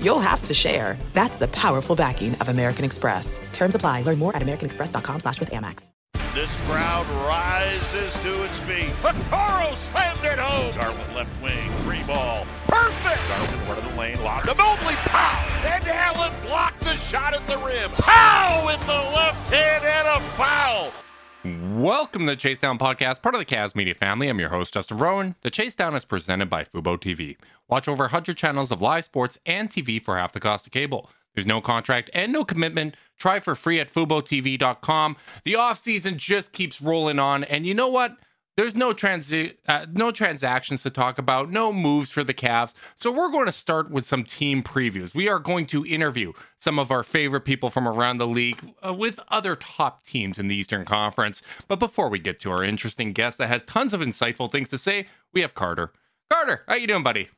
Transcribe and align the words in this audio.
you'll 0.00 0.20
have 0.20 0.42
to 0.44 0.54
share. 0.54 0.96
That's 1.12 1.36
the 1.36 1.48
powerful 1.48 1.94
backing 1.96 2.34
of 2.36 2.48
American 2.48 2.84
Express. 2.84 3.38
Terms 3.52 3.74
apply. 3.74 4.02
Learn 4.02 4.18
more 4.18 4.34
at 4.34 4.42
americanexpress.com 4.42 5.20
slash 5.20 5.40
with 5.40 5.50
Amex. 5.50 5.90
This 6.36 6.54
crowd 6.66 7.06
rises 7.26 8.12
to 8.22 8.44
its 8.44 8.58
feet. 8.58 8.92
Vaccaro 9.00 9.74
slammed 9.74 10.22
it 10.22 10.38
home. 10.38 10.74
Garland 10.76 11.14
left 11.16 11.42
wing, 11.42 11.70
three 11.80 12.02
ball. 12.02 12.44
Perfect. 12.68 13.26
Garland 13.26 13.52
front 13.64 13.78
of 13.78 13.90
the 13.90 13.98
lane, 13.98 14.22
lob 14.22 14.42
to 14.42 14.54
Mobley. 14.54 14.96
Pow! 14.96 15.46
Van 15.62 15.80
Allen 15.88 16.32
blocked 16.46 16.80
the 16.80 16.94
shot 16.96 17.32
at 17.32 17.46
the 17.46 17.56
rim. 17.64 17.90
Pow! 17.92 18.64
With 18.66 18.86
the 18.86 18.92
left 18.92 19.50
hand 19.50 19.82
and 19.82 20.08
a 20.08 20.20
foul. 20.36 20.92
Welcome 21.46 22.26
to 22.26 22.32
the 22.32 22.36
Chase 22.36 22.58
Down 22.58 22.76
Podcast, 22.76 23.22
part 23.22 23.36
of 23.36 23.38
the 23.38 23.44
Cavs 23.44 23.76
Media 23.76 23.94
family. 23.94 24.26
I'm 24.26 24.40
your 24.40 24.48
host, 24.48 24.74
Justin 24.74 24.98
Rowan. 24.98 25.36
The 25.42 25.50
Chase 25.50 25.76
Down 25.76 25.94
is 25.94 26.04
presented 26.04 26.50
by 26.50 26.64
Fubo 26.64 26.98
TV. 26.98 27.36
Watch 27.68 27.86
over 27.86 28.04
100 28.04 28.36
channels 28.36 28.72
of 28.72 28.82
live 28.82 29.04
sports 29.04 29.38
and 29.46 29.70
TV 29.70 30.02
for 30.02 30.18
half 30.18 30.32
the 30.32 30.40
cost 30.40 30.66
of 30.66 30.72
cable. 30.72 31.08
There's 31.36 31.46
no 31.46 31.60
contract 31.60 32.10
and 32.12 32.32
no 32.32 32.44
commitment. 32.44 32.96
Try 33.16 33.38
for 33.38 33.54
free 33.54 33.78
at 33.78 33.94
FuboTV.com. 33.94 35.16
The 35.44 35.52
offseason 35.52 36.16
just 36.16 36.52
keeps 36.52 36.82
rolling 36.82 37.20
on. 37.20 37.44
And 37.44 37.64
you 37.64 37.74
know 37.74 37.88
what? 37.88 38.16
There's 38.56 38.74
no 38.74 38.94
transi- 38.94 39.56
uh, 39.68 39.84
no 39.92 40.10
transactions 40.10 40.82
to 40.82 40.90
talk 40.90 41.18
about, 41.18 41.50
no 41.50 41.72
moves 41.74 42.10
for 42.10 42.24
the 42.24 42.32
Cavs. 42.32 42.72
So 42.94 43.12
we're 43.12 43.30
going 43.30 43.44
to 43.46 43.52
start 43.52 43.90
with 43.90 44.06
some 44.06 44.24
team 44.24 44.62
previews. 44.62 45.14
We 45.14 45.28
are 45.28 45.38
going 45.38 45.66
to 45.66 45.84
interview 45.84 46.32
some 46.58 46.78
of 46.78 46.90
our 46.90 47.02
favorite 47.02 47.42
people 47.42 47.68
from 47.68 47.86
around 47.86 48.16
the 48.16 48.26
league 48.26 48.72
uh, 48.84 48.94
with 48.94 49.20
other 49.28 49.56
top 49.56 50.06
teams 50.06 50.38
in 50.38 50.48
the 50.48 50.56
Eastern 50.56 50.86
Conference. 50.86 51.42
But 51.68 51.78
before 51.78 52.08
we 52.08 52.18
get 52.18 52.40
to 52.40 52.50
our 52.50 52.64
interesting 52.64 53.12
guest 53.12 53.36
that 53.38 53.48
has 53.48 53.62
tons 53.64 53.92
of 53.92 54.00
insightful 54.00 54.50
things 54.50 54.70
to 54.70 54.78
say, 54.78 55.06
we 55.34 55.42
have 55.42 55.54
Carter. 55.54 55.92
Carter, 56.32 56.62
how 56.66 56.76
you 56.76 56.86
doing, 56.86 57.02
buddy? 57.02 57.28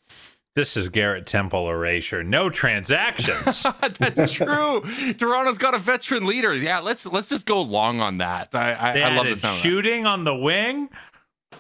This 0.55 0.77
is 0.77 0.89
Garrett 0.89 1.25
Temple 1.27 1.69
erasure. 1.71 2.25
No 2.25 2.51
transactions. 2.51 3.65
That's 4.01 4.33
true. 4.33 4.83
Toronto's 5.17 5.57
got 5.59 5.75
a 5.75 5.79
veteran 5.79 6.27
leader. 6.27 6.53
Yeah, 6.53 6.81
let's 6.81 7.07
let's 7.07 7.29
just 7.29 7.47
go 7.47 7.61
long 7.63 8.01
on 8.01 8.19
that. 8.19 8.49
I 8.55 8.73
I, 8.73 8.99
I 8.99 9.15
love 9.15 9.27
the 9.27 9.29
sound 9.29 9.29
of 9.35 9.41
that. 9.43 9.55
shooting 9.59 10.05
on 10.05 10.25
the 10.25 10.35
wing. 10.35 10.89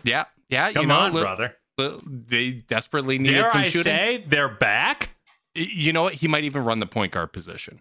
Yeah, 0.05 0.25
yeah. 0.48 0.72
Come 0.72 0.83
you 0.83 0.89
know, 0.89 0.94
on, 0.98 1.12
li- 1.14 1.20
brother. 1.22 1.55
li- 1.78 1.98
they 2.06 2.50
desperately 2.50 3.19
needed 3.19 3.41
Dare 3.42 3.50
some 3.53 3.61
I 3.61 3.64
shooting. 3.64 3.83
say 3.92 4.25
they're 4.27 4.48
back? 4.48 5.11
You 5.55 5.92
know 5.92 6.03
what? 6.05 6.14
He 6.14 6.28
might 6.28 6.44
even 6.44 6.64
run 6.64 6.78
the 6.78 6.86
point 6.86 7.12
guard 7.12 7.33
position. 7.33 7.81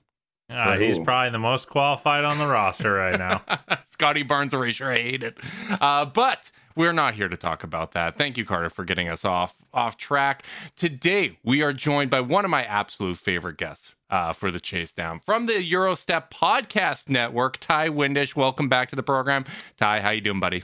Ah, 0.49 0.77
he's 0.77 0.97
probably 0.97 1.29
the 1.31 1.39
most 1.39 1.67
qualified 1.67 2.23
on 2.23 2.37
the 2.37 2.47
roster 2.47 2.93
right 2.93 3.19
now. 3.19 3.41
Scotty 3.85 4.23
Barnes 4.23 4.53
erasure. 4.53 4.89
I 4.89 4.97
hate 4.97 5.21
it. 5.21 5.37
Uh, 5.81 6.05
but 6.05 6.49
we're 6.77 6.93
not 6.93 7.15
here 7.15 7.27
to 7.27 7.35
talk 7.35 7.65
about 7.65 7.91
that. 7.91 8.17
Thank 8.17 8.37
you, 8.37 8.45
Carter, 8.45 8.69
for 8.69 8.85
getting 8.85 9.09
us 9.09 9.25
off 9.25 9.55
off 9.73 9.97
track. 9.97 10.43
Today 10.77 11.37
we 11.43 11.61
are 11.61 11.73
joined 11.73 12.09
by 12.09 12.21
one 12.21 12.45
of 12.45 12.51
my 12.51 12.63
absolute 12.63 13.17
favorite 13.17 13.57
guests 13.57 13.93
uh, 14.09 14.31
for 14.31 14.49
the 14.49 14.61
Chase 14.61 14.93
Down 14.93 15.19
from 15.19 15.47
the 15.47 15.61
Gyro 15.61 15.95
Step 15.95 16.33
Podcast 16.33 17.09
Network, 17.09 17.59
Ti 17.59 17.89
Windisch. 17.89 18.33
Welcome 18.37 18.69
back 18.69 18.89
to 18.91 18.95
the 18.95 19.03
program, 19.03 19.43
Ty. 19.75 19.99
How 19.99 20.11
you 20.11 20.21
doing, 20.21 20.39
buddy? 20.39 20.63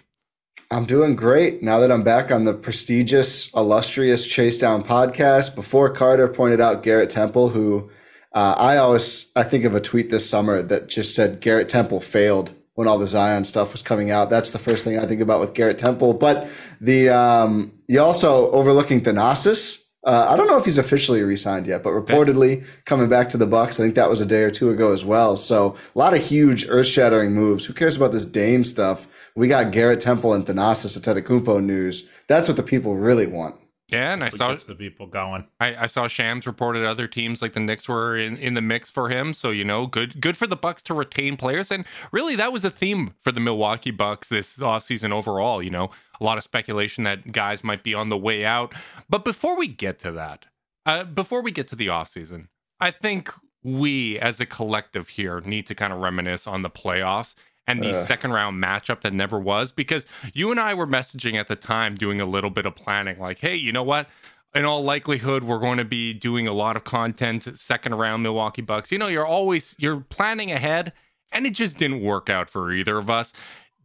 I'm 0.74 0.86
doing 0.86 1.16
great 1.16 1.62
now 1.62 1.78
that 1.82 1.92
I'm 1.92 2.02
back 2.02 2.32
on 2.32 2.46
the 2.46 2.54
prestigious, 2.54 3.54
illustrious 3.54 4.26
Chase 4.26 4.58
Down 4.58 4.84
podcast. 4.84 5.54
Before 5.54 5.88
Carter 5.92 6.28
pointed 6.28 6.60
out 6.60 6.82
Garrett 6.82 7.12
Temple, 7.12 7.50
who 7.50 7.92
uh, 8.34 8.56
I 8.58 8.78
always 8.78 9.32
I 9.36 9.44
think 9.44 9.66
of 9.66 9.76
a 9.76 9.80
tweet 9.80 10.10
this 10.10 10.28
summer 10.28 10.64
that 10.64 10.90
just 10.90 11.14
said 11.14 11.42
Garrett 11.42 11.70
Temple 11.70 12.00
failed 12.00 12.56
when 12.74 12.88
all 12.88 12.98
the 12.98 13.06
Zion 13.06 13.44
stuff 13.44 13.72
was 13.72 13.84
coming 13.84 14.10
out. 14.10 14.32
That's 14.32 14.50
the 14.50 14.58
first 14.58 14.84
thing 14.84 14.98
I 14.98 15.06
think 15.06 15.22
about 15.22 15.40
with 15.40 15.54
Garrett 15.54 15.78
Temple. 15.78 16.16
But 16.16 16.50
the 16.82 17.10
um, 17.10 17.72
you 17.88 18.02
also 18.02 18.50
overlooking 18.50 19.02
Thanasis. 19.02 19.80
Uh, 20.06 20.26
I 20.28 20.36
don't 20.36 20.48
know 20.48 20.58
if 20.58 20.66
he's 20.66 20.80
officially 20.80 21.22
re-signed 21.22 21.66
yet, 21.66 21.82
but 21.82 21.92
reportedly 21.92 22.66
coming 22.84 23.08
back 23.08 23.30
to 23.30 23.38
the 23.38 23.46
Bucks. 23.46 23.80
I 23.80 23.84
think 23.84 23.96
that 23.96 24.10
was 24.10 24.20
a 24.20 24.26
day 24.26 24.42
or 24.42 24.52
two 24.52 24.70
ago 24.70 24.92
as 24.92 25.06
well. 25.06 25.38
So 25.38 25.78
a 25.96 25.98
lot 25.98 26.14
of 26.14 26.22
huge, 26.22 26.66
earth-shattering 26.68 27.32
moves. 27.32 27.64
Who 27.64 27.74
cares 27.74 27.96
about 27.96 28.12
this 28.12 28.26
Dame 28.26 28.66
stuff? 28.66 29.08
We 29.36 29.48
got 29.48 29.72
Garrett 29.72 30.00
Temple 30.00 30.34
and 30.34 30.46
Thanasis 30.46 30.98
Antetokounmpo 30.98 31.64
news. 31.64 32.08
That's 32.28 32.48
what 32.48 32.58
the 32.58 32.64
people 32.64 32.96
really 32.96 33.26
want. 33.26 33.56
Yeah, 33.90 34.14
and 34.14 34.24
I 34.24 34.30
saw 34.30 34.56
the 34.56 34.76
people 34.76 35.08
going. 35.08 35.46
I, 35.60 35.84
I 35.84 35.88
saw 35.88 36.08
Shams 36.08 36.48
reported 36.48 36.86
other 36.86 37.08
teams 37.08 37.42
like 37.42 37.54
the 37.54 37.60
Knicks 37.60 37.88
were 37.88 38.18
in, 38.18 38.38
in 38.38 38.54
the 38.54 38.62
mix 38.62 38.90
for 38.90 39.10
him. 39.10 39.34
So 39.34 39.52
you 39.52 39.64
know, 39.64 39.86
good 39.86 40.20
good 40.20 40.38
for 40.38 40.48
the 40.48 40.56
Bucks 40.56 40.82
to 40.84 40.94
retain 40.94 41.38
players. 41.38 41.70
And 41.70 41.86
really, 42.12 42.36
that 42.36 42.54
was 42.54 42.64
a 42.64 42.72
theme 42.72 43.14
for 43.22 43.32
the 43.32 43.40
Milwaukee 43.40 43.92
Bucks 43.92 44.30
this 44.30 44.56
offseason 44.58 45.12
overall. 45.12 45.62
You 45.62 45.70
know, 45.70 45.92
a 46.20 46.24
lot 46.24 46.38
of 46.38 46.44
speculation 46.44 47.04
that 47.04 47.32
guys 47.32 47.64
might 47.64 47.84
be 47.84 47.94
on 47.94 48.10
the 48.10 48.18
way 48.18 48.46
out. 48.46 48.74
But 49.10 49.26
before 49.26 49.58
we 49.58 49.68
get 49.68 50.00
to 50.00 50.12
that, 50.14 50.46
uh, 50.86 51.04
before 51.04 51.42
we 51.42 51.52
get 51.52 51.68
to 51.68 51.76
the 51.76 51.88
offseason, 51.88 52.48
I 52.80 52.90
think 52.90 53.32
we 53.64 54.18
as 54.20 54.40
a 54.40 54.46
collective 54.46 55.10
here 55.10 55.40
need 55.42 55.68
to 55.68 55.76
kind 55.76 55.94
of 55.94 56.00
reminisce 56.00 56.48
on 56.48 56.64
the 56.64 56.70
playoffs 56.70 57.36
and 57.68 57.82
the 57.82 57.92
Ugh. 57.92 58.06
second 58.06 58.32
round 58.32 58.62
matchup 58.62 59.02
that 59.02 59.14
never 59.14 59.40
was 59.40 59.72
because 59.72 60.06
you 60.34 60.52
and 60.52 60.60
I 60.60 60.74
were 60.74 60.88
messaging 60.88 61.36
at 61.36 61.48
the 61.48 61.56
time 61.56 61.96
doing 61.96 62.20
a 62.20 62.26
little 62.26 62.50
bit 62.50 62.66
of 62.66 62.76
planning 62.76 63.20
like 63.20 63.40
hey 63.40 63.56
you 63.56 63.72
know 63.72 63.84
what? 63.84 64.08
In 64.56 64.66
all 64.66 64.84
likelihood 64.84 65.44
we're 65.44 65.60
going 65.60 65.78
to 65.78 65.86
be 65.86 66.14
doing 66.14 66.48
a 66.48 66.54
lot 66.54 66.76
of 66.76 66.84
content 66.84 67.48
second 67.60 67.96
round 67.96 68.24
Milwaukee 68.24 68.62
Bucks. 68.62 68.92
You 68.92 68.98
know 68.98 69.08
you're 69.08 69.26
always 69.26 69.76
you're 69.78 70.02
planning 70.02 70.52
ahead 70.52 70.94
and 71.32 71.46
it 71.46 71.54
just 71.54 71.78
didn't 71.78 72.02
work 72.02 72.30
out 72.30 72.50
for 72.50 72.72
either 72.72 72.98
of 72.98 73.10
us. 73.10 73.34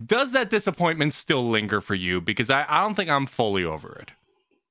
Does 0.04 0.32
that 0.32 0.50
disappointment 0.50 1.14
still 1.14 1.48
linger 1.48 1.80
for 1.80 1.94
you? 1.94 2.20
Because 2.20 2.50
I, 2.50 2.64
I 2.68 2.80
don't 2.82 2.94
think 2.94 3.10
I'm 3.10 3.26
fully 3.26 3.64
over 3.64 3.98
it 4.00 4.12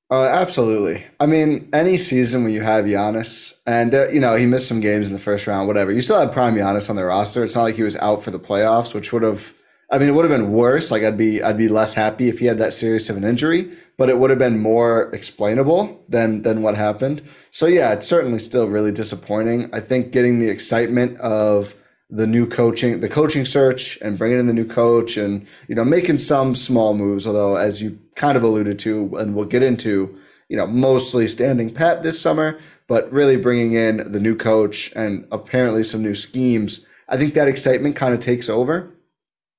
Uh, 0.10 0.24
absolutely. 0.24 1.06
I 1.20 1.26
mean, 1.26 1.68
any 1.74 1.98
season 1.98 2.44
when 2.44 2.54
you 2.54 2.62
have 2.62 2.86
Giannis, 2.86 3.56
and 3.66 3.92
there, 3.92 4.12
you 4.14 4.22
know 4.22 4.36
he 4.36 4.46
missed 4.46 4.68
some 4.68 4.80
games 4.80 5.08
in 5.08 5.14
the 5.14 5.20
first 5.20 5.48
round, 5.48 5.68
whatever. 5.68 5.92
You 5.92 6.02
still 6.02 6.20
had 6.20 6.32
prime 6.32 6.56
Giannis 6.56 6.90
on 6.90 6.96
the 6.96 7.04
roster. 7.04 7.44
It's 7.44 7.56
not 7.56 7.64
like 7.64 7.76
he 7.76 7.84
was 7.84 7.98
out 7.98 8.24
for 8.24 8.32
the 8.32 8.40
playoffs, 8.40 8.94
which 8.94 9.12
would 9.12 9.24
have. 9.24 9.54
I 9.92 9.98
mean, 9.98 10.10
it 10.10 10.14
would 10.14 10.30
have 10.30 10.38
been 10.38 10.52
worse. 10.52 10.92
Like 10.92 11.04
I'd 11.04 11.18
be, 11.18 11.42
I'd 11.42 11.58
be 11.58 11.70
less 11.70 11.94
happy 11.94 12.28
if 12.28 12.40
he 12.40 12.46
had 12.46 12.58
that 12.58 12.74
serious 12.74 13.10
of 13.10 13.16
an 13.16 13.24
injury, 13.24 13.72
but 13.98 14.10
it 14.10 14.18
would 14.18 14.30
have 14.30 14.40
been 14.40 14.60
more 14.60 15.14
explainable 15.14 16.02
than 16.08 16.42
than 16.44 16.62
what 16.62 16.76
happened. 16.76 17.22
So 17.52 17.68
yeah, 17.68 17.92
it's 17.92 18.08
certainly 18.08 18.40
still 18.40 18.68
really 18.68 18.94
disappointing. 18.94 19.70
I 19.74 19.82
think 19.82 20.12
getting 20.14 20.40
the 20.40 20.50
excitement 20.50 21.18
of 21.20 21.76
the 22.10 22.28
new 22.28 22.48
coaching, 22.48 23.02
the 23.02 23.10
coaching 23.10 23.46
search, 23.46 23.98
and 24.02 24.18
bringing 24.18 24.40
in 24.40 24.48
the 24.48 24.54
new 24.54 24.68
coach, 24.68 25.18
and 25.18 25.46
you 25.68 25.76
know 25.76 25.84
making 25.84 26.18
some 26.18 26.56
small 26.56 26.94
moves. 26.94 27.28
Although, 27.28 27.56
as 27.56 27.82
you 27.82 28.00
kind 28.16 28.38
of 28.38 28.44
alluded 28.44 28.80
to, 28.80 29.16
and 29.18 29.36
we'll 29.36 29.46
get 29.46 29.64
into, 29.64 30.18
you 30.50 30.58
know, 30.58 30.68
mostly 30.68 31.28
standing 31.28 31.70
pat 31.74 32.04
this 32.04 32.20
summer, 32.20 32.60
but 32.88 33.12
really 33.12 33.38
bringing 33.38 33.74
in 33.74 34.12
the 34.12 34.20
new 34.20 34.36
coach 34.36 34.92
and 34.96 35.28
apparently 35.32 35.84
some 35.84 36.02
new 36.02 36.16
schemes. 36.16 36.88
I 37.10 37.18
think 37.18 37.34
that 37.34 37.48
excitement 37.48 37.96
kind 37.96 38.14
of 38.14 38.20
takes 38.20 38.50
over. 38.50 38.94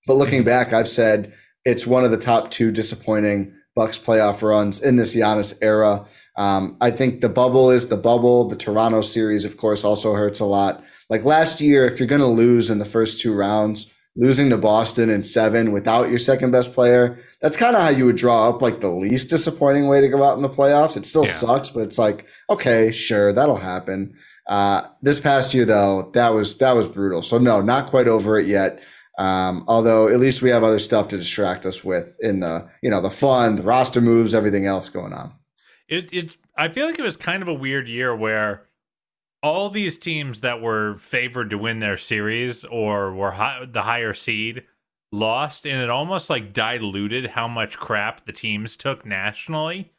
But 0.06 0.15
looking 0.15 0.44
back, 0.44 0.72
I've 0.72 0.88
said 0.88 1.32
it's 1.65 1.86
one 1.86 2.04
of 2.04 2.10
the 2.10 2.16
top 2.16 2.50
two 2.50 2.70
disappointing 2.70 3.54
Bucks 3.75 3.98
playoff 3.98 4.42
runs 4.42 4.82
in 4.82 4.97
this 4.97 5.15
Giannis 5.15 5.56
era. 5.62 6.04
Um, 6.36 6.76
I 6.80 6.91
think 6.91 7.20
the 7.20 7.28
bubble 7.28 7.70
is 7.70 7.88
the 7.88 7.97
bubble. 7.97 8.48
The 8.48 8.56
Toronto 8.56 9.03
series, 9.03 9.44
of 9.44 9.56
course, 9.56 9.84
also 9.84 10.15
hurts 10.15 10.41
a 10.41 10.47
lot. 10.47 10.82
Like 11.11 11.25
last 11.25 11.61
year, 11.61 11.87
if 11.87 11.99
you're 11.99 12.09
going 12.09 12.21
to 12.21 12.27
lose 12.27 12.71
in 12.71 12.79
the 12.79 12.85
first 12.85 13.21
two 13.21 13.35
rounds, 13.35 13.93
losing 14.17 14.51
to 14.51 14.59
Boston 14.59 15.09
in 15.11 15.23
seven 15.23 15.73
without 15.73 16.11
your 16.11 16.19
second 16.19 16.51
best 16.51 16.75
player, 16.75 17.19
that's 17.41 17.57
kind 17.57 17.77
of 17.77 17.83
how 17.83 17.89
you 17.89 18.05
would 18.05 18.16
draw 18.16 18.49
up 18.49 18.60
like 18.60 18.81
the 18.81 18.89
least 18.91 19.31
disappointing 19.31 19.87
way 19.89 20.01
to 20.01 20.09
go 20.09 20.22
out 20.25 20.37
in 20.37 20.43
the 20.43 20.49
playoffs. 20.49 20.97
It 20.97 21.07
still 21.07 21.25
Yeah. 21.25 21.31
sucks, 21.31 21.71
but 21.71 21.81
it's 21.81 21.99
like, 21.99 22.27
okay, 22.51 22.91
sure, 22.91 23.33
that'll 23.33 23.57
happen. 23.57 24.15
Uh, 24.47 24.83
this 25.03 25.21
past 25.21 25.55
year, 25.55 25.65
though, 25.65 26.10
that 26.15 26.31
was 26.31 26.57
that 26.59 26.72
was 26.72 26.89
brutal. 26.89 27.22
So 27.22 27.39
no, 27.39 27.61
not 27.61 27.87
quite 27.87 28.09
over 28.09 28.39
it 28.39 28.47
yet. 28.47 28.81
Um, 29.19 29.65
although 29.69 30.09
at 30.09 30.21
least 30.21 30.43
we 30.43 30.51
have 30.51 30.63
other 30.63 30.78
stuff 30.78 31.09
to 31.09 31.19
distract 31.19 31.66
us 31.66 31.83
with 31.84 32.16
in 32.21 32.41
the 32.41 32.69
you 32.83 32.91
know 32.91 33.01
the 33.01 33.11
fun, 33.11 33.57
the 33.57 33.63
roster 33.63 34.01
moves, 34.01 34.34
everything 34.34 34.66
else 34.66 34.89
going 34.89 35.13
on. 35.13 35.33
It 35.89 36.09
it 36.13 36.37
I 36.57 36.69
feel 36.69 36.87
like 36.87 36.99
it 36.99 37.03
was 37.03 37.16
kind 37.16 37.43
of 37.43 37.49
a 37.49 37.54
weird 37.54 37.89
year 37.89 38.15
where 38.16 38.67
all 39.43 39.71
these 39.71 39.99
teams 39.99 40.41
that 40.41 40.61
were 40.61 40.97
favored 40.99 41.51
to 41.51 41.59
win 41.59 41.81
their 41.81 41.97
series 41.97 42.65
or 42.65 43.13
were 43.13 43.33
high, 43.33 43.65
the 43.71 43.83
higher 43.83 44.15
seed 44.15 44.65
lost, 45.13 45.67
and 45.67 45.81
it 45.83 45.91
almost 45.91 46.29
like 46.29 46.53
diluted 46.53 47.27
how 47.27 47.49
much 47.49 47.77
crap 47.79 48.25
the 48.27 48.33
teams 48.33 48.77
took 48.77 49.07
nationally. 49.07 49.93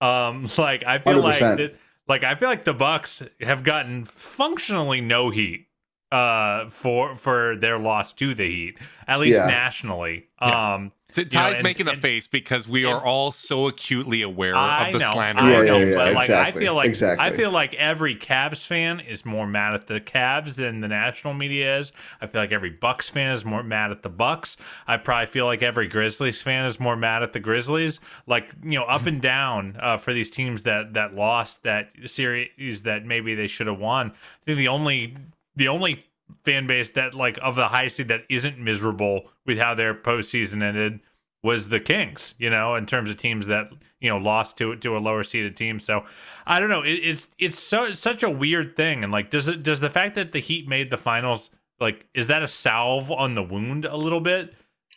Um, 0.00 0.48
like 0.58 0.84
I 0.84 0.98
feel 0.98 1.20
like 1.22 1.36
100%. 1.42 1.56
that, 1.58 1.76
like 2.08 2.24
I 2.24 2.34
feel 2.34 2.48
like 2.48 2.64
the 2.64 2.74
Bucks 2.74 3.22
have 3.40 3.64
gotten 3.64 4.04
functionally 4.04 5.00
no 5.00 5.30
heat 5.30 5.68
uh, 6.12 6.70
for 6.70 7.16
for 7.16 7.56
their 7.56 7.78
loss 7.78 8.12
to 8.14 8.34
the 8.34 8.46
Heat, 8.48 8.78
at 9.08 9.18
least 9.20 9.36
Yeah. 9.40 9.46
nationally. 9.46 10.28
Yeah. 10.40 10.74
Um, 10.74 10.92
T- 11.16 11.22
you 11.22 11.28
know, 11.40 11.48
Ti's 11.48 11.54
and- 11.56 11.64
making 11.64 11.86
the 11.86 11.92
and- 11.92 12.02
face 12.02 12.26
because 12.26 12.68
we 12.68 12.84
are 12.84 13.00
all 13.02 13.32
so 13.32 13.66
acutely 13.68 14.20
aware 14.22 14.54
I 14.54 14.88
of 14.88 14.92
the 14.92 14.98
know, 14.98 15.12
slander. 15.14 15.42
I 15.42 15.50
Yeah, 15.50 15.62
know, 15.62 15.78
yeah, 15.78 15.84
yeah, 15.86 15.96
but 15.96 16.12
like 16.14 16.22
exactly, 16.24 16.60
I 16.60 16.64
feel 16.64 16.74
like 16.74 16.86
exactly. 16.88 17.26
I 17.26 17.30
feel 17.36 17.50
like 17.50 17.74
every 17.74 18.14
Cavs 18.16 18.66
fan 18.66 19.00
is 19.00 19.24
more 19.24 19.46
mad 19.46 19.74
at 19.74 19.86
the 19.86 20.00
Cavs 20.00 20.54
than 20.56 20.80
the 20.80 20.88
national 20.88 21.32
media 21.34 21.78
is. 21.78 21.92
I 22.20 22.26
feel 22.26 22.40
like 22.42 22.52
every 22.52 22.70
Bucks 22.70 23.08
fan 23.08 23.32
is 23.32 23.44
more 23.44 23.62
mad 23.62 23.90
at 23.90 24.02
the 24.02 24.10
Bucks. 24.10 24.56
I 24.86 24.98
probably 24.98 25.26
feel 25.26 25.46
like 25.46 25.62
every 25.62 25.88
Grizzlies 25.88 26.42
fan 26.42 26.66
is 26.66 26.78
more 26.78 26.96
mad 26.96 27.22
at 27.22 27.32
the 27.32 27.40
Grizzlies. 27.40 27.98
Like 28.26 28.50
you 28.62 28.78
know, 28.78 28.84
up 28.84 29.06
and 29.06 29.20
down 29.22 29.76
uh, 29.80 29.96
for 29.96 30.12
these 30.12 30.30
teams 30.30 30.62
that 30.64 30.94
that 30.94 31.14
lost 31.14 31.62
that 31.62 31.90
series 32.04 32.82
that 32.82 33.04
maybe 33.06 33.34
they 33.34 33.46
should 33.46 33.66
have 33.66 33.78
won. 33.78 34.10
I 34.10 34.44
think 34.44 34.58
the 34.58 34.68
only 34.68 35.16
the 35.54 35.68
only 35.68 36.04
fan 36.44 36.66
base 36.66 36.90
that 36.90 37.14
like 37.14 37.38
of 37.40 37.54
the 37.54 37.68
high 37.68 37.86
seed 37.88 38.08
that 38.08 38.24
isn't 38.28 38.58
miserable 38.58 39.30
with 39.46 39.58
how 39.58 39.74
their 39.74 39.94
postseason 39.94 40.60
ended 40.62 40.98
was 41.46 41.68
the 41.68 41.78
Kings, 41.78 42.34
you 42.38 42.50
know, 42.50 42.74
in 42.74 42.86
terms 42.86 43.08
of 43.08 43.16
teams 43.16 43.46
that 43.46 43.70
you 44.00 44.10
know 44.10 44.18
lost 44.18 44.58
to 44.58 44.74
to 44.76 44.96
a 44.96 44.98
lower 44.98 45.22
seeded 45.22 45.56
team. 45.56 45.78
So 45.78 46.04
I 46.44 46.58
don't 46.58 46.68
know. 46.68 46.82
It, 46.82 46.94
it's 46.94 47.28
it's 47.38 47.58
so 47.58 47.92
such 47.92 48.24
a 48.24 48.28
weird 48.28 48.76
thing, 48.76 49.04
and 49.04 49.12
like, 49.12 49.30
does 49.30 49.46
it 49.46 49.62
does 49.62 49.80
the 49.80 49.88
fact 49.88 50.16
that 50.16 50.32
the 50.32 50.40
Heat 50.40 50.68
made 50.68 50.90
the 50.90 50.96
finals 50.96 51.50
like 51.80 52.06
is 52.14 52.26
that 52.26 52.42
a 52.42 52.48
salve 52.48 53.10
on 53.12 53.34
the 53.34 53.42
wound 53.42 53.84
a 53.84 53.96
little 53.96 54.20
bit, 54.20 54.54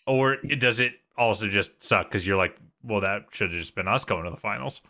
or 0.07 0.37
does 0.37 0.79
it 0.79 0.93
also 1.17 1.47
just 1.47 1.83
suck 1.83 2.07
because 2.07 2.25
you're 2.25 2.37
like, 2.37 2.57
well, 2.83 3.01
that 3.01 3.25
should 3.31 3.51
have 3.51 3.59
just 3.59 3.75
been 3.75 3.87
us 3.87 4.03
going 4.03 4.25
to 4.25 4.31
the 4.31 4.37
finals. 4.37 4.81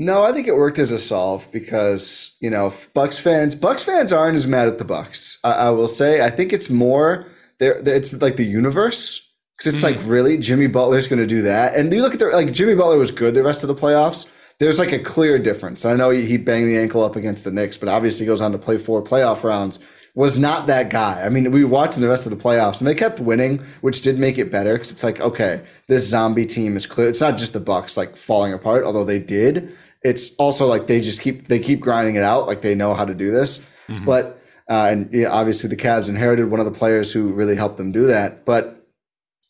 No, 0.00 0.24
I 0.24 0.32
think 0.32 0.48
it 0.48 0.56
worked 0.56 0.80
as 0.80 0.90
a 0.90 0.98
solve 0.98 1.48
because 1.52 2.36
you 2.40 2.50
know 2.50 2.72
Bucks 2.92 3.18
fans. 3.18 3.54
Bucks 3.54 3.84
fans 3.84 4.12
aren't 4.12 4.36
as 4.36 4.48
mad 4.48 4.66
at 4.66 4.78
the 4.78 4.84
Bucks. 4.84 5.38
I, 5.44 5.52
I 5.52 5.70
will 5.70 5.88
say. 5.88 6.24
I 6.24 6.30
think 6.30 6.52
it's 6.52 6.68
more 6.68 7.28
there. 7.58 7.80
It's 7.86 8.12
like 8.12 8.34
the 8.34 8.44
universe 8.44 9.30
because 9.56 9.72
it's 9.72 9.82
like 9.82 9.98
really 10.04 10.38
Jimmy 10.38 10.66
Butler's 10.66 11.08
going 11.08 11.20
to 11.20 11.26
do 11.26 11.42
that. 11.42 11.74
And 11.74 11.92
you 11.92 12.02
look 12.02 12.14
at 12.14 12.18
the 12.18 12.26
like 12.26 12.52
Jimmy 12.52 12.74
Butler 12.74 12.98
was 12.98 13.10
good 13.10 13.34
the 13.34 13.42
rest 13.42 13.62
of 13.62 13.68
the 13.68 13.74
playoffs. 13.74 14.30
There's 14.58 14.78
like 14.78 14.92
a 14.92 14.98
clear 14.98 15.38
difference. 15.38 15.84
I 15.84 15.94
know 15.94 16.10
he, 16.10 16.24
he 16.26 16.36
banged 16.36 16.68
the 16.68 16.78
ankle 16.78 17.02
up 17.02 17.16
against 17.16 17.44
the 17.44 17.50
Knicks, 17.50 17.76
but 17.76 17.88
obviously 17.88 18.24
he 18.24 18.28
goes 18.28 18.40
on 18.40 18.52
to 18.52 18.58
play 18.58 18.78
four 18.78 19.02
playoff 19.02 19.42
rounds. 19.42 19.84
Was 20.14 20.38
not 20.38 20.68
that 20.68 20.90
guy. 20.90 21.22
I 21.22 21.28
mean, 21.28 21.50
we 21.50 21.64
were 21.64 21.70
watching 21.70 22.00
the 22.00 22.08
rest 22.08 22.24
of 22.24 22.30
the 22.30 22.42
playoffs 22.42 22.78
and 22.78 22.86
they 22.86 22.94
kept 22.94 23.18
winning, 23.18 23.64
which 23.80 24.00
did 24.00 24.16
make 24.16 24.38
it 24.38 24.48
better 24.48 24.74
because 24.74 24.92
it's 24.92 25.02
like, 25.02 25.20
okay, 25.20 25.64
this 25.88 26.06
zombie 26.08 26.46
team 26.46 26.76
is 26.76 26.86
clear. 26.86 27.08
It's 27.08 27.20
not 27.20 27.36
just 27.36 27.52
the 27.52 27.58
Bucks 27.58 27.96
like 27.96 28.16
falling 28.16 28.52
apart, 28.52 28.84
although 28.84 29.02
they 29.04 29.18
did. 29.18 29.74
It's 30.02 30.32
also 30.36 30.66
like 30.66 30.86
they 30.86 31.00
just 31.00 31.20
keep 31.20 31.48
they 31.48 31.58
keep 31.58 31.80
grinding 31.80 32.14
it 32.14 32.22
out, 32.22 32.46
like 32.46 32.60
they 32.60 32.76
know 32.76 32.94
how 32.94 33.04
to 33.04 33.14
do 33.14 33.32
this. 33.32 33.64
But 34.04 34.40
uh, 34.70 34.88
and 34.90 35.12
yeah, 35.12 35.30
obviously 35.30 35.68
the 35.68 35.76
Cavs 35.76 36.08
inherited 36.08 36.48
one 36.48 36.60
of 36.60 36.66
the 36.66 36.78
players 36.78 37.12
who 37.12 37.32
really 37.32 37.56
helped 37.56 37.76
them 37.76 37.90
do 37.90 38.06
that. 38.06 38.44
But 38.44 38.83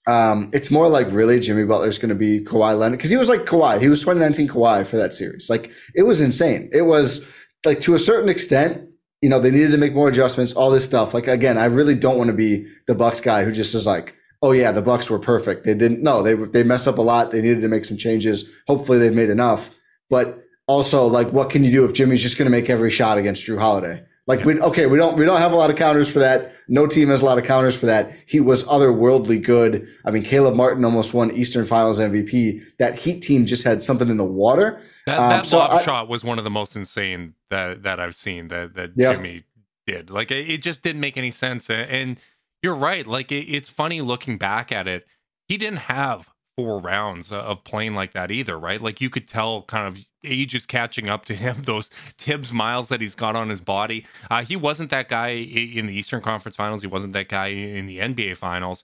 um, 0.07 0.51
it's 0.53 0.71
more 0.71 0.89
like 0.89 1.11
really 1.11 1.41
Jimmy 1.41 1.65
Butler's 1.65 1.99
going 1.99 2.11
to 2.11 2.15
be 2.15 2.41
Kawhi 2.41 2.79
Leonard 2.79 2.99
because 2.99 3.11
he 3.11 3.17
was 3.17 3.29
like 3.29 3.41
Kawhi. 3.41 3.81
He 3.81 3.89
was 3.89 4.01
2019 4.01 4.49
Kawhi 4.49 4.87
for 4.87 4.97
that 4.97 5.15
series. 5.15 5.49
Like 5.49 5.71
it 5.95 6.03
was 6.03 6.21
insane. 6.21 6.69
It 6.73 6.83
was 6.83 7.27
like 7.65 7.81
to 7.83 7.95
a 7.95 7.99
certain 7.99 8.29
extent, 8.29 8.89
you 9.23 9.31
know, 9.31 9.41
they 9.41 9.51
needed 9.51 9.71
to 9.71 9.79
make 9.79 9.95
more 9.95 10.09
adjustments, 10.09 10.53
all 10.53 10.71
this 10.71 10.85
stuff. 10.85 11.15
Like 11.15 11.27
again, 11.27 11.57
I 11.57 11.67
really 11.67 11.95
don't 11.95 12.19
want 12.19 12.29
to 12.29 12.37
be 12.37 12.67
the 12.87 12.95
Bucks 12.95 13.21
guy 13.23 13.45
who 13.45 13.53
just 13.53 13.75
is 13.75 13.87
like, 13.87 14.15
oh 14.43 14.53
yeah, 14.53 14.73
the 14.73 14.83
Bucks 14.83 15.09
were 15.09 15.19
perfect. 15.19 15.65
They 15.65 15.75
didn't. 15.75 16.03
No, 16.03 16.23
they 16.23 16.35
they 16.35 16.63
messed 16.63 16.87
up 16.87 16.99
a 16.99 17.03
lot. 17.03 17.31
They 17.31 17.41
needed 17.41 17.63
to 17.63 17.69
make 17.69 17.87
some 17.87 17.97
changes. 17.97 18.51
Hopefully, 18.69 18.99
they've 18.99 19.15
made 19.15 19.31
enough. 19.31 19.71
But 20.11 20.45
also, 20.67 21.07
like, 21.07 21.33
what 21.33 21.49
can 21.49 21.65
you 21.65 21.71
do 21.71 21.85
if 21.87 21.95
Jimmy's 21.95 22.23
just 22.23 22.37
going 22.37 22.47
to 22.47 22.51
make 22.51 22.69
every 22.69 22.91
shot 22.91 23.17
against 23.17 23.47
Jrue 23.47 23.59
Holiday? 23.59 24.05
Like, 24.27 24.45
we 24.47 24.59
okay, 24.59 24.87
we 24.87 24.97
don't 24.97 25.19
we 25.19 25.25
don't 25.27 25.41
have 25.41 25.53
a 25.53 25.57
lot 25.57 25.69
of 25.71 25.77
counters 25.77 26.09
for 26.09 26.19
that. 26.21 26.55
No 26.67 26.87
team 26.87 27.09
has 27.09 27.21
a 27.21 27.27
lot 27.27 27.37
of 27.37 27.45
counters 27.45 27.77
for 27.77 27.85
that. 27.87 28.11
He 28.27 28.41
was 28.41 28.65
otherworldly 28.65 29.45
good. 29.45 29.87
I 30.07 30.11
mean, 30.11 30.23
Caleb 30.23 30.55
Martin 30.55 30.83
almost 30.85 31.13
won 31.13 31.31
Eastern 31.33 31.67
Finals 31.67 31.99
MVP. 31.99 32.63
That 32.79 32.99
Heat 32.99 33.21
team 33.21 33.45
just 33.45 33.65
had 33.65 33.83
something 33.83 34.09
in 34.09 34.17
the 34.17 34.25
water. 34.25 34.81
That, 35.07 35.19
Um, 35.19 35.29
that 35.31 35.47
so 35.47 35.59
lob 35.59 35.73
I- 35.73 35.83
shot 35.85 36.09
was 36.09 36.25
one 36.25 36.39
of 36.39 36.45
the 36.45 36.51
most 36.51 36.75
insane 36.75 37.35
that 37.51 37.83
that 37.83 38.01
I've 38.01 38.17
seen 38.17 38.49
that 38.49 38.75
that 38.77 38.93
Yeah. 38.97 39.13
Jimmy 39.15 39.45
did. 39.87 40.09
Like 40.09 40.31
it, 40.31 40.49
it 40.49 40.63
just 40.63 40.83
didn't 40.83 41.01
make 41.03 41.19
any 41.19 41.31
sense. 41.31 41.69
A- 41.69 41.75
And 41.75 42.19
you're 42.63 42.75
right. 42.77 43.07
Like 43.07 43.31
it, 43.31 43.45
it's 43.55 43.69
funny 43.69 44.01
looking 44.01 44.39
back 44.39 44.73
at 44.73 44.89
it. 44.89 45.05
He 45.49 45.59
didn't 45.59 45.81
have 45.81 46.27
four 46.57 46.79
rounds 46.81 47.31
of 47.31 47.63
playing 47.65 47.95
like 47.95 48.15
that 48.15 48.31
either, 48.31 48.59
right? 48.59 48.81
Like 48.81 49.03
you 49.03 49.11
could 49.11 49.29
tell 49.29 49.65
kind 49.65 49.87
of 49.87 50.03
age 50.25 50.55
is 50.55 50.67
catching 50.67 51.09
up 51.09 51.25
to 51.27 51.35
him. 51.35 51.63
Those 51.65 51.91
Thibs 52.19 52.53
miles 52.53 52.89
that 52.89 53.01
he's 53.01 53.15
got 53.15 53.37
on 53.37 53.51
his 53.51 53.61
body. 53.61 54.07
Uh, 54.31 54.45
he 54.45 54.57
wasn't 54.57 54.91
that 54.91 55.09
guy 55.09 55.29
in 55.29 55.87
the 55.87 55.95
Eastern 55.95 56.23
Conference 56.23 56.57
Finals. 56.57 56.83
He 56.83 56.89
wasn't 56.89 57.13
that 57.15 57.29
guy 57.29 57.49
in 57.49 57.87
the 57.87 57.99
NBA 57.99 58.37
Finals. 58.37 58.83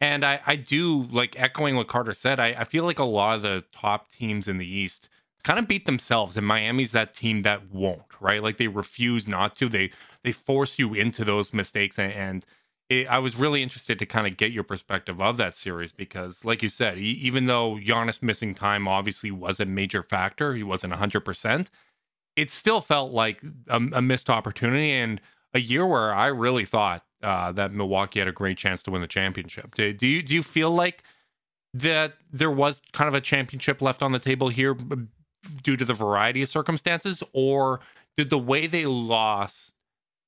And 0.00 0.24
I, 0.24 0.40
I 0.46 0.56
do 0.56 1.04
like 1.12 1.38
echoing 1.38 1.76
what 1.76 1.86
Carter 1.86 2.12
said. 2.12 2.40
I, 2.40 2.48
I 2.48 2.64
feel 2.64 2.84
like 2.84 2.98
a 2.98 3.04
lot 3.04 3.36
of 3.36 3.42
the 3.42 3.64
top 3.72 4.10
teams 4.10 4.48
in 4.48 4.58
the 4.58 4.66
East 4.66 5.08
kind 5.44 5.58
of 5.58 5.68
beat 5.68 5.86
themselves, 5.86 6.36
and 6.36 6.46
Miami's 6.46 6.92
that 6.92 7.14
team 7.14 7.42
that 7.42 7.70
won't, 7.70 8.02
right? 8.20 8.42
Like 8.42 8.58
they 8.58 8.68
refuse 8.68 9.26
not 9.26 9.56
to. 9.56 9.68
They 9.68 9.90
they 10.22 10.32
force 10.32 10.78
you 10.78 10.94
into 10.94 11.24
those 11.24 11.52
mistakes, 11.52 11.98
and, 11.98 12.12
and 12.12 12.46
it, 13.00 13.06
I 13.08 13.18
was 13.18 13.36
really 13.36 13.62
interested 13.62 13.98
to 13.98 14.06
kind 14.06 14.26
of 14.26 14.36
get 14.36 14.52
your 14.52 14.64
perspective 14.64 15.20
of 15.20 15.36
that 15.36 15.56
series 15.56 15.92
because, 15.92 16.44
like 16.44 16.62
you 16.62 16.68
said, 16.68 16.98
e- 16.98 17.18
even 17.22 17.46
though 17.46 17.76
Giannis 17.76 18.22
missing 18.22 18.54
time 18.54 18.88
obviously 18.88 19.30
was 19.30 19.60
a 19.60 19.66
major 19.66 20.02
factor, 20.02 20.54
he 20.54 20.62
wasn't 20.62 20.92
hundred 20.94 21.20
percent. 21.20 21.70
It 22.36 22.50
still 22.50 22.80
felt 22.80 23.12
like 23.12 23.42
a, 23.68 23.76
a 23.92 24.02
missed 24.02 24.30
opportunity 24.30 24.92
and 24.92 25.20
a 25.54 25.60
year 25.60 25.86
where 25.86 26.14
I 26.14 26.26
really 26.28 26.64
thought 26.64 27.04
uh, 27.22 27.52
that 27.52 27.72
Milwaukee 27.72 28.18
had 28.18 28.28
a 28.28 28.32
great 28.32 28.58
chance 28.58 28.82
to 28.84 28.90
win 28.90 29.02
the 29.02 29.08
championship. 29.08 29.74
Do, 29.74 29.92
do 29.92 30.06
you 30.06 30.22
do 30.22 30.34
you 30.34 30.42
feel 30.42 30.70
like 30.70 31.04
that 31.74 32.14
there 32.32 32.50
was 32.50 32.82
kind 32.92 33.08
of 33.08 33.14
a 33.14 33.20
championship 33.20 33.80
left 33.80 34.02
on 34.02 34.12
the 34.12 34.18
table 34.18 34.48
here 34.48 34.76
due 35.62 35.76
to 35.76 35.84
the 35.84 35.94
variety 35.94 36.42
of 36.42 36.48
circumstances, 36.48 37.22
or 37.32 37.80
did 38.16 38.30
the 38.30 38.38
way 38.38 38.66
they 38.66 38.86
lost 38.86 39.72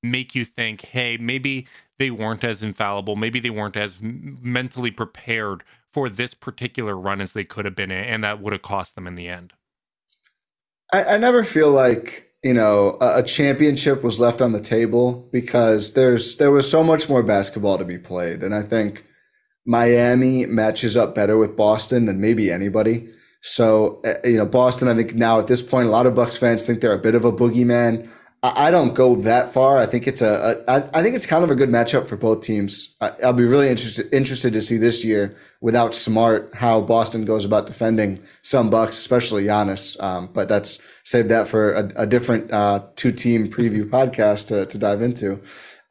make 0.03 0.35
you 0.35 0.45
think, 0.45 0.81
hey, 0.81 1.17
maybe 1.17 1.67
they 1.97 2.11
weren't 2.11 2.43
as 2.43 2.61
infallible, 2.61 3.15
maybe 3.15 3.39
they 3.39 3.49
weren't 3.49 3.77
as 3.77 3.97
mentally 4.01 4.91
prepared 4.91 5.63
for 5.91 6.09
this 6.09 6.33
particular 6.33 6.97
run 6.97 7.21
as 7.21 7.33
they 7.33 7.45
could 7.45 7.63
have 7.65 7.75
been, 7.75 7.91
and 7.91 8.23
that 8.23 8.41
would 8.41 8.53
have 8.53 8.61
cost 8.61 8.95
them 8.95 9.07
in 9.07 9.15
the 9.15 9.29
end? 9.29 9.53
I, 10.91 11.03
I 11.03 11.17
never 11.17 11.43
feel 11.43 11.71
like 11.71 12.31
you 12.43 12.53
know 12.53 12.97
a, 12.99 13.19
a 13.19 13.23
championship 13.23 14.03
was 14.03 14.19
left 14.19 14.41
on 14.41 14.51
the 14.51 14.59
table 14.59 15.27
because 15.31 15.93
there's 15.93 16.35
there 16.37 16.51
was 16.51 16.69
so 16.69 16.83
much 16.83 17.07
more 17.07 17.23
basketball 17.23 17.77
to 17.77 17.85
be 17.85 17.97
played, 17.97 18.43
and 18.43 18.53
I 18.53 18.61
think 18.61 19.05
Miami 19.65 20.45
matches 20.45 20.95
up 20.95 21.15
better 21.15 21.37
with 21.37 21.55
Boston 21.55 22.05
than 22.05 22.21
maybe 22.21 22.51
anybody. 22.51 23.09
So 23.41 24.01
uh, 24.03 24.15
you 24.27 24.37
know, 24.37 24.45
Boston. 24.45 24.87
I 24.87 24.95
think 24.95 25.15
now 25.15 25.39
at 25.39 25.47
this 25.47 25.61
point, 25.61 25.87
a 25.87 25.91
lot 25.91 26.05
of 26.05 26.15
Bucks 26.15 26.35
fans 26.35 26.65
think 26.65 26.81
they're 26.81 26.93
a 26.93 26.99
bit 26.99 27.15
of 27.15 27.25
a 27.25 27.31
boogeyman. 27.31 28.09
I, 28.55 28.71
don't 28.71 28.93
go 28.93 29.15
that 29.17 29.53
far. 29.53 29.77
I 29.77 29.85
think 29.85 30.07
it's 30.07 30.21
a, 30.21 30.63
a 30.67 30.71
I, 30.71 30.99
I 30.99 31.03
think 31.03 31.15
it's 31.15 31.25
kind 31.25 31.43
of 31.43 31.49
a 31.49 31.55
good 31.55 31.69
matchup 31.69 32.07
for 32.07 32.17
both 32.17 32.41
teams. 32.41 32.95
I, 33.01 33.11
I'll 33.23 33.33
be 33.33 33.45
really 33.45 33.69
interested 33.69 34.13
interested 34.13 34.53
to 34.53 34.61
see 34.61 34.77
this 34.77 35.05
year 35.05 35.35
without 35.61 35.95
Smart 35.95 36.53
how 36.53 36.81
Boston 36.81 37.25
goes 37.25 37.45
about 37.45 37.67
defending 37.67 38.21
some 38.41 38.69
Bucks, 38.69 38.97
especially 38.97 39.45
Giannis. 39.45 40.01
Um, 40.01 40.29
but 40.33 40.49
that's 40.49 40.81
save 41.03 41.27
that 41.29 41.47
for 41.47 41.73
a, 41.73 42.03
a 42.03 42.05
different 42.05 42.51
uh, 42.51 42.83
two 42.95 43.11
team 43.11 43.47
preview 43.47 43.89
podcast 43.89 44.47
to, 44.47 44.65
to 44.65 44.77
dive 44.77 45.01
into. 45.01 45.41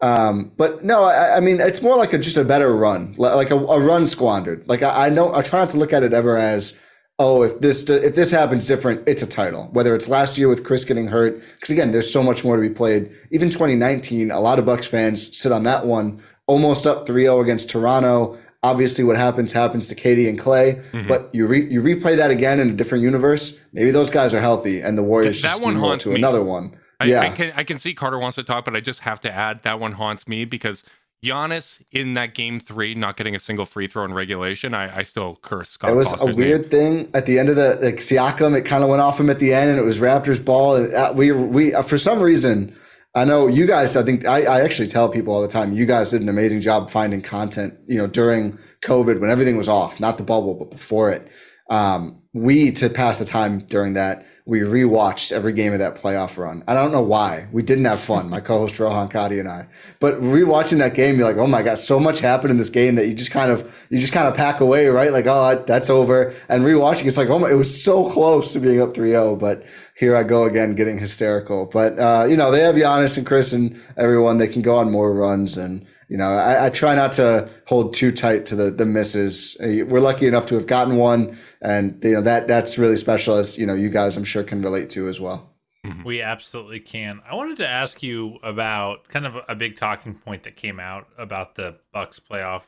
Um, 0.01 0.53
but 0.57 0.85
no, 0.85 1.05
I, 1.05 1.37
I 1.37 1.41
mean 1.41 1.61
it's 1.61 1.81
more 1.81 1.97
like 1.97 2.13
a, 2.13 2.19
just 2.19 2.37
a 2.37 2.45
better 2.45 2.77
run, 2.77 3.15
like 3.17 3.51
a, 3.51 3.57
a 3.57 3.81
run 3.81 4.07
squandered. 4.07 4.69
Like 4.69 4.83
I, 4.83 5.07
I 5.07 5.09
know 5.09 5.35
I 5.35 5.43
try 5.43 5.61
not 5.61 5.71
to 5.71 5.79
look 5.79 5.93
at 5.93 6.03
it 6.03 6.13
ever 6.13 6.37
as 6.37 6.79
oh 7.19 7.43
if 7.43 7.61
this 7.61 7.89
if 7.89 8.15
this 8.15 8.31
happens 8.31 8.67
different, 8.67 9.07
it's 9.07 9.23
a 9.23 9.27
title. 9.27 9.69
Whether 9.73 9.95
it's 9.95 10.09
last 10.09 10.39
year 10.39 10.49
with 10.49 10.65
Khris 10.65 10.85
getting 10.85 11.09
hurt, 11.09 11.41
because 11.55 11.71
again, 11.71 11.93
there's 11.93 12.13
so 12.13 12.23
much 12.23 12.45
more 12.45 12.57
to 12.57 12.63
be 12.63 12.75
played. 12.75 13.11
Even 13.31 13.51
2019, 13.51 14.31
a 14.31 14.41
lot 14.41 14.59
of 14.59 14.67
Bucks 14.67 14.87
fans 14.87 15.37
sit 15.37 15.53
on 15.53 15.63
that 15.65 15.87
one, 15.87 16.23
almost 16.47 16.87
up 16.87 17.07
3-0 17.07 17.43
against 17.43 17.71
Toronto. 17.71 18.39
Obviously, 18.63 19.05
what 19.05 19.17
happens 19.17 19.53
happens 19.53 19.89
to 19.89 19.95
KD 19.95 20.27
and 20.29 20.39
Clay. 20.39 20.81
Mm-hmm. 20.93 21.07
But 21.07 21.29
you 21.35 21.47
re, 21.47 21.71
you 21.71 21.83
replay 21.83 22.17
that 22.17 22.31
again 22.31 22.59
in 22.59 22.71
a 22.71 22.73
different 22.73 23.05
universe. 23.05 23.61
Maybe 23.75 23.91
those 23.91 24.09
guys 24.09 24.33
are 24.33 24.41
healthy, 24.41 24.81
and 24.81 24.97
the 24.97 25.03
Warriors 25.03 25.43
That 25.43 25.49
just 25.49 25.65
one 25.65 25.77
haunts 25.77 26.05
to 26.05 26.11
me. 26.11 26.17
another 26.17 26.43
one. 26.43 26.77
I, 27.01 27.05
yeah, 27.07 27.21
I 27.21 27.31
can 27.31 27.53
I 27.57 27.65
can 27.65 27.79
see 27.79 27.93
Carter 27.93 28.19
wants 28.19 28.37
to 28.37 28.45
talk, 28.45 28.65
but 28.65 28.75
I 28.75 28.81
just 28.81 29.01
have 29.01 29.21
to 29.21 29.31
add 29.31 29.63
that 29.65 29.81
one 29.81 29.93
haunts 29.93 30.27
me 30.27 30.45
because 30.45 30.85
Giannis 31.25 31.83
in 31.91 32.13
that 32.13 32.35
game 32.35 32.61
three 32.61 32.95
not 32.95 33.17
getting 33.17 33.35
a 33.35 33.39
single 33.39 33.67
free 33.67 33.87
throw 33.87 34.05
in 34.05 34.13
regulation. 34.13 34.75
I, 34.75 34.99
I 34.99 35.03
still 35.03 35.39
curse 35.43 35.71
Scott. 35.71 35.91
It 35.91 35.95
was 35.95 36.11
Foster's 36.11 36.37
a 36.37 36.39
weird 36.39 36.71
thing 36.71 37.11
at 37.15 37.27
the 37.27 37.39
end 37.39 37.49
of 37.49 37.57
the 37.57 37.79
like 37.81 37.97
Siakam. 37.97 38.57
It 38.57 38.63
kind 38.63 38.85
of 38.85 38.91
went 38.91 39.03
off 39.03 39.19
him 39.19 39.31
at 39.31 39.39
the 39.39 39.53
end, 39.55 39.71
and 39.71 39.79
it 39.79 39.85
was 39.85 39.99
Raptors 39.99 40.45
ball. 40.45 40.77
And 40.77 40.93
uh, 40.95 41.13
we 41.15 41.33
we 41.33 41.75
uh, 41.75 41.83
for 41.83 41.97
some 41.99 42.21
reason, 42.21 42.77
I 43.15 43.25
know 43.25 43.47
you 43.47 43.67
guys. 43.67 43.97
I 43.97 44.03
think 44.03 44.27
I, 44.27 44.43
I 44.43 44.61
actually 44.61 44.89
tell 44.89 45.09
people 45.09 45.33
all 45.35 45.43
the 45.43 45.49
time. 45.49 45.73
You 45.73 45.87
guys 45.87 46.11
did 46.11 46.21
an 46.21 46.29
amazing 46.29 46.61
job 46.61 46.91
finding 46.91 47.23
content. 47.23 47.75
You 47.87 47.99
know, 47.99 48.07
during 48.07 48.59
COVID 48.83 49.21
when 49.21 49.31
everything 49.31 49.57
was 49.57 49.69
off, 49.69 50.01
not 50.01 50.19
the 50.19 50.25
bubble, 50.25 50.55
but 50.55 50.71
before 50.71 51.11
it. 51.11 51.29
um, 51.71 52.21
we 52.33 52.73
to 52.73 52.91
pass 52.91 53.19
the 53.19 53.25
time 53.25 53.61
during 53.61 53.95
that 53.95 54.27
we 54.47 54.61
rewatched 54.61 55.33
every 55.33 55.55
game 55.55 55.73
of 55.73 55.79
that 55.79 55.97
playoff 55.97 56.37
run. 56.37 56.63
I 56.69 56.75
don't 56.75 56.93
know 56.93 57.01
why. 57.01 57.49
We 57.51 57.63
didn't 57.63 57.87
have 57.87 57.99
fun, 57.99 58.29
my 58.29 58.41
co-host 58.41 58.79
Rohan 58.79 59.09
Kadi 59.09 59.39
and 59.39 59.49
I. 59.49 59.67
But 60.01 60.21
rewatching 60.21 60.79
that 60.79 60.93
game, 60.93 61.17
you're 61.17 61.27
like, 61.27 61.39
oh 61.39 61.47
my 61.47 61.63
god, 61.63 61.79
so 61.79 61.99
much 61.99 62.21
happened 62.21 62.51
in 62.51 62.59
this 62.59 62.69
game 62.69 62.97
that 62.97 63.07
you 63.07 63.15
just 63.15 63.31
kind 63.31 63.51
of 63.51 63.87
you 63.89 63.99
just 63.99 64.13
kind 64.13 64.29
of 64.29 64.35
pack 64.35 64.61
away, 64.61 64.89
right? 64.89 65.13
Like, 65.13 65.27
oh, 65.27 65.65
that's 65.67 65.89
over. 65.89 66.35
And 66.51 66.63
rewatching, 66.63 67.07
it's 67.07 67.17
like, 67.17 67.31
oh 67.31 67.39
my, 67.39 67.51
it 67.51 67.55
was 67.55 67.83
so 67.83 68.09
close 68.11 68.53
to 68.53 68.61
being 68.61 68.83
up 68.83 68.93
3-0, 68.93 69.39
but 69.39 69.65
here 69.97 70.17
I 70.17 70.23
go 70.23 70.45
again, 70.45 70.75
getting 70.75 70.99
hysterical. 70.99 71.67
But 71.67 71.99
uh, 71.99 72.27
you 72.29 72.37
know, 72.37 72.51
they 72.51 72.61
have 72.61 72.75
Giannis 72.75 73.17
and 73.17 73.27
Khris 73.27 73.53
and 73.53 73.81
everyone. 73.97 74.39
They 74.39 74.49
can 74.49 74.63
go 74.63 74.77
on 74.77 74.91
more 74.91 75.13
runs 75.13 75.57
and 75.57 75.87
you 76.09 76.19
know, 76.19 76.37
I, 76.37 76.67
I, 76.67 76.71
try 76.71 76.95
not 76.95 77.13
to 77.13 77.49
hold 77.67 77.95
too 77.95 78.13
tight 78.13 78.47
to 78.47 78.57
the 78.57 78.71
the 78.71 78.85
misses. 78.85 79.57
Uh, 79.61 79.85
we're 79.87 80.01
lucky 80.01 80.27
enough 80.27 80.47
to 80.47 80.55
have 80.55 80.67
gotten 80.67 80.97
one, 80.97 81.37
and 81.63 81.99
you 82.05 82.13
know 82.13 82.21
that 82.21 82.47
that's 82.47 82.79
really 82.79 82.97
special. 82.97 83.37
As 83.37 83.57
you 83.57 83.67
know, 83.67 83.75
you 83.75 83.89
guys, 83.89 84.17
I'm 84.17 84.25
sure, 84.25 84.43
can 84.43 84.61
relate 84.63 84.91
to 84.91 85.09
as 85.09 85.19
well. 85.19 85.51
Mm-hmm. 85.85 86.05
We 86.05 86.23
absolutely 86.23 86.81
can. 86.81 87.21
I 87.29 87.35
wanted 87.35 87.57
to 87.59 87.69
ask 87.69 88.03
you 88.03 88.39
about 88.43 89.09
kind 89.09 89.27
of 89.27 89.37
a 89.49 89.55
big 89.55 89.77
talking 89.77 90.15
point 90.15 90.45
that 90.45 90.57
came 90.57 90.79
out 90.79 91.09
about 91.19 91.57
the 91.57 91.77
Bucks 91.93 92.21
playoff 92.21 92.63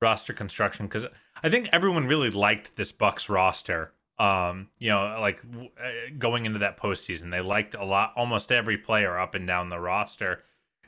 roster 0.00 0.32
construction 0.32 0.86
because 0.86 1.04
I 1.42 1.50
think 1.50 1.68
everyone 1.72 2.06
really 2.06 2.30
liked 2.30 2.76
this 2.76 2.92
Bucks 2.92 3.28
roster. 3.28 3.92
Um, 4.20 4.68
you 4.78 4.90
know, 4.90 5.16
like 5.18 5.40
uh, 5.82 5.88
going 6.18 6.44
into 6.44 6.58
that 6.58 6.78
postseason, 6.78 7.30
they 7.30 7.40
liked 7.40 7.74
a 7.74 7.84
lot, 7.84 8.12
almost 8.16 8.52
every 8.52 8.76
player 8.76 9.18
up 9.18 9.34
and 9.34 9.46
down 9.46 9.70
the 9.70 9.80
roster, 9.80 10.42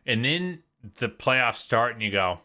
and 0.04 0.22
then 0.22 0.62
the 0.98 1.08
playoffs 1.08 1.56
start 1.56 1.94
and 1.94 2.02
you 2.02 2.10
go, 2.10 2.40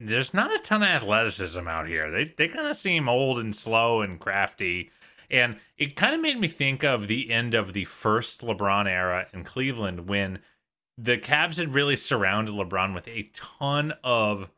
there's 0.00 0.34
not 0.34 0.54
a 0.54 0.58
ton 0.58 0.82
of 0.82 0.88
athleticism 0.88 1.66
out 1.68 1.86
here. 1.86 2.10
They 2.10 2.34
they 2.36 2.48
kind 2.48 2.66
of 2.66 2.76
seem 2.76 3.08
old 3.08 3.38
and 3.38 3.54
slow 3.54 4.02
and 4.02 4.18
crafty. 4.18 4.90
And 5.30 5.58
it 5.76 5.94
kind 5.94 6.14
of 6.14 6.20
made 6.20 6.40
me 6.40 6.48
think 6.48 6.82
of 6.84 7.06
the 7.06 7.30
end 7.30 7.54
of 7.54 7.72
the 7.72 7.84
first 7.84 8.40
LeBron 8.40 8.86
era 8.86 9.26
in 9.32 9.44
Cleveland 9.44 10.08
when 10.08 10.38
the 10.96 11.18
Cavs 11.18 11.58
had 11.58 11.74
really 11.74 11.96
surrounded 11.96 12.54
LeBron 12.54 12.94
with 12.94 13.06
a 13.08 13.30
ton 13.34 13.92
of 14.02 14.48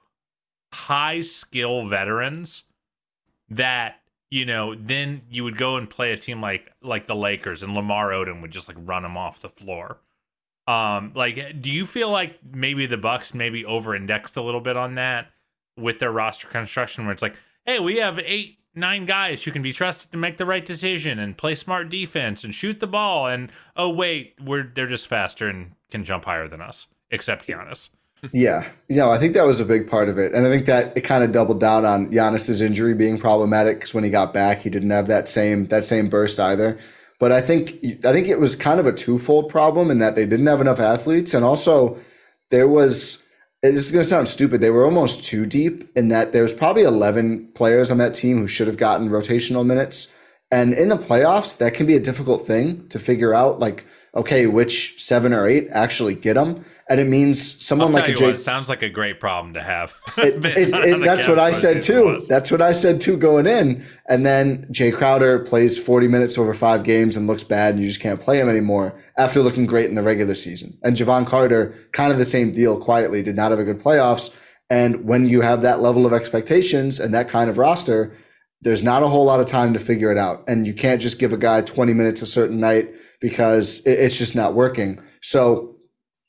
high 0.72 1.22
skill 1.22 1.86
veterans 1.86 2.64
that 3.48 3.99
you 4.30 4.44
know 4.44 4.74
then 4.74 5.22
you 5.30 5.44
would 5.44 5.56
go 5.56 5.76
and 5.76 5.90
play 5.90 6.12
a 6.12 6.16
team 6.16 6.40
like 6.40 6.70
like 6.82 7.06
the 7.06 7.14
Lakers 7.14 7.62
and 7.62 7.74
Lamar 7.74 8.10
Odom 8.10 8.42
would 8.42 8.50
just 8.50 8.68
like 8.68 8.76
run 8.80 9.02
them 9.02 9.16
off 9.16 9.42
the 9.42 9.48
floor 9.48 9.98
um, 10.70 11.10
like, 11.16 11.60
do 11.60 11.68
you 11.68 11.84
feel 11.84 12.10
like 12.10 12.38
maybe 12.52 12.86
the 12.86 12.96
Bucks 12.96 13.34
maybe 13.34 13.64
over 13.64 13.94
indexed 13.96 14.36
a 14.36 14.42
little 14.42 14.60
bit 14.60 14.76
on 14.76 14.94
that 14.94 15.28
with 15.76 15.98
their 15.98 16.12
roster 16.12 16.46
construction, 16.46 17.04
where 17.04 17.12
it's 17.12 17.22
like, 17.22 17.34
hey, 17.66 17.80
we 17.80 17.96
have 17.96 18.20
eight, 18.20 18.58
nine 18.72 19.04
guys 19.04 19.42
who 19.42 19.50
can 19.50 19.62
be 19.62 19.72
trusted 19.72 20.12
to 20.12 20.16
make 20.16 20.36
the 20.36 20.46
right 20.46 20.64
decision 20.64 21.18
and 21.18 21.36
play 21.36 21.56
smart 21.56 21.90
defense 21.90 22.44
and 22.44 22.54
shoot 22.54 22.78
the 22.78 22.86
ball, 22.86 23.26
and 23.26 23.50
oh 23.76 23.88
wait, 23.88 24.34
we're 24.40 24.62
they're 24.62 24.86
just 24.86 25.08
faster 25.08 25.48
and 25.48 25.72
can 25.90 26.04
jump 26.04 26.24
higher 26.24 26.46
than 26.46 26.60
us, 26.60 26.86
except 27.10 27.48
Giannis. 27.48 27.88
Yeah, 28.32 28.68
you 28.88 28.96
know, 28.96 29.10
I 29.10 29.18
think 29.18 29.32
that 29.32 29.46
was 29.46 29.60
a 29.60 29.64
big 29.64 29.88
part 29.88 30.10
of 30.10 30.18
it, 30.18 30.34
and 30.34 30.46
I 30.46 30.50
think 30.50 30.66
that 30.66 30.94
it 30.94 31.02
kind 31.02 31.24
of 31.24 31.32
doubled 31.32 31.58
down 31.58 31.86
on 31.86 32.10
Giannis's 32.10 32.60
injury 32.60 32.92
being 32.92 33.16
problematic 33.16 33.78
because 33.78 33.94
when 33.94 34.04
he 34.04 34.10
got 34.10 34.34
back, 34.34 34.58
he 34.60 34.68
didn't 34.68 34.90
have 34.90 35.06
that 35.06 35.28
same 35.28 35.66
that 35.66 35.84
same 35.84 36.08
burst 36.10 36.38
either. 36.38 36.78
But 37.18 37.32
I 37.32 37.40
think 37.40 37.78
I 38.04 38.12
think 38.12 38.28
it 38.28 38.38
was 38.38 38.56
kind 38.56 38.78
of 38.78 38.86
a 38.86 38.92
twofold 38.92 39.48
problem 39.48 39.90
in 39.90 40.00
that 40.00 40.16
they 40.16 40.26
didn't 40.26 40.46
have 40.46 40.60
enough 40.60 40.80
athletes, 40.80 41.34
and 41.34 41.44
also 41.44 41.98
there 42.50 42.68
was. 42.68 43.26
This 43.62 43.84
is 43.84 43.92
going 43.92 44.02
to 44.02 44.08
sound 44.08 44.26
stupid. 44.26 44.62
They 44.62 44.70
were 44.70 44.86
almost 44.86 45.22
too 45.22 45.44
deep 45.44 45.90
in 45.94 46.08
that 46.08 46.32
there's 46.32 46.54
probably 46.54 46.82
11 46.82 47.48
players 47.52 47.90
on 47.90 47.98
that 47.98 48.14
team 48.14 48.38
who 48.38 48.46
should 48.46 48.66
have 48.66 48.78
gotten 48.78 49.10
rotational 49.10 49.66
minutes. 49.66 50.16
And 50.50 50.72
in 50.72 50.88
the 50.88 50.96
playoffs, 50.96 51.58
that 51.58 51.74
can 51.74 51.84
be 51.84 51.94
a 51.94 52.00
difficult 52.00 52.46
thing 52.46 52.88
to 52.88 52.98
figure 52.98 53.34
out. 53.34 53.60
Like, 53.60 53.84
okay, 54.14 54.46
which 54.46 54.98
seven 54.98 55.34
or 55.34 55.46
eight 55.46 55.68
actually 55.72 56.14
get 56.14 56.34
them? 56.34 56.64
And 56.90 56.98
it 56.98 57.06
means 57.06 57.64
someone 57.64 57.92
like 57.92 58.08
a 58.08 58.14
Jake. 58.14 58.32
What, 58.32 58.40
sounds 58.40 58.68
like 58.68 58.82
a 58.82 58.88
great 58.88 59.20
problem 59.20 59.54
to 59.54 59.62
have. 59.62 59.94
it, 60.18 60.44
it, 60.44 60.76
it, 60.76 61.04
that's 61.04 61.28
what 61.28 61.38
I 61.38 61.52
said 61.52 61.82
too. 61.82 62.20
That's 62.28 62.50
what 62.50 62.60
I 62.60 62.72
said 62.72 63.00
too 63.00 63.16
going 63.16 63.46
in. 63.46 63.86
And 64.08 64.26
then 64.26 64.66
Jay 64.72 64.90
Crowder 64.90 65.38
plays 65.38 65.78
40 65.78 66.08
minutes 66.08 66.36
over 66.36 66.52
five 66.52 66.82
games 66.82 67.16
and 67.16 67.28
looks 67.28 67.44
bad, 67.44 67.74
and 67.74 67.82
you 67.82 67.88
just 67.88 68.00
can't 68.00 68.20
play 68.20 68.40
him 68.40 68.48
anymore 68.48 69.00
after 69.16 69.40
looking 69.40 69.66
great 69.66 69.88
in 69.88 69.94
the 69.94 70.02
regular 70.02 70.34
season. 70.34 70.76
And 70.82 70.96
Jevon 70.96 71.28
Carter, 71.28 71.72
kind 71.92 72.10
of 72.10 72.18
the 72.18 72.24
same 72.24 72.50
deal. 72.50 72.76
Quietly, 72.76 73.22
did 73.22 73.36
not 73.36 73.52
have 73.52 73.60
a 73.60 73.64
good 73.64 73.78
playoffs. 73.78 74.34
And 74.68 75.04
when 75.04 75.28
you 75.28 75.42
have 75.42 75.62
that 75.62 75.80
level 75.80 76.06
of 76.06 76.12
expectations 76.12 76.98
and 76.98 77.14
that 77.14 77.28
kind 77.28 77.48
of 77.48 77.56
roster, 77.56 78.12
there's 78.62 78.82
not 78.82 79.02
a 79.02 79.08
whole 79.08 79.24
lot 79.24 79.40
of 79.40 79.46
time 79.46 79.72
to 79.74 79.78
figure 79.78 80.10
it 80.10 80.18
out. 80.18 80.42
And 80.48 80.66
you 80.66 80.74
can't 80.74 81.00
just 81.00 81.18
give 81.20 81.32
a 81.32 81.36
guy 81.36 81.60
20 81.60 81.92
minutes 81.92 82.20
a 82.20 82.26
certain 82.26 82.58
night 82.58 82.92
because 83.20 83.82
it's 83.86 84.18
just 84.18 84.34
not 84.34 84.54
working. 84.54 85.00
So 85.20 85.76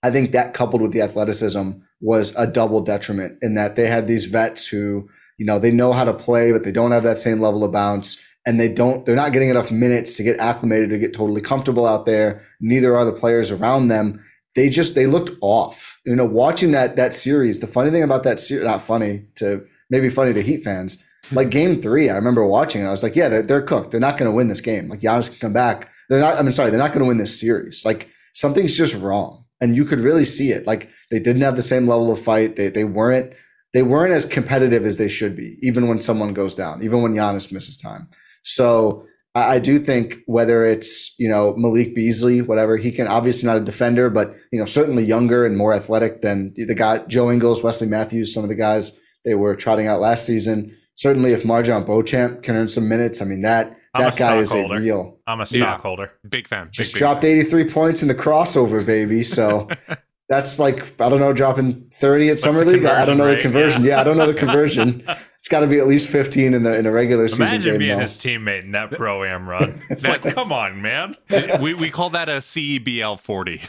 I 0.03 0.09
think 0.09 0.31
that 0.31 0.53
coupled 0.53 0.81
with 0.81 0.93
the 0.93 1.01
athleticism 1.01 1.71
was 1.99 2.35
a 2.35 2.47
double 2.47 2.81
detriment 2.81 3.37
in 3.41 3.53
that 3.53 3.75
they 3.75 3.87
had 3.87 4.07
these 4.07 4.25
vets 4.25 4.67
who, 4.67 5.07
you 5.37 5.45
know, 5.45 5.59
they 5.59 5.71
know 5.71 5.93
how 5.93 6.03
to 6.03 6.13
play, 6.13 6.51
but 6.51 6.63
they 6.63 6.71
don't 6.71 6.91
have 6.91 7.03
that 7.03 7.19
same 7.19 7.39
level 7.39 7.63
of 7.63 7.71
bounce. 7.71 8.19
And 8.45 8.59
they 8.59 8.69
don't, 8.69 9.05
they're 9.05 9.15
not 9.15 9.33
getting 9.33 9.49
enough 9.49 9.69
minutes 9.69 10.17
to 10.17 10.23
get 10.23 10.39
acclimated 10.39 10.89
to 10.89 10.97
get 10.97 11.13
totally 11.13 11.41
comfortable 11.41 11.85
out 11.85 12.07
there. 12.07 12.43
Neither 12.59 12.95
are 12.95 13.05
the 13.05 13.11
players 13.11 13.51
around 13.51 13.89
them. 13.89 14.25
They 14.55 14.69
just, 14.69 14.95
they 14.95 15.05
looked 15.05 15.31
off. 15.41 15.99
You 16.07 16.15
know, 16.15 16.25
watching 16.25 16.71
that, 16.71 16.95
that 16.95 17.13
series, 17.13 17.59
the 17.59 17.67
funny 17.67 17.91
thing 17.91 18.01
about 18.01 18.23
that 18.23 18.39
series, 18.39 18.65
not 18.65 18.81
funny 18.81 19.27
to, 19.35 19.63
maybe 19.91 20.09
funny 20.09 20.33
to 20.33 20.41
Heat 20.41 20.63
fans, 20.63 21.03
like 21.31 21.51
game 21.51 21.79
three, 21.79 22.09
I 22.09 22.15
remember 22.15 22.43
watching 22.43 22.81
it. 22.81 22.87
I 22.87 22.91
was 22.91 23.03
like, 23.03 23.15
yeah, 23.15 23.29
they're, 23.29 23.43
they're 23.43 23.61
cooked. 23.61 23.91
They're 23.91 23.99
not 23.99 24.17
going 24.17 24.29
to 24.29 24.35
win 24.35 24.47
this 24.47 24.61
game. 24.61 24.89
Like 24.89 25.01
Giannis 25.01 25.29
can 25.29 25.37
come 25.37 25.53
back. 25.53 25.89
They're 26.09 26.19
not, 26.19 26.39
I 26.39 26.41
mean, 26.41 26.53
sorry, 26.53 26.71
they're 26.71 26.79
not 26.79 26.93
going 26.93 27.03
to 27.03 27.07
win 27.07 27.19
this 27.19 27.39
series. 27.39 27.85
Like 27.85 28.09
something's 28.33 28.75
just 28.75 28.95
wrong 28.95 29.40
and 29.61 29.75
you 29.75 29.85
could 29.85 29.99
really 29.99 30.25
see 30.25 30.51
it. 30.51 30.65
Like 30.67 30.89
they 31.11 31.19
didn't 31.19 31.43
have 31.43 31.55
the 31.55 31.61
same 31.61 31.87
level 31.87 32.11
of 32.11 32.19
fight. 32.19 32.55
They 32.55 32.69
they 32.69 32.83
weren't 32.83 33.33
they 33.73 33.83
weren't 33.83 34.13
as 34.13 34.25
competitive 34.25 34.85
as 34.85 34.97
they 34.97 35.07
should 35.07 35.35
be, 35.35 35.57
even 35.61 35.87
when 35.87 36.01
someone 36.01 36.33
goes 36.33 36.55
down, 36.55 36.83
even 36.83 37.01
when 37.01 37.13
Giannis 37.13 37.51
misses 37.51 37.77
time. 37.77 38.09
So 38.43 39.05
I, 39.35 39.55
I 39.55 39.59
do 39.59 39.79
think 39.79 40.17
whether 40.25 40.65
it's 40.65 41.15
you 41.19 41.29
know 41.29 41.55
Malik 41.55 41.95
Beasley, 41.95 42.41
whatever 42.41 42.75
he 42.75 42.91
can 42.91 43.07
obviously 43.07 43.47
not 43.47 43.57
a 43.57 43.61
defender, 43.61 44.09
but 44.09 44.35
you 44.51 44.59
know 44.59 44.65
certainly 44.65 45.05
younger 45.05 45.45
and 45.45 45.55
more 45.55 45.73
athletic 45.73 46.21
than 46.21 46.53
the 46.55 46.75
guy 46.75 46.99
Joe 47.05 47.31
Ingles, 47.31 47.63
Wesley 47.63 47.87
Matthews, 47.87 48.33
some 48.33 48.43
of 48.43 48.49
the 48.49 48.55
guys 48.55 48.97
they 49.23 49.35
were 49.35 49.55
trotting 49.55 49.87
out 49.87 50.01
last 50.01 50.25
season. 50.25 50.75
Certainly, 50.95 51.31
if 51.31 51.43
MarJon 51.43 51.85
Beauchamp 51.85 52.43
can 52.43 52.55
earn 52.55 52.67
some 52.67 52.89
minutes, 52.89 53.21
I 53.21 53.25
mean 53.25 53.41
that 53.43 53.77
I'm 53.93 54.03
that 54.03 54.15
guy 54.15 54.37
is 54.37 54.53
a 54.53 54.67
real. 54.67 55.19
I'm 55.27 55.41
a 55.41 55.45
stockholder. 55.45 56.11
Yeah, 56.23 56.29
big 56.29 56.47
fan. 56.47 56.69
Just 56.71 56.93
big 56.93 56.99
dropped 56.99 57.21
fan. 57.23 57.31
83 57.31 57.69
points 57.69 58.01
in 58.01 58.07
the 58.07 58.15
crossover, 58.15 58.85
baby. 58.85 59.23
So 59.23 59.67
that's 60.29 60.59
like 60.59 60.99
I 61.01 61.09
don't 61.09 61.19
know, 61.19 61.33
dropping 61.33 61.89
30 61.93 62.27
at 62.27 62.31
What's 62.31 62.43
summer 62.43 62.63
league. 62.63 62.85
I 62.85 63.05
don't 63.05 63.17
know 63.17 63.25
rate? 63.25 63.35
the 63.35 63.41
conversion. 63.41 63.83
Yeah. 63.83 63.95
yeah. 63.95 64.01
I 64.01 64.03
don't 64.03 64.17
know 64.17 64.27
the 64.27 64.33
conversion. 64.33 65.03
it's 65.39 65.49
got 65.49 65.59
to 65.59 65.67
be 65.67 65.79
at 65.79 65.87
least 65.87 66.07
15 66.07 66.53
in 66.53 66.63
the 66.63 66.77
in 66.77 66.85
a 66.85 66.91
regular 66.91 67.23
Imagine 67.23 67.37
season. 67.37 67.55
Imagine 67.55 67.79
being 67.79 67.97
though. 67.97 68.01
his 68.01 68.17
teammate 68.17 68.63
in 68.63 68.71
that 68.71 68.91
pro 68.91 69.25
am 69.25 69.47
run. 69.47 69.81
that, 69.89 70.21
come 70.21 70.53
on, 70.53 70.81
man. 70.81 71.15
we 71.59 71.73
we 71.73 71.89
call 71.89 72.11
that 72.11 72.29
a 72.29 72.37
CEBL 72.37 73.19
40. 73.19 73.61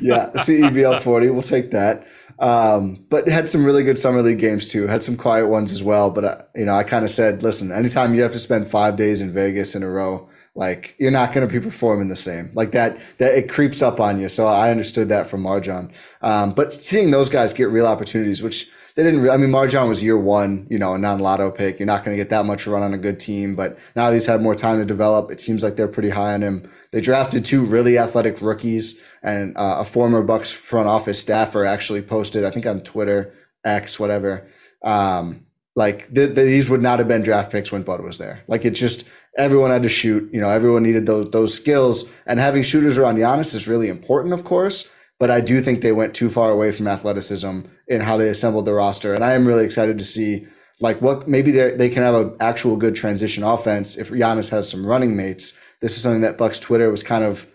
yeah, 0.00 0.30
CEBL 0.34 1.00
40. 1.00 1.30
We'll 1.30 1.42
take 1.42 1.72
that. 1.72 2.06
Um, 2.38 3.04
but 3.10 3.28
had 3.28 3.48
some 3.48 3.64
really 3.64 3.84
good 3.84 3.98
summer 3.98 4.22
league 4.22 4.38
games 4.38 4.68
too. 4.68 4.86
Had 4.86 5.02
some 5.02 5.16
quiet 5.16 5.48
ones 5.48 5.72
as 5.72 5.82
well. 5.82 6.10
But 6.10 6.24
uh, 6.24 6.42
you 6.54 6.64
know, 6.64 6.74
I 6.74 6.82
kind 6.82 7.04
of 7.04 7.10
said, 7.10 7.42
listen, 7.42 7.70
anytime 7.72 8.14
you 8.14 8.22
have 8.22 8.32
to 8.32 8.38
spend 8.38 8.68
five 8.68 8.96
days 8.96 9.20
in 9.20 9.32
Vegas 9.32 9.74
in 9.74 9.82
a 9.82 9.88
row, 9.88 10.28
like 10.54 10.94
you're 10.98 11.10
not 11.10 11.32
going 11.32 11.46
to 11.46 11.52
be 11.52 11.60
performing 11.60 12.08
the 12.08 12.16
same 12.16 12.50
like 12.54 12.72
that 12.72 12.98
that 13.18 13.34
it 13.34 13.50
creeps 13.50 13.82
up 13.82 14.00
on 14.00 14.20
you 14.20 14.28
so 14.28 14.46
i 14.46 14.70
understood 14.70 15.08
that 15.08 15.26
from 15.26 15.42
MarJon. 15.42 15.92
um, 16.22 16.52
but 16.52 16.72
seeing 16.72 17.10
those 17.10 17.28
guys 17.28 17.52
get 17.52 17.68
real 17.68 17.86
opportunities 17.86 18.42
which 18.42 18.70
they 18.94 19.02
didn't 19.02 19.28
i 19.28 19.36
mean 19.36 19.50
MarJon 19.50 19.88
was 19.88 20.02
year 20.02 20.18
one 20.18 20.66
you 20.70 20.78
know 20.78 20.94
a 20.94 20.98
non-lotto 20.98 21.50
pick 21.50 21.78
you're 21.78 21.86
not 21.86 22.04
going 22.04 22.16
to 22.16 22.22
get 22.22 22.30
that 22.30 22.46
much 22.46 22.66
run 22.66 22.82
on 22.82 22.94
a 22.94 22.98
good 22.98 23.18
team 23.18 23.56
but 23.56 23.78
now 23.96 24.12
he's 24.12 24.26
had 24.26 24.40
more 24.40 24.54
time 24.54 24.78
to 24.78 24.84
develop 24.84 25.30
it 25.30 25.40
seems 25.40 25.62
like 25.62 25.74
they're 25.76 25.88
pretty 25.88 26.10
high 26.10 26.34
on 26.34 26.42
him 26.42 26.70
they 26.92 27.00
drafted 27.00 27.44
two 27.44 27.64
really 27.64 27.98
athletic 27.98 28.40
rookies 28.40 29.00
and 29.24 29.56
uh, 29.56 29.76
a 29.78 29.84
former 29.84 30.22
bucks 30.22 30.50
front 30.50 30.86
office 30.86 31.20
staffer 31.20 31.64
actually 31.64 32.02
posted 32.02 32.44
i 32.44 32.50
think 32.50 32.66
on 32.66 32.80
twitter 32.80 33.34
x 33.64 33.98
whatever 33.98 34.46
um, 34.84 35.46
like 35.76 36.12
th- 36.14 36.34
th- 36.34 36.46
these 36.46 36.70
would 36.70 36.82
not 36.82 36.98
have 36.98 37.08
been 37.08 37.22
draft 37.22 37.50
picks 37.50 37.72
when 37.72 37.82
Bud 37.82 38.02
was 38.02 38.18
there. 38.18 38.44
Like 38.46 38.64
it's 38.64 38.78
just 38.78 39.08
everyone 39.36 39.70
had 39.70 39.82
to 39.82 39.88
shoot. 39.88 40.32
You 40.32 40.40
know, 40.40 40.50
everyone 40.50 40.82
needed 40.82 41.06
those 41.06 41.30
those 41.30 41.54
skills, 41.54 42.04
and 42.26 42.38
having 42.38 42.62
shooters 42.62 42.96
around 42.96 43.16
Giannis 43.16 43.54
is 43.54 43.66
really 43.66 43.88
important, 43.88 44.34
of 44.34 44.44
course. 44.44 44.90
But 45.18 45.30
I 45.30 45.40
do 45.40 45.60
think 45.60 45.80
they 45.80 45.92
went 45.92 46.14
too 46.14 46.28
far 46.28 46.50
away 46.50 46.70
from 46.70 46.88
athleticism 46.88 47.60
in 47.88 48.00
how 48.00 48.16
they 48.16 48.28
assembled 48.28 48.66
the 48.66 48.74
roster, 48.74 49.14
and 49.14 49.24
I 49.24 49.32
am 49.32 49.46
really 49.46 49.64
excited 49.64 49.98
to 49.98 50.04
see 50.04 50.46
like 50.80 51.00
what 51.00 51.26
maybe 51.26 51.50
they 51.50 51.72
they 51.72 51.88
can 51.88 52.02
have 52.02 52.14
an 52.14 52.36
actual 52.40 52.76
good 52.76 52.94
transition 52.94 53.42
offense 53.42 53.96
if 53.96 54.10
Giannis 54.10 54.50
has 54.50 54.68
some 54.68 54.86
running 54.86 55.16
mates. 55.16 55.56
This 55.80 55.96
is 55.96 56.02
something 56.02 56.22
that 56.22 56.38
Bucks 56.38 56.58
Twitter 56.58 56.90
was 56.90 57.02
kind 57.02 57.24
of 57.24 57.48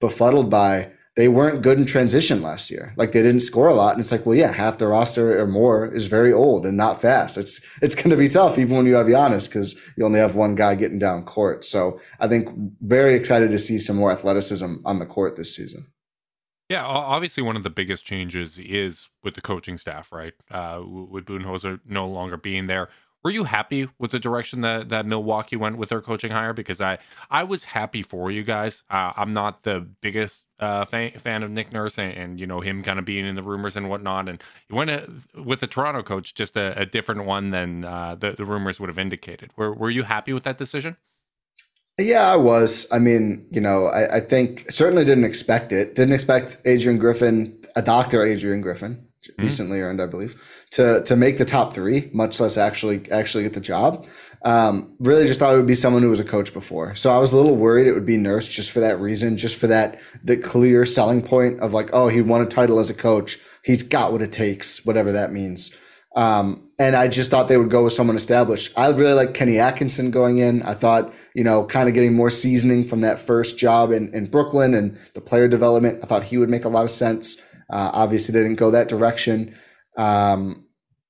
befuddled 0.00 0.50
by 0.50 0.92
they 1.16 1.28
weren't 1.28 1.62
good 1.62 1.78
in 1.78 1.86
transition 1.86 2.42
last 2.42 2.70
year. 2.70 2.92
Like 2.96 3.12
they 3.12 3.22
didn't 3.22 3.40
score 3.40 3.68
a 3.68 3.74
lot. 3.74 3.92
And 3.92 4.00
it's 4.00 4.12
like, 4.12 4.26
well, 4.26 4.36
yeah, 4.36 4.52
half 4.52 4.76
the 4.76 4.86
roster 4.86 5.40
or 5.40 5.46
more 5.46 5.86
is 5.86 6.06
very 6.06 6.32
old 6.32 6.66
and 6.66 6.76
not 6.76 7.00
fast. 7.00 7.38
It's 7.38 7.60
it's 7.80 7.94
going 7.94 8.10
to 8.10 8.16
be 8.16 8.28
tough 8.28 8.58
even 8.58 8.76
when 8.76 8.86
you 8.86 8.94
have 8.94 9.06
Giannis 9.06 9.48
because 9.48 9.80
you 9.96 10.04
only 10.04 10.20
have 10.20 10.36
one 10.36 10.54
guy 10.54 10.74
getting 10.74 10.98
down 10.98 11.24
court. 11.24 11.64
So 11.64 11.98
I 12.20 12.28
think 12.28 12.50
very 12.80 13.14
excited 13.14 13.50
to 13.50 13.58
see 13.58 13.78
some 13.78 13.96
more 13.96 14.12
athleticism 14.12 14.76
on 14.84 14.98
the 14.98 15.06
court 15.06 15.36
this 15.36 15.56
season. 15.56 15.86
Yeah, 16.68 16.84
obviously 16.84 17.44
one 17.44 17.56
of 17.56 17.62
the 17.62 17.70
biggest 17.70 18.04
changes 18.04 18.58
is 18.58 19.08
with 19.22 19.34
the 19.34 19.40
coaching 19.40 19.78
staff, 19.78 20.10
right? 20.10 20.34
Uh, 20.50 20.82
with 20.84 21.24
Budenholzer 21.24 21.80
no 21.86 22.08
longer 22.08 22.36
being 22.36 22.66
there, 22.66 22.88
were 23.22 23.30
you 23.30 23.44
happy 23.44 23.88
with 23.98 24.10
the 24.10 24.18
direction 24.18 24.62
that, 24.62 24.88
that 24.88 25.06
Milwaukee 25.06 25.56
went 25.56 25.78
with 25.78 25.88
their 25.90 26.00
coaching 26.00 26.32
hire? 26.32 26.52
Because 26.52 26.80
I 26.80 26.98
I 27.30 27.44
was 27.44 27.64
happy 27.64 28.02
for 28.02 28.30
you 28.30 28.42
guys. 28.42 28.82
Uh, 28.90 29.12
I'm 29.16 29.32
not 29.32 29.62
the 29.62 29.80
biggest 30.00 30.45
uh, 30.58 30.84
fan, 30.86 31.12
fan 31.18 31.42
of 31.42 31.50
Nick 31.50 31.72
Nurse 31.72 31.98
and, 31.98 32.12
and, 32.14 32.40
you 32.40 32.46
know 32.46 32.60
him 32.60 32.82
kind 32.82 32.98
of 32.98 33.04
being 33.04 33.26
in 33.26 33.34
the 33.34 33.42
rumors 33.42 33.76
and 33.76 33.90
whatnot. 33.90 34.28
And 34.28 34.42
you 34.68 34.76
went 34.76 34.90
uh, 34.90 35.06
with 35.44 35.60
the 35.60 35.66
Toronto 35.66 36.02
coach, 36.02 36.34
just 36.34 36.56
a, 36.56 36.78
a 36.78 36.86
different 36.86 37.24
one 37.24 37.50
than 37.50 37.84
uh, 37.84 38.14
the 38.14 38.32
the 38.32 38.44
rumors 38.44 38.80
would 38.80 38.88
have 38.88 38.98
indicated. 38.98 39.50
Were 39.56 39.72
Were 39.72 39.90
you 39.90 40.04
happy 40.04 40.32
with 40.32 40.44
that 40.44 40.58
decision? 40.58 40.96
Yeah, 41.98 42.30
I 42.30 42.36
was. 42.36 42.86
I 42.92 42.98
mean, 42.98 43.46
you 43.50 43.60
know, 43.60 43.86
I, 43.86 44.16
I 44.16 44.20
think 44.20 44.70
certainly 44.70 45.04
didn't 45.04 45.24
expect 45.24 45.72
it. 45.72 45.94
Didn't 45.94 46.12
expect 46.12 46.60
Adrian 46.64 46.98
Griffin, 46.98 47.58
a 47.74 47.82
doctor 47.82 48.22
Adrian 48.22 48.60
Griffin, 48.60 49.06
mm-hmm. 49.28 49.42
decently 49.42 49.80
earned, 49.80 50.00
I 50.00 50.06
believe, 50.06 50.40
to 50.72 51.02
to 51.02 51.16
make 51.16 51.38
the 51.38 51.44
top 51.44 51.72
three, 51.72 52.10
much 52.12 52.40
less 52.40 52.56
actually 52.56 53.10
actually 53.10 53.44
get 53.44 53.54
the 53.54 53.60
job. 53.60 54.06
Um, 54.42 54.94
really, 54.98 55.24
just 55.24 55.40
thought 55.40 55.54
it 55.54 55.56
would 55.56 55.66
be 55.66 55.74
someone 55.74 56.02
who 56.02 56.10
was 56.10 56.20
a 56.20 56.24
coach 56.24 56.52
before. 56.52 56.94
So 56.94 57.10
I 57.10 57.18
was 57.18 57.32
a 57.32 57.36
little 57.36 57.56
worried 57.56 57.86
it 57.86 57.92
would 57.92 58.06
be 58.06 58.16
Nurse 58.16 58.48
just 58.48 58.70
for 58.70 58.80
that 58.80 59.00
reason, 59.00 59.36
just 59.36 59.58
for 59.58 59.66
that 59.66 59.98
the 60.22 60.36
clear 60.36 60.84
selling 60.84 61.22
point 61.22 61.60
of 61.60 61.72
like, 61.72 61.90
oh, 61.92 62.08
he 62.08 62.20
won 62.20 62.42
a 62.42 62.46
title 62.46 62.78
as 62.78 62.90
a 62.90 62.94
coach. 62.94 63.38
He's 63.64 63.82
got 63.82 64.12
what 64.12 64.22
it 64.22 64.32
takes, 64.32 64.84
whatever 64.86 65.12
that 65.12 65.32
means. 65.32 65.74
Um, 66.16 66.70
and 66.78 66.96
I 66.96 67.08
just 67.08 67.30
thought 67.30 67.48
they 67.48 67.58
would 67.58 67.70
go 67.70 67.84
with 67.84 67.92
someone 67.92 68.16
established. 68.16 68.72
I 68.76 68.88
really 68.88 69.12
like 69.12 69.34
Kenny 69.34 69.58
Atkinson 69.58 70.10
going 70.10 70.38
in. 70.38 70.62
I 70.62 70.72
thought, 70.72 71.12
you 71.34 71.44
know, 71.44 71.64
kind 71.64 71.88
of 71.88 71.94
getting 71.94 72.14
more 72.14 72.30
seasoning 72.30 72.84
from 72.84 73.02
that 73.02 73.18
first 73.18 73.58
job 73.58 73.92
in, 73.92 74.12
in 74.14 74.26
Brooklyn 74.26 74.72
and 74.72 74.98
the 75.12 75.20
player 75.20 75.46
development. 75.46 76.00
I 76.02 76.06
thought 76.06 76.22
he 76.22 76.38
would 76.38 76.48
make 76.48 76.64
a 76.64 76.70
lot 76.70 76.84
of 76.84 76.90
sense. 76.90 77.40
Uh, 77.70 77.90
obviously, 77.92 78.32
they 78.32 78.42
didn't 78.42 78.58
go 78.58 78.70
that 78.70 78.88
direction. 78.88 79.56
Um, 79.96 80.66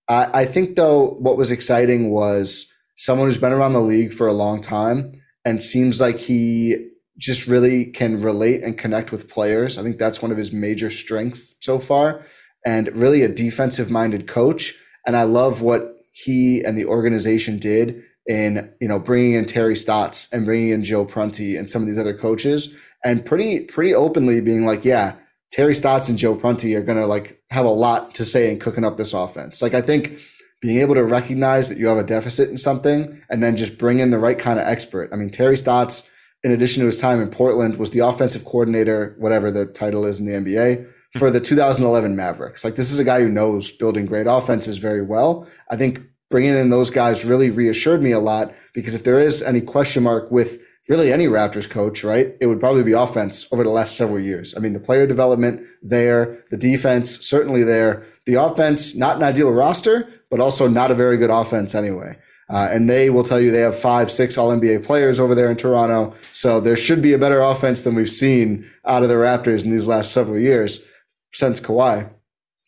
I, 0.09 0.43
I 0.43 0.45
think, 0.45 0.77
though, 0.77 1.17
what 1.19 1.37
was 1.37 1.51
exciting 1.51 2.11
was 2.11 2.73
someone 2.97 3.29
who's 3.29 3.39
been 3.39 3.53
around 3.53 3.75
the 3.75 3.81
league 3.81 4.13
for 4.13 4.27
a 4.27 4.33
long 4.33 4.61
time 4.61 5.21
and 5.45 5.63
seems 5.63 6.01
like 6.01 6.19
he 6.19 6.91
just 7.19 7.47
really 7.47 7.87
can 7.87 8.21
relate 8.21 8.63
and 8.63 8.79
connect 8.79 9.13
with 9.13 9.29
players. 9.29 9.79
I 9.79 9.83
think 9.83 9.99
that's 9.99 10.21
one 10.21 10.31
of 10.31 10.37
his 10.37 10.53
major 10.53 10.91
strengths 10.91 11.55
so 11.61 11.79
far. 11.79 12.25
And 12.65 12.95
really 12.97 13.23
a 13.23 13.29
defensive 13.29 13.91
minded 13.91 14.27
coach. 14.27 14.75
And 15.07 15.17
I 15.17 15.23
love 15.23 15.63
what 15.63 15.97
he 16.13 16.65
and 16.65 16.77
the 16.77 16.87
organization 16.87 17.59
did 17.59 18.03
in 18.27 18.73
you 18.81 18.89
know 18.89 18.99
bringing 18.99 19.35
in 19.35 19.45
Terry 19.45 19.77
Stotts 19.77 20.33
and 20.33 20.45
bringing 20.45 20.71
in 20.71 20.83
Joe 20.83 21.05
Prunty 21.05 21.57
and 21.57 21.69
some 21.69 21.83
of 21.83 21.89
these 21.89 21.99
other 21.99 22.17
coaches, 22.17 22.75
and 23.05 23.25
pretty 23.25 23.61
pretty 23.61 23.95
openly 23.95 24.41
being 24.41 24.65
like, 24.65 24.85
yeah, 24.85 25.15
Terry 25.51 25.75
Stotts 25.75 26.09
and 26.09 26.19
Joe 26.19 26.35
Prunty 26.35 26.75
are 26.75 26.83
going 26.83 26.99
to 26.99 27.07
like 27.07 27.41
have 27.51 27.65
a 27.65 27.71
lot 27.71 28.15
to 28.17 28.25
say 28.25 28.51
in 28.51 28.59
cooking 28.59 28.85
up 28.85 28.97
this 28.97 29.13
offense. 29.13 29.63
Like 29.63 29.75
I 29.75 29.81
think 29.81 30.19
being 30.61 30.81
able 30.81 30.95
to 30.95 31.05
recognize 31.05 31.69
that 31.69 31.79
you 31.79 31.87
have 31.87 31.99
a 31.99 32.03
deficit 32.05 32.51
in 32.51 32.57
something 32.57 33.23
and 33.31 33.43
then 33.43 33.57
just 33.57 33.79
bring 33.79 33.99
in 33.99 34.11
the 34.11 34.19
right 34.19 34.39
kind 34.39 34.59
of 34.59 34.67
expert. 34.67 35.11
I 35.13 35.17
mean, 35.17 35.31
Terry 35.31 35.57
Stotts, 35.57 36.11
in 36.43 36.51
addition 36.51 36.81
to 36.81 36.87
his 36.87 37.01
time 37.01 37.21
in 37.21 37.29
Portland, 37.29 37.77
was 37.77 37.91
the 37.91 38.01
offensive 38.01 38.45
coordinator, 38.45 39.15
whatever 39.19 39.51
the 39.51 39.67
title 39.67 40.05
is 40.05 40.19
in 40.19 40.27
the 40.27 40.33
NBA, 40.33 40.89
for 41.19 41.31
the 41.31 41.41
2011 41.41 42.17
Mavericks. 42.17 42.65
Like 42.65 42.77
this 42.77 42.91
is 42.91 42.99
a 42.99 43.05
guy 43.05 43.21
who 43.21 43.29
knows 43.29 43.73
building 43.73 44.07
great 44.07 44.27
offenses 44.27 44.79
very 44.79 45.03
well. 45.03 45.47
I 45.71 45.77
think 45.77 46.01
bringing 46.31 46.57
in 46.57 46.71
those 46.71 46.91
guys 46.91 47.25
really 47.25 47.51
reassured 47.51 48.03
me 48.03 48.13
a 48.13 48.21
lot 48.21 48.53
because 48.75 48.95
if 48.95 49.05
there 49.05 49.21
is 49.21 49.43
any 49.43 49.61
question 49.61 50.03
mark 50.03 50.31
with 50.31 50.61
really 50.89 51.13
any 51.13 51.27
Raptors 51.27 51.69
coach, 51.69 52.05
right? 52.05 52.35
It 52.41 52.47
would 52.47 52.61
probably 52.61 52.83
be 52.83 52.93
offense 52.93 53.51
over 53.53 53.65
the 53.65 53.71
last 53.71 53.97
several 53.97 54.21
years. 54.21 54.55
I 54.57 54.61
mean, 54.61 54.73
the 54.73 54.81
player 54.81 55.07
development 55.07 55.67
there, 55.83 56.45
the 56.51 56.57
defense 56.57 57.27
certainly 57.27 57.65
there. 57.65 58.07
The 58.25 58.35
offense, 58.35 58.95
not 58.95 59.17
an 59.17 59.23
ideal 59.23 59.51
roster, 59.51 60.09
but 60.31 60.41
also 60.41 60.69
not 60.69 60.91
a 60.91 60.95
very 60.95 61.17
good 61.17 61.31
offense 61.31 61.75
anyway. 61.75 62.19
Uh, 62.49 62.69
and 62.71 62.89
they 62.89 63.11
will 63.11 63.25
tell 63.25 63.41
you 63.41 63.51
they 63.51 63.61
have 63.61 63.79
five, 63.79 64.11
six 64.11 64.39
All 64.39 64.51
NBA 64.51 64.85
players 64.85 65.19
over 65.19 65.35
there 65.35 65.51
in 65.51 65.57
Toronto. 65.57 66.15
So 66.33 66.61
there 66.61 66.77
should 66.77 67.03
be 67.03 67.13
a 67.13 67.19
better 67.19 67.41
offense 67.41 67.83
than 67.83 67.95
we've 67.95 68.11
seen 68.11 68.71
out 68.85 69.03
of 69.03 69.09
the 69.09 69.17
Raptors 69.17 69.65
in 69.65 69.73
these 69.73 69.89
last 69.89 70.13
several 70.13 70.39
years 70.39 70.87
since 71.33 71.61
Kawhi. 71.61 72.09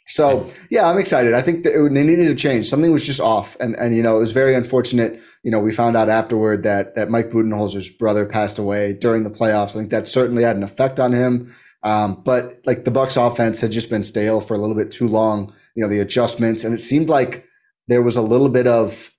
So 0.09 0.49
yeah, 0.71 0.89
I'm 0.89 0.99
excited. 0.99 1.35
I 1.35 1.43
think 1.43 1.65
that 1.65 1.75
it, 1.75 1.95
they 1.95 2.03
needed 2.03 2.29
to 2.29 2.35
change. 2.35 2.67
Something 2.67 2.91
was 2.91 3.05
just 3.05 3.21
off, 3.21 3.57
and 3.61 3.77
and 3.77 3.95
you 3.95 4.03
know 4.03 4.17
it 4.17 4.21
was 4.21 4.33
very 4.33 4.55
unfortunate. 4.55 5.21
You 5.43 5.51
know, 5.51 5.61
we 5.61 5.71
found 5.71 5.97
out 5.97 6.09
afterward 6.09 6.63
that 6.63 6.95
that 6.95 7.11
Mike 7.11 7.31
Budenholzer's 7.31 7.91
brother 7.91 8.25
passed 8.25 8.59
away 8.59 8.95
during 8.95 9.23
the 9.23 9.31
playoffs. 9.31 9.71
I 9.71 9.81
think 9.81 9.91
that 9.91 10.09
certainly 10.09 10.43
had 10.43 10.57
an 10.57 10.63
effect 10.63 10.99
on 10.99 11.13
him. 11.13 11.55
Um, 11.83 12.23
but 12.25 12.61
like 12.65 12.85
the 12.85 12.91
Bucks 12.91 13.17
offense 13.17 13.61
had 13.61 13.71
just 13.71 13.91
been 13.91 14.03
stale 14.03 14.41
for 14.41 14.55
a 14.55 14.59
little 14.59 14.75
bit 14.75 14.91
too 14.91 15.07
long. 15.07 15.53
You 15.75 15.83
know, 15.83 15.89
the 15.89 16.01
adjustments, 16.01 16.65
and 16.65 16.75
it 16.75 16.81
seemed 16.81 17.11
like 17.11 17.47
there 17.87 18.03
was 18.03 18.17
a 18.17 18.23
little 18.23 18.49
bit 18.49 18.67
of, 18.67 19.13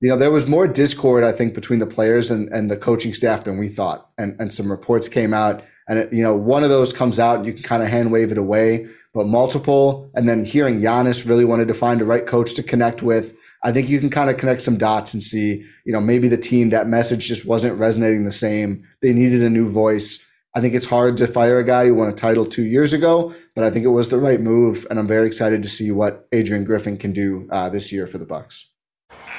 you 0.00 0.08
know, 0.08 0.16
there 0.16 0.30
was 0.30 0.46
more 0.46 0.66
discord 0.66 1.22
I 1.22 1.32
think 1.32 1.54
between 1.54 1.80
the 1.80 1.86
players 1.86 2.30
and 2.30 2.48
and 2.48 2.70
the 2.70 2.78
coaching 2.78 3.12
staff 3.12 3.44
than 3.44 3.58
we 3.58 3.68
thought. 3.68 4.08
And 4.16 4.40
and 4.40 4.54
some 4.54 4.70
reports 4.70 5.06
came 5.06 5.34
out, 5.34 5.62
and 5.86 5.98
it, 5.98 6.12
you 6.14 6.22
know, 6.22 6.34
one 6.34 6.64
of 6.64 6.70
those 6.70 6.94
comes 6.94 7.20
out, 7.20 7.40
and 7.40 7.46
you 7.46 7.52
can 7.52 7.62
kind 7.62 7.82
of 7.82 7.90
hand 7.90 8.10
wave 8.10 8.32
it 8.32 8.38
away 8.38 8.88
but 9.12 9.26
multiple. 9.26 10.10
And 10.14 10.28
then 10.28 10.44
hearing 10.44 10.80
Giannis 10.80 11.28
really 11.28 11.44
wanted 11.44 11.68
to 11.68 11.74
find 11.74 12.00
the 12.00 12.04
right 12.04 12.26
coach 12.26 12.54
to 12.54 12.62
connect 12.62 13.02
with. 13.02 13.34
I 13.62 13.72
think 13.72 13.88
you 13.88 14.00
can 14.00 14.10
kind 14.10 14.30
of 14.30 14.36
connect 14.36 14.62
some 14.62 14.78
dots 14.78 15.12
and 15.12 15.22
see, 15.22 15.64
you 15.84 15.92
know, 15.92 16.00
maybe 16.00 16.28
the 16.28 16.38
team, 16.38 16.70
that 16.70 16.86
message 16.88 17.26
just 17.26 17.46
wasn't 17.46 17.78
resonating 17.78 18.24
the 18.24 18.30
same. 18.30 18.86
They 19.02 19.12
needed 19.12 19.42
a 19.42 19.50
new 19.50 19.68
voice. 19.68 20.24
I 20.54 20.60
think 20.60 20.74
it's 20.74 20.86
hard 20.86 21.16
to 21.18 21.26
fire 21.26 21.58
a 21.58 21.64
guy 21.64 21.86
who 21.86 21.94
won 21.94 22.08
a 22.08 22.12
title 22.12 22.44
two 22.44 22.64
years 22.64 22.92
ago, 22.92 23.34
but 23.54 23.62
I 23.62 23.70
think 23.70 23.84
it 23.84 23.90
was 23.90 24.08
the 24.08 24.18
right 24.18 24.40
move. 24.40 24.86
And 24.90 24.98
I'm 24.98 25.06
very 25.06 25.26
excited 25.26 25.62
to 25.62 25.68
see 25.68 25.90
what 25.90 26.26
Adrian 26.32 26.64
Griffin 26.64 26.96
can 26.96 27.12
do 27.12 27.48
uh, 27.52 27.68
this 27.68 27.92
year 27.92 28.06
for 28.06 28.18
the 28.18 28.26
Bucks. 28.26 28.68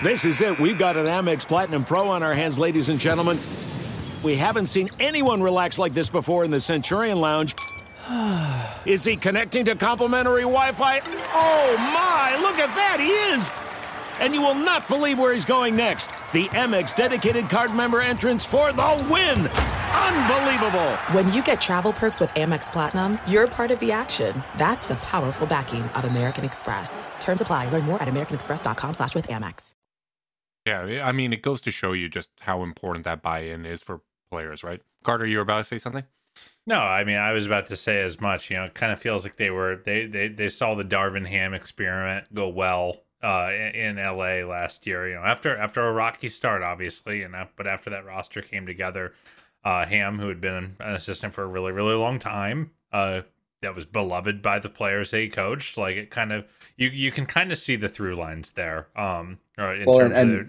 This 0.03 0.23
is 0.23 0.39
it. 0.39 0.57
We've 0.59 0.79
got 0.79 0.97
an 0.97 1.05
Amex 1.05 1.47
Platinum 1.47 1.83
Pro 1.83 2.07
on 2.07 2.23
our 2.23 2.33
hands, 2.33 2.57
ladies 2.57 2.89
and 2.89 2.99
gentlemen. 2.99 3.39
We 4.23 4.35
haven't 4.35 4.67
seen 4.67 4.89
anyone 4.99 5.41
relax 5.41 5.79
like 5.79 5.93
this 5.93 6.09
before 6.09 6.45
in 6.45 6.51
the 6.51 6.59
Centurion 6.59 7.19
Lounge. 7.19 7.55
is 8.85 9.03
he 9.03 9.15
connecting 9.15 9.65
to 9.65 9.75
complimentary 9.75 10.41
Wi 10.41 10.71
Fi? 10.71 10.99
Oh 11.33 11.75
my, 11.77 12.37
look 12.41 12.57
at 12.57 12.73
that, 12.75 12.99
he 12.99 13.09
is! 13.33 13.51
And 14.19 14.33
you 14.33 14.41
will 14.41 14.55
not 14.55 14.87
believe 14.87 15.17
where 15.17 15.33
he's 15.33 15.45
going 15.45 15.75
next. 15.75 16.11
The 16.31 16.47
Amex 16.49 16.95
dedicated 16.95 17.49
card 17.49 17.73
member 17.73 18.01
entrance 18.01 18.45
for 18.45 18.71
the 18.71 19.07
win! 19.09 19.47
Unbelievable! 19.47 20.91
When 21.13 21.31
you 21.33 21.43
get 21.43 21.61
travel 21.61 21.93
perks 21.93 22.19
with 22.19 22.29
Amex 22.31 22.71
Platinum, 22.71 23.17
you're 23.27 23.47
part 23.47 23.71
of 23.71 23.79
the 23.79 23.91
action. 23.91 24.43
That's 24.57 24.87
the 24.87 24.95
powerful 24.97 25.47
backing 25.47 25.83
of 25.83 26.05
American 26.05 26.45
Express. 26.45 27.07
Terms 27.19 27.41
apply. 27.41 27.69
Learn 27.69 27.83
more 27.83 28.01
at 28.01 28.07
americanexpress.com 28.07 28.93
slash 28.93 29.15
with 29.15 29.27
Amex. 29.27 29.73
Yeah, 30.65 31.03
I 31.03 31.11
mean, 31.11 31.33
it 31.33 31.41
goes 31.41 31.61
to 31.61 31.71
show 31.71 31.93
you 31.93 32.07
just 32.07 32.29
how 32.39 32.61
important 32.61 33.05
that 33.05 33.23
buy-in 33.23 33.65
is 33.65 33.81
for 33.81 34.01
players, 34.29 34.63
right? 34.63 34.79
Carter, 35.03 35.25
you 35.25 35.37
were 35.37 35.43
about 35.43 35.57
to 35.57 35.63
say 35.63 35.79
something? 35.79 36.03
No, 36.67 36.75
I 36.79 37.03
mean 37.03 37.17
I 37.17 37.33
was 37.33 37.45
about 37.45 37.67
to 37.67 37.75
say 37.75 38.01
as 38.01 38.21
much. 38.21 38.49
You 38.49 38.57
know, 38.57 38.65
it 38.65 38.73
kind 38.73 38.91
of 38.91 38.99
feels 38.99 39.23
like 39.23 39.37
they 39.37 39.49
were 39.49 39.77
they 39.83 40.05
they 40.05 40.27
they 40.27 40.49
saw 40.49 40.75
the 40.75 40.83
Darvin 40.83 41.27
Ham 41.27 41.53
experiment 41.53 42.33
go 42.33 42.47
well 42.49 43.01
uh, 43.23 43.49
in, 43.51 43.97
in 43.97 44.03
LA 44.03 44.45
last 44.47 44.85
year. 44.85 45.07
You 45.09 45.15
know, 45.15 45.21
after 45.21 45.57
after 45.57 45.81
a 45.87 45.91
rocky 45.91 46.29
start, 46.29 46.61
obviously, 46.61 47.23
and 47.23 47.35
but 47.55 47.67
after 47.67 47.89
that 47.89 48.05
roster 48.05 48.41
came 48.41 48.65
together, 48.65 49.13
uh, 49.65 49.85
Ham, 49.85 50.19
who 50.19 50.27
had 50.27 50.39
been 50.41 50.75
an 50.79 50.93
assistant 50.95 51.33
for 51.33 51.43
a 51.43 51.47
really 51.47 51.71
really 51.71 51.95
long 51.95 52.19
time, 52.19 52.71
uh, 52.93 53.21
that 53.61 53.75
was 53.75 53.85
beloved 53.85 54.41
by 54.41 54.59
the 54.59 54.69
players 54.69 55.11
they 55.11 55.27
coached. 55.27 55.77
Like 55.77 55.95
it 55.95 56.11
kind 56.11 56.31
of 56.31 56.45
you 56.77 56.89
you 56.89 57.11
can 57.11 57.25
kind 57.25 57.51
of 57.51 57.57
see 57.57 57.75
the 57.75 57.89
through 57.89 58.15
lines 58.15 58.51
there. 58.51 58.87
Um, 58.95 59.39
in 59.57 59.85
well, 59.85 59.99
terms 59.99 60.13
and, 60.13 60.31
and- 60.31 60.39
of 60.41 60.47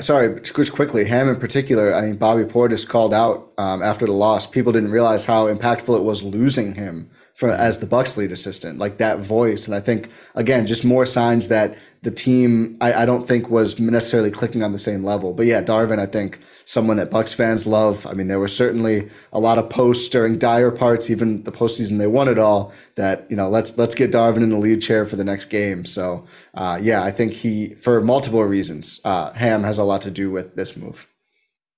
Sorry, 0.00 0.40
just 0.40 0.72
quickly, 0.72 1.04
Ham 1.04 1.28
in 1.28 1.36
particular. 1.36 1.94
I 1.94 2.02
mean, 2.02 2.16
Bobby 2.16 2.44
Portis 2.44 2.88
called 2.88 3.14
out 3.14 3.52
um, 3.58 3.82
after 3.82 4.06
the 4.06 4.12
loss. 4.12 4.46
People 4.46 4.72
didn't 4.72 4.90
realize 4.90 5.24
how 5.24 5.46
impactful 5.46 5.96
it 5.96 6.02
was 6.02 6.22
losing 6.22 6.74
him 6.74 7.10
for 7.38 7.50
as 7.50 7.78
the 7.78 7.86
Bucks 7.86 8.16
lead 8.16 8.32
assistant, 8.32 8.80
like 8.80 8.98
that 8.98 9.20
voice. 9.20 9.68
And 9.68 9.74
I 9.76 9.78
think 9.78 10.10
again, 10.34 10.66
just 10.66 10.84
more 10.84 11.06
signs 11.06 11.46
that 11.50 11.78
the 12.02 12.10
team 12.10 12.76
I, 12.80 13.02
I, 13.02 13.06
don't 13.06 13.28
think 13.28 13.48
was 13.48 13.78
necessarily 13.78 14.32
clicking 14.32 14.64
on 14.64 14.72
the 14.72 14.78
same 14.78 15.04
level. 15.04 15.32
But 15.32 15.46
yeah, 15.46 15.62
Darvin, 15.62 16.00
I 16.00 16.06
think 16.06 16.40
someone 16.64 16.96
that 16.96 17.12
Bucks 17.12 17.32
fans 17.32 17.64
love. 17.64 18.08
I 18.08 18.12
mean, 18.14 18.26
there 18.26 18.40
were 18.40 18.48
certainly 18.48 19.08
a 19.32 19.38
lot 19.38 19.56
of 19.56 19.70
posts 19.70 20.08
during 20.08 20.36
dire 20.36 20.72
parts, 20.72 21.10
even 21.10 21.44
the 21.44 21.52
postseason 21.52 21.98
they 21.98 22.08
won 22.08 22.26
it 22.26 22.40
all. 22.40 22.72
That 22.96 23.30
you 23.30 23.36
know, 23.36 23.48
let's 23.48 23.78
let's 23.78 23.94
get 23.94 24.10
Darvin 24.10 24.42
in 24.42 24.50
the 24.50 24.58
lead 24.58 24.82
chair 24.82 25.06
for 25.06 25.14
the 25.14 25.22
next 25.24 25.44
game. 25.44 25.84
So 25.84 26.26
uh, 26.54 26.80
yeah, 26.82 27.04
I 27.04 27.12
think 27.12 27.34
he 27.34 27.74
for 27.74 28.00
multiple 28.00 28.42
reasons, 28.42 29.00
uh, 29.04 29.32
Ham 29.34 29.62
has 29.62 29.78
a 29.78 29.84
lot 29.84 30.00
to 30.00 30.10
do 30.10 30.32
with 30.32 30.56
this 30.56 30.76
move. 30.76 31.06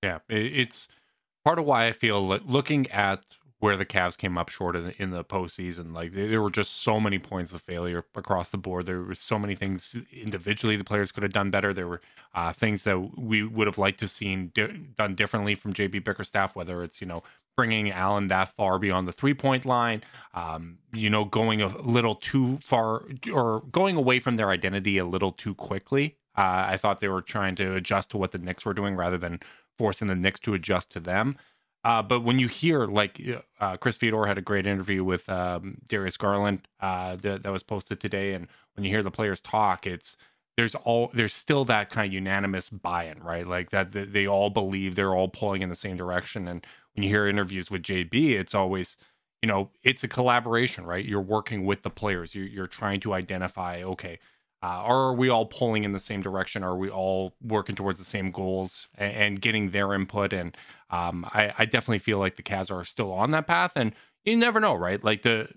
Yeah, 0.01 0.17
it's 0.27 0.87
part 1.45 1.59
of 1.59 1.65
why 1.65 1.85
I 1.85 1.91
feel 1.91 2.27
like 2.27 2.41
looking 2.45 2.89
at 2.89 3.21
where 3.61 3.77
the 3.77 3.85
Cavs 3.85 4.17
came 4.17 4.39
up 4.39 4.49
short 4.49 4.75
in 4.75 4.85
the, 4.85 5.01
in 5.01 5.11
the 5.11 5.23
postseason. 5.23 5.93
Like 5.93 6.13
there 6.13 6.41
were 6.41 6.49
just 6.49 6.81
so 6.81 6.99
many 6.99 7.19
points 7.19 7.53
of 7.53 7.61
failure 7.61 8.03
across 8.15 8.49
the 8.49 8.57
board. 8.57 8.87
There 8.87 9.03
were 9.03 9.13
so 9.13 9.37
many 9.37 9.53
things 9.53 9.95
individually 10.11 10.75
the 10.75 10.83
players 10.83 11.11
could 11.11 11.21
have 11.21 11.31
done 11.31 11.51
better. 11.51 11.71
There 11.71 11.87
were 11.87 12.01
uh, 12.33 12.53
things 12.53 12.83
that 12.85 13.19
we 13.19 13.43
would 13.43 13.67
have 13.67 13.77
liked 13.77 13.99
to 13.99 14.05
have 14.05 14.11
seen 14.11 14.51
di- 14.55 14.89
done 14.97 15.13
differently 15.13 15.53
from 15.53 15.75
JB 15.75 16.03
Bickerstaff, 16.03 16.55
whether 16.55 16.83
it's 16.83 17.01
you 17.01 17.07
know 17.07 17.21
bringing 17.55 17.91
Allen 17.91 18.29
that 18.29 18.55
far 18.55 18.79
beyond 18.79 19.07
the 19.07 19.13
three 19.13 19.35
point 19.35 19.63
line, 19.63 20.01
um, 20.33 20.79
you 20.91 21.11
know, 21.11 21.23
going 21.23 21.61
a 21.61 21.67
little 21.81 22.15
too 22.15 22.59
far 22.65 23.03
or 23.31 23.61
going 23.71 23.95
away 23.95 24.19
from 24.19 24.37
their 24.37 24.49
identity 24.49 24.97
a 24.97 25.05
little 25.05 25.29
too 25.29 25.53
quickly. 25.53 26.17
Uh, 26.35 26.65
I 26.67 26.77
thought 26.77 26.99
they 26.99 27.09
were 27.09 27.21
trying 27.21 27.55
to 27.57 27.75
adjust 27.75 28.09
to 28.11 28.17
what 28.17 28.31
the 28.31 28.39
Knicks 28.39 28.65
were 28.65 28.73
doing 28.73 28.95
rather 28.95 29.19
than 29.19 29.39
forcing 29.77 30.07
the 30.07 30.15
Knicks 30.15 30.39
to 30.41 30.55
adjust 30.55 30.91
to 30.93 30.99
them. 30.99 31.37
Uh, 31.83 32.01
but 32.01 32.21
when 32.21 32.37
you 32.37 32.47
hear 32.47 32.85
like 32.85 33.19
uh, 33.59 33.77
Chris 33.77 33.97
Fedor 33.97 34.25
had 34.25 34.37
a 34.37 34.41
great 34.41 34.67
interview 34.67 35.03
with 35.03 35.27
um, 35.29 35.77
Darius 35.87 36.17
Garland 36.17 36.67
uh, 36.79 37.15
that, 37.17 37.45
was 37.45 37.63
posted 37.63 37.99
today, 37.99 38.33
and 38.33 38.47
when 38.75 38.83
you 38.83 38.91
hear 38.91 39.01
the 39.01 39.11
players 39.11 39.41
talk, 39.41 39.87
it's 39.87 40.15
there's 40.57 40.75
all 40.75 41.09
there's 41.13 41.33
still 41.33 41.65
that 41.65 41.89
kind 41.89 42.07
of 42.07 42.13
unanimous 42.13 42.69
buy-in, 42.69 43.19
right? 43.23 43.47
Like 43.47 43.71
that 43.71 43.91
they 43.93 44.27
all 44.27 44.49
believe 44.51 44.95
they're 44.95 45.15
all 45.15 45.29
pulling 45.29 45.63
in 45.63 45.69
the 45.69 45.75
same 45.75 45.97
direction. 45.97 46.47
And 46.47 46.65
when 46.93 47.03
you 47.03 47.09
hear 47.09 47.27
interviews 47.27 47.71
with 47.71 47.81
JB, 47.81 48.31
it's 48.31 48.53
always 48.53 48.95
you 49.41 49.47
know 49.47 49.71
it's 49.83 50.03
a 50.03 50.07
collaboration, 50.07 50.85
right? 50.85 51.03
You're 51.03 51.21
working 51.21 51.65
with 51.65 51.81
the 51.81 51.89
players. 51.89 52.35
You're, 52.35 52.47
you're 52.47 52.67
trying 52.67 52.99
to 53.01 53.13
identify, 53.13 53.81
okay, 53.81 54.19
uh, 54.63 54.67
are 54.67 55.13
we 55.13 55.29
all 55.29 55.45
pulling 55.45 55.83
in 55.83 55.91
the 55.91 55.99
same 55.99 56.21
direction? 56.21 56.63
Are 56.63 56.75
we 56.75 56.89
all 56.89 57.33
working 57.41 57.75
towards 57.75 57.97
the 57.97 58.05
same 58.05 58.31
goals 58.31 58.87
and, 58.95 59.15
and 59.15 59.41
getting 59.41 59.71
their 59.71 59.93
input? 59.93 60.33
And 60.33 60.55
um, 60.91 61.25
I, 61.33 61.53
I, 61.57 61.65
definitely 61.65 61.99
feel 61.99 62.19
like 62.19 62.35
the 62.35 62.43
Cavs 62.43 62.69
are 62.69 62.83
still 62.83 63.11
on 63.11 63.31
that 63.31 63.47
path. 63.47 63.73
And 63.75 63.93
you 64.23 64.37
never 64.37 64.59
know, 64.59 64.75
right? 64.75 65.03
Like 65.03 65.23
the 65.23 65.49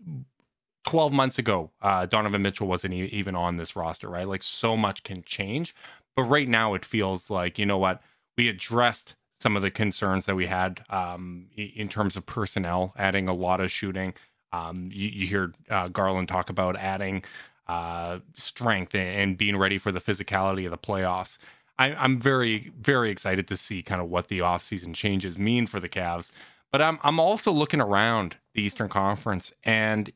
12 0.84 1.12
months 1.12 1.38
ago, 1.38 1.70
uh, 1.82 2.06
Donovan 2.06 2.40
Mitchell 2.40 2.66
wasn't 2.66 2.94
e- 2.94 3.10
even 3.12 3.34
on 3.34 3.56
this 3.56 3.76
roster, 3.76 4.08
right? 4.08 4.28
Like 4.28 4.42
so 4.42 4.76
much 4.76 5.02
can 5.02 5.22
change. 5.24 5.74
But 6.16 6.24
right 6.24 6.48
now, 6.48 6.74
it 6.74 6.84
feels 6.84 7.28
like, 7.28 7.58
you 7.58 7.66
know 7.66 7.78
what? 7.78 8.00
We 8.38 8.48
addressed 8.48 9.16
some 9.40 9.56
of 9.56 9.62
the 9.62 9.70
concerns 9.70 10.26
that 10.26 10.36
we 10.36 10.46
had 10.46 10.80
um, 10.88 11.48
in 11.56 11.88
terms 11.88 12.16
of 12.16 12.24
personnel, 12.24 12.94
adding 12.96 13.28
a 13.28 13.34
lot 13.34 13.60
of 13.60 13.70
shooting. 13.70 14.14
Um, 14.52 14.88
you, 14.92 15.08
you, 15.08 15.26
hear 15.26 15.52
uh, 15.68 15.88
Garland 15.88 16.28
talk 16.28 16.48
about 16.48 16.76
adding 16.76 17.24
uh, 17.66 18.18
strength 18.34 18.94
and 18.94 19.38
being 19.38 19.56
ready 19.56 19.78
for 19.78 19.92
the 19.92 20.00
physicality 20.00 20.64
of 20.64 20.70
the 20.70 20.78
playoffs. 20.78 21.38
I, 21.78 22.04
am 22.04 22.20
very, 22.20 22.72
very 22.80 23.10
excited 23.10 23.48
to 23.48 23.56
see 23.56 23.82
kind 23.82 24.00
of 24.00 24.08
what 24.08 24.28
the 24.28 24.40
offseason 24.40 24.94
changes 24.94 25.38
mean 25.38 25.66
for 25.66 25.80
the 25.80 25.88
Cavs. 25.88 26.30
But 26.70 26.82
I'm, 26.82 26.98
I'm 27.02 27.18
also 27.18 27.52
looking 27.52 27.80
around 27.80 28.36
the 28.54 28.62
Eastern 28.62 28.88
Conference, 28.88 29.52
and 29.62 30.12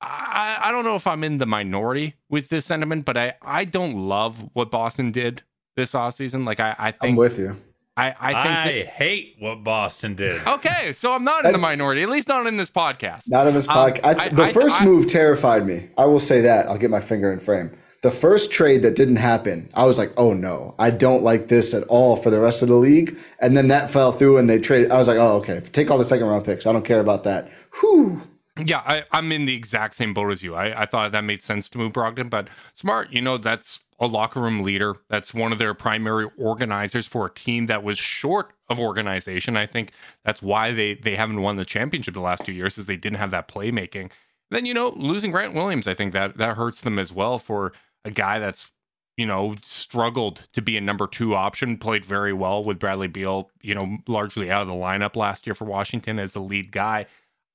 I, 0.00 0.58
I 0.60 0.70
don't 0.72 0.84
know 0.84 0.96
if 0.96 1.06
I'm 1.06 1.24
in 1.24 1.38
the 1.38 1.46
minority 1.46 2.14
with 2.28 2.48
this 2.48 2.66
sentiment, 2.66 3.04
but 3.04 3.16
I, 3.16 3.34
I 3.42 3.64
don't 3.64 4.08
love 4.08 4.48
what 4.52 4.70
Boston 4.70 5.12
did 5.12 5.42
this 5.76 5.92
offseason. 5.92 6.46
Like, 6.46 6.60
I, 6.60 6.74
I 6.78 6.90
think. 6.92 7.10
I'm 7.10 7.16
with 7.16 7.38
you. 7.38 7.56
I, 8.00 8.14
I, 8.18 8.28
I 8.28 8.32
that, 8.44 8.86
hate 8.86 9.36
what 9.38 9.62
Boston 9.62 10.14
did. 10.14 10.40
Okay, 10.46 10.92
so 10.92 11.12
I'm 11.12 11.24
not 11.24 11.44
in 11.44 11.52
the 11.52 11.58
minority, 11.58 12.02
at 12.02 12.08
least 12.08 12.28
not 12.28 12.46
in 12.46 12.56
this 12.56 12.70
podcast. 12.70 13.28
Not 13.28 13.46
in 13.46 13.54
this 13.54 13.66
podcast. 13.66 14.30
Um, 14.30 14.36
the 14.36 14.48
first 14.48 14.82
move 14.82 15.06
terrified 15.06 15.66
me. 15.66 15.88
I 15.98 16.06
will 16.06 16.20
say 16.20 16.40
that. 16.42 16.66
I'll 16.66 16.78
get 16.78 16.90
my 16.90 17.00
finger 17.00 17.32
in 17.32 17.38
frame. 17.38 17.76
The 18.02 18.10
first 18.10 18.50
trade 18.50 18.80
that 18.82 18.96
didn't 18.96 19.16
happen, 19.16 19.68
I 19.74 19.84
was 19.84 19.98
like, 19.98 20.14
oh 20.16 20.32
no, 20.32 20.74
I 20.78 20.88
don't 20.90 21.22
like 21.22 21.48
this 21.48 21.74
at 21.74 21.82
all 21.84 22.16
for 22.16 22.30
the 22.30 22.40
rest 22.40 22.62
of 22.62 22.68
the 22.68 22.76
league. 22.76 23.18
And 23.40 23.54
then 23.54 23.68
that 23.68 23.90
fell 23.90 24.10
through 24.10 24.38
and 24.38 24.48
they 24.48 24.58
traded. 24.58 24.90
I 24.90 24.96
was 24.96 25.06
like, 25.06 25.18
oh, 25.18 25.36
okay, 25.36 25.60
take 25.60 25.90
all 25.90 25.98
the 25.98 26.04
second 26.04 26.26
round 26.26 26.46
picks. 26.46 26.66
I 26.66 26.72
don't 26.72 26.84
care 26.84 27.00
about 27.00 27.24
that. 27.24 27.50
Whew. 27.80 28.22
Yeah, 28.56 28.82
I, 28.86 29.04
am 29.18 29.32
in 29.32 29.44
the 29.44 29.54
exact 29.54 29.94
same 29.94 30.14
boat 30.14 30.32
as 30.32 30.42
you. 30.42 30.54
I, 30.54 30.82
I 30.82 30.86
thought 30.86 31.12
that 31.12 31.24
made 31.24 31.42
sense 31.42 31.68
to 31.70 31.78
move 31.78 31.92
Brogdon, 31.92 32.30
but 32.30 32.48
smart, 32.74 33.12
you 33.12 33.20
know, 33.20 33.36
that's 33.36 33.80
a 34.00 34.06
locker 34.06 34.40
room 34.40 34.62
leader. 34.62 34.96
That's 35.08 35.34
one 35.34 35.52
of 35.52 35.58
their 35.58 35.74
primary 35.74 36.26
organizers 36.38 37.06
for 37.06 37.26
a 37.26 37.30
team 37.30 37.66
that 37.66 37.84
was 37.84 37.98
short 37.98 38.52
of 38.68 38.80
organization. 38.80 39.56
I 39.56 39.66
think 39.66 39.92
that's 40.24 40.42
why 40.42 40.72
they 40.72 40.94
they 40.94 41.16
haven't 41.16 41.42
won 41.42 41.56
the 41.56 41.64
championship 41.64 42.14
the 42.14 42.20
last 42.20 42.44
two 42.44 42.52
years, 42.52 42.78
is 42.78 42.86
they 42.86 42.96
didn't 42.96 43.18
have 43.18 43.30
that 43.32 43.48
playmaking. 43.48 44.10
Then 44.50 44.64
you 44.64 44.74
know, 44.74 44.88
losing 44.96 45.30
Grant 45.30 45.54
Williams, 45.54 45.86
I 45.86 45.94
think 45.94 46.12
that 46.14 46.38
that 46.38 46.56
hurts 46.56 46.80
them 46.80 46.98
as 46.98 47.12
well 47.12 47.38
for 47.38 47.72
a 48.04 48.10
guy 48.10 48.38
that's 48.38 48.70
you 49.18 49.26
know 49.26 49.54
struggled 49.62 50.48
to 50.54 50.62
be 50.62 50.78
a 50.78 50.80
number 50.80 51.06
two 51.06 51.34
option. 51.34 51.76
Played 51.76 52.04
very 52.06 52.32
well 52.32 52.64
with 52.64 52.78
Bradley 52.78 53.08
Beal, 53.08 53.50
you 53.60 53.74
know, 53.74 53.98
largely 54.08 54.50
out 54.50 54.62
of 54.62 54.68
the 54.68 54.74
lineup 54.74 55.14
last 55.14 55.46
year 55.46 55.54
for 55.54 55.66
Washington 55.66 56.18
as 56.18 56.32
the 56.32 56.40
lead 56.40 56.72
guy. 56.72 57.06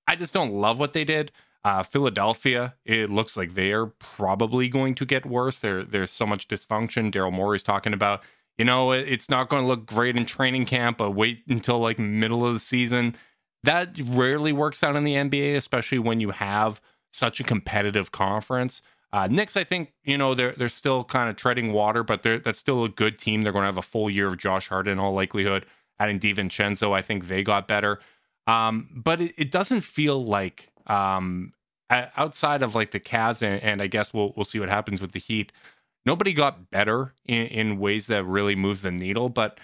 I 0.08 0.16
just 0.16 0.34
don't 0.34 0.54
love 0.54 0.78
what 0.78 0.94
they 0.94 1.04
did. 1.04 1.32
Uh, 1.66 1.82
Philadelphia, 1.82 2.76
it 2.86 3.10
looks 3.10 3.36
like 3.36 3.56
they're 3.56 3.88
probably 3.88 4.70
going 4.70 4.94
to 4.94 5.04
get 5.04 5.26
worse. 5.26 5.58
There, 5.58 5.84
there's 5.84 6.12
so 6.12 6.28
much 6.28 6.48
dysfunction. 6.48 7.12
Daryl 7.12 7.34
Morey's 7.34 7.64
talking 7.64 7.92
about, 7.92 8.22
you 8.60 8.66
know, 8.66 8.92
it, 8.92 9.08
it's 9.08 9.30
not 9.30 9.50
going 9.50 9.64
to 9.64 9.68
look 9.68 9.88
great 9.88 10.16
in 10.16 10.28
training 10.28 10.68
camp, 10.68 11.00
but 11.00 11.16
wait 11.16 11.42
until 11.50 11.80
like 11.80 11.98
middle 11.98 12.46
of 12.46 12.54
the 12.54 12.60
season. 12.60 13.16
That 13.64 14.00
rarely 14.00 14.54
works 14.54 14.84
out 14.84 14.96
in 14.96 15.06
the 15.06 15.16
NBA, 15.16 15.56
especially 15.56 15.98
when 15.98 16.20
you 16.20 16.30
have 16.30 16.80
such 17.12 17.40
a 17.40 17.44
competitive 17.44 18.12
conference. 18.12 18.84
Uh, 19.12 19.26
Knicks, 19.26 19.58
I 19.58 19.64
think, 19.64 19.94
you 20.04 20.20
know, 20.20 20.36
they're 20.36 20.52
they're 20.52 20.70
still 20.70 21.04
kind 21.04 21.32
of 21.32 21.36
treading 21.36 21.74
water, 21.74 22.04
but 22.04 22.22
they're 22.22 22.38
that's 22.38 22.60
still 22.60 22.84
a 22.84 22.90
good 22.90 23.18
team. 23.18 23.42
They're 23.42 23.52
going 23.52 23.64
to 23.64 23.68
have 23.68 23.80
a 23.80 23.82
full 23.82 24.08
year 24.08 24.28
of 24.28 24.38
Josh 24.38 24.68
Hart 24.68 24.88
in 24.88 25.00
all 25.00 25.16
likelihood. 25.16 25.66
Adding 25.98 26.20
DiVincenzo, 26.20 26.96
I 26.96 27.02
think 27.02 27.28
they 27.28 27.42
got 27.42 27.68
better. 27.68 28.00
Um, 28.46 28.88
but 28.94 29.20
it, 29.20 29.34
it 29.36 29.52
doesn't 29.52 29.82
feel 29.82 30.24
like 30.24 30.70
um, 30.88 31.54
outside 31.90 32.64
of 32.64 32.76
like 32.76 32.92
the 32.92 33.00
Cavs, 33.00 33.42
and, 33.42 33.62
and, 33.62 33.82
I 33.82 33.88
guess 33.88 34.14
we'll 34.14 34.34
we'll 34.36 34.46
see 34.46 34.60
what 34.60 34.70
happens 34.70 35.02
with 35.02 35.12
the 35.12 35.20
Heat. 35.20 35.52
Nobody 36.06 36.34
got 36.34 36.70
better 36.70 37.14
in, 37.26 37.48
in 37.48 37.80
ways 37.80 38.08
that 38.08 38.26
really 38.26 38.56
moves 38.56 38.82
the 38.82 38.92
needle. 38.92 39.30
But 39.30 39.60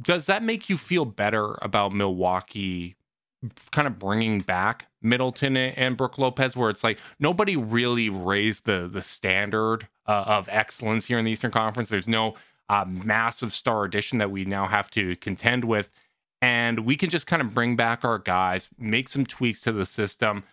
does 0.00 0.26
that 0.26 0.42
make 0.42 0.70
you 0.70 0.76
feel 0.76 1.04
better 1.04 1.58
about 1.62 1.92
Milwaukee? 1.92 2.96
Kind 3.72 3.86
of 3.86 3.98
bringing 3.98 4.40
back 4.40 4.86
Middleton 5.00 5.56
and 5.56 5.96
Brook 5.96 6.18
Lopez, 6.18 6.54
where 6.56 6.68
it's 6.68 6.84
like 6.84 6.98
nobody 7.18 7.56
really 7.56 8.10
raised 8.10 8.66
the 8.66 8.88
the 8.92 9.02
standard 9.02 9.88
uh, 10.06 10.24
of 10.26 10.48
excellence 10.50 11.06
here 11.06 11.18
in 11.18 11.24
the 11.24 11.30
Eastern 11.30 11.50
Conference. 11.50 11.88
There's 11.88 12.08
no 12.08 12.34
uh, 12.68 12.84
massive 12.86 13.52
star 13.52 13.84
addition 13.84 14.18
that 14.18 14.30
we 14.30 14.44
now 14.44 14.66
have 14.66 14.90
to 14.92 15.16
contend 15.16 15.64
with 15.64 15.90
and 16.42 16.80
we 16.80 16.96
can 16.96 17.10
just 17.10 17.26
kind 17.26 17.42
of 17.42 17.54
bring 17.54 17.76
back 17.76 18.04
our 18.04 18.18
guys, 18.18 18.68
make 18.78 19.08
some 19.08 19.26
tweaks 19.26 19.60
to 19.62 19.72
the 19.72 19.86
system, 19.86 20.44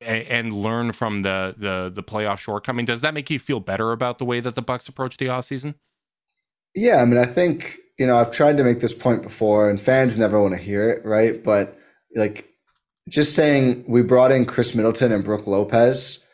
and, 0.00 0.26
and 0.26 0.54
learn 0.54 0.92
from 0.92 1.22
the 1.22 1.54
the 1.56 1.92
the 1.94 2.02
playoff 2.02 2.38
shortcoming. 2.38 2.84
Does 2.84 3.00
that 3.02 3.14
make 3.14 3.30
you 3.30 3.38
feel 3.38 3.60
better 3.60 3.92
about 3.92 4.18
the 4.18 4.24
way 4.24 4.40
that 4.40 4.54
the 4.54 4.62
Bucks 4.62 4.88
approach 4.88 5.16
the 5.16 5.26
offseason? 5.26 5.74
Yeah, 6.74 6.96
I 6.96 7.04
mean, 7.04 7.18
I 7.18 7.26
think 7.26 7.78
you 7.98 8.06
know 8.06 8.18
I've 8.18 8.32
tried 8.32 8.56
to 8.56 8.64
make 8.64 8.80
this 8.80 8.94
point 8.94 9.22
before, 9.22 9.68
and 9.68 9.80
fans 9.80 10.18
never 10.18 10.40
want 10.40 10.54
to 10.54 10.60
hear 10.60 10.90
it, 10.90 11.04
right? 11.04 11.42
But 11.42 11.78
like, 12.14 12.48
just 13.08 13.34
saying 13.34 13.84
we 13.86 14.02
brought 14.02 14.32
in 14.32 14.46
Khris 14.46 14.74
Middleton 14.74 15.12
and 15.12 15.24
Brook 15.24 15.46
Lopez 15.46 16.24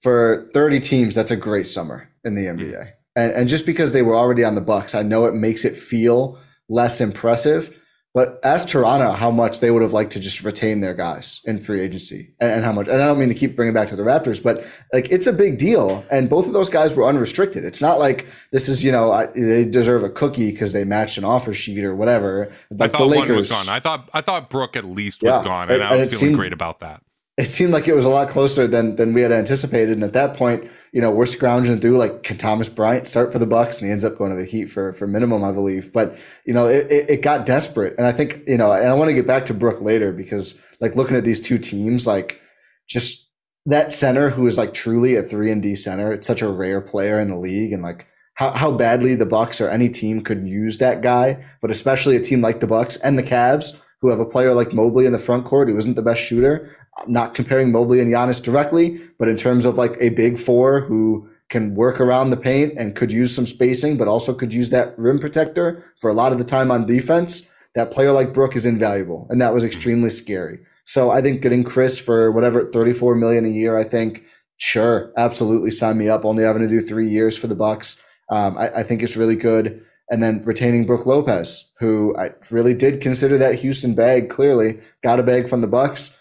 for 0.00 0.48
30 0.52 0.80
teams. 0.80 1.14
That's 1.14 1.30
a 1.30 1.36
great 1.36 1.66
summer 1.66 2.08
in 2.24 2.34
the 2.34 2.46
NBA. 2.46 2.72
Mm-hmm. 2.72 2.90
And, 3.16 3.32
and 3.32 3.48
just 3.48 3.64
because 3.64 3.92
they 3.92 4.02
were 4.02 4.14
already 4.14 4.44
on 4.44 4.54
the 4.54 4.60
Bucks, 4.60 4.94
I 4.94 5.02
know 5.02 5.24
it 5.26 5.34
makes 5.34 5.64
it 5.64 5.74
feel 5.74 6.38
less 6.68 7.00
impressive 7.00 7.74
but 8.16 8.40
ask 8.42 8.68
Toronto 8.68 9.12
how 9.12 9.30
much 9.30 9.60
they 9.60 9.70
would 9.70 9.82
have 9.82 9.92
liked 9.92 10.12
to 10.12 10.18
just 10.18 10.42
retain 10.42 10.80
their 10.80 10.94
guys 10.94 11.42
in 11.44 11.60
free 11.60 11.82
agency 11.82 12.32
and, 12.40 12.50
and, 12.50 12.64
how 12.64 12.72
much. 12.72 12.88
And 12.88 13.02
I 13.02 13.04
don't 13.04 13.18
mean 13.18 13.28
to 13.28 13.34
keep 13.34 13.54
bringing 13.54 13.74
back 13.74 13.88
to 13.88 13.96
the 13.96 14.04
Raptors, 14.04 14.42
but 14.42 14.64
like 14.90 15.10
it's 15.10 15.26
a 15.26 15.34
big 15.34 15.58
deal. 15.58 16.02
And 16.10 16.30
both 16.30 16.46
of 16.46 16.54
those 16.54 16.70
guys 16.70 16.94
were 16.94 17.04
unrestricted. 17.06 17.62
It's 17.62 17.82
not 17.82 17.98
like 17.98 18.24
this 18.52 18.70
is, 18.70 18.82
you 18.82 18.90
know, 18.90 19.12
I, 19.12 19.26
they 19.26 19.66
deserve 19.66 20.02
a 20.02 20.08
cookie 20.08 20.50
because 20.50 20.72
they 20.72 20.82
matched 20.82 21.18
an 21.18 21.26
offer 21.26 21.52
sheet 21.52 21.84
or 21.84 21.94
whatever. 21.94 22.50
Like 22.70 22.88
I 22.88 22.92
thought 22.92 22.98
the 23.00 23.04
Lakers, 23.04 23.28
one 23.28 23.36
was 23.36 23.50
gone. 23.50 23.68
I 23.68 23.80
thought, 23.80 24.08
I 24.14 24.22
thought 24.22 24.48
Brook 24.48 24.76
at 24.76 24.86
least 24.86 25.22
was 25.22 25.34
yeah, 25.34 25.44
gone. 25.44 25.70
And, 25.70 25.82
and 25.82 25.84
I 25.84 25.96
was 25.96 26.14
feeling 26.14 26.28
seemed, 26.28 26.36
great 26.36 26.54
about 26.54 26.80
that 26.80 27.02
it 27.36 27.52
seemed 27.52 27.72
like 27.72 27.86
it 27.86 27.94
was 27.94 28.06
a 28.06 28.10
lot 28.10 28.28
closer 28.28 28.66
than 28.66 28.96
than 28.96 29.12
we 29.12 29.20
had 29.20 29.30
anticipated. 29.30 29.92
And 29.92 30.04
at 30.04 30.14
that 30.14 30.36
point, 30.36 30.70
you 30.92 31.02
know, 31.02 31.10
we're 31.10 31.26
scrounging 31.26 31.80
through 31.80 31.98
like 31.98 32.22
can 32.22 32.38
Thomas 32.38 32.68
Bryant 32.68 33.06
start 33.06 33.30
for 33.30 33.38
the 33.38 33.46
Bucks, 33.46 33.78
and 33.78 33.86
he 33.86 33.92
ends 33.92 34.04
up 34.04 34.16
going 34.16 34.30
to 34.30 34.36
the 34.36 34.44
Heat 34.44 34.66
for 34.66 34.92
for 34.92 35.06
minimum, 35.06 35.44
I 35.44 35.52
believe. 35.52 35.92
But 35.92 36.16
you 36.46 36.54
know, 36.54 36.66
it, 36.66 36.90
it, 36.90 37.10
it 37.10 37.22
got 37.22 37.44
desperate, 37.44 37.94
and 37.98 38.06
I 38.06 38.12
think 38.12 38.42
you 38.46 38.56
know, 38.56 38.72
and 38.72 38.88
I 38.88 38.94
want 38.94 39.10
to 39.10 39.14
get 39.14 39.26
back 39.26 39.44
to 39.46 39.54
Brook 39.54 39.82
later 39.82 40.12
because 40.12 40.58
like 40.80 40.96
looking 40.96 41.16
at 41.16 41.24
these 41.24 41.40
two 41.40 41.58
teams, 41.58 42.06
like 42.06 42.40
just 42.88 43.30
that 43.66 43.92
center 43.92 44.30
who 44.30 44.46
is 44.46 44.56
like 44.56 44.72
truly 44.72 45.16
a 45.16 45.22
three 45.22 45.50
and 45.50 45.62
D 45.62 45.74
center. 45.74 46.12
It's 46.12 46.26
such 46.26 46.40
a 46.40 46.48
rare 46.48 46.80
player 46.80 47.20
in 47.20 47.28
the 47.28 47.38
league, 47.38 47.72
and 47.72 47.82
like 47.82 48.06
how, 48.36 48.52
how 48.52 48.70
badly 48.70 49.14
the 49.14 49.26
Bucks 49.26 49.60
or 49.60 49.68
any 49.68 49.90
team 49.90 50.22
could 50.22 50.46
use 50.46 50.78
that 50.78 51.02
guy, 51.02 51.44
but 51.60 51.70
especially 51.70 52.16
a 52.16 52.20
team 52.20 52.40
like 52.40 52.60
the 52.60 52.66
Bucks 52.66 52.96
and 52.96 53.18
the 53.18 53.22
Cavs 53.22 53.78
who 54.00 54.08
have 54.10 54.20
a 54.20 54.26
player 54.26 54.54
like 54.54 54.72
Mobley 54.72 55.06
in 55.06 55.12
the 55.12 55.18
front 55.18 55.44
court 55.44 55.68
who 55.68 55.76
isn't 55.76 55.94
the 55.94 56.02
best 56.02 56.20
shooter. 56.20 56.76
I'm 56.98 57.12
not 57.12 57.34
comparing 57.34 57.72
Mobley 57.72 58.00
and 58.00 58.12
Giannis 58.12 58.42
directly, 58.42 59.00
but 59.18 59.28
in 59.28 59.36
terms 59.36 59.64
of 59.64 59.78
like 59.78 59.96
a 60.00 60.10
big 60.10 60.38
four 60.38 60.80
who 60.80 61.28
can 61.48 61.74
work 61.74 62.00
around 62.00 62.30
the 62.30 62.36
paint 62.36 62.74
and 62.76 62.96
could 62.96 63.12
use 63.12 63.34
some 63.34 63.46
spacing, 63.46 63.96
but 63.96 64.08
also 64.08 64.34
could 64.34 64.52
use 64.52 64.70
that 64.70 64.98
rim 64.98 65.18
protector 65.18 65.82
for 66.00 66.10
a 66.10 66.14
lot 66.14 66.32
of 66.32 66.38
the 66.38 66.44
time 66.44 66.70
on 66.70 66.86
defense, 66.86 67.50
that 67.74 67.90
player 67.90 68.12
like 68.12 68.32
Brook 68.32 68.56
is 68.56 68.66
invaluable. 68.66 69.26
And 69.30 69.40
that 69.40 69.54
was 69.54 69.64
extremely 69.64 70.10
scary. 70.10 70.58
So 70.84 71.10
I 71.10 71.20
think 71.20 71.42
getting 71.42 71.64
Khris 71.64 72.00
for 72.00 72.30
whatever 72.30 72.70
34 72.70 73.14
million 73.16 73.44
a 73.44 73.48
year, 73.48 73.76
I 73.76 73.84
think, 73.84 74.24
sure, 74.56 75.12
absolutely 75.16 75.70
sign 75.70 75.98
me 75.98 76.08
up. 76.08 76.24
Only 76.24 76.44
having 76.44 76.62
to 76.62 76.68
do 76.68 76.80
three 76.80 77.08
years 77.08 77.36
for 77.36 77.46
the 77.46 77.54
Bucks. 77.54 78.02
Um, 78.30 78.56
I, 78.56 78.68
I 78.76 78.82
think 78.82 79.02
it's 79.02 79.16
really 79.16 79.36
good. 79.36 79.84
And 80.08 80.22
then 80.22 80.42
retaining 80.42 80.86
Brook 80.86 81.04
Lopez, 81.04 81.70
who 81.78 82.16
I 82.16 82.30
really 82.50 82.74
did 82.74 83.00
consider 83.00 83.38
that 83.38 83.56
Houston 83.56 83.94
bag. 83.94 84.30
Clearly, 84.30 84.78
got 85.02 85.18
a 85.18 85.22
bag 85.22 85.48
from 85.48 85.62
the 85.62 85.66
Bucks 85.66 86.16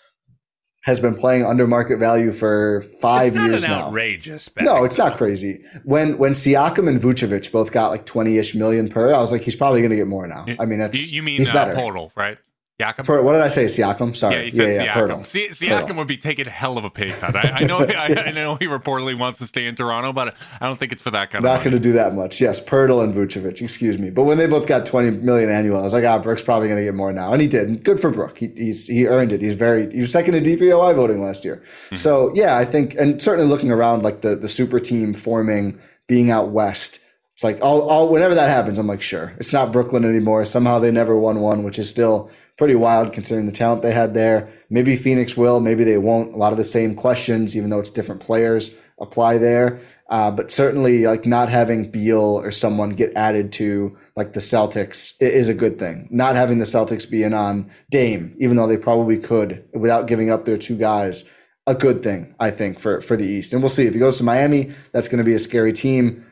has 0.86 1.00
been 1.00 1.16
playing 1.16 1.44
under 1.44 1.66
market 1.66 1.98
value 1.98 2.32
for 2.32 2.82
five 3.02 3.30
it's 3.30 3.36
not 3.36 3.48
years 3.48 3.68
now. 3.68 3.88
outrageous 3.88 4.48
bet. 4.50 4.64
No, 4.64 4.84
it's 4.84 5.00
not 5.00 5.18
crazy. 5.18 5.64
When 5.84 6.20
when 6.20 6.34
Siakam 6.34 6.88
and 6.88 7.02
Vucevic 7.02 7.52
both 7.52 7.72
got 7.72 7.90
like 7.90 8.06
twenty 8.06 8.38
ish 8.38 8.54
million 8.54 8.88
per, 8.88 9.12
I 9.14 9.20
was 9.20 9.32
like, 9.32 9.42
he's 9.42 9.56
probably 9.56 9.82
going 9.82 9.90
to 9.90 9.98
get 9.98 10.08
more 10.08 10.28
now. 10.28 10.46
I 10.60 10.66
mean, 10.66 10.78
that's 10.78 11.12
you, 11.12 11.24
mean 11.24 11.38
he's 11.38 11.50
uh, 11.50 11.54
better. 11.54 11.74
Poeltl, 11.74 12.12
right? 12.16 12.38
Siakam. 12.80 13.24
What 13.24 13.32
did 13.32 13.42
I 13.42 13.48
say? 13.48 13.66
Siakam. 13.66 14.16
Sorry. 14.18 14.36
Yeah, 14.36 14.42
he 14.42 14.52
said 14.52 14.86
yeah, 14.86 14.94
Siakam. 14.94 15.10
Poeltl. 15.10 15.28
Si- 15.28 15.48
Siakam 15.50 15.88
Poeltl. 15.88 15.98
would 15.98 16.08
be 16.08 16.18
taking 16.18 16.46
a 16.46 16.50
hell 16.50 16.78
of 16.78 16.84
a 16.84 16.90
pay 16.90 17.12
cut. 17.12 17.34
I, 17.34 17.60
I 17.62 17.64
know. 17.64 17.80
I, 17.80 18.28
I 18.28 18.32
know 18.32 18.56
he 18.56 18.66
reportedly 18.66 19.18
wants 19.18 19.40
to 19.40 19.48
stay 19.48 19.66
in 19.66 19.76
Toronto, 19.76 20.12
but 20.12 20.36
I 20.60 20.66
don't 20.66 20.78
think 20.78 20.92
it's 20.92 21.02
for 21.02 21.12
that 21.12 21.32
kind 21.32 21.44
Not 21.44 21.52
of 21.52 21.58
Not 21.60 21.64
going 21.64 21.76
to 21.76 21.80
do 21.80 21.94
that 21.94 22.14
much. 22.14 22.42
Yes, 22.42 22.64
Poeltl 22.64 23.02
and 23.02 23.14
Vucevic. 23.14 23.62
Excuse 23.62 23.98
me. 23.98 24.10
But 24.10 24.24
when 24.24 24.38
they 24.38 24.48
both 24.48 24.68
got 24.68 24.86
twenty 24.86 25.10
million 25.10 25.50
annual, 25.50 25.78
I 25.78 25.84
was 25.84 25.94
like, 25.94 26.04
ah, 26.04 26.20
Brook's 26.20 26.42
probably 26.42 26.68
going 26.68 26.80
to 26.80 26.84
get 26.84 26.96
more 26.96 27.14
now, 27.14 27.32
and 27.32 27.42
he 27.42 27.48
did. 27.48 27.70
And 27.70 27.82
good 27.82 28.00
for 28.00 28.12
Brook. 28.12 28.40
He 28.40 28.52
he's, 28.56 28.88
he 28.88 29.08
earned 29.08 29.32
it. 29.32 29.42
He's 29.42 29.54
very. 29.54 29.90
He 29.94 30.02
was 30.02 30.12
second 30.12 30.36
in 30.36 30.44
DPOY 30.44 30.96
voting 30.96 31.22
last 31.22 31.46
year. 31.46 31.64
Mm-hmm. 31.86 31.96
So 31.96 32.34
yeah, 32.36 32.58
I 32.58 32.66
think, 32.66 32.96
and 32.96 33.22
certainly 33.22 33.50
looking 33.50 33.72
around, 33.72 34.04
like 34.04 34.20
the 34.20 34.36
the 34.36 34.50
super 34.50 34.82
team 34.82 35.14
forming, 35.14 35.80
being 36.08 36.30
out 36.30 36.50
west. 36.50 37.00
It's 37.32 37.44
like, 37.44 37.62
I'll, 37.62 37.90
I'll, 37.90 38.08
whenever 38.08 38.34
that 38.34 38.48
happens, 38.48 38.80
I'm 38.80 38.88
like, 38.88 39.02
sure. 39.02 39.34
It's 39.40 39.52
not 39.52 39.74
Brooklyn 39.74 40.06
anymore. 40.06 40.46
Somehow 40.46 40.80
they 40.80 40.90
never 40.90 41.18
won 41.18 41.42
one, 41.42 41.64
which 41.64 41.78
is 41.78 41.90
still 41.90 42.32
pretty 42.58 42.76
wild 42.76 43.14
considering 43.14 43.46
the 43.46 43.52
talent 43.52 43.82
they 43.82 43.92
had 43.92 44.14
there. 44.14 44.50
Maybe 44.70 44.96
Phoenix 44.96 45.36
will, 45.36 45.60
maybe 45.60 45.84
they 45.84 45.98
won't. 45.98 46.34
A 46.34 46.38
lot 46.38 46.52
of 46.52 46.58
the 46.58 46.64
same 46.64 46.96
questions, 46.96 47.56
even 47.56 47.70
though 47.70 47.80
it's 47.80 47.90
different 47.90 48.22
players, 48.22 48.74
apply 49.00 49.38
there. 49.38 49.80
Uh, 50.08 50.30
but 50.30 50.52
certainly, 50.52 51.06
like 51.08 51.26
not 51.26 51.50
having 51.50 51.90
Beal 51.90 52.22
or 52.22 52.52
someone 52.52 52.92
get 52.92 53.12
added 53.16 53.52
to 53.54 53.98
like 54.16 54.34
the 54.34 54.40
Celtics 54.40 55.16
is 55.20 55.50
a 55.50 55.54
good 55.54 55.80
thing. 55.80 56.08
Not 56.12 56.36
having 56.36 56.60
the 56.60 56.66
Celtics 56.66 57.10
be 57.10 57.24
in 57.24 57.34
on 57.34 57.72
Dame, 57.90 58.36
even 58.40 58.56
though 58.56 58.68
they 58.68 58.78
probably 58.78 59.18
could 59.18 59.68
without 59.74 60.08
giving 60.08 60.30
up 60.30 60.46
their 60.46 60.58
two 60.58 60.78
guys, 60.78 61.26
a 61.66 61.74
good 61.74 62.04
thing, 62.04 62.36
I 62.40 62.52
think, 62.52 62.80
for, 62.80 63.02
for 63.02 63.18
the 63.18 63.26
East. 63.26 63.52
And 63.52 63.64
we'll 63.64 63.70
see. 63.70 63.88
If 63.88 63.94
he 63.94 64.00
goes 64.00 64.18
to 64.18 64.24
Miami, 64.24 64.72
that's 64.92 65.10
going 65.10 65.18
to 65.18 65.24
be 65.24 65.34
a 65.34 65.40
scary 65.40 65.74
team 65.74 66.24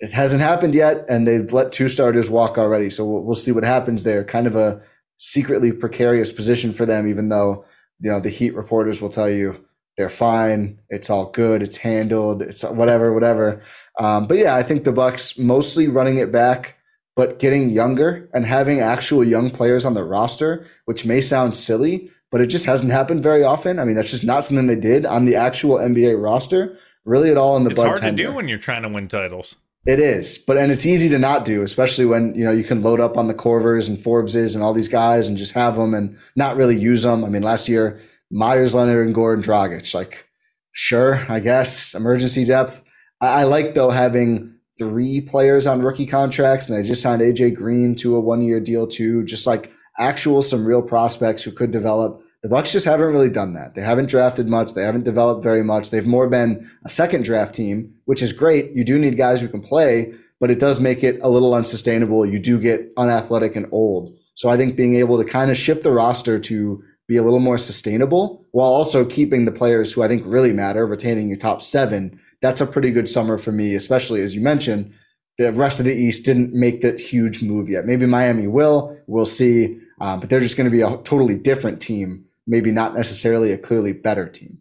it 0.00 0.12
hasn't 0.12 0.40
happened 0.40 0.74
yet, 0.74 1.04
and 1.08 1.28
they've 1.28 1.52
let 1.52 1.72
two 1.72 1.88
starters 1.88 2.30
walk 2.30 2.56
already. 2.56 2.88
So 2.88 3.04
we'll, 3.04 3.22
we'll 3.22 3.34
see 3.34 3.52
what 3.52 3.64
happens 3.64 4.02
there. 4.02 4.24
Kind 4.24 4.46
of 4.46 4.56
a 4.56 4.80
secretly 5.20 5.70
precarious 5.70 6.32
position 6.32 6.72
for 6.72 6.86
them, 6.86 7.06
even 7.06 7.28
though 7.28 7.64
you 8.00 8.10
know 8.10 8.18
the 8.18 8.30
Heat 8.30 8.54
reporters 8.54 9.00
will 9.00 9.10
tell 9.10 9.30
you 9.30 9.64
they're 9.96 10.08
fine. 10.08 10.80
It's 10.88 11.10
all 11.10 11.26
good. 11.26 11.62
It's 11.62 11.76
handled. 11.76 12.42
It's 12.42 12.64
whatever, 12.64 13.12
whatever. 13.12 13.62
Um, 13.98 14.26
but 14.26 14.38
yeah, 14.38 14.56
I 14.56 14.62
think 14.62 14.84
the 14.84 14.92
Bucks 14.92 15.36
mostly 15.38 15.88
running 15.88 16.16
it 16.16 16.32
back, 16.32 16.78
but 17.16 17.38
getting 17.38 17.68
younger 17.68 18.28
and 18.32 18.46
having 18.46 18.80
actual 18.80 19.22
young 19.22 19.50
players 19.50 19.84
on 19.84 19.94
the 19.94 20.04
roster, 20.04 20.64
which 20.86 21.04
may 21.04 21.20
sound 21.20 21.54
silly, 21.54 22.10
but 22.30 22.40
it 22.40 22.46
just 22.46 22.64
hasn't 22.64 22.92
happened 22.92 23.22
very 23.22 23.44
often. 23.44 23.78
I 23.78 23.84
mean, 23.84 23.94
that's 23.94 24.10
just 24.10 24.24
not 24.24 24.44
something 24.44 24.66
they 24.66 24.76
did 24.76 25.04
on 25.04 25.26
the 25.26 25.36
actual 25.36 25.76
NBA 25.76 26.22
roster. 26.22 26.78
Really, 27.04 27.30
at 27.30 27.36
all 27.36 27.56
in 27.56 27.64
the 27.64 27.70
It's 27.70 27.80
hard 27.80 28.00
to 28.00 28.12
do 28.12 28.32
when 28.32 28.48
you're 28.48 28.58
trying 28.58 28.82
to 28.82 28.88
win 28.88 29.08
titles. 29.08 29.56
It 29.86 29.98
is, 29.98 30.36
but 30.36 30.58
and 30.58 30.70
it's 30.70 30.84
easy 30.84 31.08
to 31.08 31.18
not 31.18 31.46
do, 31.46 31.62
especially 31.62 32.04
when 32.04 32.34
you 32.34 32.44
know 32.44 32.50
you 32.50 32.64
can 32.64 32.82
load 32.82 33.00
up 33.00 33.16
on 33.16 33.28
the 33.28 33.34
Corvers 33.34 33.88
and 33.88 33.98
Forbeses 33.98 34.54
and 34.54 34.62
all 34.62 34.74
these 34.74 34.88
guys 34.88 35.26
and 35.26 35.38
just 35.38 35.54
have 35.54 35.76
them 35.76 35.94
and 35.94 36.18
not 36.36 36.56
really 36.56 36.78
use 36.78 37.02
them. 37.02 37.24
I 37.24 37.30
mean, 37.30 37.42
last 37.42 37.66
year 37.66 37.98
Meyers, 38.30 38.74
Leonard, 38.74 39.06
and 39.06 39.16
Goran 39.16 39.42
Dragic, 39.42 39.94
like 39.94 40.28
sure, 40.72 41.24
I 41.30 41.40
guess 41.40 41.94
emergency 41.94 42.44
depth. 42.44 42.84
I, 43.22 43.40
I 43.40 43.44
like 43.44 43.72
though 43.74 43.90
having 43.90 44.54
three 44.78 45.22
players 45.22 45.66
on 45.66 45.80
rookie 45.80 46.06
contracts, 46.06 46.68
and 46.68 46.78
they 46.78 46.86
just 46.86 47.02
signed 47.02 47.22
AJ 47.22 47.54
Green 47.54 47.94
to 47.96 48.16
a 48.16 48.20
one-year 48.20 48.60
deal 48.60 48.86
too. 48.86 49.24
Just 49.24 49.46
like 49.46 49.72
actual 49.98 50.42
some 50.42 50.66
real 50.66 50.82
prospects 50.82 51.42
who 51.42 51.52
could 51.52 51.70
develop. 51.70 52.22
The 52.42 52.48
Bucks 52.48 52.72
just 52.72 52.86
haven't 52.86 53.12
really 53.12 53.28
done 53.28 53.52
that. 53.54 53.74
They 53.74 53.82
haven't 53.82 54.08
drafted 54.08 54.48
much. 54.48 54.72
They 54.72 54.82
haven't 54.82 55.04
developed 55.04 55.42
very 55.42 55.62
much. 55.62 55.90
They've 55.90 56.06
more 56.06 56.28
been 56.28 56.70
a 56.86 56.88
second 56.88 57.24
draft 57.24 57.54
team, 57.54 57.94
which 58.06 58.22
is 58.22 58.32
great. 58.32 58.70
You 58.72 58.82
do 58.82 58.98
need 58.98 59.18
guys 59.18 59.42
who 59.42 59.48
can 59.48 59.60
play, 59.60 60.14
but 60.40 60.50
it 60.50 60.58
does 60.58 60.80
make 60.80 61.04
it 61.04 61.20
a 61.22 61.28
little 61.28 61.54
unsustainable. 61.54 62.24
You 62.24 62.38
do 62.38 62.58
get 62.58 62.92
unathletic 62.96 63.56
and 63.56 63.66
old. 63.72 64.16
So 64.34 64.48
I 64.48 64.56
think 64.56 64.74
being 64.74 64.96
able 64.96 65.18
to 65.22 65.24
kind 65.24 65.50
of 65.50 65.56
shift 65.58 65.82
the 65.82 65.92
roster 65.92 66.38
to 66.38 66.82
be 67.06 67.18
a 67.18 67.22
little 67.22 67.40
more 67.40 67.58
sustainable 67.58 68.46
while 68.52 68.70
also 68.70 69.04
keeping 69.04 69.44
the 69.44 69.52
players 69.52 69.92
who 69.92 70.02
I 70.02 70.08
think 70.08 70.22
really 70.24 70.52
matter, 70.52 70.86
retaining 70.86 71.28
your 71.28 71.36
top 71.36 71.60
seven, 71.60 72.18
that's 72.40 72.62
a 72.62 72.66
pretty 72.66 72.90
good 72.90 73.08
summer 73.08 73.36
for 73.36 73.52
me, 73.52 73.74
especially 73.74 74.22
as 74.22 74.34
you 74.34 74.40
mentioned, 74.40 74.94
the 75.36 75.52
rest 75.52 75.78
of 75.78 75.86
the 75.86 75.94
East 75.94 76.24
didn't 76.24 76.54
make 76.54 76.80
that 76.80 77.00
huge 77.00 77.42
move 77.42 77.68
yet. 77.68 77.84
Maybe 77.84 78.06
Miami 78.06 78.46
will. 78.46 78.96
We'll 79.06 79.26
see. 79.26 79.78
Um, 80.00 80.20
but 80.20 80.30
they're 80.30 80.40
just 80.40 80.56
going 80.56 80.70
to 80.70 80.70
be 80.70 80.80
a 80.80 80.96
totally 81.02 81.36
different 81.36 81.80
team, 81.80 82.24
maybe 82.46 82.72
not 82.72 82.94
necessarily 82.94 83.52
a 83.52 83.58
clearly 83.58 83.92
better 83.92 84.28
team. 84.28 84.58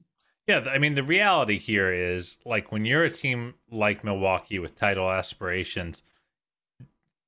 Yeah, 0.48 0.65
I 0.68 0.80
mean 0.80 0.96
the 0.96 1.04
reality 1.04 1.60
here 1.60 1.94
is 1.94 2.38
like 2.46 2.72
when 2.72 2.84
you're 2.84 3.04
a 3.04 3.12
team 3.12 3.54
like 3.72 4.04
Milwaukee 4.04 4.58
with 4.58 4.76
title 4.76 5.10
aspirations, 5.12 6.02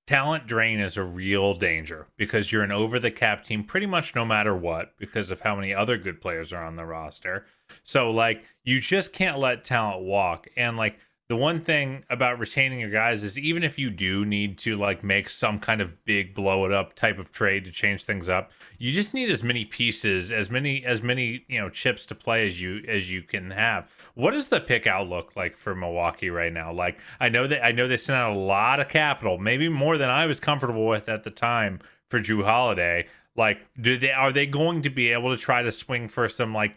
talent 0.08 0.48
drain 0.48 0.80
is 0.80 0.98
a 0.98 1.04
real 1.04 1.54
danger 1.54 2.08
because 2.18 2.52
you're 2.52 2.64
an 2.64 2.72
over 2.72 3.00
the 3.00 3.12
cap 3.12 3.44
team 3.44 3.64
pretty 3.64 3.86
much 3.86 4.16
no 4.16 4.26
matter 4.26 4.56
what 4.56 4.98
because 4.98 5.30
of 5.30 5.42
how 5.42 5.56
many 5.56 5.74
other 5.74 5.98
good 5.98 6.20
players 6.20 6.52
are 6.52 6.66
on 6.66 6.76
the 6.76 6.86
roster. 6.86 7.46
So 7.84 8.10
like 8.10 8.44
you 8.64 8.80
just 8.82 9.14
can't 9.14 9.38
let 9.38 9.64
talent 9.64 10.04
walk 10.04 10.48
and 10.58 10.76
like 10.76 10.98
the 11.32 11.38
one 11.38 11.62
thing 11.62 12.04
about 12.10 12.39
retaining 12.39 12.82
your 12.82 12.89
guys 12.89 13.24
is 13.24 13.39
even 13.39 13.63
if 13.63 13.80
you 13.80 13.89
do 13.89 14.26
need 14.26 14.58
to 14.58 14.76
like 14.76 15.02
make 15.02 15.30
some 15.30 15.60
kind 15.60 15.80
of 15.80 16.04
big 16.04 16.34
blow 16.34 16.65
it 16.65 16.74
up 16.74 16.94
type 16.94 17.17
of 17.17 17.32
trade 17.32 17.63
to 17.63 17.72
change 17.72 18.04
things 18.04 18.28
up, 18.28 18.52
you 18.78 18.91
just 18.91 19.13
need 19.13 19.32
as 19.32 19.41
many 19.41 19.63
pieces, 19.63 20.34
as 20.34 20.50
many 20.50 20.84
as 20.84 21.02
many, 21.02 21.46
you 21.48 21.58
know, 21.58 21.70
chips 21.70 22.06
to 22.08 22.15
play 22.15 22.46
as 22.46 22.60
you 22.60 22.84
as 22.86 23.10
you 23.10 23.22
can 23.22 23.50
have. 23.52 23.89
What 24.13 24.34
is 24.34 24.48
the 24.48 24.60
pick 24.60 24.86
outlook 24.86 25.38
like 25.38 25.56
for 25.56 25.74
Milwaukee 25.74 26.30
right 26.30 26.52
now? 26.52 26.74
Like 26.74 27.00
I 27.22 27.30
know 27.30 27.48
that 27.48 27.63
I 27.63 27.72
know 27.72 27.88
they 27.88 27.96
sent 27.96 28.17
out 28.17 28.34
a 28.34 28.38
lot 28.38 28.82
of 28.82 28.89
capital, 28.89 29.38
maybe 29.38 29.70
more 29.70 29.98
than 29.98 30.10
I 30.10 30.26
was 30.26 30.41
comfortable 30.41 30.86
with 30.86 31.08
at 31.08 31.24
the 31.24 31.32
time 31.32 31.80
for 32.10 32.20
Jrue 32.20 32.44
Holiday. 32.44 33.08
Like 33.38 33.65
do 33.80 33.98
they 33.98 34.12
are 34.12 34.34
they 34.34 34.48
going 34.48 34.82
to 34.82 34.89
be 34.89 35.13
able 35.13 35.34
to 35.34 35.41
try 35.41 35.62
to 35.62 35.72
swing 35.72 36.10
for 36.10 36.28
some 36.28 36.54
like, 36.54 36.76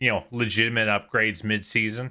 you 0.00 0.10
know, 0.10 0.24
legitimate 0.32 0.88
upgrades 0.88 1.44
mid-season? 1.44 2.10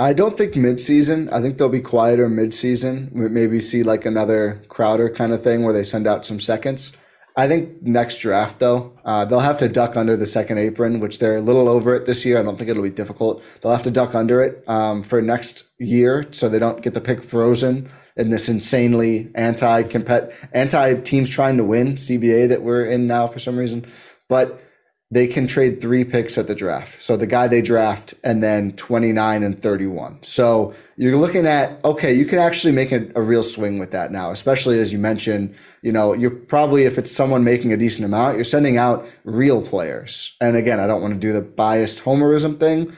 I 0.00 0.14
don't 0.14 0.34
think 0.34 0.54
midseason. 0.54 1.30
I 1.30 1.42
think 1.42 1.58
they'll 1.58 1.68
be 1.68 1.82
quieter 1.82 2.26
midseason. 2.26 3.12
Maybe 3.12 3.60
see 3.60 3.82
like 3.82 4.06
another 4.06 4.62
Crowder 4.68 5.10
kind 5.10 5.30
of 5.30 5.42
thing 5.42 5.62
where 5.62 5.74
they 5.74 5.84
send 5.84 6.06
out 6.06 6.24
some 6.24 6.40
seconds. 6.40 6.96
I 7.36 7.46
think 7.46 7.82
next 7.82 8.20
draft 8.20 8.60
though, 8.60 8.98
uh, 9.04 9.26
they'll 9.26 9.40
have 9.40 9.58
to 9.58 9.68
duck 9.68 9.98
under 9.98 10.16
the 10.16 10.24
second 10.24 10.56
apron, 10.56 11.00
which 11.00 11.18
they're 11.18 11.36
a 11.36 11.42
little 11.42 11.68
over 11.68 11.94
it 11.94 12.06
this 12.06 12.24
year. 12.24 12.38
I 12.38 12.42
don't 12.42 12.56
think 12.56 12.70
it'll 12.70 12.82
be 12.82 12.88
difficult. 12.88 13.44
They'll 13.60 13.72
have 13.72 13.82
to 13.82 13.90
duck 13.90 14.14
under 14.14 14.42
it 14.42 14.66
um, 14.66 15.02
for 15.02 15.20
next 15.20 15.64
year, 15.78 16.24
so 16.30 16.48
they 16.48 16.58
don't 16.58 16.80
get 16.80 16.94
the 16.94 17.02
pick 17.02 17.22
frozen 17.22 17.90
in 18.16 18.30
this 18.30 18.48
insanely 18.48 19.30
anti 19.34 19.82
compet 19.82 20.32
anti 20.54 20.94
teams 20.94 21.28
trying 21.28 21.58
to 21.58 21.64
win 21.64 21.96
CBA 21.96 22.48
that 22.48 22.62
we're 22.62 22.86
in 22.86 23.06
now 23.06 23.26
for 23.26 23.38
some 23.38 23.58
reason. 23.58 23.84
But 24.28 24.62
they 25.12 25.26
can 25.26 25.46
trade 25.48 25.80
three 25.80 26.04
picks 26.04 26.38
at 26.38 26.46
the 26.46 26.54
draft. 26.54 27.02
So 27.02 27.16
the 27.16 27.26
guy 27.26 27.48
they 27.48 27.62
draft 27.62 28.14
and 28.22 28.42
then 28.42 28.72
29 28.72 29.42
and 29.42 29.60
31. 29.60 30.20
So 30.22 30.72
you're 30.96 31.16
looking 31.16 31.46
at, 31.46 31.84
okay, 31.84 32.14
you 32.14 32.24
can 32.24 32.38
actually 32.38 32.72
make 32.72 32.92
a, 32.92 33.10
a, 33.16 33.22
real 33.22 33.42
swing 33.42 33.80
with 33.80 33.90
that 33.90 34.12
now, 34.12 34.30
especially 34.30 34.78
as 34.78 34.92
you 34.92 35.00
mentioned, 35.00 35.54
you 35.82 35.90
know, 35.90 36.12
you're 36.12 36.30
probably, 36.30 36.84
if 36.84 36.96
it's 36.96 37.10
someone 37.10 37.42
making 37.42 37.72
a 37.72 37.76
decent 37.76 38.04
amount, 38.04 38.36
you're 38.36 38.44
sending 38.44 38.76
out 38.76 39.04
real 39.24 39.60
players. 39.62 40.36
And 40.40 40.56
again, 40.56 40.78
I 40.78 40.86
don't 40.86 41.02
want 41.02 41.14
to 41.14 41.20
do 41.20 41.32
the 41.32 41.42
biased 41.42 42.04
homerism 42.04 42.60
thing. 42.60 42.92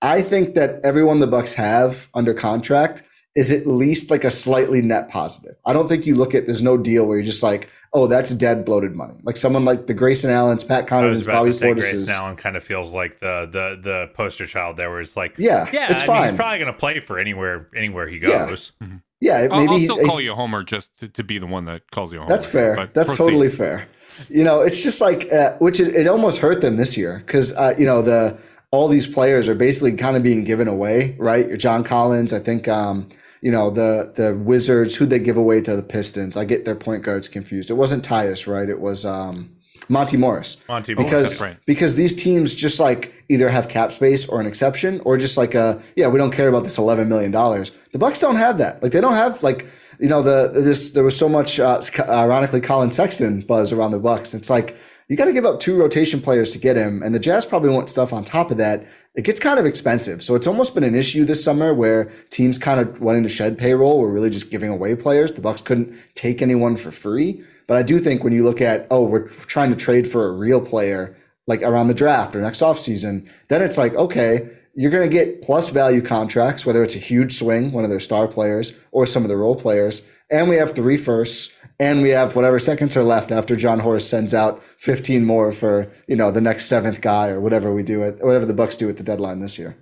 I 0.00 0.20
think 0.20 0.56
that 0.56 0.80
everyone 0.82 1.20
the 1.20 1.28
Bucks 1.28 1.54
have 1.54 2.08
under 2.12 2.34
contract 2.34 3.04
is 3.34 3.50
at 3.50 3.66
least 3.66 4.10
like 4.10 4.24
a 4.24 4.30
slightly 4.30 4.82
net 4.82 5.08
positive. 5.08 5.56
I 5.64 5.72
don't 5.72 5.88
think 5.88 6.04
you 6.06 6.14
look 6.14 6.34
at, 6.34 6.44
there's 6.46 6.62
no 6.62 6.76
deal 6.76 7.06
where 7.06 7.16
you're 7.16 7.24
just 7.24 7.42
like, 7.42 7.70
oh, 7.94 8.06
that's 8.06 8.30
dead 8.34 8.64
bloated 8.64 8.94
money. 8.94 9.18
Like 9.22 9.36
someone 9.38 9.64
like 9.64 9.86
the 9.86 9.94
Grayson 9.94 10.30
Allens, 10.30 10.64
Pat 10.64 10.86
Connaughton's, 10.86 11.26
Bobby 11.26 11.52
Portis's. 11.52 12.06
Grayson 12.06 12.14
Allen 12.14 12.36
kind 12.36 12.56
of 12.56 12.62
feels 12.62 12.92
like 12.92 13.20
the 13.20 13.48
the 13.50 13.80
the 13.82 14.10
poster 14.14 14.46
child 14.46 14.76
there, 14.76 14.90
where 14.90 15.00
it's 15.00 15.16
like, 15.16 15.34
yeah, 15.38 15.68
yeah, 15.72 15.90
it's 15.90 16.02
I 16.02 16.06
fine. 16.06 16.20
Mean, 16.22 16.28
he's 16.30 16.36
probably 16.36 16.58
going 16.58 16.72
to 16.72 16.78
play 16.78 17.00
for 17.00 17.18
anywhere 17.18 17.68
anywhere 17.74 18.06
he 18.06 18.18
goes. 18.18 18.72
Yeah, 18.80 18.88
yeah 19.20 19.48
I'll, 19.50 19.60
maybe 19.60 19.72
I'll 19.72 19.78
still 19.80 19.96
he's- 19.96 20.08
call 20.08 20.20
you 20.20 20.32
a 20.32 20.34
homer 20.34 20.62
just 20.62 20.98
to, 21.00 21.08
to 21.08 21.24
be 21.24 21.38
the 21.38 21.46
one 21.46 21.64
that 21.66 21.90
calls 21.90 22.12
you 22.12 22.18
a 22.18 22.22
homer. 22.22 22.34
That's 22.34 22.46
fair. 22.46 22.76
but 22.76 22.92
That's 22.92 23.10
proceed. 23.10 23.24
totally 23.24 23.48
fair. 23.50 23.88
You 24.28 24.44
know, 24.44 24.60
it's 24.60 24.82
just 24.82 25.00
like 25.00 25.32
uh, 25.32 25.52
which 25.56 25.80
it, 25.80 25.94
it 25.94 26.06
almost 26.06 26.40
hurt 26.40 26.60
them 26.60 26.76
this 26.76 26.98
year 26.98 27.22
because 27.26 27.54
uh, 27.54 27.74
you 27.78 27.86
know 27.86 28.02
the 28.02 28.36
all 28.70 28.88
these 28.88 29.06
players 29.06 29.48
are 29.48 29.54
basically 29.54 29.94
kind 29.94 30.16
of 30.18 30.22
being 30.22 30.44
given 30.44 30.68
away, 30.68 31.16
right? 31.18 31.48
Your 31.48 31.56
John 31.56 31.82
Collins, 31.82 32.32
I 32.34 32.38
think. 32.38 32.68
Um, 32.68 33.08
you 33.42 33.50
know 33.50 33.68
the 33.68 34.12
the 34.14 34.34
Wizards 34.34 34.96
who 34.96 35.04
they 35.04 35.18
give 35.18 35.36
away 35.36 35.60
to 35.60 35.76
the 35.76 35.82
Pistons. 35.82 36.36
I 36.36 36.46
get 36.46 36.64
their 36.64 36.76
point 36.76 37.02
guards 37.02 37.28
confused. 37.28 37.70
It 37.70 37.74
wasn't 37.74 38.04
Tyus, 38.04 38.46
right? 38.46 38.68
It 38.68 38.80
was 38.80 39.04
um, 39.04 39.50
Monty 39.88 40.16
Morris. 40.16 40.56
Monty 40.68 40.94
Morris, 40.94 41.10
because 41.10 41.40
right. 41.42 41.56
because 41.66 41.96
these 41.96 42.14
teams 42.14 42.54
just 42.54 42.80
like 42.80 43.12
either 43.28 43.48
have 43.48 43.68
cap 43.68 43.92
space 43.92 44.26
or 44.26 44.40
an 44.40 44.46
exception 44.46 45.00
or 45.04 45.16
just 45.18 45.36
like 45.36 45.54
a 45.54 45.82
yeah 45.96 46.06
we 46.06 46.18
don't 46.18 46.32
care 46.32 46.48
about 46.48 46.62
this 46.62 46.78
11 46.78 47.08
million 47.08 47.32
dollars. 47.32 47.72
The 47.90 47.98
Bucks 47.98 48.20
don't 48.20 48.36
have 48.36 48.58
that. 48.58 48.82
Like 48.82 48.92
they 48.92 49.00
don't 49.00 49.14
have 49.14 49.42
like 49.42 49.66
you 49.98 50.08
know 50.08 50.22
the 50.22 50.48
this 50.52 50.92
there 50.92 51.04
was 51.04 51.18
so 51.18 51.28
much 51.28 51.58
uh, 51.58 51.80
ironically 52.08 52.60
Collin 52.60 52.92
Sexton 52.92 53.40
buzz 53.40 53.72
around 53.72 53.90
the 53.90 53.98
Bucks. 53.98 54.34
It's 54.34 54.50
like 54.50 54.76
you 55.08 55.16
got 55.16 55.26
to 55.26 55.32
give 55.32 55.44
up 55.44 55.60
two 55.60 55.78
rotation 55.78 56.22
players 56.22 56.52
to 56.52 56.58
get 56.58 56.76
him, 56.76 57.02
and 57.02 57.14
the 57.14 57.18
Jazz 57.18 57.44
probably 57.44 57.70
want 57.70 57.90
stuff 57.90 58.12
on 58.12 58.24
top 58.24 58.50
of 58.50 58.56
that. 58.56 58.86
It 59.14 59.24
gets 59.24 59.40
kind 59.40 59.60
of 59.60 59.66
expensive, 59.66 60.22
so 60.22 60.34
it's 60.34 60.46
almost 60.46 60.74
been 60.74 60.84
an 60.84 60.94
issue 60.94 61.26
this 61.26 61.44
summer 61.44 61.74
where 61.74 62.10
teams 62.30 62.58
kind 62.58 62.80
of 62.80 63.00
wanting 63.00 63.22
to 63.24 63.28
shed 63.28 63.58
payroll 63.58 64.00
were 64.00 64.10
really 64.10 64.30
just 64.30 64.50
giving 64.50 64.70
away 64.70 64.96
players. 64.96 65.32
The 65.32 65.42
Bucks 65.42 65.60
couldn't 65.60 65.94
take 66.14 66.40
anyone 66.40 66.76
for 66.76 66.90
free, 66.90 67.44
but 67.66 67.76
I 67.76 67.82
do 67.82 67.98
think 67.98 68.24
when 68.24 68.32
you 68.32 68.42
look 68.42 68.62
at 68.62 68.86
oh 68.90 69.02
we're 69.02 69.28
trying 69.28 69.68
to 69.68 69.76
trade 69.76 70.08
for 70.08 70.26
a 70.26 70.32
real 70.32 70.62
player 70.62 71.14
like 71.46 71.62
around 71.62 71.88
the 71.88 71.94
draft 71.94 72.34
or 72.34 72.40
next 72.40 72.60
offseason, 72.60 73.28
then 73.48 73.60
it's 73.60 73.76
like 73.76 73.94
okay 73.94 74.48
you're 74.74 74.90
going 74.90 75.08
to 75.08 75.14
get 75.14 75.42
plus 75.42 75.68
value 75.68 76.00
contracts, 76.00 76.64
whether 76.64 76.82
it's 76.82 76.96
a 76.96 77.00
huge 77.00 77.34
swing, 77.34 77.72
one 77.72 77.84
of 77.84 77.90
their 77.90 78.00
star 78.00 78.26
players, 78.26 78.72
or 78.90 79.06
some 79.06 79.22
of 79.22 79.28
the 79.28 79.36
role 79.36 79.54
players. 79.56 80.02
And 80.30 80.48
we 80.48 80.56
have 80.56 80.74
three 80.74 80.96
firsts, 80.96 81.54
and 81.78 82.02
we 82.02 82.10
have 82.10 82.36
whatever 82.36 82.58
seconds 82.58 82.96
are 82.96 83.02
left 83.02 83.30
after 83.30 83.56
Jon 83.56 83.80
Horst 83.80 84.08
sends 84.08 84.34
out 84.34 84.62
15 84.78 85.24
more 85.24 85.52
for 85.52 85.90
you 86.06 86.16
know 86.16 86.30
the 86.30 86.40
next 86.40 86.66
seventh 86.66 87.00
guy 87.00 87.28
or 87.28 87.40
whatever 87.40 87.72
we 87.72 87.82
do 87.82 88.02
it, 88.02 88.22
whatever 88.22 88.46
the 88.46 88.54
Bucks 88.54 88.76
do 88.76 88.88
at 88.88 88.96
the 88.96 89.02
deadline 89.02 89.40
this 89.40 89.58
year. 89.58 89.76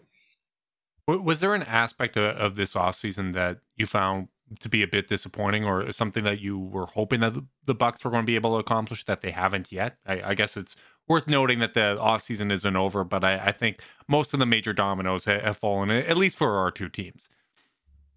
Was 1.07 1.41
there 1.41 1.55
an 1.55 1.65
aspect 1.65 2.17
of, 2.17 2.37
of 2.37 2.57
this 2.57 2.75
offseason 2.75 3.33
that 3.35 3.59
you 3.77 3.87
found 3.87 4.29
to 4.61 4.69
be 4.69 4.83
a 4.83 4.89
bit 4.89 5.09
disappointing 5.09 5.65
or 5.65 5.91
something 5.93 6.25
that 6.25 6.41
you 6.41 6.59
were 6.59 6.87
hoping 6.87 7.21
that 7.21 7.35
the, 7.35 7.45
the 7.67 7.75
Bucks 7.75 8.05
were 8.05 8.11
going 8.11 8.23
to 8.23 8.27
be 8.27 8.35
able 8.35 8.55
to 8.55 8.59
accomplish 8.59 9.05
that 9.05 9.21
they 9.21 9.31
haven't 9.31 9.71
yet? 9.71 9.97
I, 10.07 10.23
I 10.31 10.35
guess 10.35 10.57
it's 10.57 10.77
worth 11.09 11.27
noting 11.27 11.59
that 11.61 11.75
the 11.75 11.97
offseason 12.01 12.53
isn't 12.53 12.77
over, 12.77 13.05
but 13.05 13.25
I, 13.25 13.39
I 13.39 13.53
think 13.53 13.81
most 14.09 14.33
of 14.33 14.41
the 14.41 14.47
major 14.47 14.73
dominoes 14.73 15.25
have, 15.25 15.43
have 15.43 15.57
fallen, 15.57 15.91
at 15.91 16.17
least 16.17 16.37
for 16.37 16.59
our 16.59 16.71
two 16.71 16.89
teams. 16.89 17.29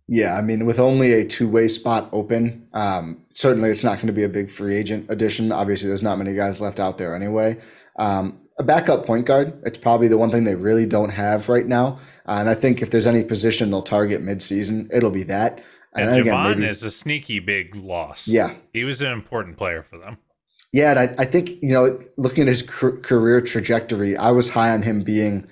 Yeah, 0.07 0.35
I 0.37 0.41
mean, 0.41 0.65
with 0.65 0.79
only 0.79 1.13
a 1.13 1.25
two-way 1.25 1.67
spot 1.69 2.09
open, 2.11 2.67
um, 2.73 3.23
certainly 3.33 3.69
it's 3.69 3.83
not 3.83 3.95
going 3.97 4.07
to 4.07 4.13
be 4.13 4.23
a 4.23 4.29
big 4.29 4.49
free 4.49 4.75
agent 4.75 5.05
addition. 5.09 5.51
Obviously, 5.51 5.87
there's 5.87 6.03
not 6.03 6.17
many 6.17 6.33
guys 6.33 6.61
left 6.61 6.79
out 6.79 6.97
there 6.97 7.15
anyway. 7.15 7.57
Um, 7.97 8.39
a 8.59 8.63
backup 8.63 9.05
point 9.05 9.25
guard, 9.25 9.59
it's 9.65 9.77
probably 9.77 10.07
the 10.07 10.17
one 10.17 10.29
thing 10.29 10.43
they 10.43 10.55
really 10.55 10.85
don't 10.85 11.09
have 11.09 11.49
right 11.49 11.65
now. 11.65 11.99
Uh, 12.27 12.37
and 12.39 12.49
I 12.49 12.53
think 12.53 12.81
if 12.81 12.91
there's 12.91 13.07
any 13.07 13.23
position 13.23 13.71
they'll 13.71 13.81
target 13.81 14.21
mid-season, 14.21 14.89
it'll 14.91 15.09
be 15.09 15.23
that. 15.23 15.63
And, 15.95 16.09
again, 16.09 16.25
Jevon 16.33 16.57
maybe- 16.57 16.67
is 16.69 16.83
a 16.83 16.91
sneaky 16.91 17.39
big 17.39 17.73
loss. 17.75 18.27
Yeah. 18.27 18.55
He 18.73 18.83
was 18.83 19.01
an 19.01 19.11
important 19.11 19.57
player 19.57 19.85
for 19.89 19.97
them. 19.97 20.17
Yeah, 20.73 20.91
and 20.91 20.99
I, 20.99 21.15
I 21.19 21.25
think 21.25 21.61
you 21.61 21.71
know, 21.71 22.01
looking 22.17 22.41
at 22.43 22.47
his 22.47 22.63
car- 22.63 22.97
career 22.97 23.41
trajectory, 23.41 24.17
I 24.17 24.31
was 24.31 24.49
high 24.49 24.71
on 24.71 24.81
him 24.81 25.03
being. 25.03 25.47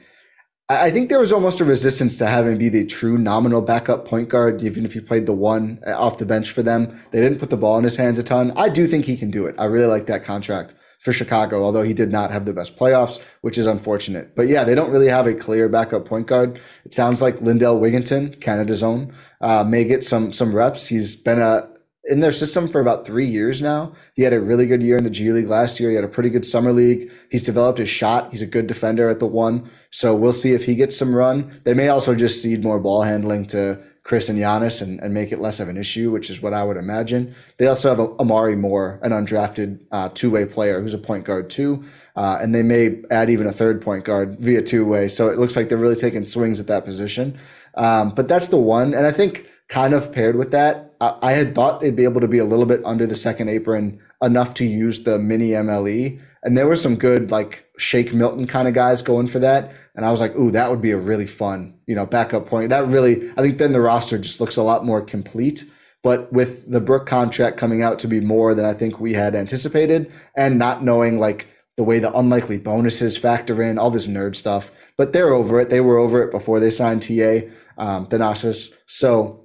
I 0.72 0.92
think 0.92 1.10
there 1.10 1.20
was 1.20 1.34
almost 1.34 1.60
a 1.60 1.66
resistance 1.66 2.16
to 2.18 2.28
having 2.28 2.58
be 2.58 2.70
the 2.70 2.86
true 2.86 3.18
nominal 3.18 3.62
backup 3.62 4.06
point 4.06 4.30
guard, 4.30 4.62
even 4.64 4.86
if 4.86 4.94
he 4.94 5.00
played 5.00 5.26
the 5.26 5.34
one 5.34 5.80
uh, 5.86 5.92
off 5.92 6.18
the 6.18 6.26
bench 6.26 6.52
for 6.52 6.64
them. 6.64 7.02
They 7.12 7.20
didn't 7.20 7.40
put 7.40 7.50
the 7.50 7.58
ball 7.58 7.78
in 7.78 7.84
his 7.84 7.98
hands 7.98 8.18
a 8.20 8.24
ton. 8.24 8.52
I 8.56 8.70
do 8.70 8.88
think 8.88 9.06
he 9.06 9.18
can 9.18 9.32
do 9.32 9.46
it. 9.48 9.56
I 9.58 9.66
really 9.66 9.88
like 9.88 10.06
that 10.06 10.24
contract 10.24 10.76
for 11.00 11.12
Chicago, 11.12 11.64
although 11.64 11.82
he 11.82 11.96
did 11.96 12.12
not 12.12 12.32
have 12.32 12.46
the 12.46 12.54
best 12.54 12.78
playoffs, 12.78 13.20
which 13.42 13.58
is 13.58 13.66
unfortunate. 13.66 14.36
But 14.36 14.48
yeah, 14.48 14.64
they 14.64 14.76
don't 14.76 14.92
really 14.92 15.08
have 15.08 15.26
a 15.26 15.34
clear 15.34 15.68
backup 15.68 16.06
point 16.06 16.28
guard. 16.28 16.60
It 16.86 16.94
sounds 16.94 17.24
like 17.24 17.42
Lindell 17.42 17.80
Wigginton, 17.80 18.40
Canada's 18.40 18.84
own, 18.84 19.12
uh, 19.42 19.64
may 19.64 19.84
get 19.84 20.04
some 20.04 20.32
some 20.32 20.56
reps. 20.56 20.88
He's 20.88 21.16
been 21.16 21.40
a 21.40 21.68
in 22.06 22.20
their 22.20 22.32
system 22.32 22.68
for 22.68 22.82
about 22.82 23.06
three 23.06 23.26
years 23.26 23.62
now. 23.62 23.94
He 24.16 24.24
had 24.24 24.34
a 24.34 24.40
really 24.40 24.66
good 24.66 24.82
year 24.82 24.98
in 24.98 25.04
the 25.04 25.10
G 25.10 25.32
League 25.32 25.48
last 25.48 25.80
year. 25.80 25.90
He 25.90 25.96
had 25.96 26.06
a 26.06 26.10
pretty 26.10 26.30
good 26.30 26.46
summer 26.46 26.72
league. 26.72 27.12
He's 27.30 27.44
developed 27.44 27.80
his 27.80 27.90
shot. 27.90 28.32
He's 28.32 28.42
a 28.42 28.48
good 28.48 28.68
defender 28.68 29.10
at 29.10 29.20
the 29.20 29.28
one. 29.28 29.70
So 29.92 30.16
we'll 30.16 30.34
see 30.34 30.54
if 30.54 30.66
he 30.66 30.76
gets 30.76 30.98
some 30.98 31.16
run. 31.16 31.62
They 31.64 31.74
may 31.74 31.90
also 31.90 32.16
just 32.16 32.42
cede 32.42 32.64
more 32.64 32.80
ball 32.80 33.04
handling 33.04 33.46
to 33.48 33.80
Khris 34.04 34.30
and 34.30 34.40
Giannis 34.40 34.82
and, 34.82 35.00
and 35.00 35.14
make 35.14 35.32
it 35.32 35.40
less 35.40 35.60
of 35.60 35.70
an 35.70 35.78
issue, 35.78 36.10
which 36.10 36.32
is 36.32 36.42
what 36.42 36.56
I 36.56 36.64
would 36.64 36.78
imagine. 36.78 37.36
They 37.58 37.68
also 37.68 37.90
have 37.90 38.00
Omari 38.00 38.56
Moore, 38.56 39.00
an 39.04 39.12
undrafted 39.12 39.80
uh, 39.92 40.10
two 40.14 40.32
way 40.32 40.46
player 40.46 40.82
who's 40.82 40.96
a 40.96 40.98
point 40.98 41.26
guard 41.26 41.52
too. 41.52 41.84
Uh, 42.16 42.40
and 42.42 42.56
they 42.56 42.64
may 42.64 43.02
add 43.12 43.30
even 43.30 43.46
a 43.46 43.52
third 43.52 43.80
point 43.80 44.06
guard 44.06 44.40
via 44.40 44.64
two 44.64 44.86
way. 44.86 45.08
So 45.08 45.30
it 45.30 45.38
looks 45.38 45.56
like 45.56 45.70
they're 45.70 45.78
really 45.78 45.96
taking 45.96 46.26
swings 46.26 46.60
at 46.60 46.66
that 46.68 46.84
position. 46.84 47.38
Um, 47.76 48.10
but 48.10 48.28
that's 48.28 48.48
the 48.48 48.58
one. 48.58 48.94
And 48.96 49.06
I 49.06 49.12
think 49.12 49.48
kind 49.72 49.94
of 49.94 50.12
paired 50.12 50.36
with 50.36 50.52
that, 50.52 50.94
I, 51.00 51.18
I 51.22 51.32
had 51.32 51.56
thought 51.56 51.80
they'd 51.80 51.96
be 51.96 52.04
able 52.04 52.22
to 52.22 52.28
be 52.28 52.38
a 52.38 52.46
little 52.46 52.66
bit 52.66 52.86
under 52.86 53.08
the 53.08 53.16
second 53.16 53.50
apron 53.50 54.00
enough 54.22 54.54
to 54.56 54.66
use 54.66 55.04
the 55.04 55.18
mini 55.18 55.52
MLE. 55.52 56.20
And 56.44 56.58
there 56.58 56.68
were 56.68 56.76
some 56.76 56.96
good 56.96 57.32
like 57.32 57.66
Shake 57.78 58.14
Milton 58.14 58.46
kind 58.46 58.68
of 58.68 58.74
guys 58.74 59.02
going 59.02 59.28
for 59.28 59.40
that. 59.40 59.72
And 59.96 60.06
I 60.06 60.12
was 60.12 60.20
like, 60.20 60.36
ooh, 60.36 60.52
that 60.52 60.70
would 60.70 60.82
be 60.82 60.92
a 60.92 60.98
really 60.98 61.26
fun, 61.26 61.74
you 61.88 61.96
know, 61.96 62.06
backup 62.06 62.48
point. 62.48 62.70
That 62.70 62.86
really, 62.88 63.30
I 63.32 63.42
think 63.42 63.58
then 63.58 63.72
the 63.72 63.82
roster 63.82 64.18
just 64.18 64.42
looks 64.42 64.58
a 64.58 64.64
lot 64.64 64.86
more 64.86 65.02
complete. 65.02 65.64
But 66.04 66.32
with 66.34 66.70
the 66.70 66.82
Brook 66.82 67.06
contract 67.06 67.58
coming 67.58 67.82
out 67.82 68.00
to 68.00 68.08
be 68.08 68.20
more 68.20 68.54
than 68.54 68.66
I 68.66 68.74
think 68.74 69.00
we 69.00 69.14
had 69.14 69.36
anticipated, 69.36 70.12
and 70.36 70.58
not 70.58 70.84
knowing 70.84 71.20
like 71.20 71.48
the 71.78 71.84
way 71.84 72.00
the 72.00 72.12
unlikely 72.18 72.58
bonuses 72.58 73.18
factor 73.18 73.62
in, 73.62 73.78
all 73.78 73.92
this 73.92 74.08
nerd 74.08 74.36
stuff. 74.36 74.72
But 74.98 75.14
they're 75.14 75.34
over 75.34 75.60
it. 75.60 75.70
They 75.70 75.80
were 75.80 76.00
over 76.00 76.24
it 76.24 76.32
before 76.32 76.60
they 76.60 76.72
signed 76.72 77.04
TA, 77.04 77.42
um, 77.78 78.08
Thanasis. 78.08 78.74
So, 78.88 79.41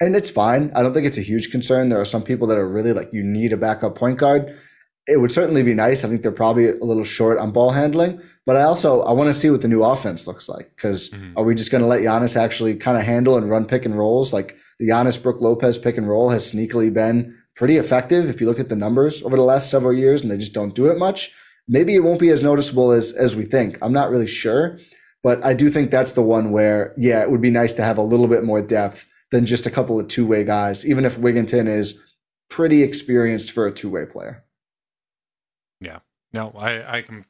and 0.00 0.14
it's 0.14 0.30
fine. 0.30 0.70
I 0.74 0.82
don't 0.82 0.92
think 0.92 1.06
it's 1.06 1.18
a 1.18 1.22
huge 1.22 1.50
concern. 1.50 1.88
There 1.88 2.00
are 2.00 2.06
some 2.06 2.22
people 2.22 2.46
that 2.48 2.58
are 2.58 2.68
really 2.68 2.92
like, 2.92 3.12
you 3.12 3.22
need 3.22 3.52
a 3.52 3.56
backup 3.56 3.94
point 3.94 4.18
guard. 4.18 4.56
It 5.06 5.20
would 5.20 5.32
certainly 5.32 5.62
be 5.62 5.72
nice. 5.72 6.04
I 6.04 6.08
think 6.08 6.22
they're 6.22 6.32
probably 6.32 6.68
a 6.68 6.84
little 6.84 7.04
short 7.04 7.38
on 7.38 7.52
ball 7.52 7.70
handling, 7.70 8.20
but 8.44 8.56
I 8.56 8.62
also 8.62 9.02
I 9.02 9.12
want 9.12 9.28
to 9.28 9.34
see 9.34 9.50
what 9.50 9.60
the 9.60 9.68
new 9.68 9.84
offense 9.84 10.26
looks 10.26 10.48
like. 10.48 10.72
Because 10.74 11.10
mm-hmm. 11.10 11.38
are 11.38 11.44
we 11.44 11.54
just 11.54 11.70
going 11.70 11.82
to 11.82 11.88
let 11.88 12.00
Giannis 12.00 12.36
actually 12.36 12.74
kind 12.74 12.98
of 12.98 13.04
handle 13.04 13.36
and 13.36 13.48
run 13.48 13.66
pick 13.66 13.84
and 13.84 13.96
rolls? 13.96 14.32
Like 14.32 14.56
the 14.80 14.88
Giannis 14.88 15.22
Brook 15.22 15.40
Lopez 15.40 15.78
pick 15.78 15.96
and 15.96 16.08
roll 16.08 16.30
has 16.30 16.52
sneakily 16.52 16.92
been 16.92 17.38
pretty 17.54 17.76
effective 17.76 18.28
if 18.28 18.40
you 18.40 18.48
look 18.48 18.58
at 18.58 18.68
the 18.68 18.76
numbers 18.76 19.22
over 19.22 19.36
the 19.36 19.42
last 19.42 19.70
several 19.70 19.92
years, 19.92 20.22
and 20.22 20.30
they 20.30 20.38
just 20.38 20.52
don't 20.52 20.74
do 20.74 20.86
it 20.86 20.98
much. 20.98 21.32
Maybe 21.68 21.94
it 21.94 22.02
won't 22.02 22.20
be 22.20 22.30
as 22.30 22.42
noticeable 22.42 22.90
as 22.90 23.12
as 23.12 23.36
we 23.36 23.44
think. 23.44 23.78
I'm 23.82 23.92
not 23.92 24.10
really 24.10 24.26
sure, 24.26 24.80
but 25.22 25.42
I 25.44 25.54
do 25.54 25.70
think 25.70 25.92
that's 25.92 26.14
the 26.14 26.22
one 26.22 26.50
where 26.50 26.94
yeah, 26.98 27.22
it 27.22 27.30
would 27.30 27.40
be 27.40 27.50
nice 27.50 27.74
to 27.74 27.82
have 27.82 27.96
a 27.96 28.02
little 28.02 28.26
bit 28.26 28.42
more 28.42 28.60
depth 28.60 29.06
than 29.30 29.44
just 29.46 29.66
a 29.66 29.70
couple 29.70 29.98
of 29.98 30.08
two 30.08 30.26
way 30.26 30.44
guys, 30.44 30.86
even 30.86 31.04
if 31.04 31.16
Wigginton 31.18 31.68
is 31.68 32.02
pretty 32.48 32.82
experienced 32.82 33.50
for 33.52 33.66
a 33.66 33.72
two 33.72 33.90
way 33.90 34.06
player. 34.06 34.44
Yeah. 35.80 35.98
No, 36.32 36.50
I 36.56 36.98
I 36.98 37.02
can 37.02 37.24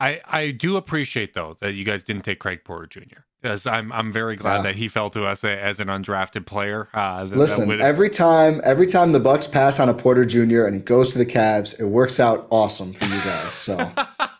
I 0.00 0.20
I 0.24 0.50
do 0.50 0.76
appreciate 0.76 1.34
though 1.34 1.56
that 1.60 1.72
you 1.74 1.84
guys 1.84 2.02
didn't 2.02 2.22
take 2.22 2.38
Craig 2.40 2.60
Porter 2.64 2.86
Jr. 2.86 3.20
Because 3.40 3.66
I'm 3.66 3.92
I'm 3.92 4.12
very 4.12 4.34
glad 4.36 4.56
Yeah. 4.56 4.62
that 4.62 4.76
he 4.76 4.88
fell 4.88 5.10
to 5.10 5.24
us 5.24 5.44
a- 5.44 5.62
as 5.62 5.78
an 5.78 5.86
undrafted 5.88 6.44
player. 6.46 6.88
Uh, 6.92 7.24
that- 7.24 7.30
that 7.30 7.36
Listen, 7.38 7.68
would- 7.68 7.80
every 7.80 8.10
time 8.10 8.60
every 8.64 8.86
time 8.86 9.12
the 9.12 9.20
Bucks 9.20 9.46
pass 9.46 9.78
on 9.78 9.88
a 9.88 9.94
Porter 9.94 10.24
Jr. 10.24 10.64
and 10.64 10.74
he 10.74 10.80
goes 10.80 11.12
to 11.12 11.18
the 11.18 11.26
Cavs, 11.26 11.78
it 11.78 11.84
works 11.84 12.18
out 12.18 12.46
awesome 12.50 12.92
for 12.92 13.04
you 13.04 13.20
guys. 13.22 13.52
So 13.52 13.76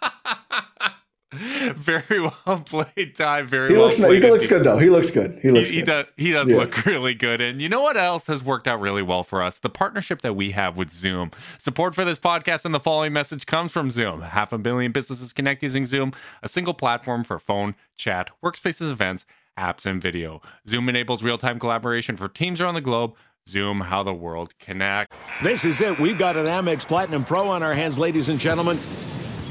very 1.88 2.20
well 2.46 2.60
played, 2.60 3.14
Ti. 3.14 3.42
Very 3.42 3.70
he 3.70 3.74
well 3.76 3.86
looks 3.86 3.96
he 3.96 4.20
looks 4.20 4.46
good 4.46 4.62
though. 4.64 4.78
He 4.78 4.90
looks 4.90 5.10
good. 5.10 5.34
He 5.42 5.48
He, 5.48 5.50
looks 5.50 5.68
he 5.70 5.76
good. 5.80 5.86
does. 5.86 6.04
He 6.16 6.30
does 6.32 6.48
Yeah. 6.48 6.56
look 6.56 6.84
really 6.86 7.14
good. 7.14 7.40
And 7.40 7.60
you 7.62 7.68
know 7.68 7.80
what 7.80 7.96
else 7.96 8.26
has 8.26 8.42
worked 8.42 8.68
out 8.68 8.80
really 8.80 9.02
well 9.02 9.22
for 9.24 9.42
us? 9.42 9.58
The 9.58 9.70
partnership 9.70 10.20
that 10.22 10.34
we 10.34 10.50
have 10.52 10.76
with 10.76 10.90
Zoom. 10.92 11.30
Support 11.58 11.94
for 11.94 12.04
this 12.04 12.18
podcast 12.18 12.64
and 12.64 12.74
the 12.74 12.80
following 12.80 13.12
message 13.12 13.46
comes 13.46 13.72
from 13.72 13.90
Zoom. 13.90 14.20
Half 14.22 14.52
a 14.52 14.58
billion 14.58 14.92
businesses 14.92 15.32
connect 15.32 15.62
using 15.62 15.86
Zoom, 15.86 16.12
a 16.42 16.48
single 16.48 16.74
platform 16.74 17.24
for 17.24 17.38
phone, 17.38 17.74
chat, 17.96 18.30
workspaces, 18.44 18.90
events, 18.90 19.24
apps, 19.58 19.86
and 19.86 20.00
video. 20.00 20.40
Zoom 20.68 20.88
enables 20.88 21.22
real-time 21.22 21.58
collaboration 21.58 22.16
for 22.16 22.28
teams 22.28 22.60
around 22.60 22.74
the 22.74 22.80
globe. 22.80 23.14
Zoom, 23.48 23.80
how 23.80 24.02
the 24.02 24.12
world 24.12 24.52
connects. 24.58 25.16
This 25.42 25.64
is 25.64 25.80
it. 25.80 25.98
We've 25.98 26.18
got 26.18 26.36
an 26.36 26.44
Amex 26.44 26.86
Platinum 26.86 27.24
Pro 27.24 27.48
on 27.48 27.62
our 27.62 27.72
hands, 27.72 27.98
ladies 27.98 28.28
and 28.28 28.38
gentlemen. 28.38 28.78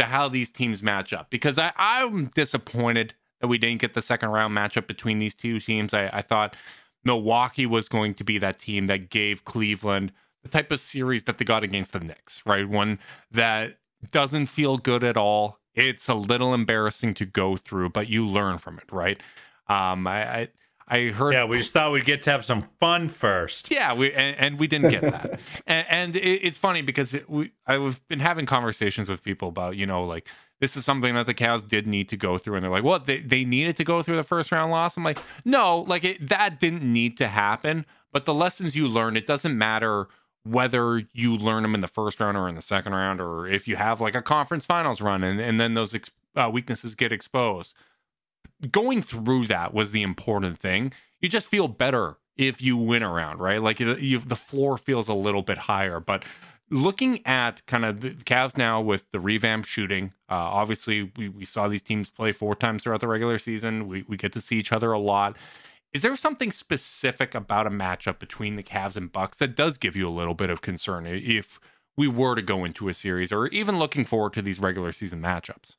to 0.00 0.06
how 0.06 0.28
these 0.28 0.50
teams 0.50 0.82
match 0.82 1.12
up 1.12 1.30
because 1.30 1.58
I, 1.58 1.72
I'm 1.76 2.26
disappointed 2.34 3.14
that 3.40 3.48
we 3.48 3.58
didn't 3.58 3.80
get 3.80 3.94
the 3.94 4.02
second 4.02 4.30
round 4.30 4.56
matchup 4.56 4.86
between 4.86 5.18
these 5.18 5.34
two 5.34 5.60
teams. 5.60 5.92
I, 5.94 6.08
I 6.12 6.22
thought 6.22 6.56
Milwaukee 7.04 7.66
was 7.66 7.88
going 7.88 8.14
to 8.14 8.24
be 8.24 8.38
that 8.38 8.58
team 8.58 8.86
that 8.86 9.10
gave 9.10 9.44
Cleveland 9.44 10.12
the 10.42 10.48
type 10.48 10.72
of 10.72 10.80
series 10.80 11.24
that 11.24 11.36
they 11.36 11.44
got 11.44 11.62
against 11.62 11.92
the 11.92 12.00
Knicks, 12.00 12.42
right? 12.46 12.66
One 12.66 12.98
that 13.30 13.78
doesn't 14.10 14.46
feel 14.46 14.78
good 14.78 15.04
at 15.04 15.18
all. 15.18 15.58
It's 15.74 16.08
a 16.08 16.14
little 16.14 16.54
embarrassing 16.54 17.14
to 17.14 17.26
go 17.26 17.56
through, 17.56 17.90
but 17.90 18.08
you 18.08 18.26
learn 18.26 18.58
from 18.58 18.78
it, 18.78 18.90
right? 18.90 19.20
Um, 19.68 20.06
I, 20.06 20.34
I 20.34 20.48
I 20.90 21.10
heard. 21.10 21.32
Yeah, 21.32 21.44
we 21.44 21.58
just 21.58 21.72
thought 21.72 21.92
we'd 21.92 22.04
get 22.04 22.22
to 22.24 22.30
have 22.32 22.44
some 22.44 22.68
fun 22.80 23.08
first. 23.08 23.70
Yeah, 23.70 23.94
we 23.94 24.12
and, 24.12 24.36
and 24.36 24.58
we 24.58 24.66
didn't 24.66 24.90
get 24.90 25.02
that. 25.02 25.38
and, 25.66 25.86
and 25.88 26.16
it, 26.16 26.40
it's 26.44 26.58
funny 26.58 26.82
because 26.82 27.14
it, 27.14 27.30
we 27.30 27.52
I've 27.64 28.06
been 28.08 28.18
having 28.18 28.44
conversations 28.44 29.08
with 29.08 29.22
people 29.22 29.48
about 29.48 29.76
you 29.76 29.86
know 29.86 30.04
like 30.04 30.26
this 30.58 30.76
is 30.76 30.84
something 30.84 31.14
that 31.14 31.26
the 31.26 31.34
Cavs 31.34 31.66
did 31.66 31.86
need 31.86 32.08
to 32.08 32.16
go 32.16 32.38
through, 32.38 32.56
and 32.56 32.64
they're 32.64 32.70
like, 32.70 32.82
"What? 32.82 33.06
They 33.06 33.20
they 33.20 33.44
needed 33.44 33.76
to 33.76 33.84
go 33.84 34.02
through 34.02 34.16
the 34.16 34.24
first 34.24 34.50
round 34.50 34.72
loss?" 34.72 34.96
I'm 34.96 35.04
like, 35.04 35.20
"No, 35.44 35.80
like 35.82 36.02
it, 36.02 36.28
that 36.28 36.58
didn't 36.58 36.82
need 36.82 37.16
to 37.18 37.28
happen." 37.28 37.86
But 38.12 38.24
the 38.24 38.34
lessons 38.34 38.74
you 38.74 38.88
learn, 38.88 39.16
it 39.16 39.26
doesn't 39.26 39.56
matter 39.56 40.08
whether 40.42 41.02
you 41.12 41.36
learn 41.36 41.62
them 41.62 41.74
in 41.74 41.82
the 41.82 41.86
first 41.88 42.18
round 42.18 42.36
or 42.36 42.48
in 42.48 42.56
the 42.56 42.62
second 42.62 42.92
round, 42.92 43.20
or 43.20 43.46
if 43.46 43.68
you 43.68 43.76
have 43.76 44.00
like 44.00 44.16
a 44.16 44.22
conference 44.22 44.66
finals 44.66 45.00
run 45.00 45.22
and, 45.22 45.40
and 45.40 45.60
then 45.60 45.74
those 45.74 45.94
ex- 45.94 46.10
uh, 46.34 46.50
weaknesses 46.52 46.94
get 46.96 47.12
exposed 47.12 47.74
going 48.70 49.02
through 49.02 49.46
that 49.46 49.72
was 49.72 49.92
the 49.92 50.02
important 50.02 50.58
thing. 50.58 50.92
You 51.20 51.28
just 51.28 51.48
feel 51.48 51.68
better 51.68 52.16
if 52.36 52.62
you 52.62 52.76
win 52.76 53.02
around, 53.02 53.38
right? 53.38 53.62
Like 53.62 53.80
you, 53.80 54.18
the 54.18 54.36
floor 54.36 54.78
feels 54.78 55.08
a 55.08 55.14
little 55.14 55.42
bit 55.42 55.58
higher. 55.58 56.00
But 56.00 56.24
looking 56.70 57.24
at 57.26 57.64
kind 57.66 57.84
of 57.84 58.00
the 58.00 58.10
Cavs 58.10 58.56
now 58.56 58.80
with 58.80 59.04
the 59.12 59.20
revamp 59.20 59.66
shooting, 59.66 60.12
uh, 60.30 60.34
obviously 60.34 61.12
we, 61.16 61.28
we 61.28 61.44
saw 61.44 61.68
these 61.68 61.82
teams 61.82 62.08
play 62.08 62.32
four 62.32 62.54
times 62.54 62.82
throughout 62.82 63.00
the 63.00 63.08
regular 63.08 63.38
season. 63.38 63.88
We, 63.88 64.04
we 64.08 64.16
get 64.16 64.32
to 64.32 64.40
see 64.40 64.56
each 64.56 64.72
other 64.72 64.92
a 64.92 64.98
lot. 64.98 65.36
Is 65.92 66.02
there 66.02 66.16
something 66.16 66.52
specific 66.52 67.34
about 67.34 67.66
a 67.66 67.70
matchup 67.70 68.20
between 68.20 68.56
the 68.56 68.62
Cavs 68.62 68.96
and 68.96 69.10
Bucks 69.10 69.38
that 69.38 69.56
does 69.56 69.76
give 69.76 69.96
you 69.96 70.08
a 70.08 70.10
little 70.10 70.34
bit 70.34 70.48
of 70.48 70.62
concern 70.62 71.04
if 71.06 71.58
we 71.96 72.06
were 72.06 72.36
to 72.36 72.42
go 72.42 72.64
into 72.64 72.88
a 72.88 72.94
series 72.94 73.32
or 73.32 73.48
even 73.48 73.78
looking 73.78 74.04
forward 74.04 74.32
to 74.34 74.42
these 74.42 74.60
regular 74.60 74.92
season 74.92 75.20
matchups? 75.20 75.74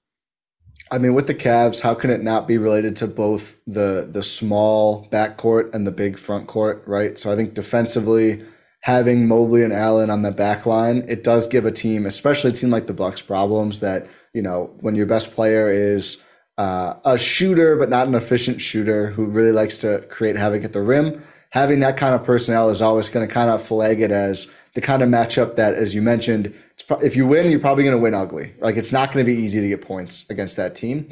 I 0.91 0.97
mean, 0.97 1.13
with 1.13 1.27
the 1.27 1.33
Cavs, 1.33 1.79
how 1.79 1.93
can 1.93 2.09
it 2.09 2.21
not 2.21 2.49
be 2.49 2.57
related 2.57 2.97
to 2.97 3.07
both 3.07 3.57
the 3.65 4.07
the 4.11 4.21
small 4.21 5.07
backcourt 5.09 5.73
and 5.73 5.87
the 5.87 5.91
big 5.91 6.19
front 6.19 6.47
court, 6.47 6.83
right? 6.85 7.17
So 7.17 7.31
I 7.31 7.37
think 7.37 7.53
defensively, 7.53 8.43
having 8.81 9.25
Mobley 9.25 9.63
and 9.63 9.71
Allen 9.71 10.09
on 10.09 10.21
the 10.21 10.31
back 10.31 10.65
line, 10.65 11.05
it 11.07 11.23
does 11.23 11.47
give 11.47 11.65
a 11.65 11.71
team, 11.71 12.05
especially 12.05 12.49
a 12.49 12.53
team 12.53 12.71
like 12.71 12.87
the 12.87 12.93
Bucks, 12.93 13.21
problems 13.21 13.79
that 13.79 14.07
you 14.33 14.41
know 14.41 14.75
when 14.81 14.95
your 14.95 15.05
best 15.05 15.31
player 15.31 15.71
is 15.71 16.21
uh, 16.57 16.95
a 17.05 17.17
shooter 17.17 17.77
but 17.77 17.89
not 17.89 18.07
an 18.07 18.15
efficient 18.15 18.61
shooter 18.61 19.11
who 19.11 19.25
really 19.25 19.53
likes 19.53 19.77
to 19.79 20.01
create 20.09 20.35
havoc 20.35 20.65
at 20.65 20.73
the 20.73 20.81
rim. 20.81 21.23
Having 21.51 21.79
that 21.81 21.97
kind 21.97 22.15
of 22.15 22.23
personnel 22.23 22.69
is 22.69 22.81
always 22.81 23.09
going 23.09 23.27
to 23.27 23.33
kind 23.33 23.49
of 23.49 23.61
flag 23.61 24.01
it 24.01 24.11
as 24.11 24.47
the 24.73 24.81
kind 24.81 25.01
of 25.01 25.09
matchup 25.09 25.55
that, 25.55 25.73
as 25.73 25.93
you 25.93 26.01
mentioned, 26.01 26.53
if 27.01 27.15
you 27.15 27.25
win, 27.25 27.49
you're 27.49 27.59
probably 27.59 27.83
going 27.83 27.95
to 27.95 28.01
win 28.01 28.13
ugly. 28.13 28.53
Like 28.59 28.77
it's 28.77 28.91
not 28.91 29.11
going 29.11 29.25
to 29.25 29.31
be 29.31 29.41
easy 29.41 29.61
to 29.61 29.67
get 29.67 29.81
points 29.81 30.29
against 30.29 30.57
that 30.57 30.75
team. 30.75 31.09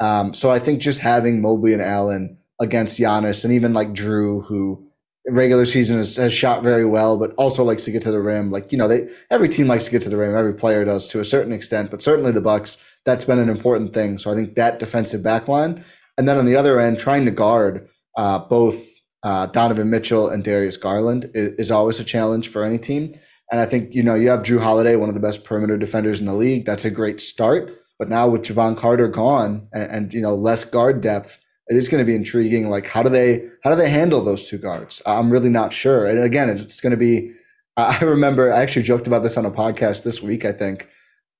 Um, 0.00 0.34
so 0.34 0.50
I 0.50 0.58
think 0.58 0.80
just 0.80 1.00
having 1.00 1.40
Mobley 1.40 1.72
and 1.72 1.82
Allen 1.82 2.38
against 2.60 2.98
Giannis 2.98 3.44
and 3.44 3.52
even 3.52 3.72
like 3.72 3.88
Jrue, 3.92 4.44
who 4.46 4.88
regular 5.28 5.64
season 5.64 5.98
has, 5.98 6.16
has, 6.16 6.32
shot 6.32 6.62
very 6.62 6.84
well, 6.84 7.16
but 7.16 7.34
also 7.34 7.62
likes 7.64 7.84
to 7.84 7.90
get 7.90 8.02
to 8.02 8.10
the 8.10 8.20
rim. 8.20 8.50
Like 8.50 8.72
you 8.72 8.78
know, 8.78 8.88
they 8.88 9.08
every 9.30 9.48
team 9.48 9.66
likes 9.66 9.84
to 9.84 9.90
get 9.90 10.02
to 10.02 10.08
the 10.08 10.16
rim. 10.16 10.36
Every 10.36 10.54
player 10.54 10.84
does 10.84 11.08
to 11.08 11.20
a 11.20 11.24
certain 11.24 11.52
extent, 11.52 11.90
but 11.90 12.02
certainly 12.02 12.32
the 12.32 12.40
Bucks. 12.40 12.82
That's 13.04 13.24
been 13.24 13.38
an 13.38 13.48
important 13.48 13.94
thing. 13.94 14.18
So 14.18 14.30
I 14.30 14.34
think 14.34 14.54
that 14.54 14.78
defensive 14.78 15.22
backline, 15.22 15.82
and 16.16 16.28
then 16.28 16.38
on 16.38 16.46
the 16.46 16.56
other 16.56 16.78
end, 16.78 16.98
trying 16.98 17.24
to 17.24 17.30
guard 17.30 17.88
uh, 18.16 18.38
both 18.38 18.86
uh, 19.22 19.46
Donovan 19.46 19.90
Mitchell 19.90 20.28
and 20.28 20.44
Darius 20.44 20.76
Garland 20.76 21.30
is, 21.34 21.48
is 21.54 21.70
always 21.70 22.00
a 22.00 22.04
challenge 22.04 22.48
for 22.48 22.64
any 22.64 22.78
team. 22.78 23.14
And 23.50 23.60
I 23.60 23.66
think, 23.66 23.94
you 23.94 24.02
know, 24.02 24.14
you 24.14 24.28
have 24.28 24.42
Jrue 24.42 24.62
Holiday, 24.62 24.96
one 24.96 25.08
of 25.08 25.14
the 25.14 25.20
best 25.20 25.44
perimeter 25.44 25.78
defenders 25.78 26.20
in 26.20 26.26
the 26.26 26.34
league. 26.34 26.66
That's 26.66 26.84
a 26.84 26.90
great 26.90 27.20
start. 27.20 27.72
But 27.98 28.08
now 28.08 28.28
with 28.28 28.42
Jevon 28.42 28.76
Carter 28.76 29.08
gone 29.08 29.68
and, 29.72 29.90
and 29.90 30.14
you 30.14 30.20
know, 30.20 30.34
less 30.34 30.64
guard 30.64 31.00
depth, 31.00 31.38
it 31.68 31.76
is 31.76 31.88
going 31.88 32.00
to 32.00 32.06
be 32.06 32.14
intriguing. 32.14 32.68
Like, 32.68 32.88
how 32.88 33.02
do 33.02 33.08
they 33.08 33.48
how 33.64 33.70
do 33.70 33.76
they 33.76 33.90
handle 33.90 34.22
those 34.22 34.48
two 34.48 34.58
guards? 34.58 35.02
I'm 35.04 35.30
really 35.30 35.48
not 35.48 35.72
sure. 35.72 36.06
And 36.06 36.20
again, 36.20 36.48
it's 36.48 36.80
going 36.80 36.92
to 36.92 36.96
be. 36.96 37.32
I 37.76 37.98
remember 38.00 38.52
I 38.52 38.62
actually 38.62 38.82
joked 38.82 39.06
about 39.06 39.22
this 39.22 39.36
on 39.36 39.46
a 39.46 39.50
podcast 39.50 40.02
this 40.02 40.22
week. 40.22 40.44
I 40.44 40.52
think 40.52 40.88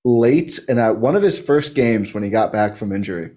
late 0.04 0.58
in 0.68 0.78
a, 0.78 0.92
one 0.92 1.16
of 1.16 1.22
his 1.22 1.38
first 1.38 1.74
games 1.74 2.14
when 2.14 2.22
he 2.22 2.30
got 2.30 2.52
back 2.52 2.76
from 2.76 2.92
injury, 2.92 3.32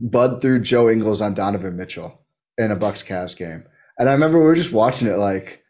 Bud 0.00 0.42
threw 0.42 0.60
Joe 0.60 0.90
Ingles 0.90 1.22
on 1.22 1.34
Donovan 1.34 1.76
Mitchell 1.76 2.20
in 2.58 2.70
a 2.70 2.76
Bucks 2.76 3.02
Cavs 3.02 3.36
game, 3.36 3.64
and 3.98 4.08
I 4.08 4.12
remember 4.12 4.38
we 4.38 4.44
were 4.44 4.54
just 4.54 4.72
watching 4.72 5.08
it 5.08 5.16
like 5.16 5.62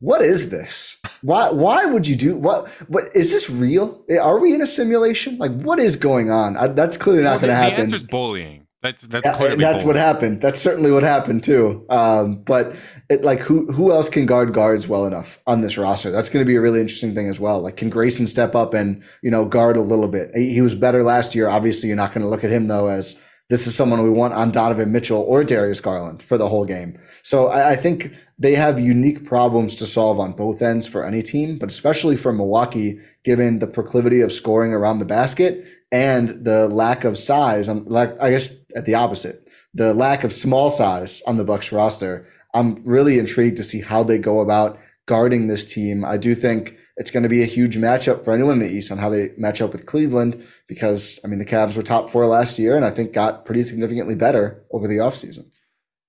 what 0.00 0.22
is 0.22 0.50
this? 0.50 1.00
Why 1.22 1.50
why 1.50 1.86
would 1.86 2.06
you 2.06 2.16
do 2.16 2.36
what 2.36 2.68
what 2.88 3.14
is 3.14 3.32
this 3.32 3.48
real? 3.48 4.04
Are 4.20 4.38
we 4.38 4.54
in 4.54 4.60
a 4.60 4.66
simulation? 4.66 5.38
Like 5.38 5.52
what 5.52 5.78
is 5.78 5.96
going 5.96 6.30
on? 6.30 6.56
I, 6.56 6.68
that's 6.68 6.96
clearly 6.96 7.22
not 7.22 7.30
well, 7.30 7.40
going 7.40 7.50
to 7.50 7.56
happen. 7.56 7.76
The 7.76 7.82
answer 7.82 7.96
is 7.96 8.02
bullying. 8.02 8.66
That's 8.82 9.00
that's 9.04 9.36
clearly 9.38 9.56
that's 9.56 9.82
bullying. 9.82 9.86
what 9.86 9.96
happened. 9.96 10.42
That's 10.42 10.60
certainly 10.60 10.90
what 10.90 11.02
happened 11.02 11.42
too. 11.42 11.86
Um, 11.88 12.42
but 12.42 12.76
it, 13.08 13.24
like 13.24 13.40
who 13.40 13.72
who 13.72 13.92
else 13.92 14.10
can 14.10 14.26
guard 14.26 14.52
guards 14.52 14.86
well 14.86 15.06
enough 15.06 15.40
on 15.46 15.62
this 15.62 15.78
roster? 15.78 16.10
That's 16.10 16.28
going 16.28 16.44
to 16.44 16.46
be 16.46 16.56
a 16.56 16.60
really 16.60 16.80
interesting 16.80 17.14
thing 17.14 17.28
as 17.28 17.40
well. 17.40 17.60
Like 17.60 17.76
can 17.76 17.88
Grayson 17.88 18.26
step 18.26 18.54
up 18.54 18.74
and 18.74 19.02
you 19.22 19.30
know 19.30 19.46
guard 19.46 19.78
a 19.78 19.80
little 19.80 20.08
bit? 20.08 20.32
He, 20.34 20.52
he 20.52 20.60
was 20.60 20.74
better 20.74 21.02
last 21.02 21.34
year. 21.34 21.48
Obviously, 21.48 21.88
you're 21.88 21.96
not 21.96 22.12
going 22.12 22.22
to 22.22 22.28
look 22.28 22.44
at 22.44 22.50
him 22.50 22.66
though 22.66 22.88
as 22.88 23.18
this 23.50 23.66
is 23.66 23.74
someone 23.74 24.02
we 24.02 24.10
want 24.10 24.34
on 24.34 24.50
Donovan 24.50 24.92
Mitchell 24.92 25.20
or 25.20 25.44
Darius 25.44 25.80
Garland 25.80 26.22
for 26.22 26.38
the 26.38 26.48
whole 26.48 26.64
game. 26.64 26.98
So 27.22 27.48
I, 27.48 27.72
I 27.72 27.76
think 27.76 28.12
they 28.38 28.56
have 28.56 28.80
unique 28.80 29.24
problems 29.24 29.74
to 29.76 29.86
solve 29.86 30.18
on 30.18 30.32
both 30.32 30.60
ends 30.60 30.88
for 30.88 31.04
any 31.04 31.22
team, 31.22 31.58
but 31.58 31.70
especially 31.70 32.16
for 32.16 32.32
Milwaukee, 32.32 32.98
given 33.22 33.60
the 33.60 33.66
proclivity 33.66 34.20
of 34.20 34.32
scoring 34.32 34.72
around 34.72 34.98
the 34.98 35.04
basket 35.04 35.64
and 35.92 36.44
the 36.44 36.68
lack 36.68 37.04
of 37.04 37.16
size. 37.16 37.68
On, 37.68 37.86
I 37.96 38.30
guess 38.30 38.52
at 38.74 38.86
the 38.86 38.96
opposite, 38.96 39.48
the 39.72 39.94
lack 39.94 40.24
of 40.24 40.32
small 40.32 40.70
size 40.70 41.22
on 41.26 41.36
the 41.36 41.44
Bucks 41.44 41.72
roster. 41.72 42.26
I'm 42.52 42.84
really 42.84 43.18
intrigued 43.18 43.56
to 43.56 43.64
see 43.64 43.80
how 43.80 44.02
they 44.02 44.18
go 44.18 44.40
about 44.40 44.78
guarding 45.06 45.46
this 45.46 45.64
team. 45.64 46.04
I 46.04 46.16
do 46.16 46.34
think 46.34 46.76
it's 46.96 47.10
going 47.10 47.24
to 47.24 47.28
be 47.28 47.42
a 47.42 47.46
huge 47.46 47.76
matchup 47.76 48.24
for 48.24 48.32
anyone 48.32 48.54
in 48.54 48.58
the 48.60 48.70
East 48.70 48.92
on 48.92 48.98
how 48.98 49.08
they 49.08 49.32
match 49.36 49.60
up 49.60 49.72
with 49.72 49.86
Cleveland 49.86 50.44
because, 50.68 51.18
I 51.24 51.28
mean, 51.28 51.40
the 51.40 51.44
Cavs 51.44 51.76
were 51.76 51.82
top 51.82 52.08
four 52.08 52.26
last 52.26 52.58
year 52.58 52.76
and 52.76 52.84
I 52.84 52.90
think 52.90 53.12
got 53.12 53.44
pretty 53.44 53.64
significantly 53.64 54.14
better 54.14 54.64
over 54.70 54.86
the 54.86 54.98
offseason. 54.98 55.50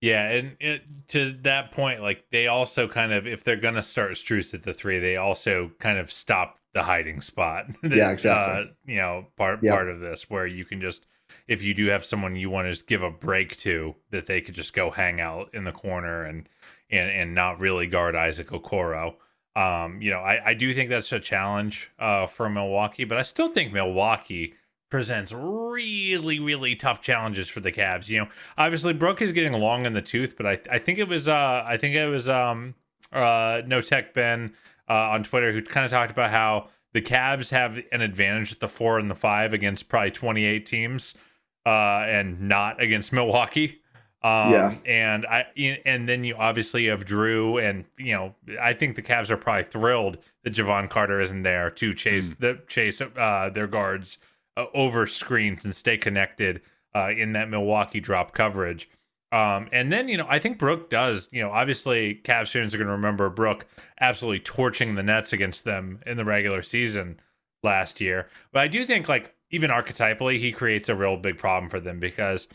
Yeah, 0.02 0.30
and 0.30 0.58
it, 0.60 0.84
to 1.10 1.34
that 1.44 1.72
point, 1.72 2.02
like 2.02 2.26
they 2.32 2.48
also 2.48 2.88
kind 2.88 3.12
of, 3.14 3.26
if 3.26 3.44
they're 3.44 3.56
gonna 3.56 3.82
start 3.82 4.12
Strus 4.12 4.54
at 4.54 4.64
the 4.64 4.74
three, 4.74 5.00
they 5.00 5.16
also 5.16 5.72
kind 5.80 5.98
of 5.98 6.12
stop 6.12 6.60
the 6.74 6.84
hiding 6.84 7.22
spot. 7.22 7.68
that, 7.82 7.92
yeah, 7.96 8.12
exactly. 8.12 8.64
Uh, 8.64 8.66
you 8.86 8.98
know, 8.98 9.28
part 9.38 9.64
part 9.64 9.90
of 9.90 10.00
this 10.00 10.30
where 10.30 10.46
you 10.46 10.66
can 10.66 10.82
just, 10.82 11.06
if 11.48 11.64
you 11.64 11.74
do 11.74 11.88
have 11.88 12.06
someone 12.06 12.36
you 12.36 12.50
want 12.50 12.68
to 12.68 12.72
just 12.72 12.88
give 12.88 13.02
a 13.02 13.10
break 13.10 13.58
to, 13.58 13.96
that 14.12 14.28
they 14.28 14.42
could 14.42 14.54
just 14.54 14.74
go 14.74 14.92
hang 14.92 15.22
out 15.22 15.50
in 15.54 15.64
the 15.64 15.72
corner 15.72 16.26
and 16.26 16.48
and 16.92 17.10
and 17.10 17.34
not 17.34 17.60
really 17.60 17.88
guard 17.88 18.16
Isaac 18.16 18.50
Okoro. 18.50 19.16
Um, 19.56 20.02
you 20.02 20.12
know, 20.12 20.20
I 20.20 20.50
I 20.50 20.54
do 20.54 20.74
think 20.74 20.90
that's 20.90 21.12
a 21.14 21.20
challenge 21.20 21.90
uh 21.98 22.28
for 22.28 22.50
Milwaukee, 22.50 23.06
but 23.06 23.18
I 23.18 23.22
still 23.22 23.50
think 23.50 23.72
Milwaukee 23.74 24.54
presents 24.90 25.32
really, 25.32 26.40
really 26.40 26.76
tough 26.76 27.02
challenges 27.02 27.48
for 27.48 27.60
the 27.60 27.72
Cavs. 27.72 28.08
You 28.08 28.22
know, 28.22 28.28
obviously 28.58 28.94
Brook 28.94 29.22
is 29.22 29.32
getting 29.32 29.54
long 29.54 29.86
in 29.86 29.94
the 29.94 30.02
tooth, 30.02 30.36
but 30.38 30.46
I, 30.46 30.60
I 30.72 30.80
think 30.80 31.00
it 31.00 31.08
was, 31.08 31.28
uh, 31.28 31.64
I 31.66 31.78
think 31.78 31.96
it 31.96 32.08
was, 32.08 32.30
um, 32.30 32.76
uh, 33.12 33.62
No 33.66 33.82
Tech 33.82 34.14
Ben, 34.14 34.54
uh, 34.88 34.94
on 34.94 35.24
Twitter 35.24 35.52
who 35.52 35.62
kind 35.62 35.86
of 35.86 35.92
talked 35.92 36.12
about 36.12 36.32
how 36.32 36.70
the 36.94 37.02
Cavs 37.02 37.50
have 37.50 37.80
an 37.92 38.02
advantage 38.02 38.54
at 38.54 38.60
the 38.60 38.68
four 38.68 39.00
and 39.00 39.10
the 39.10 39.16
five 39.16 39.54
against 39.54 39.90
probably 39.90 40.12
28 40.12 40.66
teams, 40.66 41.16
uh, 41.66 41.70
and 42.08 42.42
not 42.42 42.82
against 42.82 43.12
Milwaukee. 43.12 43.82
Um, 44.24 44.52
yeah. 44.52 44.76
And 44.86 45.26
I, 45.28 45.46
and 45.86 46.10
then 46.10 46.24
you 46.24 46.36
obviously 46.36 46.88
have 46.88 47.06
Jrue 47.06 47.62
and 47.62 47.86
you 47.98 48.14
know, 48.14 48.34
I 48.60 48.74
think 48.74 48.96
the 48.96 49.04
Cavs 49.04 49.30
are 49.30 49.38
probably 49.38 49.66
thrilled 49.66 50.18
that 50.44 50.54
Jevon 50.54 50.90
Carter 50.90 51.20
isn't 51.22 51.44
there 51.44 51.70
to 51.72 51.94
chase 51.94 52.30
mm. 52.32 52.40
the 52.40 52.60
chase 52.68 53.02
uh, 53.02 53.52
their 53.54 53.68
guards 53.68 54.18
uh, 54.58 54.66
over 54.74 55.08
screens 55.08 55.66
and 55.66 55.76
stay 55.76 55.98
connected 55.98 56.62
uh, 56.96 57.10
in 57.10 57.34
that 57.34 57.50
Milwaukee 57.50 58.00
drop 58.00 58.34
coverage. 58.34 58.90
Um, 59.32 59.68
and 59.74 59.92
then, 59.92 60.08
you 60.08 60.18
know, 60.18 60.28
I 60.30 60.40
think 60.40 60.58
Brook 60.58 60.90
does, 60.90 61.28
you 61.32 61.42
know, 61.42 61.52
obviously 61.52 62.22
Cavs 62.24 62.52
fans 62.52 62.74
are 62.74 62.78
going 62.78 62.88
to 62.88 62.94
remember 62.94 63.30
Brook 63.30 63.66
absolutely 64.00 64.40
torching 64.40 64.96
the 64.96 65.04
Nets 65.04 65.34
against 65.34 65.66
them 65.66 66.00
in 66.06 66.16
the 66.16 66.24
regular 66.24 66.62
season 66.62 67.20
last 67.62 68.00
year. 68.00 68.30
But 68.54 68.62
I 68.62 68.68
do 68.68 68.86
think 68.86 69.10
like 69.10 69.36
even 69.52 69.72
archetypally, 69.72 70.40
he 70.40 70.52
creates 70.52 70.88
a 70.88 70.96
real 70.96 71.18
big 71.18 71.38
problem 71.38 71.70
for 71.70 71.82
them 71.82 72.00
because, 72.00 72.48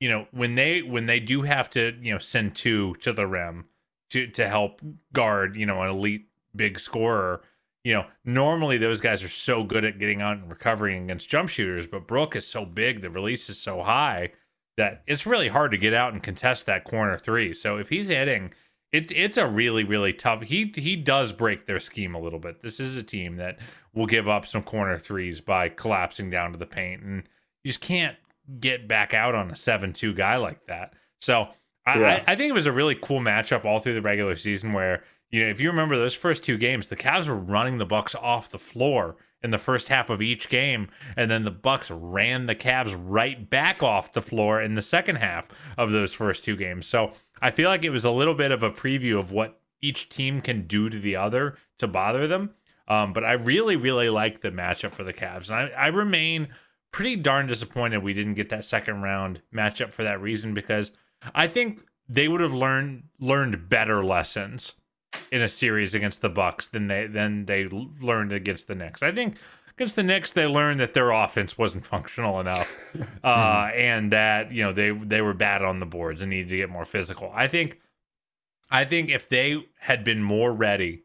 you 0.00 0.08
know, 0.08 0.26
when 0.30 0.54
they, 0.54 0.80
when 0.80 1.06
they 1.06 1.20
do 1.20 1.42
have 1.42 1.68
to, 1.70 1.94
you 2.00 2.12
know, 2.12 2.18
send 2.18 2.54
two 2.54 2.94
to 3.00 3.12
the 3.12 3.26
rim 3.26 3.66
to, 4.10 4.26
to 4.28 4.48
help 4.48 4.80
guard, 5.12 5.54
you 5.56 5.66
know, 5.66 5.82
an 5.82 5.90
elite 5.90 6.28
big 6.56 6.80
scorer, 6.80 7.42
you 7.84 7.94
know, 7.94 8.06
normally 8.24 8.78
those 8.78 9.00
guys 9.00 9.24
are 9.24 9.28
so 9.28 9.64
good 9.64 9.84
at 9.84 9.98
getting 9.98 10.22
out 10.22 10.36
and 10.36 10.48
recovering 10.48 11.04
against 11.04 11.28
jump 11.28 11.48
shooters, 11.48 11.86
but 11.86 12.06
Brook 12.06 12.36
is 12.36 12.46
so 12.46 12.64
big, 12.64 13.00
the 13.00 13.10
release 13.10 13.48
is 13.50 13.58
so 13.58 13.82
high 13.82 14.32
that 14.76 15.02
it's 15.06 15.26
really 15.26 15.48
hard 15.48 15.70
to 15.72 15.78
get 15.78 15.92
out 15.92 16.12
and 16.12 16.22
contest 16.22 16.66
that 16.66 16.84
corner 16.84 17.18
three. 17.18 17.52
So 17.52 17.76
if 17.76 17.88
he's 17.88 18.08
hitting 18.08 18.52
it, 18.92 19.10
it's 19.10 19.36
a 19.36 19.46
really 19.46 19.84
really 19.84 20.12
tough. 20.12 20.42
He 20.42 20.72
he 20.74 20.96
does 20.96 21.32
break 21.32 21.66
their 21.66 21.80
scheme 21.80 22.14
a 22.14 22.20
little 22.20 22.38
bit. 22.38 22.62
This 22.62 22.78
is 22.78 22.96
a 22.96 23.02
team 23.02 23.36
that 23.36 23.58
will 23.94 24.06
give 24.06 24.28
up 24.28 24.46
some 24.46 24.62
corner 24.62 24.98
threes 24.98 25.40
by 25.40 25.68
collapsing 25.68 26.30
down 26.30 26.52
to 26.52 26.58
the 26.58 26.66
paint, 26.66 27.02
and 27.02 27.24
you 27.64 27.68
just 27.70 27.80
can't 27.80 28.16
get 28.60 28.88
back 28.88 29.14
out 29.14 29.34
on 29.34 29.50
a 29.50 29.56
seven-two 29.56 30.14
guy 30.14 30.36
like 30.36 30.66
that. 30.66 30.94
So 31.20 31.48
I, 31.86 31.98
Yeah. 31.98 32.24
I, 32.26 32.32
I 32.32 32.36
think 32.36 32.50
it 32.50 32.54
was 32.54 32.66
a 32.66 32.72
really 32.72 32.94
cool 32.94 33.20
matchup 33.20 33.64
all 33.64 33.80
through 33.80 33.94
the 33.94 34.02
regular 34.02 34.36
season. 34.36 34.72
Where 34.72 35.04
you 35.32 35.44
know 35.44 35.50
if 35.50 35.60
you 35.60 35.70
remember 35.70 35.96
those 35.96 36.14
first 36.14 36.44
two 36.44 36.56
games, 36.56 36.86
the 36.86 36.96
Cavs 36.96 37.28
were 37.28 37.34
running 37.34 37.78
the 37.78 37.86
Bucks 37.86 38.14
off 38.14 38.50
the 38.50 38.58
floor 38.58 39.16
in 39.42 39.50
the 39.50 39.58
first 39.58 39.88
half 39.88 40.08
of 40.08 40.22
each 40.22 40.48
game, 40.48 40.88
and 41.16 41.30
then 41.30 41.44
the 41.44 41.50
Bucks 41.50 41.90
ran 41.90 42.46
the 42.46 42.54
Cavs 42.54 42.96
right 42.96 43.50
back 43.50 43.82
off 43.82 44.12
the 44.12 44.22
floor 44.22 44.62
in 44.62 44.74
the 44.74 44.82
second 44.82 45.16
half 45.16 45.48
of 45.76 45.90
those 45.90 46.12
first 46.12 46.44
two 46.44 46.54
games. 46.54 46.86
So 46.86 47.12
I 47.40 47.50
feel 47.50 47.68
like 47.68 47.84
it 47.84 47.90
was 47.90 48.04
a 48.04 48.10
little 48.10 48.34
bit 48.34 48.52
of 48.52 48.62
a 48.62 48.70
preview 48.70 49.18
of 49.18 49.32
what 49.32 49.60
each 49.80 50.08
team 50.08 50.40
can 50.40 50.68
do 50.68 50.88
to 50.88 51.00
the 51.00 51.16
other 51.16 51.56
to 51.78 51.88
bother 51.88 52.28
them. 52.28 52.50
Um, 52.86 53.12
but 53.12 53.24
I 53.24 53.32
really, 53.32 53.74
really 53.74 54.10
like 54.10 54.42
the 54.42 54.50
matchup 54.50 54.92
for 54.92 55.02
the 55.02 55.12
Cavs, 55.12 55.50
and 55.50 55.74
I, 55.74 55.84
I 55.84 55.86
remain 55.88 56.48
pretty 56.92 57.16
darn 57.16 57.46
disappointed 57.46 58.02
we 58.02 58.12
didn't 58.12 58.34
get 58.34 58.50
that 58.50 58.64
second 58.64 59.00
round 59.00 59.40
matchup 59.52 59.90
for 59.90 60.04
that 60.04 60.20
reason 60.20 60.52
because 60.52 60.92
I 61.34 61.46
think 61.46 61.80
they 62.08 62.28
would 62.28 62.42
have 62.42 62.52
learned 62.52 63.04
learned 63.18 63.70
better 63.70 64.04
lessons 64.04 64.74
in 65.30 65.42
a 65.42 65.48
series 65.48 65.94
against 65.94 66.20
the 66.20 66.28
Bucks 66.28 66.68
than 66.68 66.88
they 66.88 67.06
than 67.06 67.46
they 67.46 67.68
learned 67.68 68.32
against 68.32 68.68
the 68.68 68.74
Knicks. 68.74 69.02
I 69.02 69.12
think 69.12 69.36
against 69.76 69.96
the 69.96 70.02
Knicks 70.02 70.32
they 70.32 70.46
learned 70.46 70.80
that 70.80 70.94
their 70.94 71.10
offense 71.10 71.56
wasn't 71.56 71.86
functional 71.86 72.40
enough, 72.40 72.76
uh, 73.24 73.70
and 73.74 74.12
that 74.12 74.52
you 74.52 74.62
know 74.62 74.72
they 74.72 74.90
they 74.90 75.20
were 75.20 75.34
bad 75.34 75.62
on 75.62 75.80
the 75.80 75.86
boards 75.86 76.22
and 76.22 76.30
needed 76.30 76.48
to 76.50 76.56
get 76.56 76.70
more 76.70 76.84
physical. 76.84 77.30
I 77.34 77.48
think 77.48 77.80
I 78.70 78.84
think 78.84 79.10
if 79.10 79.28
they 79.28 79.66
had 79.80 80.02
been 80.04 80.22
more 80.22 80.52
ready 80.52 81.02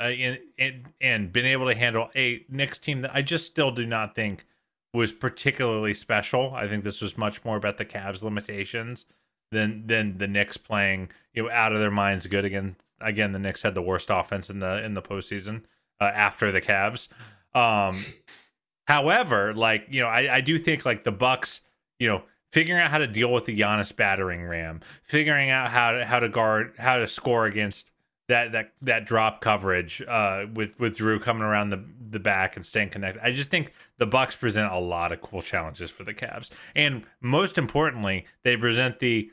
uh, 0.00 0.10
in, 0.10 0.38
in, 0.56 0.86
and 1.00 1.32
been 1.32 1.46
able 1.46 1.66
to 1.66 1.74
handle 1.74 2.10
a 2.16 2.44
Knicks 2.48 2.78
team 2.78 3.02
that 3.02 3.14
I 3.14 3.22
just 3.22 3.46
still 3.46 3.70
do 3.70 3.86
not 3.86 4.14
think 4.14 4.46
was 4.94 5.12
particularly 5.12 5.94
special. 5.94 6.54
I 6.54 6.68
think 6.68 6.84
this 6.84 7.00
was 7.00 7.16
much 7.16 7.44
more 7.44 7.56
about 7.56 7.78
the 7.78 7.84
Cavs' 7.84 8.22
limitations 8.22 9.06
than 9.50 9.86
than 9.86 10.18
the 10.18 10.26
Knicks 10.26 10.56
playing 10.56 11.10
you 11.34 11.44
know 11.44 11.50
out 11.50 11.72
of 11.72 11.80
their 11.80 11.90
minds 11.90 12.26
good 12.26 12.44
again. 12.44 12.76
Again, 13.02 13.32
the 13.32 13.38
Knicks 13.38 13.62
had 13.62 13.74
the 13.74 13.82
worst 13.82 14.08
offense 14.10 14.50
in 14.50 14.58
the 14.58 14.82
in 14.84 14.94
the 14.94 15.02
postseason 15.02 15.62
uh, 16.00 16.04
after 16.04 16.52
the 16.52 16.60
Cavs. 16.60 17.08
Um, 17.54 18.04
however, 18.84 19.54
like 19.54 19.86
you 19.90 20.00
know, 20.00 20.08
I, 20.08 20.36
I 20.36 20.40
do 20.40 20.58
think 20.58 20.84
like 20.84 21.04
the 21.04 21.12
Bucks, 21.12 21.60
you 21.98 22.08
know, 22.08 22.22
figuring 22.52 22.80
out 22.80 22.90
how 22.90 22.98
to 22.98 23.06
deal 23.06 23.32
with 23.32 23.46
the 23.46 23.58
Giannis 23.58 23.94
battering 23.94 24.44
ram, 24.44 24.80
figuring 25.04 25.50
out 25.50 25.70
how 25.70 25.92
to 25.92 26.04
how 26.04 26.20
to 26.20 26.28
guard 26.28 26.74
how 26.78 26.98
to 26.98 27.06
score 27.06 27.46
against 27.46 27.90
that 28.28 28.52
that 28.52 28.72
that 28.82 29.04
drop 29.04 29.40
coverage 29.40 30.02
uh, 30.02 30.46
with 30.54 30.78
with 30.78 30.96
Jrue 30.96 31.20
coming 31.20 31.42
around 31.42 31.70
the 31.70 31.84
the 32.10 32.20
back 32.20 32.56
and 32.56 32.64
staying 32.64 32.90
connected. 32.90 33.20
I 33.22 33.32
just 33.32 33.50
think 33.50 33.72
the 33.98 34.06
Bucks 34.06 34.36
present 34.36 34.72
a 34.72 34.78
lot 34.78 35.12
of 35.12 35.20
cool 35.20 35.42
challenges 35.42 35.90
for 35.90 36.04
the 36.04 36.14
Cavs, 36.14 36.50
and 36.76 37.04
most 37.20 37.58
importantly, 37.58 38.26
they 38.42 38.56
present 38.56 38.98
the 39.00 39.30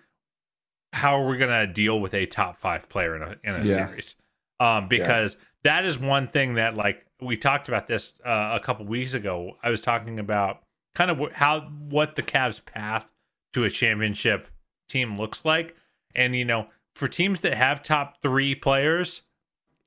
how 0.94 1.20
are 1.22 1.28
we 1.28 1.38
going 1.38 1.68
to 1.68 1.72
deal 1.72 2.00
with 2.00 2.14
a 2.14 2.26
top 2.26 2.58
five 2.58 2.90
player 2.90 3.16
in 3.16 3.22
a 3.22 3.36
in 3.44 3.62
a 3.62 3.66
Yeah. 3.66 3.88
series? 3.88 4.16
Um, 4.60 4.88
because 4.88 5.38
that 5.64 5.86
is 5.86 5.98
one 6.00 6.28
thing 6.28 6.56
that 6.56 6.76
like 6.76 7.06
we 7.22 7.38
talked 7.38 7.68
about 7.68 7.88
this 7.88 8.14
uh, 8.26 8.52
a 8.54 8.60
couple 8.60 8.86
weeks 8.86 9.14
ago. 9.14 9.58
I 9.64 9.70
was 9.70 9.82
talking 9.82 10.20
about 10.20 10.64
kind 10.96 11.12
of 11.12 11.32
how 11.34 11.62
what 11.62 12.16
the 12.16 12.24
Cavs' 12.24 12.64
path 12.64 13.08
to 13.54 13.64
a 13.64 13.70
championship 13.70 14.48
team 14.88 15.18
looks 15.18 15.46
like, 15.46 15.76
and 16.16 16.36
you 16.36 16.46
know, 16.46 16.68
for 16.96 17.08
teams 17.08 17.42
that 17.42 17.54
have 17.54 17.84
top 17.84 18.22
three 18.22 18.56
players, 18.56 19.22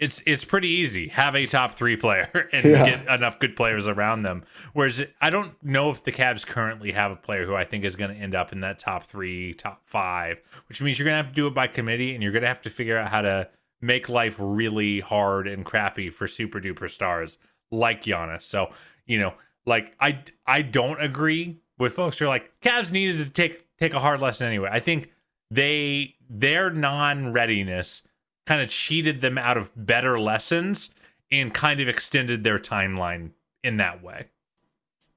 it's 0.03 0.23
it's 0.27 0.45
pretty 0.45 0.69
easy. 0.69 1.09
Have 1.09 1.35
a 1.37 1.47
top 1.47 1.75
three 1.75 1.97
player 1.97 2.49
and 2.53 2.65
Yeah. 2.65 2.85
get 2.85 3.07
enough 3.09 3.39
good 3.39 3.57
players 3.57 3.87
around 3.87 4.23
them. 4.23 4.45
Whereas 4.73 5.03
I 5.21 5.31
don't 5.31 5.55
know 5.63 5.91
if 5.91 6.05
the 6.05 6.13
Cavs 6.13 6.45
currently 6.47 6.93
have 6.93 7.11
a 7.13 7.17
player 7.17 7.47
who 7.47 7.55
I 7.55 7.65
think 7.65 7.85
is 7.85 7.97
going 7.97 8.15
to 8.15 8.21
end 8.21 8.35
up 8.35 8.53
in 8.53 8.61
that 8.61 8.79
top 8.79 9.05
three, 9.05 9.55
top 9.55 9.83
five, 9.87 10.41
which 10.69 10.83
means 10.83 10.99
you're 10.99 11.05
going 11.05 11.15
to 11.19 11.23
have 11.23 11.33
to 11.33 11.35
do 11.35 11.47
it 11.47 11.55
by 11.55 11.67
committee, 11.67 12.15
and 12.15 12.23
you're 12.23 12.33
going 12.33 12.43
to 12.43 12.49
have 12.49 12.63
to 12.63 12.71
figure 12.71 12.99
out 12.99 13.11
how 13.11 13.23
to 13.23 13.49
make 13.81 14.09
life 14.09 14.37
really 14.39 15.01
hard 15.01 15.47
and 15.49 15.65
crappy 15.65 16.11
for 16.11 16.29
super 16.29 16.61
duper 16.61 16.91
stars 16.91 17.39
like 17.71 18.05
Giannis. 18.05 18.43
So 18.43 18.71
you 19.07 19.19
know, 19.19 19.35
like 19.67 19.95
I 20.01 20.21
I 20.47 20.63
don't 20.63 21.03
agree 21.03 21.59
with 21.79 21.95
folks 21.95 22.19
who 22.19 22.27
are 22.27 22.29
like 22.29 22.53
Cavs 22.61 22.91
needed 22.93 23.19
to 23.19 23.31
take 23.31 23.67
take 23.79 23.95
a 23.95 24.01
hard 24.01 24.21
lesson 24.21 24.47
anyway. 24.47 24.69
I 24.73 24.81
think 24.81 25.11
they 25.51 26.15
their 26.31 26.71
non 26.71 27.33
readiness 27.33 28.03
kind 28.47 28.61
of 28.61 28.69
cheated 28.69 29.21
them 29.21 29.39
out 29.39 29.57
of 29.57 29.71
better 29.77 30.19
lessons 30.19 30.91
and 31.31 31.55
kind 31.55 31.81
of 31.81 31.89
extended 31.89 32.45
their 32.45 32.59
timeline 32.59 33.31
in 33.63 33.77
that 33.79 34.03
way. 34.03 34.27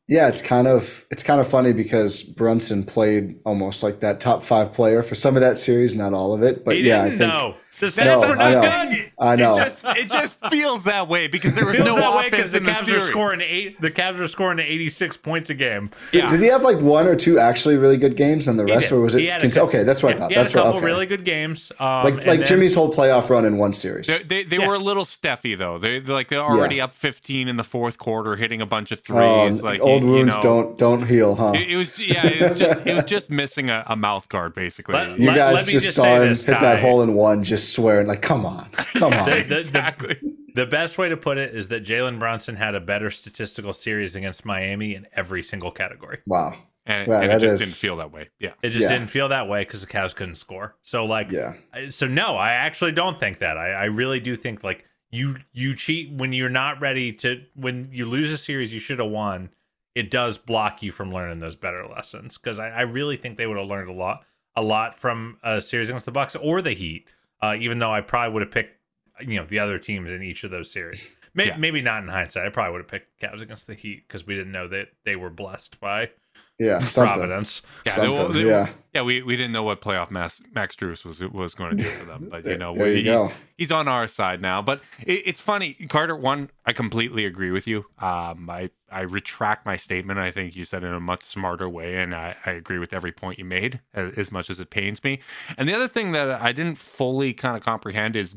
Yeah, 0.07 0.28
it's 0.28 0.41
kind 0.41 0.67
of 0.67 1.05
it's 1.09 1.23
kind 1.23 1.41
of 1.41 1.47
funny 1.47 1.73
because 1.73 2.21
Brunson 2.21 2.84
played 2.84 3.39
almost 3.43 3.82
like 3.82 4.01
that 4.01 4.19
top 4.19 4.43
five 4.43 4.71
player 4.71 5.01
for 5.01 5.15
some 5.15 5.36
of 5.36 5.41
that 5.41 5.57
series, 5.57 5.95
not 5.95 6.13
all 6.13 6.32
of 6.32 6.43
it. 6.43 6.63
But 6.63 6.76
he 6.76 6.88
yeah, 6.88 7.03
I 7.03 7.09
think 7.09 7.21
know. 7.21 7.55
The 7.80 7.88
No, 7.88 8.21
stats 8.21 8.30
were 8.30 8.38
I 8.41 8.51
know. 8.51 8.61
good. 8.89 9.11
I 9.19 9.36
know. 9.36 9.55
It 9.57 9.63
just 9.65 9.86
it 9.86 10.09
just 10.09 10.38
feels 10.49 10.84
that 10.86 11.07
way 11.07 11.28
because 11.28 11.53
there 11.55 11.65
was 11.65 11.76
Feels 11.76 11.88
no 11.88 11.95
that 11.97 12.15
way 12.15 12.30
because 12.30 12.51
the 12.51 12.59
the 12.61 12.69
Cavs 12.71 12.93
are 12.95 12.99
scoring 13.01 13.41
eight. 13.41 13.80
The 13.82 13.91
Cavs 13.91 14.19
are 14.19 14.28
scoring 14.28 14.59
86 14.59 15.17
points 15.17 15.49
a 15.49 15.53
game. 15.53 15.89
Did, 16.11 16.30
did 16.30 16.39
he 16.39 16.47
have 16.47 16.61
like 16.63 16.80
one 16.80 17.07
or 17.07 17.15
two 17.15 17.38
actually 17.39 17.76
really 17.78 17.97
good 17.97 18.15
games, 18.15 18.47
and 18.47 18.57
the 18.59 18.65
rest, 18.65 18.91
or 18.91 19.01
was 19.01 19.15
it? 19.15 19.21
He 19.21 19.28
had 19.28 19.43
a 19.43 19.61
okay, 19.63 19.84
that's 19.84 20.01
what 20.03 20.15
I 20.15 20.17
thought. 20.17 20.30
He 20.32 20.36
had 20.36 20.45
That's 20.45 20.55
a 20.55 20.57
what. 20.57 20.63
couple 20.65 20.78
Okay. 20.78 20.86
really 20.86 21.05
good 21.05 21.26
games. 21.26 21.71
Um, 21.80 22.03
like 22.05 22.13
like 22.26 22.39
then- 22.39 22.45
Jimmy's 22.45 22.76
whole 22.76 22.93
playoff 22.93 23.30
run 23.30 23.45
in 23.45 23.57
one 23.57 23.73
series. 23.73 24.07
They 24.07 24.19
they, 24.19 24.43
they 24.43 24.57
Yeah. 24.57 24.67
were 24.67 24.76
a 24.76 24.80
little 24.80 25.05
Steffi 25.05 25.57
though. 25.57 25.78
They 25.78 25.99
they're 25.99 26.15
like 26.15 26.30
they're 26.30 26.41
already 26.41 26.80
up 26.80 26.93
15 26.95 27.47
in 27.47 27.57
the 27.57 27.63
fourth 27.63 27.97
quarter, 27.97 28.36
hitting 28.36 28.61
a 28.61 28.65
bunch 28.65 28.91
of 28.91 29.01
threes. 29.01 29.19
Oh, 29.19 29.63
like 29.63 29.82
old 29.82 30.01
you, 30.03 30.07
you 30.09 30.13
wounds 30.15 30.36
know, 30.38 30.41
don't 30.41 30.78
don't 30.78 31.07
heal, 31.07 31.36
huh? 31.36 31.51
It, 31.55 31.71
it 31.71 31.76
was 31.78 31.99
yeah, 31.99 32.26
it 32.26 32.41
was 32.41 32.59
just 32.59 32.86
it 32.88 32.93
was 32.95 33.05
just 33.05 33.30
missing 33.30 33.69
a, 33.69 33.84
a 33.88 33.95
mouth 33.95 34.30
guard 34.30 34.53
basically. 34.55 34.93
Let- 34.93 35.19
you 35.19 35.28
guys 35.34 35.65
just 35.65 35.71
just 35.71 35.95
saw 35.95 36.21
him 36.21 36.30
hit 36.36 36.45
that 36.47 36.80
hole 36.80 37.01
in 37.01 37.13
one, 37.15 37.43
just 37.43 37.64
swearing 37.70 38.07
like, 38.07 38.22
"Come 38.22 38.45
on, 38.45 38.70
come 38.72 39.13
on." 39.13 39.30
The- 39.30 39.43
the- 39.47 39.59
exactly. 39.59 40.18
The 40.55 40.66
best 40.66 40.97
way 40.97 41.09
to 41.09 41.18
put 41.18 41.38
it 41.38 41.53
is 41.53 41.68
that 41.68 41.84
Jalen 41.84 42.18
Brunson 42.18 42.55
had 42.55 42.76
a 42.76 42.80
better 42.80 43.11
statistical 43.11 43.74
series 43.74 44.16
against 44.16 44.45
Miami 44.45 44.95
in 44.95 45.05
every 45.13 45.43
single 45.43 45.70
category. 45.72 46.20
wow. 46.26 46.57
and, 46.86 47.07
Wow, 47.09 47.20
and 47.22 47.32
it 47.32 47.39
just 47.41 47.53
is- 47.55 47.59
didn't 47.59 47.74
feel 47.76 47.97
that 47.97 48.11
way. 48.13 48.30
Yeah. 48.39 48.53
It 48.63 48.70
just 48.70 48.84
Yeah. 48.84 48.89
didn't 48.89 49.07
feel 49.09 49.28
that 49.30 49.49
way 49.49 49.63
because 49.66 49.82
the 49.82 49.88
Cavs 49.88 50.16
couldn't 50.16 50.36
score. 50.36 50.76
So 50.84 51.03
like, 51.05 51.30
Yeah. 51.32 51.55
So 51.89 52.07
no, 52.07 52.38
I 52.38 52.51
actually 52.51 52.93
don't 52.93 53.20
think 53.20 53.39
that. 53.39 53.57
I, 53.57 53.72
I 53.72 53.86
really 53.86 54.20
do 54.22 54.38
think 54.38 54.63
like 54.63 54.86
you 55.11 55.38
you 55.51 55.76
cheat 55.76 56.13
when 56.13 56.32
you're 56.32 56.47
not 56.49 56.80
ready 56.80 57.11
to 57.13 57.41
when 57.55 57.89
you 57.91 58.05
lose 58.05 58.32
a 58.32 58.38
series 58.38 58.74
you 58.74 58.80
should 58.80 58.99
have 58.99 59.09
won. 59.11 59.49
It 59.93 60.09
does 60.11 60.38
block 60.38 60.82
you 60.84 60.91
from 60.93 61.11
learning 61.13 61.39
those 61.39 61.55
better 61.55 61.86
lessons 61.88 62.38
because 62.38 62.59
I, 62.59 62.70
I 62.70 62.82
really 62.82 63.18
think 63.18 63.38
they 63.38 63.47
would 63.47 63.57
have 63.57 63.68
learned 63.68 63.89
a 63.89 63.93
lot 63.93 64.24
a 64.55 64.61
lot 64.61 64.97
from 64.99 65.38
a 65.43 65.59
series 65.61 65.89
against 65.89 66.05
the 66.05 66.11
Bucks 66.13 66.36
or 66.38 66.61
the 66.61 66.72
Heat. 66.74 67.07
Uh, 67.45 67.55
even 67.55 67.79
though 67.79 67.91
I 67.91 68.01
probably 68.01 68.33
would 68.33 68.41
have 68.41 68.51
picked 68.51 68.79
you 69.21 69.39
know 69.39 69.45
the 69.45 69.59
other 69.59 69.79
teams 69.79 70.09
in 70.09 70.23
each 70.23 70.43
of 70.43 70.51
those 70.51 70.71
series. 70.71 71.07
Maybe, 71.36 71.49
Yeah. 71.49 71.57
maybe 71.57 71.81
not 71.81 72.01
in 72.01 72.09
hindsight. 72.09 72.45
I 72.45 72.49
probably 72.49 72.71
would 72.71 72.81
have 72.81 72.88
picked 72.88 73.21
Cavs 73.21 73.41
against 73.41 73.67
the 73.67 73.75
Heat 73.75 74.07
because 74.07 74.25
we 74.25 74.36
didn't 74.36 74.51
know 74.53 74.67
that 74.69 74.88
they 75.03 75.15
were 75.17 75.29
blessed 75.29 75.79
by 75.81 76.09
Yeah, 76.57 76.79
something. 76.86 77.13
Providence. 77.13 77.61
Yeah, 77.86 77.95
they- 77.97 78.15
Something, 78.15 78.33
they- 78.33 78.47
yeah. 78.49 78.69
yeah. 78.93 79.01
We, 79.01 79.21
we 79.21 79.36
didn't 79.36 79.51
know 79.51 79.63
what 79.63 79.81
playoff 79.81 80.09
Max 80.09 80.41
Max 80.53 80.77
Strus 80.77 81.03
was 81.03 81.19
was 81.19 81.53
going 81.53 81.75
to 81.75 81.83
do 81.83 81.89
for 81.89 82.05
them, 82.05 82.29
but 82.31 82.45
you 82.45 82.57
know 82.63 82.73
There 82.73 82.88
you 82.88 82.95
he's, 82.97 83.03
go. 83.05 83.31
he's 83.57 83.71
on 83.73 83.89
our 83.89 84.07
side 84.07 84.41
now. 84.41 84.61
But 84.61 84.81
it, 85.05 85.23
it's 85.25 85.41
funny, 85.41 85.73
Carter. 85.89 86.15
One, 86.15 86.49
I 86.65 86.71
completely 86.71 87.25
agree 87.25 87.51
with 87.51 87.67
you. 87.67 87.86
Um, 87.99 88.49
I 88.49 88.69
I 88.89 89.01
retract 89.01 89.65
my 89.65 89.75
statement. 89.75 90.19
I 90.19 90.31
think 90.31 90.55
you 90.55 90.63
said 90.63 90.83
it 90.83 90.88
in 90.88 90.93
a 90.93 90.99
much 91.01 91.23
smarter 91.25 91.67
way, 91.67 91.97
and 91.97 92.15
I, 92.15 92.38
I 92.45 92.51
agree 92.51 92.79
with 92.79 92.93
every 92.93 93.11
point 93.11 93.38
you 93.39 93.43
made, 93.43 93.81
as, 93.93 94.13
as 94.13 94.31
much 94.31 94.49
as 94.49 94.57
it 94.61 94.69
pains 94.69 95.03
me. 95.03 95.19
And 95.57 95.67
the 95.67 95.73
other 95.75 95.89
thing 95.89 96.13
that 96.13 96.29
I 96.29 96.53
didn't 96.53 96.77
fully 96.77 97.33
kind 97.33 97.57
of 97.57 97.63
comprehend 97.63 98.15
is, 98.15 98.36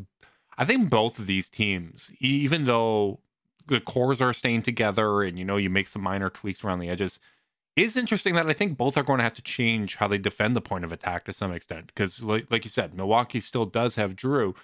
I 0.59 0.67
think 0.67 0.91
both 0.91 1.19
of 1.19 1.27
these 1.27 1.49
teams, 1.49 2.11
even 2.19 2.65
though 2.65 3.21
the 3.67 3.81
cores 3.81 4.21
are 4.21 4.35
staying 4.35 4.63
together, 4.63 5.23
and 5.23 5.39
you 5.39 5.45
know 5.45 5.57
you 5.57 5.71
make 5.71 5.89
some 5.89 6.03
minor 6.03 6.29
tweaks 6.29 6.63
around 6.63 6.81
the 6.81 6.91
edges 6.91 7.19
it's 7.85 7.97
interesting 7.97 8.35
that 8.35 8.47
I 8.49 8.53
think 8.53 8.77
both 8.77 8.97
are 8.97 9.03
going 9.03 9.19
to 9.19 9.25
have 9.25 9.35
to 9.35 9.43
change 9.43 9.97
how 9.97 10.09
they 10.09 10.19
defend 10.19 10.57
the 10.57 10.61
point 10.61 10.85
of 10.85 10.93
attack 10.93 11.25
to 11.25 11.33
some 11.33 11.53
extent. 11.53 11.87
Because, 11.87 12.23
like, 12.23 12.47
like 12.51 12.65
you 12.65 12.71
said, 12.71 12.95
Milwaukee 12.95 13.41
still 13.41 13.67
does 13.67 13.95
have 13.95 14.17
Jrue, 14.17 14.55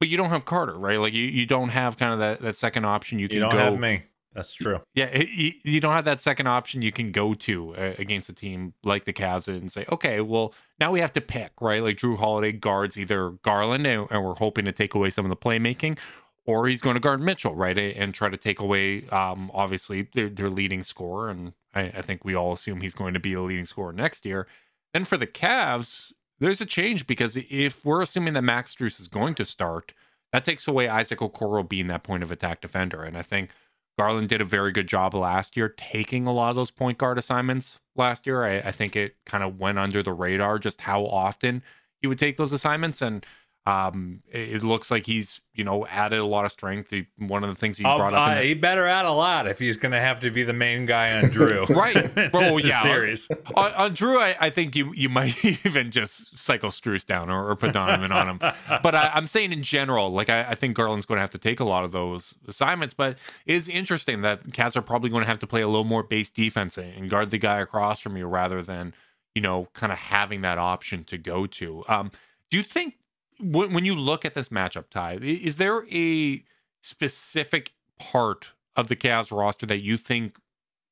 but 0.00 0.08
you 0.08 0.16
don't 0.16 0.30
have 0.30 0.44
Carter, 0.44 0.78
right? 0.78 0.98
Like, 0.98 1.12
you, 1.12 1.24
you 1.24 1.46
don't 1.46 1.68
have 1.68 1.98
kind 1.98 2.14
of 2.14 2.20
that, 2.20 2.40
that 2.40 2.56
second 2.56 2.86
option 2.86 3.18
you 3.18 3.28
can 3.28 3.36
You 3.36 3.40
don't 3.40 3.52
go. 3.52 3.58
have 3.58 3.78
me. 3.78 4.04
That's 4.34 4.54
true. 4.54 4.80
Yeah, 4.94 5.14
you, 5.14 5.80
don't 5.80 5.92
have 5.92 6.06
that 6.06 6.22
second 6.22 6.46
option 6.46 6.80
you 6.80 6.92
can 6.92 7.12
go 7.12 7.34
to 7.34 7.76
uh, 7.76 7.94
against 7.98 8.30
a 8.30 8.32
team 8.32 8.72
like 8.82 9.04
the 9.04 9.12
Cavs 9.12 9.46
and 9.46 9.70
say, 9.70 9.84
okay, 9.90 10.20
well, 10.20 10.54
now 10.80 10.90
we 10.90 11.00
have 11.00 11.12
to 11.14 11.20
pick, 11.20 11.52
right? 11.60 11.82
Like 11.82 11.98
Jrue 11.98 12.18
Holiday 12.18 12.52
guards 12.52 12.96
either 12.96 13.30
Garland, 13.42 13.86
and, 13.86 14.08
we're 14.10 14.34
hoping 14.34 14.64
to 14.64 14.72
take 14.72 14.94
away 14.94 15.10
some 15.10 15.26
of 15.26 15.28
the 15.28 15.36
playmaking, 15.36 15.98
or 16.46 16.66
he's 16.66 16.80
going 16.80 16.94
to 16.94 17.00
guard 17.00 17.20
Mitchell, 17.20 17.54
right? 17.54 17.76
And 17.76 18.14
try 18.14 18.30
to 18.30 18.38
take 18.38 18.58
away, 18.58 19.06
um, 19.08 19.50
obviously, 19.52 20.08
their, 20.14 20.30
their 20.30 20.50
leading 20.50 20.82
scorer. 20.82 21.28
And 21.28 21.52
I, 21.74 21.82
I 21.82 22.02
think 22.02 22.24
we 22.24 22.34
all 22.34 22.54
assume 22.54 22.80
he's 22.80 22.94
going 22.94 23.14
to 23.14 23.20
be 23.20 23.34
the 23.34 23.42
leading 23.42 23.66
scorer 23.66 23.92
next 23.92 24.24
year. 24.24 24.46
Then 24.94 25.04
for 25.04 25.18
the 25.18 25.26
Cavs, 25.26 26.12
there's 26.38 26.60
a 26.60 26.66
change 26.66 27.06
because 27.06 27.36
if 27.36 27.84
we're 27.84 28.02
assuming 28.02 28.32
that 28.34 28.42
Max 28.42 28.74
Strus 28.74 28.98
is 28.98 29.08
going 29.08 29.34
to 29.34 29.44
start, 29.44 29.92
that 30.32 30.44
takes 30.44 30.66
away 30.66 30.88
Isaac 30.88 31.18
Okoro 31.18 31.68
being 31.68 31.88
that 31.88 32.02
point 32.02 32.22
of 32.22 32.32
attack 32.32 32.62
defender. 32.62 33.02
And 33.02 33.16
I 33.16 33.22
think 33.22 33.50
Garland 33.98 34.28
did 34.28 34.40
a 34.40 34.44
very 34.44 34.72
good 34.72 34.86
job 34.86 35.14
last 35.14 35.56
year 35.56 35.68
taking 35.68 36.26
a 36.26 36.32
lot 36.32 36.50
of 36.50 36.56
those 36.56 36.70
point 36.70 36.98
guard 36.98 37.18
assignments 37.18 37.78
last 37.94 38.26
year. 38.26 38.44
I, 38.44 38.58
I 38.58 38.72
think 38.72 38.96
it 38.96 39.16
kind 39.26 39.44
of 39.44 39.58
went 39.58 39.78
under 39.78 40.02
the 40.02 40.12
radar 40.12 40.58
just 40.58 40.80
how 40.80 41.04
often 41.04 41.62
he 42.00 42.06
would 42.06 42.18
take 42.18 42.36
those 42.36 42.52
assignments. 42.52 43.02
And 43.02 43.24
um, 43.64 44.22
it, 44.28 44.56
it 44.56 44.62
looks 44.64 44.90
like 44.90 45.06
he's 45.06 45.40
you 45.54 45.62
know 45.62 45.86
added 45.86 46.18
a 46.18 46.24
lot 46.26 46.44
of 46.44 46.50
strength. 46.50 46.90
He, 46.90 47.06
one 47.18 47.44
of 47.44 47.50
the 47.50 47.54
things 47.56 47.78
he 47.78 47.84
Oh, 47.84 47.96
brought 47.96 48.12
up, 48.12 48.28
uh, 48.28 48.34
the- 48.34 48.42
he 48.42 48.54
better 48.54 48.86
add 48.88 49.04
a 49.04 49.12
lot 49.12 49.46
if 49.46 49.58
he's 49.60 49.76
going 49.76 49.92
to 49.92 50.00
have 50.00 50.18
to 50.20 50.30
be 50.30 50.42
the 50.42 50.52
main 50.52 50.84
guy 50.86 51.16
on 51.18 51.24
Jrue. 51.30 51.68
Right. 51.68 52.12
Bro, 52.32 52.56
yeah. 52.58 52.82
Series. 52.82 53.28
on, 53.54 53.72
on 53.74 53.94
Jrue, 53.94 54.18
I, 54.20 54.36
I 54.40 54.50
think 54.50 54.74
you 54.74 54.92
you 54.94 55.08
might 55.08 55.44
even 55.64 55.90
just 55.92 56.36
cycle 56.36 56.70
Strus 56.70 57.06
down 57.06 57.30
or, 57.30 57.48
or 57.50 57.54
put 57.54 57.72
Donovan 57.72 58.10
on 58.10 58.28
him. 58.28 58.38
But 58.82 58.94
I, 58.96 59.12
I'm 59.14 59.26
saying 59.28 59.52
in 59.52 59.62
general, 59.62 60.10
like 60.10 60.28
I, 60.28 60.42
I 60.50 60.54
think 60.56 60.74
Garland's 60.76 61.06
going 61.06 61.18
to 61.18 61.22
have 61.22 61.30
to 61.30 61.38
take 61.38 61.60
a 61.60 61.64
lot 61.64 61.84
of 61.84 61.92
those 61.92 62.34
assignments. 62.48 62.94
But 62.94 63.16
it 63.46 63.54
is 63.54 63.68
interesting 63.68 64.22
that 64.22 64.42
Cavs 64.48 64.74
are 64.76 64.82
probably 64.82 65.10
going 65.10 65.22
to 65.22 65.28
have 65.28 65.38
to 65.38 65.46
play 65.46 65.62
a 65.62 65.68
little 65.68 65.84
more 65.84 66.02
base 66.02 66.30
defense 66.30 66.76
and 66.76 67.08
guard 67.08 67.30
the 67.30 67.38
guy 67.38 67.60
across 67.60 68.00
from 68.00 68.16
you 68.16 68.26
rather 68.26 68.60
than 68.62 68.92
you 69.36 69.40
know 69.42 69.68
kind 69.72 69.92
of 69.92 69.98
having 69.98 70.40
that 70.40 70.58
option 70.58 71.04
to 71.04 71.16
go 71.16 71.46
to. 71.46 71.84
Um, 71.86 72.10
do 72.50 72.56
you 72.58 72.64
think 72.64 72.94
when, 73.42 73.72
when 73.72 73.84
you 73.84 73.94
look 73.94 74.24
at 74.24 74.34
this 74.34 74.48
matchup, 74.48 74.90
Ti, 74.90 75.44
is 75.44 75.56
there 75.56 75.86
a 75.90 76.44
specific 76.80 77.72
part 77.98 78.50
of 78.76 78.88
the 78.88 78.96
Cavs 78.96 79.36
roster 79.36 79.66
that 79.66 79.82
you 79.82 79.96
think 79.96 80.36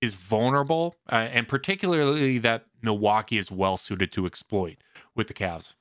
is 0.01 0.15
vulnerable, 0.15 0.97
uh, 1.11 1.29
and 1.33 1.47
particularly 1.47 2.39
that 2.39 2.67
Milwaukee 2.83 3.39
is 3.39 3.51
well 3.51 3.77
suited 3.77 4.11
to 4.13 4.27
exploit 4.27 4.79
with 5.15 5.29
the 5.29 5.35
Cavs. 5.35 5.75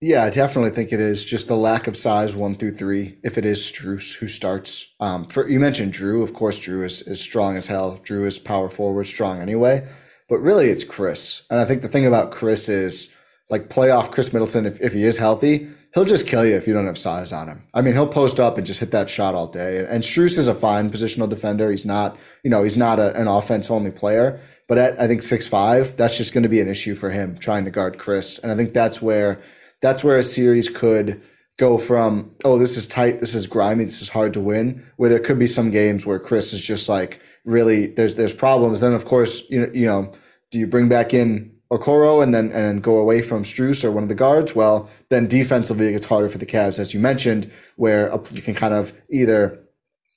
Yeah, 0.00 0.24
I 0.24 0.30
definitely 0.30 0.70
think 0.70 0.92
it 0.92 1.00
is 1.00 1.24
just 1.24 1.48
the 1.48 1.56
lack 1.56 1.86
of 1.86 1.96
size 1.96 2.34
one 2.34 2.56
through 2.56 2.74
three. 2.74 3.18
If 3.22 3.38
it 3.38 3.44
is 3.44 3.60
Strus 3.60 4.18
who 4.18 4.28
starts, 4.28 4.94
um, 5.00 5.24
for 5.26 5.48
you 5.48 5.60
mentioned 5.60 5.94
Jrue. 5.94 6.22
Of 6.22 6.34
course, 6.34 6.58
Jrue 6.58 6.84
is 6.84 7.00
is 7.02 7.20
strong 7.20 7.56
as 7.56 7.68
hell. 7.68 8.00
Jrue 8.04 8.26
is 8.26 8.38
power 8.38 8.68
forward, 8.68 9.04
strong 9.04 9.40
anyway. 9.40 9.86
But 10.28 10.38
really, 10.38 10.68
it's 10.68 10.84
Khris. 10.84 11.46
And 11.48 11.58
I 11.58 11.64
think 11.64 11.82
the 11.82 11.88
thing 11.88 12.06
about 12.06 12.32
Khris 12.32 12.68
is 12.68 13.14
like 13.50 13.68
playoff 13.68 14.10
Khris 14.10 14.32
Middleton. 14.32 14.66
If 14.66 14.80
if 14.80 14.92
he 14.92 15.04
is 15.04 15.18
healthy, 15.18 15.70
he'll 15.94 16.04
just 16.04 16.26
kill 16.26 16.44
you 16.44 16.56
if 16.56 16.66
you 16.66 16.74
don't 16.74 16.86
have 16.86 16.98
size 16.98 17.32
on 17.32 17.48
him. 17.48 17.62
I 17.72 17.80
mean, 17.80 17.94
he'll 17.94 18.08
post 18.08 18.40
up 18.40 18.58
and 18.58 18.66
just 18.66 18.80
hit 18.80 18.90
that 18.90 19.08
shot 19.08 19.34
all 19.34 19.46
day. 19.46 19.86
And 19.88 20.02
Strus 20.02 20.36
is 20.36 20.48
a 20.48 20.54
fine 20.54 20.90
positional 20.90 21.28
defender. 21.28 21.70
He's 21.70 21.86
not, 21.86 22.18
you 22.42 22.50
know, 22.50 22.62
he's 22.62 22.76
not 22.76 22.98
a, 22.98 23.14
an 23.18 23.28
offense 23.28 23.70
only 23.70 23.90
player. 23.90 24.40
But 24.66 24.78
at 24.78 25.00
I 25.00 25.06
think 25.06 25.22
six 25.22 25.46
five, 25.46 25.96
that's 25.96 26.16
just 26.16 26.32
going 26.32 26.42
to 26.42 26.48
be 26.48 26.60
an 26.60 26.68
issue 26.68 26.94
for 26.94 27.10
him 27.10 27.38
trying 27.38 27.64
to 27.66 27.70
guard 27.70 27.98
Khris. 27.98 28.38
And 28.38 28.50
I 28.50 28.56
think 28.56 28.72
that's 28.72 29.00
where 29.00 29.40
that's 29.82 30.02
where 30.02 30.18
a 30.18 30.22
series 30.22 30.68
could 30.68 31.22
go 31.56 31.78
from 31.78 32.32
oh 32.44 32.58
this 32.58 32.76
is 32.76 32.84
tight 32.84 33.20
this 33.20 33.34
is 33.34 33.46
grimy 33.46 33.84
this 33.84 34.02
is 34.02 34.08
hard 34.08 34.32
to 34.32 34.40
win 34.40 34.84
where 34.96 35.08
there 35.08 35.20
could 35.20 35.38
be 35.38 35.46
some 35.46 35.70
games 35.70 36.04
where 36.04 36.18
Khris 36.18 36.52
is 36.52 36.60
just 36.60 36.88
like 36.88 37.20
really 37.44 37.86
there's 37.86 38.16
there's 38.16 38.32
problems 38.32 38.80
then 38.80 38.92
of 38.92 39.04
course 39.04 39.48
you 39.50 39.70
you 39.72 39.86
know 39.86 40.12
do 40.50 40.58
you 40.58 40.66
bring 40.66 40.88
back 40.88 41.14
in 41.14 41.53
Okoro 41.76 42.22
and 42.22 42.34
then 42.34 42.52
and 42.52 42.82
go 42.82 42.98
away 42.98 43.22
from 43.22 43.42
Strus 43.42 43.84
or 43.84 43.90
one 43.90 44.02
of 44.02 44.08
the 44.08 44.14
guards 44.14 44.54
well 44.54 44.88
then 45.08 45.26
defensively 45.26 45.88
it 45.88 45.92
gets 45.92 46.06
harder 46.06 46.28
for 46.28 46.38
the 46.38 46.46
Cavs 46.46 46.78
as 46.78 46.94
you 46.94 47.00
mentioned 47.00 47.50
where 47.76 48.12
uh, 48.12 48.22
you 48.30 48.42
can 48.42 48.54
kind 48.54 48.74
of 48.74 48.92
either 49.10 49.60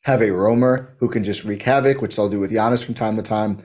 have 0.03 0.21
a 0.21 0.31
roamer 0.31 0.95
who 0.99 1.09
can 1.09 1.23
just 1.23 1.43
wreak 1.43 1.63
havoc 1.63 2.01
which 2.01 2.15
they'll 2.15 2.29
do 2.29 2.39
with 2.39 2.51
Giannis 2.51 2.83
from 2.83 2.93
time 2.93 3.15
to 3.15 3.21
time 3.21 3.61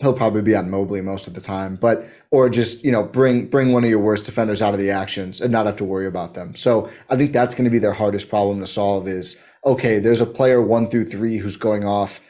he'll 0.00 0.12
probably 0.12 0.42
be 0.42 0.54
on 0.54 0.70
Mobley 0.70 1.00
most 1.00 1.26
of 1.26 1.34
the 1.34 1.40
time, 1.40 1.76
but 1.76 2.06
or 2.30 2.48
just 2.48 2.84
you 2.84 2.92
know 2.92 3.02
bring 3.02 3.46
bring 3.46 3.72
one 3.72 3.84
of 3.84 3.90
your 3.90 3.98
worst 3.98 4.26
defenders 4.26 4.60
out 4.62 4.74
of 4.74 4.80
the 4.80 4.90
actions 4.90 5.40
and 5.40 5.50
not 5.50 5.66
have 5.66 5.76
to 5.76 5.84
worry 5.84 6.06
about 6.06 6.34
them. 6.34 6.54
So 6.54 6.90
I 7.08 7.16
think 7.16 7.32
that's 7.32 7.54
going 7.54 7.64
to 7.64 7.70
be 7.70 7.78
their 7.78 7.92
hardest 7.92 8.28
problem 8.28 8.60
to 8.60 8.66
solve. 8.66 9.08
Is 9.08 9.42
okay, 9.64 9.98
there's 9.98 10.20
a 10.20 10.26
player 10.26 10.60
one 10.60 10.86
through 10.86 11.06
three 11.06 11.38
who's 11.38 11.56
going 11.56 11.84
off, 11.84 12.20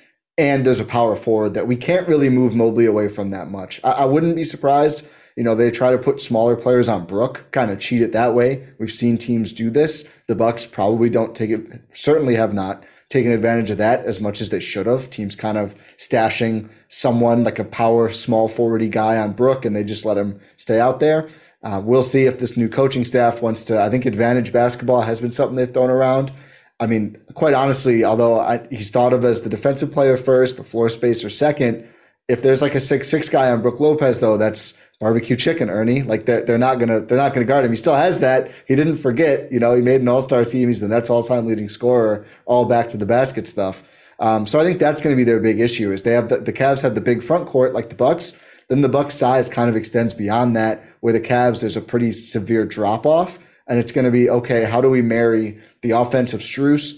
and 0.40 0.64
there's 0.64 0.80
a 0.80 0.86
power 0.86 1.14
forward 1.14 1.52
that 1.52 1.66
we 1.66 1.76
can't 1.76 2.08
really 2.08 2.30
move 2.30 2.54
Mobley 2.54 2.86
away 2.86 3.08
from 3.08 3.28
that 3.28 3.50
much. 3.50 3.78
I, 3.84 3.90
I 3.90 4.04
wouldn't 4.06 4.34
be 4.34 4.42
surprised. 4.42 5.06
You 5.36 5.44
know, 5.44 5.54
they 5.54 5.70
try 5.70 5.90
to 5.90 5.98
put 5.98 6.22
smaller 6.22 6.56
players 6.56 6.88
on 6.88 7.04
Brook, 7.04 7.44
kind 7.52 7.70
of 7.70 7.78
cheat 7.78 8.00
it 8.00 8.12
that 8.12 8.34
way. 8.34 8.66
We've 8.78 8.90
seen 8.90 9.18
teams 9.18 9.52
do 9.52 9.68
this. 9.68 10.10
The 10.28 10.34
Bucks 10.34 10.64
probably 10.64 11.10
don't 11.10 11.34
take 11.34 11.50
it, 11.50 11.82
certainly 11.90 12.36
have 12.36 12.54
not 12.54 12.82
taken 13.10 13.32
advantage 13.32 13.70
of 13.70 13.76
that 13.78 14.02
as 14.06 14.18
much 14.18 14.40
as 14.40 14.48
they 14.48 14.60
should 14.60 14.86
have. 14.86 15.10
Teams 15.10 15.36
kind 15.36 15.58
of 15.58 15.74
stashing 15.98 16.70
someone 16.88 17.44
like 17.44 17.58
a 17.58 17.64
power 17.64 18.08
small 18.08 18.48
forwardy 18.48 18.90
guy 18.90 19.18
on 19.18 19.32
Brook, 19.32 19.66
and 19.66 19.76
they 19.76 19.84
just 19.84 20.06
let 20.06 20.16
him 20.16 20.40
stay 20.56 20.80
out 20.80 21.00
there. 21.00 21.28
Uh, 21.62 21.82
we'll 21.84 22.02
see 22.02 22.24
if 22.24 22.38
this 22.38 22.56
new 22.56 22.68
coaching 22.68 23.04
staff 23.04 23.42
wants 23.42 23.66
to. 23.66 23.78
I 23.78 23.90
think 23.90 24.06
advantage 24.06 24.54
basketball 24.54 25.02
has 25.02 25.20
been 25.20 25.32
something 25.32 25.56
they've 25.56 25.70
thrown 25.70 25.90
around. 25.90 26.32
I 26.80 26.86
mean, 26.86 27.18
quite 27.34 27.54
honestly, 27.54 28.04
although 28.04 28.40
I, 28.40 28.66
he's 28.70 28.90
thought 28.90 29.12
of 29.12 29.24
as 29.24 29.42
the 29.42 29.50
defensive 29.50 29.92
player 29.92 30.16
first, 30.16 30.56
the 30.56 30.64
floor 30.64 30.88
spacer 30.88 31.28
second, 31.28 31.86
if 32.26 32.42
there's 32.42 32.62
like 32.62 32.74
a 32.74 32.80
six 32.80 33.08
six 33.08 33.28
guy 33.28 33.50
on 33.50 33.60
Brook 33.60 33.80
Lopez 33.80 34.20
though, 34.20 34.36
that's 34.36 34.78
barbecue 34.98 35.36
chicken, 35.36 35.68
Ernie. 35.68 36.02
Like 36.02 36.26
they're 36.26 36.44
they're 36.44 36.58
not 36.58 36.78
gonna 36.78 37.00
they're 37.00 37.18
not 37.18 37.34
gonna 37.34 37.46
guard 37.46 37.64
him. 37.64 37.72
He 37.72 37.76
still 37.76 37.96
has 37.96 38.20
that. 38.20 38.50
He 38.66 38.76
didn't 38.76 38.96
forget. 38.96 39.50
You 39.52 39.58
know, 39.58 39.74
he 39.74 39.82
made 39.82 40.00
an 40.00 40.08
All 40.08 40.22
Star 40.22 40.44
team. 40.44 40.68
He's 40.68 40.80
the 40.80 40.88
Nets 40.88 41.10
all 41.10 41.22
time 41.22 41.46
leading 41.46 41.68
scorer. 41.68 42.24
All 42.46 42.64
back 42.64 42.88
to 42.90 42.96
the 42.96 43.06
basket 43.06 43.46
stuff. 43.46 43.82
Um, 44.20 44.46
so 44.46 44.60
I 44.60 44.64
think 44.64 44.78
that's 44.78 45.00
going 45.00 45.14
to 45.14 45.16
be 45.16 45.24
their 45.24 45.40
big 45.40 45.60
issue. 45.60 45.92
Is 45.92 46.02
they 46.02 46.12
have 46.12 46.28
the, 46.28 46.38
the 46.38 46.52
Cavs 46.52 46.82
have 46.82 46.94
the 46.94 47.00
big 47.00 47.22
front 47.22 47.46
court 47.46 47.72
like 47.72 47.88
the 47.88 47.94
Bucks. 47.94 48.38
Then 48.68 48.82
the 48.82 48.88
Bucks 48.88 49.14
size 49.14 49.48
kind 49.48 49.68
of 49.68 49.76
extends 49.76 50.14
beyond 50.14 50.54
that. 50.56 50.84
Where 51.00 51.12
the 51.12 51.20
Cavs 51.20 51.60
there's 51.60 51.76
a 51.76 51.80
pretty 51.80 52.12
severe 52.12 52.64
drop 52.64 53.06
off, 53.06 53.38
and 53.66 53.78
it's 53.78 53.92
going 53.92 54.04
to 54.04 54.10
be 54.10 54.30
okay. 54.30 54.64
How 54.64 54.80
do 54.80 54.90
we 54.90 55.02
marry 55.02 55.58
the 55.82 55.92
offensive 55.92 56.40
Strus 56.40 56.92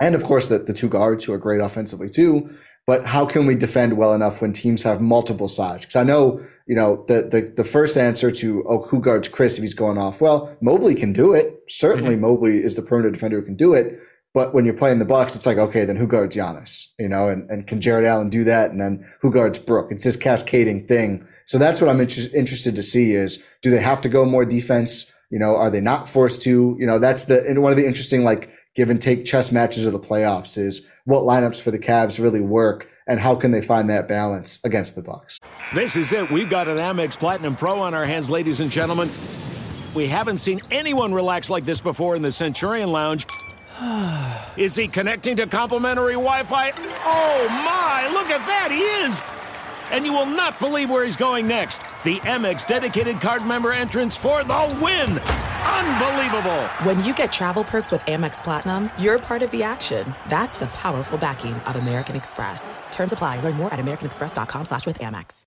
and 0.00 0.14
of 0.14 0.24
course 0.24 0.48
the, 0.48 0.58
the 0.58 0.72
two 0.72 0.88
guards 0.88 1.24
who 1.24 1.32
are 1.32 1.38
great 1.38 1.60
offensively 1.60 2.08
too. 2.08 2.50
But 2.86 3.04
how 3.04 3.26
can 3.26 3.44
we 3.44 3.54
defend 3.54 3.98
well 3.98 4.14
enough 4.14 4.40
when 4.40 4.54
teams 4.54 4.82
have 4.82 4.98
multiple 4.98 5.48
sides? 5.48 5.84
Because 5.84 5.96
I 5.96 6.04
know, 6.04 6.40
you 6.66 6.74
know, 6.74 7.04
the, 7.06 7.22
the 7.22 7.52
the 7.54 7.64
first 7.64 7.98
answer 7.98 8.30
to 8.30 8.64
oh 8.66 8.80
who 8.82 9.00
guards 9.00 9.28
Khris 9.28 9.58
if 9.58 9.62
he's 9.62 9.74
going 9.74 9.98
off? 9.98 10.22
Well, 10.22 10.56
Mobley 10.62 10.94
can 10.94 11.12
do 11.12 11.34
it. 11.34 11.60
Certainly, 11.68 12.14
mm-hmm. 12.14 12.22
Mobley 12.22 12.62
is 12.62 12.76
the 12.76 12.82
perimeter 12.82 13.10
defender 13.10 13.40
who 13.40 13.44
can 13.44 13.56
do 13.56 13.74
it. 13.74 14.00
But 14.32 14.54
when 14.54 14.64
you're 14.64 14.74
playing 14.74 15.00
the 15.00 15.04
Bucks, 15.04 15.36
it's 15.36 15.44
like 15.44 15.58
okay, 15.58 15.84
then 15.84 15.96
who 15.96 16.06
guards 16.06 16.34
Giannis? 16.34 16.86
You 16.98 17.10
know, 17.10 17.28
and, 17.28 17.50
and 17.50 17.66
can 17.66 17.82
Jarrett 17.82 18.06
Allen 18.06 18.30
do 18.30 18.42
that? 18.44 18.70
And 18.70 18.80
then 18.80 19.06
who 19.20 19.30
guards 19.30 19.58
Brook? 19.58 19.88
It's 19.90 20.04
this 20.04 20.16
cascading 20.16 20.86
thing. 20.86 21.26
So 21.44 21.58
that's 21.58 21.82
what 21.82 21.90
I'm 21.90 22.00
inter- 22.00 22.34
interested 22.34 22.74
to 22.76 22.82
see 22.82 23.12
is 23.12 23.44
do 23.60 23.70
they 23.70 23.82
have 23.82 24.00
to 24.00 24.08
go 24.08 24.24
more 24.24 24.46
defense? 24.46 25.12
You 25.30 25.38
know, 25.38 25.56
are 25.56 25.70
they 25.70 25.80
not 25.80 26.08
forced 26.08 26.42
to? 26.42 26.76
You 26.78 26.86
know, 26.86 26.98
that's 26.98 27.26
the 27.26 27.46
and 27.46 27.62
one 27.62 27.72
of 27.72 27.76
the 27.76 27.86
interesting 27.86 28.24
like 28.24 28.50
give 28.74 28.90
and 28.90 29.00
take 29.00 29.24
chess 29.24 29.50
matches 29.50 29.86
of 29.86 29.92
the 29.92 29.98
playoffs 29.98 30.56
is 30.56 30.86
what 31.04 31.24
lineups 31.24 31.60
for 31.60 31.70
the 31.70 31.78
Cavs 31.78 32.22
really 32.22 32.40
work 32.40 32.88
and 33.06 33.18
how 33.18 33.34
can 33.34 33.50
they 33.50 33.62
find 33.62 33.90
that 33.90 34.06
balance 34.06 34.60
against 34.64 34.94
the 34.94 35.02
Bucks. 35.02 35.38
This 35.74 35.96
is 35.96 36.12
it. 36.12 36.30
We've 36.30 36.48
got 36.48 36.68
an 36.68 36.76
Amex 36.76 37.18
Platinum 37.18 37.56
Pro 37.56 37.80
on 37.80 37.94
our 37.94 38.04
hands, 38.04 38.30
ladies 38.30 38.60
and 38.60 38.70
gentlemen. 38.70 39.10
We 39.94 40.06
haven't 40.06 40.38
seen 40.38 40.60
anyone 40.70 41.12
relax 41.12 41.50
like 41.50 41.64
this 41.64 41.80
before 41.80 42.14
in 42.14 42.22
the 42.22 42.30
Centurion 42.30 42.92
Lounge. 42.92 43.26
Is 44.56 44.76
he 44.76 44.86
connecting 44.88 45.36
to 45.36 45.46
complimentary 45.46 46.12
Wi 46.12 46.42
Fi? 46.44 46.72
Oh 47.04 47.48
my, 47.48 48.08
look 48.12 48.28
at 48.28 48.44
that, 48.46 48.70
he 48.70 48.80
is! 49.06 49.22
And 49.90 50.04
you 50.04 50.12
will 50.12 50.26
not 50.26 50.58
believe 50.58 50.90
where 50.90 51.04
he's 51.04 51.16
going 51.16 51.48
next. 51.48 51.77
The 52.04 52.18
Amex 52.20 52.64
dedicated 52.64 53.20
card 53.20 53.44
member 53.44 53.72
entrance 53.72 54.16
for 54.16 54.44
the 54.44 54.78
win! 54.80 55.18
Unbelievable! 55.18 56.64
When 56.84 57.02
you 57.02 57.12
get 57.12 57.32
travel 57.32 57.64
perks 57.64 57.90
with 57.90 58.00
Amex 58.02 58.40
Platinum, 58.44 58.88
you're 59.00 59.18
part 59.18 59.42
of 59.42 59.50
the 59.50 59.64
action. 59.64 60.14
That's 60.28 60.56
the 60.58 60.68
powerful 60.68 61.18
backing 61.18 61.54
of 61.54 61.74
American 61.74 62.14
Express. 62.14 62.78
Terms 62.92 63.12
apply. 63.12 63.40
Learn 63.40 63.54
more 63.54 63.74
at 63.74 63.80
americanexpress.com 63.80 64.66
slash 64.66 64.86
with 64.86 65.00
Amex. 65.00 65.46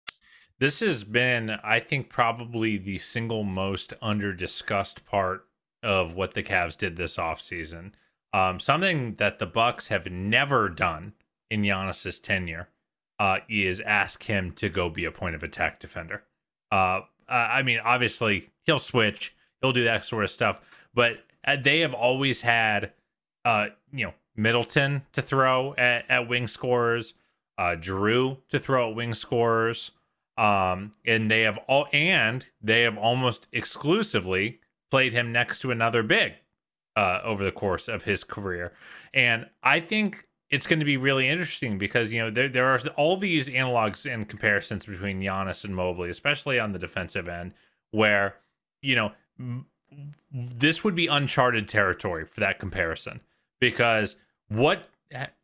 This 0.60 0.82
has 0.82 1.06
been, 1.06 1.52
I 1.64 1.80
think, 1.80 2.10
probably 2.10 2.78
the 2.78 3.00
single 3.00 3.46
most 3.46 3.94
under 4.02 4.34
discussed 4.34 5.06
part 5.06 5.48
of 5.82 6.16
what 6.16 6.34
the 6.34 6.44
Cavs 6.44 6.78
did 6.78 6.98
this 6.98 7.16
offseason. 7.16 7.94
Um, 8.34 8.60
something 8.60 9.14
that 9.14 9.40
the 9.40 9.46
Bucks 9.46 9.88
have 9.88 10.12
never 10.12 10.68
done 10.68 11.14
in 11.50 11.62
Giannis's 11.62 12.20
tenure 12.20 12.68
uh, 13.20 13.38
is 13.48 13.80
ask 13.80 14.24
him 14.24 14.52
to 14.52 14.68
go 14.68 14.90
be 14.90 15.06
a 15.06 15.12
point 15.12 15.36
of 15.36 15.44
attack 15.44 15.80
defender. 15.80 16.24
Uh, 16.72 17.02
I 17.28 17.64
mean, 17.64 17.80
obviously 17.84 18.50
he'll 18.64 18.80
switch, 18.80 19.36
he'll 19.62 19.74
do 19.74 19.84
that 19.86 20.06
sort 20.06 20.24
of 20.24 20.32
stuff, 20.32 20.62
but 20.94 21.24
uh, 21.46 21.56
they 21.62 21.80
have 21.80 21.94
always 21.94 22.42
had, 22.42 22.92
uh, 23.46 23.68
you 23.94 24.06
know, 24.06 24.14
Middleton 24.36 25.04
to 25.14 25.22
throw 25.22 25.74
at, 25.76 26.06
at 26.10 26.28
wing 26.28 26.48
scorers, 26.48 27.14
uh, 27.58 27.76
Jrue 27.80 28.38
to 28.50 28.60
throw 28.60 28.90
at 28.90 28.96
wing 28.96 29.14
scorers. 29.14 29.92
Um 30.38 30.94
and 31.06 31.30
they 31.30 31.42
have 31.42 31.58
all 31.68 31.88
and 31.92 32.46
they 32.62 32.84
have 32.84 32.98
almost 32.98 33.48
exclusively 33.52 34.60
played 34.90 35.12
him 35.12 35.34
next 35.34 35.60
to 35.60 35.72
another 35.72 36.04
big 36.04 36.34
uh 36.96 37.20
over 37.24 37.44
the 37.44 37.52
course 37.52 37.90
of 37.90 38.04
his 38.04 38.24
career. 38.24 38.72
And 39.14 39.50
i 39.62 39.82
think 39.82 40.26
it's 40.52 40.68
going 40.68 40.80
to 40.80 40.86
be 40.86 40.98
really 40.98 41.28
interesting 41.28 41.78
because 41.78 42.14
you 42.14 42.22
know 42.22 42.30
there 42.30 42.50
there 42.50 42.68
are 42.68 42.80
all 42.98 43.18
these 43.18 43.50
analogs 43.50 44.12
and 44.12 44.30
comparisons 44.30 44.86
between 44.86 45.22
Giannis 45.22 45.64
and 45.64 45.76
Mobley 45.76 46.10
especially 46.10 46.60
on 46.60 46.72
the 46.72 46.80
defensive 46.80 47.28
end 47.28 47.54
where 47.92 48.36
you 48.82 48.96
know, 48.96 49.12
this 50.32 50.84
would 50.84 50.96
be 50.96 51.08
uncharted 51.08 51.68
territory 51.68 52.26
for 52.26 52.40
that 52.40 52.60
comparison 52.60 53.22
because 53.60 54.16
what 54.50 54.90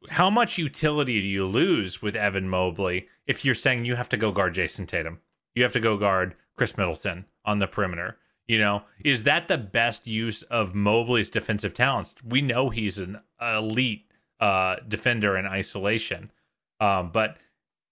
how 0.09 0.29
much 0.29 0.57
utility 0.57 1.19
do 1.19 1.27
you 1.27 1.45
lose 1.45 2.01
with 2.01 2.15
Evan 2.15 2.47
Mobley 2.47 3.07
if 3.25 3.43
you're 3.43 3.55
saying 3.55 3.83
you 3.83 3.95
have 3.95 4.09
to 4.09 4.17
go 4.17 4.31
guard 4.31 4.53
Jayson 4.53 4.87
Tatum? 4.87 5.19
You 5.55 5.63
have 5.63 5.73
to 5.73 5.79
go 5.79 5.97
guard 5.97 6.35
Khris 6.55 6.77
Middleton 6.77 7.25
on 7.43 7.59
the 7.59 7.67
perimeter. 7.67 8.17
You 8.47 8.59
know, 8.59 8.83
is 9.03 9.23
that 9.23 9.49
the 9.49 9.57
best 9.57 10.07
use 10.07 10.41
of 10.43 10.73
Mobley's 10.73 11.29
defensive 11.29 11.73
talents? 11.73 12.15
We 12.23 12.41
know 12.41 12.69
he's 12.69 12.97
an 12.97 13.19
elite 13.41 14.06
uh, 14.39 14.77
defender 14.87 15.37
in 15.37 15.45
isolation, 15.45 16.31
um, 16.79 17.11
but 17.11 17.37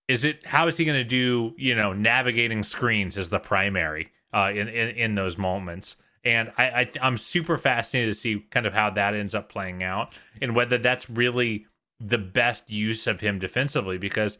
is 0.07 0.23
it 0.23 0.45
how 0.45 0.67
is 0.67 0.77
he 0.77 0.85
going 0.85 0.97
to 0.99 1.03
do? 1.03 1.53
You 1.57 1.75
know, 1.75 1.93
navigating 1.93 2.63
screens 2.63 3.17
as 3.17 3.29
the 3.29 3.39
primary 3.39 4.11
uh, 4.33 4.51
in, 4.53 4.67
in 4.67 4.89
in 4.89 5.15
those 5.15 5.37
moments. 5.37 5.97
And 6.23 6.51
I, 6.57 6.65
I 6.65 6.91
I'm 7.01 7.17
super 7.17 7.57
fascinated 7.57 8.13
to 8.13 8.19
see 8.19 8.45
kind 8.51 8.65
of 8.65 8.73
how 8.73 8.89
that 8.91 9.13
ends 9.13 9.35
up 9.35 9.49
playing 9.49 9.83
out 9.83 10.13
and 10.41 10.55
whether 10.55 10.77
that's 10.77 11.09
really 11.09 11.67
the 11.99 12.17
best 12.17 12.69
use 12.69 13.07
of 13.07 13.21
him 13.21 13.39
defensively 13.39 13.97
because 13.97 14.37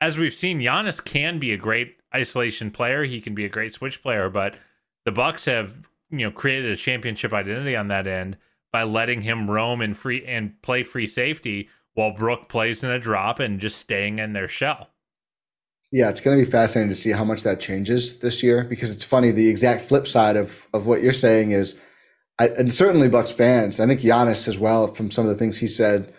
as 0.00 0.16
we've 0.16 0.34
seen, 0.34 0.60
Giannis 0.60 1.04
can 1.04 1.38
be 1.38 1.52
a 1.52 1.56
great 1.56 1.96
isolation 2.14 2.70
player. 2.70 3.04
He 3.04 3.20
can 3.20 3.34
be 3.34 3.44
a 3.44 3.48
great 3.48 3.72
switch 3.72 4.02
player, 4.02 4.30
but 4.30 4.54
the 5.04 5.12
Bucks 5.12 5.44
have 5.46 5.88
you 6.10 6.18
know 6.18 6.30
created 6.30 6.70
a 6.70 6.76
championship 6.76 7.32
identity 7.32 7.76
on 7.76 7.88
that 7.88 8.06
end 8.06 8.36
by 8.72 8.82
letting 8.82 9.22
him 9.22 9.50
roam 9.50 9.80
and 9.80 9.96
free 9.96 10.24
and 10.26 10.60
play 10.62 10.82
free 10.82 11.06
safety 11.06 11.68
while 11.94 12.12
Brook 12.12 12.48
plays 12.48 12.84
in 12.84 12.90
a 12.90 12.98
drop 12.98 13.40
and 13.40 13.60
just 13.60 13.78
staying 13.78 14.18
in 14.18 14.32
their 14.32 14.48
shell. 14.48 14.90
Yeah, 15.90 16.10
it's 16.10 16.20
going 16.20 16.38
to 16.38 16.44
be 16.44 16.50
fascinating 16.50 16.90
to 16.90 16.94
see 16.94 17.12
how 17.12 17.24
much 17.24 17.42
that 17.44 17.60
changes 17.60 18.20
this 18.20 18.42
year 18.42 18.62
because 18.64 18.90
it's 18.90 19.04
funny. 19.04 19.30
The 19.30 19.48
exact 19.48 19.82
flip 19.82 20.06
side 20.06 20.36
of 20.36 20.68
of 20.74 20.86
what 20.86 21.02
you're 21.02 21.12
saying 21.12 21.52
is, 21.52 21.80
I, 22.38 22.48
and 22.48 22.72
certainly 22.72 23.08
Bucks 23.08 23.32
fans, 23.32 23.80
I 23.80 23.86
think 23.86 24.00
Giannis 24.00 24.48
as 24.48 24.58
well, 24.58 24.86
from 24.88 25.10
some 25.10 25.26
of 25.26 25.30
the 25.30 25.38
things 25.38 25.58
he 25.58 25.66
said, 25.66 26.12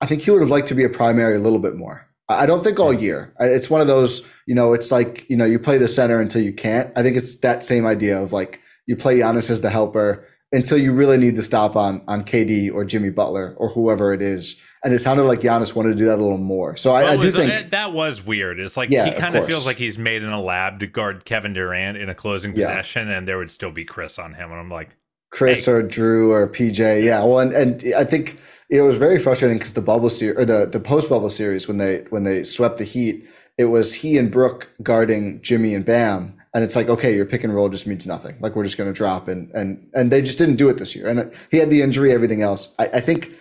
I 0.00 0.06
think 0.06 0.22
he 0.22 0.30
would 0.30 0.40
have 0.40 0.50
liked 0.50 0.68
to 0.68 0.74
be 0.74 0.84
a 0.84 0.88
primary 0.88 1.36
a 1.36 1.40
little 1.40 1.58
bit 1.58 1.74
more. 1.76 2.06
I 2.28 2.46
don't 2.46 2.62
think 2.62 2.78
all 2.78 2.92
year. 2.92 3.34
It's 3.40 3.68
one 3.68 3.80
of 3.80 3.88
those, 3.88 4.26
you 4.46 4.54
know, 4.54 4.72
it's 4.72 4.92
like, 4.92 5.28
you 5.28 5.36
know, 5.36 5.44
you 5.44 5.58
play 5.58 5.78
the 5.78 5.88
center 5.88 6.20
until 6.20 6.42
you 6.42 6.52
can't. 6.52 6.92
I 6.94 7.02
think 7.02 7.16
it's 7.16 7.40
that 7.40 7.64
same 7.64 7.84
idea 7.86 8.20
of 8.22 8.32
like 8.32 8.60
you 8.86 8.96
play 8.96 9.18
Giannis 9.18 9.50
as 9.50 9.60
the 9.60 9.70
helper 9.70 10.26
until 10.52 10.78
you 10.78 10.92
really 10.92 11.16
need 11.16 11.36
to 11.36 11.42
stop 11.42 11.76
on 11.76 12.02
on 12.08 12.22
KD 12.22 12.72
or 12.72 12.84
Jimmy 12.84 13.10
Butler 13.10 13.54
or 13.56 13.68
whoever 13.68 14.12
it 14.12 14.22
is. 14.22 14.60
And 14.82 14.94
it 14.94 15.00
sounded 15.00 15.24
like 15.24 15.40
Giannis 15.40 15.74
wanted 15.74 15.90
to 15.90 15.94
do 15.96 16.06
that 16.06 16.18
a 16.18 16.22
little 16.22 16.38
more. 16.38 16.74
So 16.76 16.94
I, 16.94 17.02
well, 17.02 17.12
I 17.12 17.16
do 17.16 17.26
was, 17.26 17.36
think 17.36 17.50
eh, 17.50 17.62
that 17.70 17.92
was 17.92 18.24
weird. 18.24 18.58
It's 18.58 18.76
like 18.76 18.90
yeah, 18.90 19.04
he 19.04 19.12
kind 19.12 19.34
of 19.36 19.46
feels 19.46 19.66
like 19.66 19.76
he's 19.76 19.98
made 19.98 20.24
in 20.24 20.30
a 20.30 20.40
lab 20.40 20.80
to 20.80 20.86
guard 20.86 21.24
Kevin 21.24 21.52
Durant 21.52 21.98
in 21.98 22.08
a 22.08 22.14
closing 22.14 22.54
yeah. 22.54 22.68
possession, 22.68 23.10
and 23.10 23.28
there 23.28 23.36
would 23.36 23.50
still 23.50 23.70
be 23.70 23.84
Khris 23.84 24.18
on 24.18 24.34
him. 24.34 24.50
And 24.50 24.58
I'm 24.58 24.70
like, 24.70 24.96
Khris 25.30 25.66
hey. 25.66 25.72
or 25.72 25.82
Jrue 25.82 26.30
or 26.30 26.48
PJ. 26.48 27.04
Yeah. 27.04 27.22
Well, 27.22 27.40
and, 27.40 27.52
and 27.52 27.94
I 27.94 28.04
think 28.04 28.38
it 28.70 28.80
was 28.80 28.96
very 28.96 29.18
frustrating 29.18 29.58
because 29.58 29.74
the 29.74 29.82
bubble 29.82 30.10
series 30.10 30.38
or 30.38 30.44
the, 30.44 30.66
the 30.66 30.80
post 30.80 31.10
bubble 31.10 31.30
series 31.30 31.68
when 31.68 31.76
they 31.76 32.04
when 32.10 32.24
they 32.24 32.44
swept 32.44 32.78
the 32.78 32.84
Heat, 32.84 33.28
it 33.58 33.66
was 33.66 33.96
he 33.96 34.16
and 34.16 34.30
Brook 34.30 34.70
guarding 34.82 35.42
Jimmy 35.42 35.74
and 35.74 35.84
Bam 35.84 36.39
and 36.54 36.64
it's 36.64 36.76
like 36.76 36.88
okay 36.88 37.14
your 37.14 37.26
pick 37.26 37.44
and 37.44 37.54
roll 37.54 37.68
just 37.68 37.86
means 37.86 38.06
nothing 38.06 38.36
like 38.40 38.56
we're 38.56 38.64
just 38.64 38.78
going 38.78 38.92
to 38.92 38.96
drop 38.96 39.28
and 39.28 39.50
and 39.52 39.88
and 39.94 40.10
they 40.10 40.22
just 40.22 40.38
didn't 40.38 40.56
do 40.56 40.68
it 40.68 40.78
this 40.78 40.94
year 40.94 41.08
and 41.08 41.32
he 41.50 41.58
had 41.58 41.70
the 41.70 41.82
injury 41.82 42.12
everything 42.12 42.42
else 42.42 42.74
i, 42.78 42.86
I 42.86 43.00
think 43.00 43.32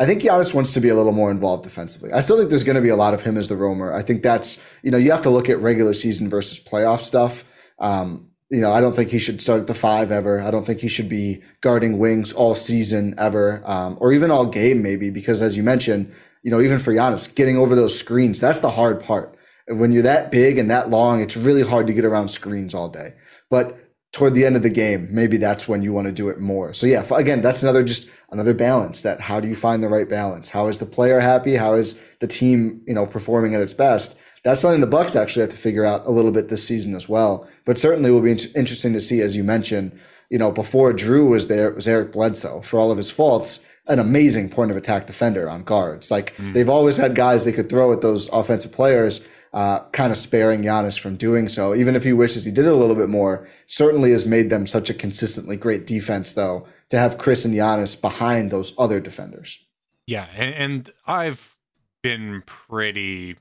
I 0.00 0.06
think 0.06 0.22
Giannis 0.22 0.52
wants 0.52 0.74
to 0.74 0.80
be 0.80 0.88
a 0.88 0.96
little 0.96 1.12
more 1.12 1.30
involved 1.30 1.62
defensively. 1.62 2.10
I 2.12 2.22
still 2.22 2.36
think 2.36 2.50
there's 2.50 2.64
going 2.64 2.74
to 2.74 2.82
be 2.82 2.88
a 2.88 2.96
lot 2.96 3.14
of 3.14 3.22
him 3.22 3.36
as 3.36 3.46
the 3.48 3.56
roamer. 3.56 3.94
I 3.94 4.02
think 4.02 4.24
that's 4.24 4.60
you 4.82 4.90
know 4.90 4.98
you 4.98 5.12
have 5.12 5.22
to 5.22 5.30
look 5.30 5.48
at 5.48 5.60
regular 5.60 5.94
season 5.94 6.28
versus 6.28 6.58
playoff 6.58 6.98
stuff. 7.00 7.44
Um, 7.78 8.30
you 8.50 8.60
know, 8.60 8.72
I 8.72 8.80
don't 8.80 8.94
think 8.94 9.10
he 9.10 9.18
should 9.18 9.40
start 9.40 9.66
the 9.66 9.74
five 9.74 10.10
ever. 10.10 10.42
I 10.42 10.50
don't 10.50 10.66
think 10.66 10.80
he 10.80 10.88
should 10.88 11.08
be 11.08 11.42
guarding 11.62 11.98
wings 11.98 12.32
all 12.32 12.54
season 12.54 13.14
ever, 13.16 13.62
um, 13.64 13.96
or 13.98 14.12
even 14.12 14.30
all 14.30 14.44
game 14.44 14.82
maybe, 14.82 15.08
because 15.08 15.40
as 15.40 15.56
you 15.56 15.62
mentioned, 15.62 16.12
you 16.42 16.50
know, 16.50 16.60
even 16.60 16.78
for 16.78 16.92
Giannis, 16.92 17.34
getting 17.34 17.56
over 17.56 17.74
those 17.74 17.98
screens, 17.98 18.40
that's 18.40 18.60
the 18.60 18.70
hard 18.70 19.02
part 19.02 19.31
when 19.68 19.92
you're 19.92 20.02
that 20.02 20.30
big 20.30 20.58
and 20.58 20.70
that 20.70 20.90
long, 20.90 21.20
it's 21.20 21.36
really 21.36 21.62
hard 21.62 21.86
to 21.86 21.92
get 21.92 22.04
around 22.04 22.28
screens 22.28 22.74
all 22.74 22.88
day. 22.88 23.14
But 23.50 23.78
toward 24.12 24.34
the 24.34 24.44
end 24.44 24.56
of 24.56 24.62
the 24.62 24.70
game, 24.70 25.08
maybe 25.10 25.38
that's 25.38 25.66
when 25.66 25.82
you 25.82 25.92
want 25.92 26.06
to 26.06 26.12
do 26.12 26.28
it 26.28 26.38
more. 26.38 26.74
So 26.74 26.86
yeah, 26.86 27.04
again, 27.14 27.40
that's 27.40 27.62
another 27.62 27.82
just 27.82 28.10
another 28.30 28.54
balance. 28.54 29.02
That 29.02 29.20
how 29.20 29.40
do 29.40 29.48
you 29.48 29.54
find 29.54 29.82
the 29.82 29.88
right 29.88 30.08
balance? 30.08 30.50
How 30.50 30.68
is 30.68 30.78
the 30.78 30.86
player 30.86 31.20
happy? 31.20 31.56
How 31.56 31.74
is 31.74 32.00
the 32.20 32.26
team, 32.26 32.82
you 32.86 32.94
know, 32.94 33.06
performing 33.06 33.54
at 33.54 33.60
its 33.60 33.74
best? 33.74 34.18
That's 34.44 34.60
something 34.60 34.80
the 34.80 34.86
Bucks 34.86 35.14
actually 35.14 35.42
have 35.42 35.50
to 35.50 35.56
figure 35.56 35.84
out 35.84 36.04
a 36.04 36.10
little 36.10 36.32
bit 36.32 36.48
this 36.48 36.66
season 36.66 36.94
as 36.94 37.08
well. 37.08 37.48
But 37.64 37.78
certainly 37.78 38.10
will 38.10 38.20
be 38.20 38.32
interesting 38.32 38.92
to 38.92 39.00
see, 39.00 39.20
as 39.20 39.36
you 39.36 39.44
mentioned. 39.44 39.98
You 40.30 40.38
know, 40.38 40.50
before 40.50 40.92
Jrue 40.94 41.28
was 41.28 41.48
there, 41.48 41.68
it 41.68 41.74
was 41.74 41.86
Eric 41.86 42.12
Bledsoe 42.12 42.62
for 42.62 42.78
all 42.78 42.90
of 42.90 42.96
his 42.96 43.10
faults 43.10 43.64
an 43.88 43.98
amazing 43.98 44.48
point 44.48 44.70
of 44.70 44.76
attack 44.76 45.06
defender 45.06 45.50
on 45.50 45.64
guards. 45.64 46.10
Like 46.10 46.36
mm. 46.36 46.52
they've 46.52 46.68
always 46.68 46.96
had 46.96 47.14
guys 47.14 47.44
they 47.44 47.52
could 47.52 47.68
throw 47.68 47.92
at 47.92 48.00
those 48.00 48.28
offensive 48.28 48.72
players 48.72 49.26
uh, 49.52 49.80
kind 49.92 50.10
of 50.10 50.16
sparing 50.16 50.62
Giannis 50.62 50.98
from 50.98 51.16
doing 51.16 51.48
so. 51.48 51.74
Even 51.74 51.94
if 51.94 52.04
he 52.04 52.12
wishes 52.12 52.44
he 52.44 52.50
did 52.50 52.64
it 52.64 52.72
a 52.72 52.76
little 52.76 52.96
bit 52.96 53.08
more, 53.08 53.46
certainly 53.66 54.10
has 54.12 54.24
made 54.24 54.50
them 54.50 54.66
such 54.66 54.88
a 54.88 54.94
consistently 54.94 55.56
great 55.56 55.86
defense, 55.86 56.32
though, 56.34 56.66
to 56.88 56.98
have 56.98 57.18
Khris 57.18 57.44
and 57.44 57.54
Giannis 57.54 58.00
behind 58.00 58.50
those 58.50 58.74
other 58.78 59.00
defenders. 59.00 59.64
Yeah, 60.06 60.26
and, 60.34 60.54
and 60.54 60.90
I've 61.06 61.56
been 62.02 62.42
pretty 62.46 63.36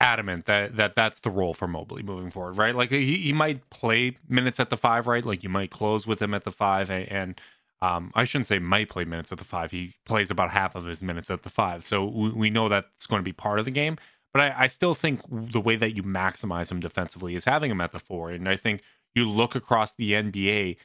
adamant 0.00 0.46
that, 0.46 0.76
that 0.76 0.94
that's 0.94 1.20
the 1.20 1.30
role 1.30 1.54
for 1.54 1.68
Mobley 1.68 2.02
moving 2.02 2.30
forward, 2.30 2.56
right? 2.56 2.74
Like 2.74 2.90
he, 2.90 3.18
he 3.18 3.32
might 3.32 3.68
play 3.70 4.16
minutes 4.28 4.58
at 4.58 4.70
the 4.70 4.76
five, 4.76 5.06
right? 5.06 5.24
Like 5.24 5.42
you 5.42 5.48
might 5.48 5.70
close 5.70 6.06
with 6.06 6.20
him 6.20 6.34
at 6.34 6.44
the 6.44 6.50
five, 6.50 6.90
and, 6.90 7.08
and 7.10 7.40
um, 7.80 8.12
I 8.14 8.24
shouldn't 8.24 8.48
say 8.48 8.58
might 8.58 8.88
play 8.88 9.04
minutes 9.04 9.32
at 9.32 9.38
the 9.38 9.44
five. 9.44 9.70
He 9.70 9.94
plays 10.04 10.30
about 10.30 10.50
half 10.50 10.74
of 10.74 10.84
his 10.84 11.02
minutes 11.02 11.30
at 11.30 11.42
the 11.42 11.50
five, 11.50 11.86
so 11.86 12.04
we, 12.04 12.30
we 12.30 12.50
know 12.50 12.68
that's 12.68 13.06
going 13.06 13.20
to 13.20 13.24
be 13.24 13.32
part 13.32 13.58
of 13.58 13.64
the 13.64 13.70
game. 13.70 13.96
But 14.32 14.42
I, 14.42 14.54
I 14.60 14.66
still 14.66 14.94
think 14.94 15.20
the 15.30 15.60
way 15.60 15.76
that 15.76 15.94
you 15.94 16.02
maximize 16.02 16.70
him 16.70 16.80
defensively 16.80 17.34
is 17.34 17.44
having 17.44 17.70
him 17.70 17.80
at 17.80 17.92
the 17.92 18.00
four. 18.00 18.30
And 18.30 18.48
I 18.48 18.56
think 18.56 18.82
you 19.14 19.28
look 19.28 19.54
across 19.54 19.94
the 19.94 20.12
NBA, 20.12 20.76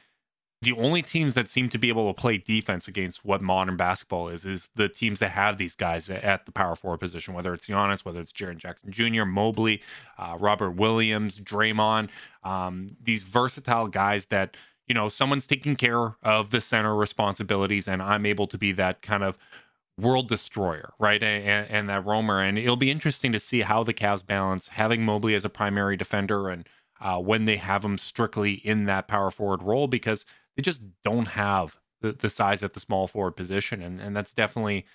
the 0.60 0.72
only 0.72 1.02
teams 1.02 1.34
that 1.34 1.48
seem 1.48 1.68
to 1.68 1.78
be 1.78 1.88
able 1.88 2.12
to 2.12 2.20
play 2.20 2.36
defense 2.36 2.88
against 2.88 3.24
what 3.24 3.40
modern 3.40 3.76
basketball 3.76 4.28
is 4.28 4.44
is 4.44 4.70
the 4.74 4.88
teams 4.88 5.20
that 5.20 5.30
have 5.30 5.56
these 5.56 5.76
guys 5.76 6.10
at 6.10 6.46
the 6.46 6.52
power 6.52 6.74
forward 6.74 6.98
position, 6.98 7.32
whether 7.32 7.54
it's 7.54 7.66
Giannis, 7.66 8.04
whether 8.04 8.20
it's 8.20 8.32
Jaren 8.32 8.56
Jackson 8.56 8.90
Jr., 8.90 9.24
Mobley, 9.24 9.80
uh, 10.18 10.36
Robert 10.38 10.72
Williams, 10.72 11.38
Draymond, 11.38 12.08
um, 12.42 12.96
these 13.00 13.22
versatile 13.22 13.86
guys 13.86 14.26
that 14.26 14.56
you 14.88 14.94
know 14.94 15.08
someone's 15.08 15.46
taking 15.46 15.76
care 15.76 16.16
of 16.24 16.50
the 16.50 16.60
center 16.60 16.96
responsibilities, 16.96 17.86
and 17.86 18.02
I'm 18.02 18.26
able 18.26 18.48
to 18.48 18.58
be 18.58 18.72
that 18.72 19.00
kind 19.00 19.22
of 19.22 19.38
world 19.98 20.28
destroyer, 20.28 20.92
right? 20.98 21.22
And, 21.22 21.68
and, 21.68 21.88
that 21.88 22.06
roamer. 22.06 22.40
And 22.40 22.56
it'll 22.56 22.76
be 22.76 22.90
interesting 22.90 23.32
to 23.32 23.40
see 23.40 23.62
how 23.62 23.82
the 23.82 23.92
Cavs 23.92 24.24
balance 24.24 24.68
having 24.68 25.04
Mobley 25.04 25.34
as 25.34 25.44
a 25.44 25.50
primary 25.50 25.96
defender 25.96 26.48
and 26.48 26.66
uh, 27.00 27.18
when 27.18 27.44
they 27.44 27.56
have 27.56 27.84
him 27.84 27.98
strictly 27.98 28.54
in 28.54 28.84
that 28.84 29.08
power 29.08 29.30
forward 29.30 29.62
role 29.62 29.88
because 29.88 30.24
they 30.56 30.62
just 30.62 30.80
don't 31.04 31.28
have 31.28 31.76
the, 32.00 32.12
the 32.12 32.30
size 32.30 32.62
at 32.62 32.74
the 32.74 32.80
small 32.80 33.08
forward 33.08 33.32
position. 33.32 33.82
And, 33.82 34.00
and 34.00 34.16
that's 34.16 34.32
definitely 34.32 34.86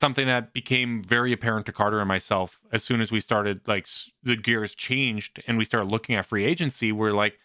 something 0.00 0.26
that 0.26 0.52
became 0.52 1.02
very 1.02 1.32
apparent 1.32 1.66
to 1.66 1.72
Carter 1.72 2.00
and 2.00 2.08
myself 2.08 2.60
as 2.72 2.84
soon 2.84 3.00
as 3.00 3.10
we 3.10 3.20
started, 3.20 3.60
like, 3.66 3.88
the 4.22 4.36
gears 4.36 4.74
changed 4.74 5.42
and 5.46 5.58
we 5.58 5.64
started 5.64 5.90
looking 5.90 6.14
at 6.14 6.26
free 6.26 6.44
agency. 6.44 6.92
We're 6.92 7.12
like, 7.12 7.38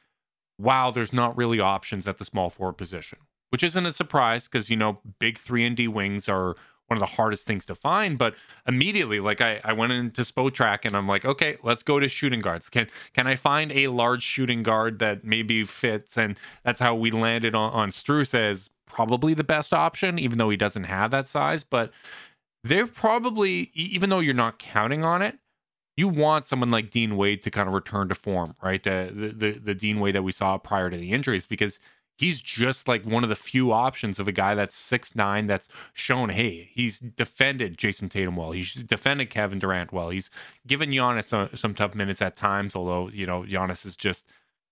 wow, 0.59 0.91
there's 0.91 1.13
not 1.13 1.37
really 1.37 1.59
options 1.59 2.07
at 2.07 2.17
the 2.17 2.25
small 2.25 2.49
forward 2.49 2.73
position, 2.73 3.19
which 3.49 3.63
isn't 3.63 3.85
a 3.85 3.91
surprise 3.91 4.47
because, 4.47 4.69
you 4.69 4.75
know, 4.75 4.99
big 5.19 5.39
3 5.39 5.65
and 5.65 5.75
D 5.75 5.87
wings 5.87 6.27
are 6.27 6.55
one 6.89 6.97
of 6.97 7.01
the 7.01 7.15
hardest 7.15 7.45
things 7.45 7.65
to 7.67 7.75
find. 7.75 8.17
But 8.17 8.35
immediately, 8.67 9.19
like 9.19 9.41
I, 9.41 9.61
I 9.63 9.73
went 9.73 9.91
into 9.91 10.21
Spotrac 10.21 10.85
and 10.85 10.95
I'm 10.95 11.07
like, 11.07 11.25
okay, 11.25 11.57
let's 11.63 11.83
go 11.83 11.99
to 11.99 12.07
shooting 12.07 12.41
guards. 12.41 12.69
Can 12.69 12.87
can 13.13 13.27
I 13.27 13.35
find 13.35 13.71
a 13.71 13.87
large 13.87 14.23
shooting 14.23 14.63
guard 14.63 14.99
that 14.99 15.23
maybe 15.23 15.63
fits? 15.63 16.17
And 16.17 16.37
that's 16.63 16.79
how 16.79 16.95
we 16.95 17.11
landed 17.11 17.55
on, 17.55 17.71
on 17.71 17.91
as 18.33 18.69
probably 18.87 19.33
the 19.33 19.43
best 19.43 19.73
option, 19.73 20.17
even 20.17 20.37
though 20.37 20.49
he 20.49 20.57
doesn't 20.57 20.85
have 20.85 21.11
that 21.11 21.29
size. 21.29 21.63
But 21.63 21.91
they're 22.63 22.87
probably, 22.87 23.71
even 23.73 24.09
though 24.09 24.19
you're 24.19 24.33
not 24.33 24.59
counting 24.59 25.03
on 25.05 25.21
it, 25.21 25.37
you 25.95 26.07
want 26.07 26.45
someone 26.45 26.71
like 26.71 26.91
Dean 26.91 27.17
Wade 27.17 27.41
to 27.43 27.51
kind 27.51 27.67
of 27.67 27.73
return 27.73 28.09
to 28.09 28.15
form, 28.15 28.55
right? 28.63 28.81
The 28.81 29.11
the, 29.35 29.51
the 29.51 29.75
Dean 29.75 29.99
Wade 29.99 30.15
that 30.15 30.23
we 30.23 30.31
saw 30.31 30.57
prior 30.57 30.89
to 30.89 30.97
the 30.97 31.11
injuries, 31.11 31.45
because 31.45 31.79
he's 32.19 32.41
just 32.41 32.87
like 32.87 33.05
one 33.05 33.23
of 33.23 33.29
the 33.29 33.35
few 33.35 33.71
options 33.71 34.19
of 34.19 34.27
a 34.27 34.31
guy 34.33 34.53
that's 34.53 34.75
six 34.75 35.15
nine 35.15 35.47
that's 35.47 35.69
shown 35.93 36.29
hey 36.29 36.69
he's 36.73 36.99
defended 36.99 37.77
Jayson 37.77 38.09
Tatum 38.09 38.35
well. 38.35 38.51
He's 38.51 38.73
defended 38.73 39.29
Kevin 39.29 39.57
Durant 39.57 39.93
well. 39.93 40.09
He's 40.09 40.29
given 40.67 40.89
Giannis 40.89 41.25
some, 41.25 41.49
some 41.55 41.73
tough 41.73 41.95
minutes 41.95 42.21
at 42.21 42.35
times 42.35 42.75
although 42.75 43.09
you 43.09 43.25
know 43.25 43.43
Giannis 43.43 43.85
is 43.85 43.95
just 43.95 44.25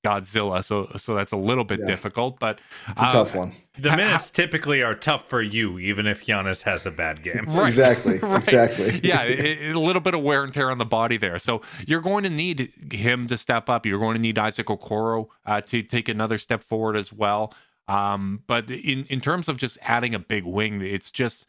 Godzilla, 0.06 0.64
so 0.64 0.90
so 0.98 1.16
that's 1.16 1.32
a 1.32 1.38
little 1.38 1.64
bit 1.64 1.80
Yeah. 1.80 1.88
difficult. 1.88 2.40
But 2.40 2.60
It's 2.90 3.02
a 3.02 3.06
uh, 3.06 3.12
tough 3.12 3.36
one. 3.36 3.54
The 3.80 3.92
Ha- 3.92 3.96
minutes 3.96 4.30
typically 4.32 4.82
are 4.82 4.96
tough 4.96 5.28
for 5.28 5.42
you, 5.42 5.78
even 5.80 6.08
if 6.08 6.26
Giannis 6.26 6.64
has 6.64 6.86
a 6.86 6.92
bad 6.92 7.22
game. 7.24 7.46
Right. 7.48 7.66
Exactly. 7.68 8.18
Right. 8.22 8.38
Exactly. 8.40 9.00
yeah, 9.04 9.24
it, 9.24 9.40
it- 9.40 9.76
a 9.76 9.80
little 9.80 10.02
bit 10.02 10.14
of 10.14 10.22
wear 10.22 10.44
and 10.44 10.54
tear 10.54 10.72
on 10.72 10.78
the 10.78 10.86
body 10.86 11.18
there. 11.18 11.38
So 11.40 11.62
you're 11.86 12.02
going 12.02 12.24
to 12.24 12.30
need 12.30 12.72
him 12.92 13.28
to 13.28 13.38
step 13.38 13.70
up. 13.70 13.86
You're 13.86 14.00
going 14.00 14.16
to 14.16 14.22
need 14.22 14.38
Isaac 14.40 14.68
Okoro 14.68 15.28
uh, 15.46 15.62
to 15.62 15.84
take 15.84 16.08
another 16.10 16.38
step 16.38 16.64
forward 16.64 16.96
as 16.96 17.12
well. 17.14 17.54
Um, 17.88 18.44
but 18.48 18.70
in 18.70 19.06
in 19.06 19.22
terms 19.22 19.48
of 19.48 19.58
just 19.58 19.78
adding 19.82 20.14
a 20.14 20.20
big 20.20 20.44
wing, 20.44 20.82
it's 20.82 21.10
just 21.12 21.46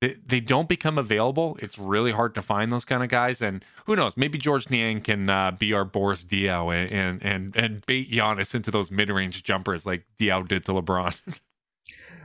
they, 0.00 0.16
they 0.26 0.40
don't 0.40 0.68
become 0.68 0.98
available. 0.98 1.58
It's 1.60 1.78
really 1.78 2.12
hard 2.12 2.34
to 2.36 2.42
find 2.42 2.70
those 2.70 2.84
kind 2.84 3.02
of 3.02 3.08
guys. 3.08 3.42
And 3.42 3.64
who 3.86 3.96
knows? 3.96 4.16
Maybe 4.16 4.38
Georges 4.38 4.70
Niang 4.70 5.00
can 5.00 5.28
uh, 5.28 5.50
be 5.50 5.72
our 5.72 5.84
Boris 5.84 6.24
Diaw 6.24 6.74
and, 6.74 6.92
and 6.92 7.22
and 7.22 7.56
and 7.56 7.86
bait 7.86 8.10
Giannis 8.10 8.54
into 8.54 8.70
those 8.70 8.90
mid 8.90 9.08
range 9.08 9.42
jumpers 9.42 9.84
like 9.84 10.04
Diaw 10.18 10.46
did 10.46 10.64
to 10.66 10.72
LeBron. 10.72 11.16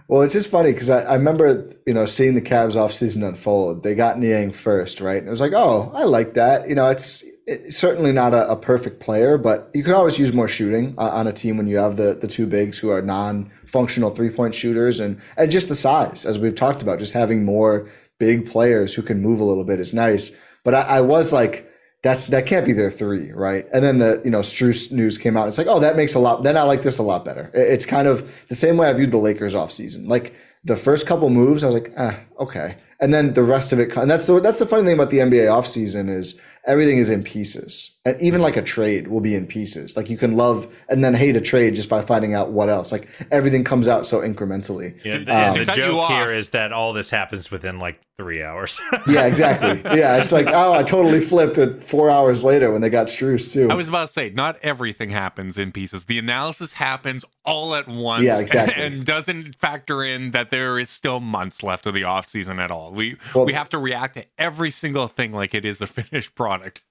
Well, 0.10 0.22
it's 0.22 0.34
just 0.34 0.50
funny 0.50 0.74
because 0.74 0.90
I, 0.90 1.04
I 1.04 1.14
remember, 1.14 1.72
you 1.88 1.94
know, 1.94 2.06
seeing 2.06 2.36
the 2.36 2.42
Cavs 2.42 2.76
offseason 2.76 3.26
unfold. 3.26 3.84
They 3.84 3.96
got 3.96 4.20
Niang 4.20 4.52
first, 4.52 5.00
right? 5.00 5.18
And 5.18 5.28
it 5.28 5.32
was 5.32 5.40
like, 5.40 5.54
oh, 5.54 5.92
I 5.96 6.04
like 6.04 6.34
that. 6.34 6.68
You 6.68 6.76
know, 6.76 6.90
it's, 6.90 7.24
certainly 7.70 8.12
not 8.12 8.34
a, 8.34 8.50
a 8.50 8.56
perfect 8.56 9.00
player, 9.00 9.38
but 9.38 9.70
you 9.74 9.84
can 9.84 9.94
always 9.94 10.18
use 10.18 10.34
more 10.34 10.48
shooting 10.48 10.96
uh, 10.98 11.10
on 11.10 11.28
a 11.28 11.34
team 11.34 11.58
when 11.58 11.68
you 11.68 11.78
have 11.78 11.98
the, 11.98 12.14
the 12.14 12.28
two 12.28 12.48
bigs 12.48 12.80
who 12.80 12.90
are 12.90 13.02
non-functional 13.02 14.12
three-point 14.12 14.56
shooters 14.56 15.00
and, 15.00 15.20
and 15.38 15.52
just 15.52 15.70
the 15.70 15.76
size, 15.76 16.26
as 16.26 16.40
we've 16.40 16.56
talked 16.56 16.82
about, 16.82 17.00
just 17.00 17.14
having 17.14 17.44
more 17.44 17.88
big 18.20 18.50
players 18.50 18.94
who 18.94 19.02
can 19.02 19.22
move 19.22 19.40
a 19.40 19.44
little 19.44 19.66
bit 19.66 19.80
is 19.80 19.94
nice. 19.94 20.32
But 20.64 20.76
I, 20.76 20.82
I 20.82 21.02
was 21.02 21.34
like, 21.34 21.70
that's 22.04 22.28
that 22.28 22.46
can't 22.46 22.66
be 22.66 22.74
their 22.74 22.92
three, 22.92 23.32
right? 23.32 23.66
And 23.74 23.84
then 23.84 24.00
the 24.00 24.22
you 24.26 24.30
know 24.30 24.42
Strus 24.42 24.92
news 24.92 25.18
came 25.18 25.38
out. 25.38 25.48
It's 25.48 25.58
like, 25.58 25.68
oh, 25.68 25.80
that 25.80 25.96
makes 25.96 26.14
a 26.16 26.20
lot. 26.20 26.44
Then 26.44 26.58
I 26.58 26.64
like 26.64 26.84
this 26.84 26.98
a 26.98 27.04
lot 27.04 27.24
better. 27.24 27.50
It's 27.54 27.86
kind 27.86 28.10
of 28.10 28.48
the 28.50 28.56
same 28.56 28.76
way 28.76 28.90
I 28.90 28.94
viewed 28.94 29.12
the 29.12 29.18
Lakers 29.18 29.56
off 29.56 29.72
season. 29.72 30.08
Like 30.08 30.34
the 30.66 30.76
first 30.76 31.08
couple 31.08 31.30
moves, 31.30 31.64
I 31.64 31.68
was 31.68 31.76
like, 31.76 31.94
ah, 31.98 32.20
okay. 32.40 32.76
And 33.00 33.14
then 33.14 33.34
the 33.34 33.44
rest 33.44 33.72
of 33.72 33.80
it, 33.80 33.96
and 33.96 34.12
that's 34.12 34.28
the 34.28 34.40
that's 34.42 34.60
the 34.60 34.66
funny 34.66 34.84
thing 34.84 34.96
about 34.96 35.12
the 35.12 35.20
NBA 35.20 35.52
off 35.52 35.66
season 35.66 36.10
is 36.10 36.40
everything 36.66 36.98
is 36.98 37.10
in 37.10 37.24
pieces, 37.24 37.98
and 38.06 38.20
even 38.22 38.42
like 38.42 38.56
a 38.58 38.62
trade 38.62 39.08
will 39.08 39.20
be 39.20 39.36
in 39.36 39.46
pieces. 39.48 39.96
Like 39.98 40.10
you 40.10 40.18
can 40.18 40.36
love 40.36 40.68
and 40.90 41.04
then 41.04 41.14
hate 41.14 41.36
a 41.36 41.42
trade 41.42 41.76
just 41.76 41.90
by 41.90 42.02
finding 42.02 42.34
out 42.34 42.52
what 42.52 42.70
else. 42.70 42.92
Like 42.92 43.08
everything 43.32 43.64
comes 43.64 43.88
out 43.88 44.06
so 44.08 44.22
incrementally. 44.22 44.98
Yeah, 45.04 45.20
the, 45.20 45.36
Um, 45.36 45.66
the 45.66 45.74
joke 45.74 46.08
here 46.10 46.32
is 46.32 46.50
that 46.50 46.72
all 46.72 46.94
this 46.94 47.10
happens 47.10 47.52
within 47.52 47.80
like 47.80 48.00
three 48.18 48.44
hours. 48.44 48.80
Yeah, 49.08 49.26
exactly. 49.26 49.82
Yeah, 49.98 50.18
it's 50.18 50.32
like, 50.32 50.48
oh, 50.48 50.72
I 50.74 50.82
totally 50.84 51.20
flipped 51.20 51.58
it 51.58 51.84
four 51.84 52.10
hours 52.10 52.44
later 52.44 52.72
when 52.72 52.82
they 52.82 52.90
got 52.90 53.08
Strus 53.08 53.52
too. 53.52 53.70
I 53.70 53.74
was 53.74 53.90
about 53.90 54.08
to 54.08 54.14
say, 54.14 54.30
not 54.30 54.58
everything 54.64 55.10
happens 55.10 55.58
in 55.58 55.72
pieces. 55.72 56.06
The 56.06 56.18
analysis 56.20 56.74
happens 56.74 57.26
all 57.44 57.76
at 57.76 57.88
once 57.88 58.24
Yeah, 58.24 58.40
exactly. 58.40 58.82
and 58.82 59.06
doesn't 59.06 59.56
factor 59.58 60.04
in 60.04 60.32
that 60.32 60.52
there 60.52 60.80
is 60.80 60.90
still 60.90 61.20
months 61.20 61.64
left 61.64 61.86
of 61.86 61.94
the 61.94 62.06
off 62.06 62.28
season 62.30 62.60
at 62.60 62.72
all. 62.72 62.94
We 62.94 63.18
Well- 63.36 63.46
we 63.46 63.54
have 63.54 63.70
to 63.70 63.78
react 63.78 64.14
to 64.16 64.26
every 64.38 64.72
single 64.72 65.08
thing 65.08 65.34
like 65.34 65.54
it 65.54 65.66
is 65.66 65.82
a 65.82 65.88
finished 65.88 66.34
product. 66.36 66.82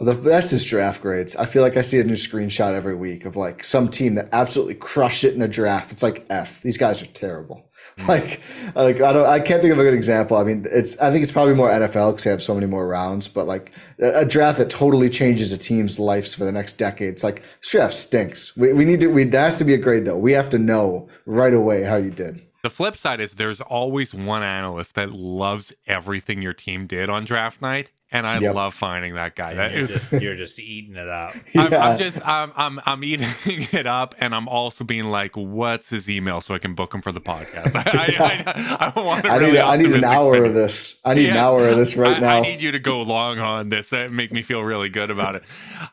The 0.00 0.14
best 0.14 0.52
is 0.52 0.64
draft 0.64 1.02
grades. 1.02 1.36
I 1.36 1.46
feel 1.46 1.62
like 1.62 1.76
I 1.76 1.82
see 1.82 2.00
a 2.00 2.04
new 2.04 2.14
screenshot 2.14 2.74
every 2.74 2.94
week 2.94 3.24
of 3.24 3.36
like 3.36 3.62
some 3.62 3.88
team 3.88 4.14
that 4.16 4.28
absolutely 4.32 4.74
crushed 4.74 5.24
it 5.24 5.34
in 5.34 5.42
a 5.42 5.48
draft. 5.48 5.92
It's 5.92 6.02
like 6.02 6.26
F. 6.30 6.60
These 6.62 6.78
guys 6.78 7.02
are 7.02 7.06
terrible. 7.06 7.70
Hmm. 7.98 8.06
Like, 8.14 8.40
like 8.74 9.00
I 9.00 9.12
don't. 9.12 9.26
I 9.26 9.40
can't 9.40 9.60
think 9.60 9.72
of 9.72 9.78
a 9.78 9.82
good 9.82 9.94
example. 9.94 10.36
I 10.36 10.44
mean, 10.44 10.66
it's. 10.70 10.98
I 10.98 11.10
think 11.10 11.22
it's 11.22 11.32
probably 11.32 11.54
more 11.54 11.70
NFL 11.70 12.12
because 12.12 12.24
they 12.24 12.30
have 12.30 12.42
so 12.42 12.54
many 12.54 12.66
more 12.66 12.88
rounds. 12.88 13.28
But 13.28 13.46
like 13.46 13.72
a, 14.00 14.20
a 14.20 14.24
draft 14.24 14.58
that 14.58 14.70
totally 14.70 15.08
changes 15.10 15.52
a 15.52 15.58
team's 15.58 15.98
lives 15.98 16.34
for 16.34 16.44
the 16.44 16.52
next 16.52 16.74
decade. 16.74 17.10
It's 17.10 17.24
like 17.24 17.42
this 17.60 17.70
draft 17.70 17.94
stinks. 17.94 18.56
We, 18.56 18.72
we 18.72 18.84
need 18.84 19.00
to. 19.00 19.08
We 19.08 19.24
that 19.24 19.40
has 19.40 19.58
to 19.58 19.64
be 19.64 19.74
a 19.74 19.78
grade 19.78 20.04
though. 20.04 20.18
We 20.18 20.32
have 20.32 20.50
to 20.50 20.58
know 20.58 21.08
right 21.26 21.54
away 21.54 21.82
how 21.82 21.96
you 21.96 22.10
did. 22.10 22.42
The 22.64 22.70
flip 22.70 22.96
side 22.96 23.20
is 23.20 23.34
there's 23.34 23.60
always 23.60 24.14
one 24.14 24.42
analyst 24.42 24.94
that 24.94 25.10
loves 25.12 25.74
everything 25.86 26.40
your 26.40 26.54
team 26.54 26.86
did 26.86 27.10
on 27.10 27.26
draft 27.26 27.60
night, 27.60 27.92
and 28.10 28.26
I 28.26 28.38
Yep. 28.38 28.54
love 28.54 28.72
finding 28.72 29.14
that 29.16 29.36
guy. 29.36 29.52
That- 29.52 29.72
you're, 29.74 29.86
just, 29.86 30.12
you're 30.22 30.34
just 30.34 30.58
eating 30.58 30.96
it 30.96 31.06
up. 31.06 31.34
I'm, 31.54 31.70
Yeah. 31.70 31.86
I'm 31.86 31.98
just 31.98 32.26
I'm, 32.26 32.52
I'm 32.56 32.80
I'm 32.86 33.04
eating 33.04 33.28
it 33.44 33.86
up, 33.86 34.14
and 34.18 34.34
I'm 34.34 34.48
also 34.48 34.82
being 34.82 35.04
like, 35.04 35.36
"What's 35.36 35.90
his 35.90 36.08
email 36.08 36.40
so 36.40 36.54
I 36.54 36.58
can 36.58 36.74
book 36.74 36.94
him 36.94 37.02
for 37.02 37.12
the 37.12 37.20
podcast?" 37.20 37.76
I, 37.76 37.84
I, 38.24 38.86
I, 38.86 38.92
I 38.96 39.00
want 39.02 39.24
to 39.26 39.30
I 39.30 39.36
really 39.36 39.52
need. 39.52 39.58
I 39.60 39.76
need 39.76 39.92
an 39.92 40.04
hour 40.04 40.32
spin. 40.34 40.46
of 40.46 40.54
this. 40.54 41.00
I 41.04 41.12
need 41.12 41.28
an 41.28 41.36
hour 41.36 41.68
of 41.68 41.76
this 41.76 41.96
right 41.96 42.16
I, 42.16 42.20
now. 42.20 42.38
I 42.38 42.40
need 42.40 42.62
you 42.62 42.72
to 42.72 42.78
go 42.78 43.02
long 43.02 43.40
on 43.40 43.68
this 43.68 43.92
and 43.92 44.10
make 44.16 44.32
me 44.32 44.40
feel 44.40 44.62
really 44.62 44.88
good 44.88 45.10
about 45.10 45.34
it. 45.34 45.42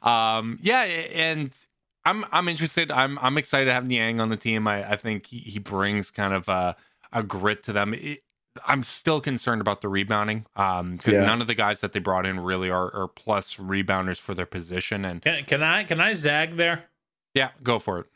Um, 0.07 0.57
yeah, 0.61 0.83
and 0.83 1.51
I'm 2.05 2.25
I'm 2.31 2.47
interested. 2.47 2.91
I'm 2.91 3.17
I'm 3.19 3.37
excited 3.37 3.65
to 3.65 3.73
have 3.73 3.85
Niang 3.85 4.19
on 4.19 4.29
the 4.29 4.37
team. 4.37 4.67
I, 4.67 4.91
I 4.91 4.95
think 4.95 5.27
he, 5.27 5.39
he 5.39 5.59
brings 5.59 6.09
kind 6.11 6.33
of 6.33 6.47
a, 6.49 6.75
a 7.11 7.23
grit 7.23 7.63
to 7.63 7.73
them. 7.73 7.93
It, 7.93 8.23
I'm 8.67 8.83
still 8.83 9.21
concerned 9.21 9.61
about 9.61 9.81
the 9.81 9.87
rebounding 9.87 10.45
um, 10.57 10.97
because 10.97 11.13
Yeah. 11.13 11.25
none 11.25 11.39
of 11.41 11.47
the 11.47 11.55
guys 11.55 11.79
that 11.79 11.93
they 11.93 11.99
brought 11.99 12.25
in 12.25 12.39
really 12.39 12.69
are, 12.69 12.93
are 12.93 13.07
plus 13.07 13.55
rebounders 13.55 14.19
for 14.19 14.33
their 14.33 14.45
position. 14.45 15.05
And 15.05 15.21
Can, 15.21 15.45
can 15.45 15.63
I 15.63 15.83
can 15.83 16.01
I 16.01 16.13
zag 16.13 16.57
there? 16.57 16.85
yeah, 17.33 17.51
go 17.63 17.79
for 17.79 17.99
it. 17.99 18.07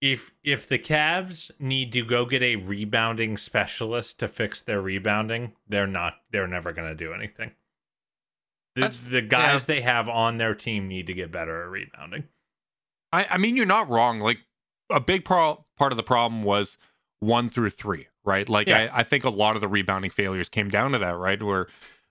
If 0.00 0.32
if 0.44 0.66
the 0.68 0.78
Cavs 0.78 1.50
need 1.58 1.92
to 1.92 2.02
go 2.04 2.26
get 2.26 2.42
a 2.42 2.56
rebounding 2.56 3.36
specialist 3.36 4.18
to 4.20 4.28
fix 4.28 4.60
their 4.60 4.80
rebounding, 4.82 5.52
they're 5.68 5.86
not. 5.86 6.14
They're 6.30 6.48
never 6.48 6.72
going 6.72 6.88
to 6.88 6.94
do 6.94 7.12
anything. 7.12 7.52
The, 8.74 8.88
the 9.08 9.22
guys 9.22 9.64
they 9.66 9.80
have 9.82 10.08
on 10.08 10.38
their 10.38 10.54
team 10.54 10.88
need 10.88 11.06
to 11.08 11.14
get 11.14 11.30
better 11.30 11.62
at 11.62 11.68
rebounding. 11.70 12.24
I, 13.12 13.26
I 13.30 13.38
mean, 13.38 13.56
you're 13.56 13.66
not 13.66 13.88
wrong. 13.88 14.20
Like 14.20 14.38
a 14.90 15.00
big 15.00 15.24
pro- 15.24 15.64
part 15.76 15.92
of 15.92 15.96
the 15.96 16.02
problem 16.02 16.42
was 16.42 16.78
one 17.20 17.50
through 17.50 17.70
three, 17.70 18.08
right? 18.24 18.48
Like 18.48 18.66
Yeah. 18.66 18.90
I, 18.92 19.00
I 19.00 19.02
think 19.02 19.24
a 19.24 19.30
lot 19.30 19.54
of 19.56 19.60
the 19.60 19.68
rebounding 19.68 20.10
failures 20.10 20.48
came 20.48 20.68
down 20.68 20.92
to 20.92 20.98
that, 20.98 21.16
right? 21.16 21.42
Where, 21.42 21.68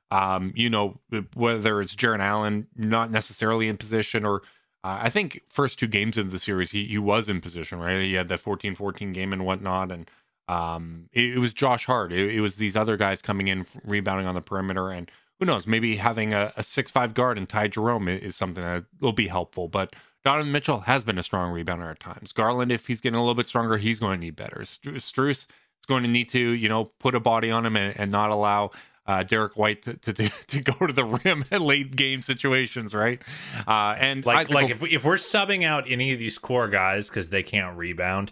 um, 0.10 0.54
you 0.56 0.70
know, 0.70 1.00
whether 1.34 1.82
it's 1.82 1.96
Jarrett 1.96 2.22
Allen 2.22 2.68
not 2.76 3.12
necessarily 3.12 3.68
in 3.68 3.78
position 3.78 4.26
or 4.26 4.42
uh, 4.84 5.00
I 5.04 5.10
think 5.10 5.42
first 5.50 5.78
two 5.78 5.88
games 5.88 6.18
of 6.18 6.32
the 6.32 6.40
series 6.40 6.72
he, 6.72 6.86
he 6.86 6.98
was 6.98 7.30
in 7.30 7.40
position, 7.42 7.80
right? 7.80 8.02
He 8.02 8.14
had 8.14 8.30
that 8.30 8.42
14-14 8.42 9.14
game 9.14 9.32
and 9.32 9.46
whatnot, 9.46 9.92
and 9.92 10.10
um, 10.48 11.08
it, 11.14 11.36
it 11.36 11.38
was 11.38 11.54
Josh 11.54 11.86
Hart. 11.86 12.12
It, 12.12 12.36
it 12.36 12.42
was 12.42 12.56
these 12.56 12.76
other 12.76 12.98
guys 12.98 13.22
coming 13.22 13.48
in 13.48 13.66
rebounding 13.84 14.26
on 14.26 14.34
the 14.34 14.42
perimeter, 14.42 14.90
and 14.90 15.10
who 15.40 15.46
knows, 15.46 15.68
maybe 15.68 15.98
having 15.98 16.34
a, 16.34 16.52
a 16.58 16.64
six-five 16.64 17.14
guard 17.14 17.38
and 17.38 17.48
Ty 17.48 17.68
Jerome 17.68 18.08
is, 18.08 18.22
is 18.22 18.36
something 18.36 18.64
that 18.64 18.86
will 19.00 19.14
be 19.14 19.28
helpful, 19.28 19.68
but. 19.68 19.96
Donovan 20.24 20.52
Mitchell 20.52 20.82
has 20.82 21.04
been 21.04 21.18
a 21.18 21.24
strong 21.24 21.54
rebounder 21.54 21.90
at 21.90 22.00
times. 22.00 22.32
Garland, 22.32 22.72
if 22.72 22.88
he's 22.88 23.02
getting 23.02 23.16
a 23.16 23.20
little 23.22 23.36
bit 23.36 23.48
stronger, 23.48 23.78
he's 23.78 24.00
going 24.00 24.20
to 24.20 24.26
need 24.26 24.36
better. 24.36 24.62
Stru- 24.64 24.96
Strus 24.96 25.30
is 25.48 25.86
going 25.88 26.04
to 26.04 26.10
need 26.10 26.30
to, 26.30 26.40
you 26.40 26.70
know, 26.70 26.86
put 27.00 27.16
a 27.16 27.20
body 27.20 27.50
on 27.52 27.66
him 27.66 27.76
and, 27.76 28.00
and 28.00 28.12
not 28.12 28.30
allow 28.30 28.72
uh, 29.08 29.24
Derrick 29.24 29.58
White 29.58 29.82
to, 29.82 29.96
to, 30.14 30.30
to 30.30 30.62
go 30.62 30.86
to 30.86 30.94
the 30.94 31.04
rim 31.26 31.44
at 31.50 31.60
late 31.62 31.96
game 31.96 32.22
situations, 32.22 32.94
right? 32.94 33.20
Uh, 33.68 33.96
and 33.98 34.24
Like 34.26 34.42
Isaac 34.42 34.54
like 34.54 34.64
will- 34.66 34.72
if 34.72 34.82
we, 34.82 34.90
if 34.92 35.04
we're 35.04 35.16
subbing 35.16 35.66
out 35.66 35.86
any 35.90 36.14
of 36.14 36.20
these 36.20 36.38
core 36.38 36.68
guys 36.68 37.10
because 37.10 37.30
they 37.30 37.42
can't 37.42 37.76
rebound, 37.76 38.32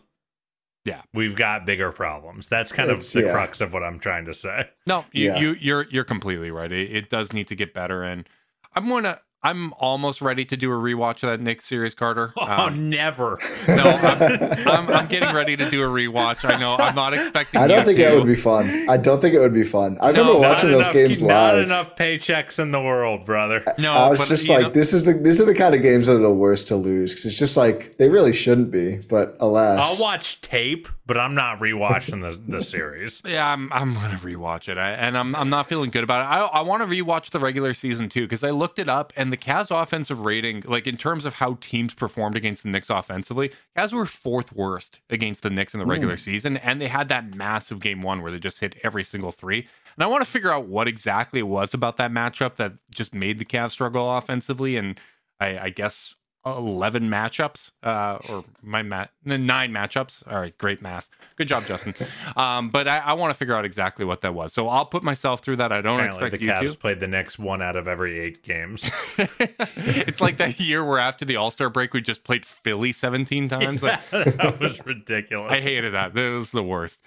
Yeah. 0.86 1.02
we've 1.12 1.36
got 1.36 1.66
bigger 1.66 1.92
problems. 1.92 2.48
That's 2.48 2.72
kind 2.72 2.92
of 2.92 3.00
the 3.00 3.22
yeah. 3.24 3.32
crux 3.32 3.62
of 3.62 3.74
what 3.74 3.84
I'm 3.84 3.98
trying 4.00 4.26
to 4.26 4.34
say. 4.36 4.70
No, 4.86 5.06
you, 5.12 5.26
Yeah. 5.32 5.40
you 5.40 5.54
you're 5.60 5.88
you're 5.90 6.04
completely 6.04 6.52
right. 6.52 6.72
It, 6.72 6.96
it 6.96 7.10
does 7.10 7.34
need 7.34 7.48
to 7.48 7.56
get 7.56 7.74
better, 7.74 8.04
and 8.04 8.30
I'm 8.76 8.88
gonna 8.88 9.20
I'm 9.42 9.72
almost 9.78 10.22
ready 10.22 10.44
to 10.46 10.58
do 10.58 10.70
a 10.70 10.76
rewatch 10.76 11.24
of 11.24 11.30
that 11.30 11.40
Knicks 11.40 11.66
series, 11.66 11.94
Carter. 11.94 12.34
Oh, 12.38 12.46
Um, 12.66 12.90
never. 12.90 13.40
no, 13.68 13.84
I'm, 13.84 14.68
I'm 14.68 14.90
I'm 14.90 15.08
getting 15.08 15.34
ready 15.34 15.56
to 15.56 15.70
do 15.70 15.82
a 15.84 15.88
rewatch. 15.88 16.44
I 16.50 16.58
know 16.60 16.76
I'm 16.78 16.96
not 16.96 17.14
expecting. 17.14 17.62
I 17.62 17.68
don't 17.68 17.80
you 17.80 17.86
think 17.86 17.98
to. 18.00 18.04
that 18.06 18.16
would 18.16 18.26
be 18.26 18.36
fun. 18.36 18.90
I 18.90 18.98
don't 18.98 19.22
think 19.22 19.34
it 19.36 19.40
would 19.40 19.54
be 19.54 19.64
fun. 19.64 19.98
I 20.02 20.08
remember 20.08 20.34
No, 20.34 20.40
not 20.42 20.50
watching 20.50 20.72
those 20.72 20.86
enough, 20.86 20.94
games 20.94 21.22
Not 21.22 21.28
live. 21.56 21.68
Not 21.68 21.82
enough 21.86 21.96
paychecks 21.96 22.60
in 22.60 22.72
the 22.72 22.82
world, 22.82 23.26
brother. 23.26 23.64
No, 23.78 23.94
I 23.94 24.10
was 24.10 24.20
but, 24.20 24.28
just 24.30 24.50
like, 24.50 24.62
know- 24.64 24.70
this 24.72 24.94
is 24.94 25.06
the 25.06 25.14
these 25.14 25.40
are 25.40 25.46
the 25.46 25.56
kind 25.56 25.74
of 25.76 25.82
games 25.82 26.08
that 26.08 26.14
are 26.16 26.20
the 26.20 26.34
worst 26.34 26.68
to 26.70 26.76
lose 26.76 27.12
because 27.14 27.26
it's 27.26 27.38
just 27.40 27.56
like 27.56 27.98
they 27.98 28.10
really 28.10 28.34
shouldn't 28.34 28.72
be, 28.72 28.98
but 28.98 29.38
alas. 29.40 29.80
I'll 29.86 30.02
watch 30.04 30.42
tape, 30.42 30.88
but 31.06 31.18
I'm 31.18 31.36
not 31.36 31.60
rewatching 31.60 32.22
the, 32.22 32.38
the 32.52 32.62
series. 32.76 33.22
Yeah, 33.26 33.48
I'm 33.52 33.72
I'm 33.72 33.94
gonna 33.94 34.18
rewatch 34.18 34.68
it, 34.70 34.78
I, 34.78 34.92
and 34.92 35.18
I'm 35.18 35.36
I'm 35.36 35.50
not 35.50 35.68
feeling 35.68 35.92
good 35.92 36.04
about 36.04 36.22
it. 36.22 36.38
I 36.40 36.46
I 36.46 36.62
want 36.62 36.82
to 36.84 36.88
rewatch 36.88 37.30
the 37.30 37.40
regular 37.40 37.74
season 37.74 38.10
too 38.10 38.24
because 38.24 38.44
I 38.44 38.50
looked 38.52 38.80
it 38.80 38.90
up, 38.90 39.14
and 39.16 39.29
the 39.30 39.38
Cavs 39.38 39.72
offensive 39.72 40.20
rating, 40.20 40.64
like 40.66 40.88
in 40.88 40.98
terms 40.98 41.26
of 41.26 41.36
how 41.36 41.58
teams 41.62 41.94
performed 41.94 42.36
against 42.36 42.64
the 42.64 42.70
Knicks 42.70 42.90
offensively, 42.90 43.52
Cavs 43.78 43.94
were 43.94 44.06
fourth 44.06 44.54
worst 44.54 45.00
against 45.10 45.44
the 45.44 45.50
Knicks 45.50 45.74
in 45.74 45.80
the 45.80 45.86
hmm. 45.86 45.92
regular 45.92 46.18
season, 46.18 46.58
and 46.58 46.80
they 46.80 46.88
had 46.88 47.10
that 47.10 47.36
massive 47.36 47.80
game 47.80 48.02
one 48.02 48.22
where 48.22 48.32
they 48.32 48.40
just 48.40 48.60
hit 48.60 48.76
every 48.84 49.04
single 49.04 49.32
three. 49.32 49.68
And 49.96 50.04
I 50.04 50.08
want 50.08 50.24
to 50.24 50.30
figure 50.30 50.52
out 50.52 50.68
what 50.68 50.88
exactly 50.88 51.40
it 51.40 51.48
was 51.48 51.74
about 51.74 51.98
that 51.98 52.12
matchup 52.12 52.56
that 52.58 52.74
just 52.92 53.14
made 53.14 53.40
the 53.40 53.46
Cavs 53.46 53.72
struggle 53.72 54.18
offensively, 54.18 54.78
and 54.78 55.00
I, 55.40 55.58
I 55.58 55.70
guess 55.70 56.16
11 56.46 57.10
matchups, 57.10 57.72
uh, 57.84 58.18
or 58.30 58.46
my 58.62 58.82
mat, 58.82 59.12
nine 59.26 59.72
matchups. 59.72 60.24
All 60.32 60.40
right, 60.40 60.58
great 60.58 60.82
math. 60.82 61.10
Good 61.36 61.48
job, 61.48 61.66
Justin. 61.66 61.94
Um, 62.36 62.70
but 62.70 62.88
I, 62.88 62.98
I 62.98 63.14
want 63.14 63.34
to 63.34 63.38
figure 63.38 63.56
out 63.56 63.66
exactly 63.66 64.06
what 64.06 64.22
that 64.22 64.34
was. 64.34 64.54
So 64.54 64.70
I'll 64.70 64.86
put 64.86 65.04
myself 65.04 65.42
through 65.42 65.58
that. 65.58 65.72
I 65.72 65.82
don't 65.82 65.96
Apparently, 66.00 66.26
expect 66.26 66.40
the 66.40 66.46
you 66.46 66.52
Cavs 66.52 66.72
to. 66.74 66.78
played 66.78 67.00
the 67.00 67.08
Knicks 67.08 67.38
one 67.38 67.62
out 67.62 67.76
of 67.76 67.88
every 67.88 68.20
eight 68.20 68.44
games. 68.44 68.90
it's 69.18 70.22
like 70.22 70.38
that 70.38 70.60
year 70.60 70.84
where 70.86 71.00
after 71.00 71.26
the 71.26 71.36
All 71.36 71.52
Star 71.52 71.70
break, 71.70 71.94
we 71.94 72.02
just 72.02 72.24
played 72.24 72.46
Philly 72.46 72.92
17 72.92 73.50
times. 73.50 73.84
Like, 73.84 74.00
that 74.12 74.58
was 74.60 74.84
ridiculous. 74.86 75.52
I 75.52 75.60
hated 75.60 75.94
that. 75.94 76.14
That 76.14 76.30
was 76.30 76.52
the 76.52 76.64
worst. 76.64 77.02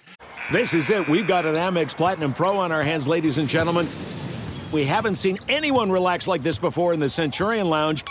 This 0.51 0.73
is 0.73 0.89
it. 0.89 1.07
We've 1.07 1.27
got 1.27 1.45
an 1.45 1.55
Amex 1.55 1.95
Platinum 1.95 2.33
Pro 2.33 2.57
on 2.57 2.71
our 2.71 2.83
hands, 2.83 3.07
ladies 3.07 3.37
and 3.37 3.47
gentlemen. 3.49 3.87
We 4.71 4.85
haven't 4.85 5.15
seen 5.15 5.39
anyone 5.47 5.91
relax 5.91 6.27
like 6.27 6.43
this 6.43 6.59
before 6.59 6.93
in 6.93 6.99
the 6.99 7.09
Centurion 7.09 7.69
Lounge. 7.69 8.03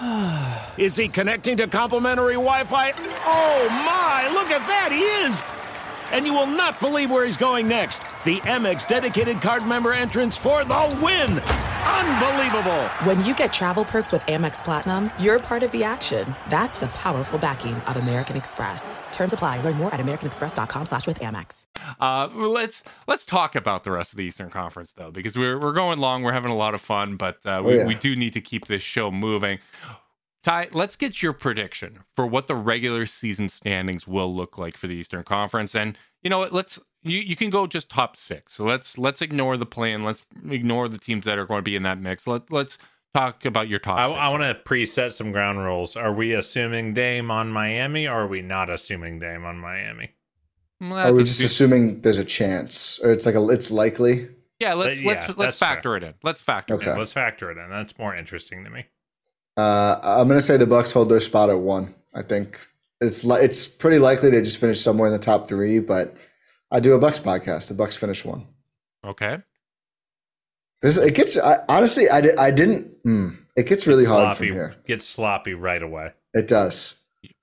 Is 0.76 0.96
he 0.96 1.08
connecting 1.08 1.56
to 1.56 1.66
complimentary 1.66 2.34
Wi 2.34 2.64
Fi? 2.64 2.92
Oh 3.24 3.68
my, 3.70 4.28
look 4.32 4.50
at 4.50 4.66
that, 4.66 4.92
he 4.92 5.00
is! 5.00 5.42
And 6.12 6.26
you 6.26 6.32
will 6.34 6.46
not 6.46 6.78
believe 6.80 7.10
where 7.10 7.24
he's 7.24 7.36
going 7.36 7.68
next. 7.68 8.00
The 8.24 8.38
Amex 8.40 8.86
dedicated 8.86 9.40
card 9.40 9.66
member 9.66 9.92
entrance 9.92 10.36
for 10.38 10.64
the 10.64 10.98
win! 11.02 11.38
Unbelievable! 11.86 12.84
When 13.04 13.24
you 13.24 13.34
get 13.34 13.52
travel 13.52 13.84
perks 13.84 14.12
with 14.12 14.22
Amex 14.22 14.62
Platinum, 14.62 15.10
you're 15.18 15.38
part 15.38 15.62
of 15.62 15.70
the 15.72 15.84
action. 15.84 16.34
That's 16.48 16.78
the 16.78 16.88
powerful 16.88 17.38
backing 17.38 17.74
of 17.74 17.96
American 17.96 18.36
Express. 18.36 18.98
Terms 19.12 19.32
apply. 19.32 19.60
Learn 19.62 19.76
more 19.76 19.92
at 19.94 20.00
americanexpress.com 20.00 20.86
slash 20.86 21.06
with 21.06 21.18
Amex. 21.20 21.66
Uh, 22.00 22.28
let's 22.34 22.82
let's 23.06 23.24
talk 23.24 23.54
about 23.54 23.84
the 23.84 23.90
rest 23.90 24.12
of 24.12 24.18
the 24.18 24.24
Eastern 24.24 24.50
Conference 24.50 24.92
though, 24.96 25.10
because 25.10 25.36
we're 25.36 25.58
we're 25.58 25.72
going 25.72 25.98
long. 25.98 26.22
We're 26.22 26.32
having 26.32 26.50
a 26.52 26.56
lot 26.56 26.74
of 26.74 26.80
fun, 26.82 27.16
but 27.16 27.38
uh, 27.46 27.62
we, 27.64 27.74
Oh, 27.74 27.76
yeah. 27.78 27.86
we 27.86 27.94
do 27.94 28.14
need 28.14 28.32
to 28.34 28.40
keep 28.40 28.66
this 28.66 28.82
show 28.82 29.10
moving. 29.10 29.58
Ti, 30.46 30.68
let's 30.72 30.94
get 30.94 31.22
your 31.22 31.32
prediction 31.32 32.00
for 32.14 32.24
what 32.24 32.46
the 32.46 32.54
regular 32.54 33.04
season 33.04 33.48
standings 33.48 34.06
will 34.06 34.32
look 34.32 34.56
like 34.56 34.76
for 34.76 34.86
the 34.86 34.94
Eastern 34.94 35.24
Conference, 35.24 35.74
and 35.74 35.98
you 36.22 36.30
know 36.30 36.38
what? 36.38 36.52
Let's 36.52 36.78
you 37.02 37.18
you 37.18 37.34
can 37.34 37.50
go 37.50 37.66
just 37.66 37.90
top 37.90 38.16
six. 38.16 38.54
So 38.54 38.64
let's 38.64 38.96
let's 38.96 39.20
ignore 39.20 39.56
the 39.56 39.66
plan. 39.66 40.04
Let's 40.04 40.24
ignore 40.48 40.88
the 40.88 40.98
teams 40.98 41.24
that 41.24 41.36
are 41.36 41.46
going 41.46 41.58
to 41.58 41.62
be 41.62 41.74
in 41.74 41.82
that 41.82 41.98
mix. 42.00 42.28
Let 42.28 42.52
let's 42.52 42.78
talk 43.12 43.44
about 43.44 43.66
your 43.68 43.80
top. 43.80 43.98
I, 43.98 44.06
six. 44.06 44.18
I 44.20 44.28
want 44.28 44.42
to 44.44 44.54
preset 44.54 45.12
some 45.12 45.32
ground 45.32 45.58
rules. 45.58 45.96
Are 45.96 46.12
we 46.12 46.32
assuming 46.32 46.94
Dame 46.94 47.30
on 47.32 47.50
Miami, 47.50 48.06
or 48.06 48.12
are 48.20 48.26
we 48.28 48.40
not 48.40 48.70
assuming 48.70 49.18
Dame 49.18 49.44
on 49.44 49.58
Miami? 49.58 50.12
Well, 50.80 51.08
Are 51.08 51.12
we 51.12 51.24
just 51.24 51.40
do- 51.40 51.46
assuming 51.46 52.02
there's 52.02 52.18
a 52.18 52.24
chance, 52.24 53.00
or 53.02 53.10
it's 53.10 53.26
like 53.26 53.34
a 53.34 53.48
it's 53.48 53.72
likely? 53.72 54.28
yeah, 54.60 54.74
let's 54.74 55.00
Yeah, 55.00 55.08
let's 55.08 55.28
let's 55.28 55.38
that's 55.38 55.58
fair. 55.58 55.68
factor 55.70 55.96
it 55.96 56.04
in. 56.04 56.14
Let's 56.22 56.40
factor 56.40 56.74
it 56.74 56.82
in. 56.82 56.88
Okay. 56.90 56.98
Let's 56.98 57.12
factor 57.12 57.50
it 57.50 57.58
in. 57.58 57.68
That's 57.68 57.98
more 57.98 58.14
interesting 58.14 58.62
to 58.62 58.70
me. 58.70 58.84
Uh, 59.56 59.98
I'm 60.02 60.28
gonna 60.28 60.40
say 60.42 60.56
the 60.56 60.66
Bucks 60.66 60.92
hold 60.92 61.08
their 61.08 61.20
spot 61.20 61.48
at 61.50 61.58
one. 61.58 61.94
I 62.14 62.22
think 62.22 62.66
it's 63.00 63.24
li- 63.24 63.40
it's 63.40 63.66
pretty 63.66 63.98
likely 63.98 64.30
they 64.30 64.42
just 64.42 64.58
finish 64.58 64.80
somewhere 64.80 65.06
in 65.06 65.12
the 65.12 65.18
top 65.18 65.48
three, 65.48 65.78
but 65.78 66.16
I 66.70 66.80
do 66.80 66.94
a 66.94 66.98
Bucks 66.98 67.18
podcast. 67.18 67.68
The 67.68 67.74
Bucks 67.74 67.96
finish 67.96 68.24
one. 68.24 68.46
Okay. 69.04 69.38
This 70.82 70.96
it 70.98 71.14
gets 71.14 71.38
I, 71.38 71.58
honestly 71.68 72.08
I, 72.10 72.20
di- 72.20 72.36
I 72.36 72.50
didn't. 72.50 73.02
Mm, 73.04 73.38
it 73.56 73.66
gets 73.66 73.86
really 73.86 74.04
hard 74.04 74.24
sloppy, 74.32 74.48
from 74.48 74.56
here. 74.56 74.74
Gets 74.86 75.06
sloppy 75.06 75.54
right 75.54 75.82
away. 75.82 76.12
It 76.34 76.48
does. 76.48 76.96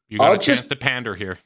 You 0.08 0.20
got 0.20 0.26
I'll 0.26 0.34
a 0.34 0.36
chance 0.36 0.60
just- 0.60 0.70
to 0.70 0.76
pander 0.76 1.16
here. 1.16 1.40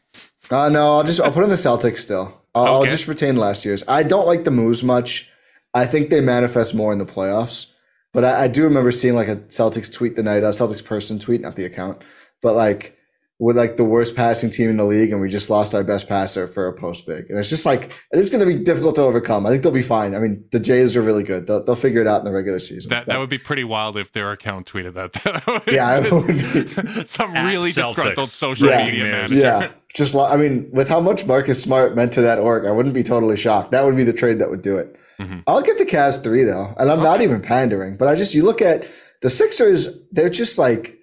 Uh, 0.49 0.70
no, 0.70 0.97
I'll 0.97 1.03
just 1.03 1.22
I'll 1.22 1.32
put 1.32 1.43
in 1.43 1.49
the 1.49 1.55
Celtics 1.55 1.99
still. 1.99 2.41
I'll, 2.55 2.65
I'll 2.65 2.86
just 2.86 3.07
retain 3.07 3.36
last 3.36 3.63
year's. 3.65 3.84
I 3.88 4.03
don't 4.03 4.26
like 4.26 4.43
the 4.45 4.51
moves 4.51 4.82
much. 4.84 5.30
I 5.74 5.86
think 5.86 6.09
they 6.09 6.22
manifest 6.22 6.74
more 6.74 6.91
in 6.91 6.97
the 6.99 7.05
playoffs. 7.05 7.74
But 8.18 8.26
I, 8.26 8.45
I 8.45 8.47
do 8.47 8.63
remember 8.63 8.91
seeing 8.91 9.13
like 9.13 9.28
a 9.28 9.36
Celtics 9.36 9.93
tweet 9.93 10.15
the 10.15 10.24
night 10.24 10.43
of 10.43 10.55
Celtics 10.55 10.84
person 10.84 11.20
tweet, 11.20 11.41
not 11.41 11.55
the 11.55 11.65
account, 11.65 12.01
but 12.41 12.55
like 12.55 12.97
with 13.38 13.55
like 13.55 13.78
the 13.78 13.84
worst 13.84 14.15
passing 14.15 14.49
team 14.49 14.72
in 14.72 14.78
the 14.78 14.86
league, 14.86 15.11
and 15.11 15.22
we 15.22 15.30
just 15.30 15.51
lost 15.51 15.76
our 15.76 15.84
best 15.84 16.09
passer 16.09 16.47
for 16.47 16.65
a 16.68 16.74
post 16.74 17.05
big, 17.05 17.30
and 17.30 17.38
it's 17.38 17.47
just 17.47 17.63
like 17.68 17.91
it 18.11 18.18
is 18.18 18.32
going 18.32 18.39
to 18.39 18.51
be 18.51 18.63
difficult 18.63 18.95
to 18.95 19.03
overcome. 19.03 19.45
I 19.45 19.51
think 19.51 19.61
they'll 19.61 19.72
be 19.72 19.84
fine. 19.84 20.15
I 20.15 20.20
mean, 20.20 20.43
the 20.51 20.59
Jays 20.59 20.95
are 20.97 21.03
really 21.03 21.22
good. 21.22 21.45
They'll, 21.45 21.63
they'll 21.63 21.76
figure 21.76 22.01
it 22.01 22.07
out 22.07 22.18
in 22.18 22.26
the 22.26 22.32
regular 22.32 22.57
season. 22.57 22.89
That 22.89 23.05
But- 23.05 23.13
that 23.13 23.20
would 23.20 23.30
be 23.30 23.38
pretty 23.38 23.63
wild 23.63 23.95
if 23.97 24.11
their 24.13 24.32
account 24.32 24.65
tweeted 24.65 24.95
that. 24.95 25.13
That 25.24 25.45
would 25.45 25.61
Yeah, 25.72 25.97
it 25.99 26.09
just- 26.09 26.11
would 26.11 26.95
be. 26.95 27.05
some 27.05 27.34
really 27.45 27.72
Celtics. 27.72 27.89
disgruntled 27.97 28.30
social 28.30 28.68
Yeah. 28.70 28.84
media 28.84 29.03
News. 29.03 29.11
manager. 29.30 29.36
yeah, 29.39 29.70
just 29.93 30.15
li- 30.15 30.22
I 30.28 30.38
mean, 30.38 30.72
with 30.74 30.89
how 30.89 30.99
much 31.01 31.24
Marcus 31.28 31.61
Smart 31.61 31.95
meant 31.95 32.13
to 32.13 32.22
that 32.22 32.39
org, 32.39 32.65
I 32.65 32.72
wouldn't 32.72 32.95
be 32.95 33.03
totally 33.03 33.38
shocked. 33.38 33.70
That 33.70 33.86
would 33.86 33.95
be 33.95 34.03
the 34.03 34.11
trade 34.13 34.39
that 34.39 34.49
would 34.49 34.63
do 34.63 34.80
it. 34.80 34.99
Mhm. 35.20 35.43
I'll 35.47 35.61
give 35.61 35.78
the 35.78 35.86
Cavs 35.86 36.22
three 36.22 36.43
though, 36.43 36.74
and 36.78 36.91
I'm 36.91 37.01
not 37.01 37.22
even 37.22 37.41
pandering, 37.41 37.97
but 37.97 38.07
I 38.07 38.15
just 38.15 38.34
you 38.36 38.43
look 38.43 38.61
at 38.61 38.86
the 39.22 39.30
Sixers, 39.30 39.88
they're 40.11 40.30
just 40.30 40.57
like 40.57 40.97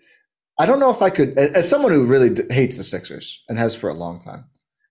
I 0.59 0.67
don't 0.67 0.79
know 0.79 0.91
if 0.91 1.03
I 1.03 1.11
could, 1.11 1.37
as 1.37 1.69
someone 1.69 1.91
who 1.91 2.05
really 2.05 2.31
d- 2.31 2.45
hates 2.49 2.77
the 2.77 2.85
Sixers 2.85 3.43
and 3.49 3.59
has 3.59 3.75
for 3.75 3.91
a 3.91 3.95
long 3.95 4.21
time, 4.21 4.45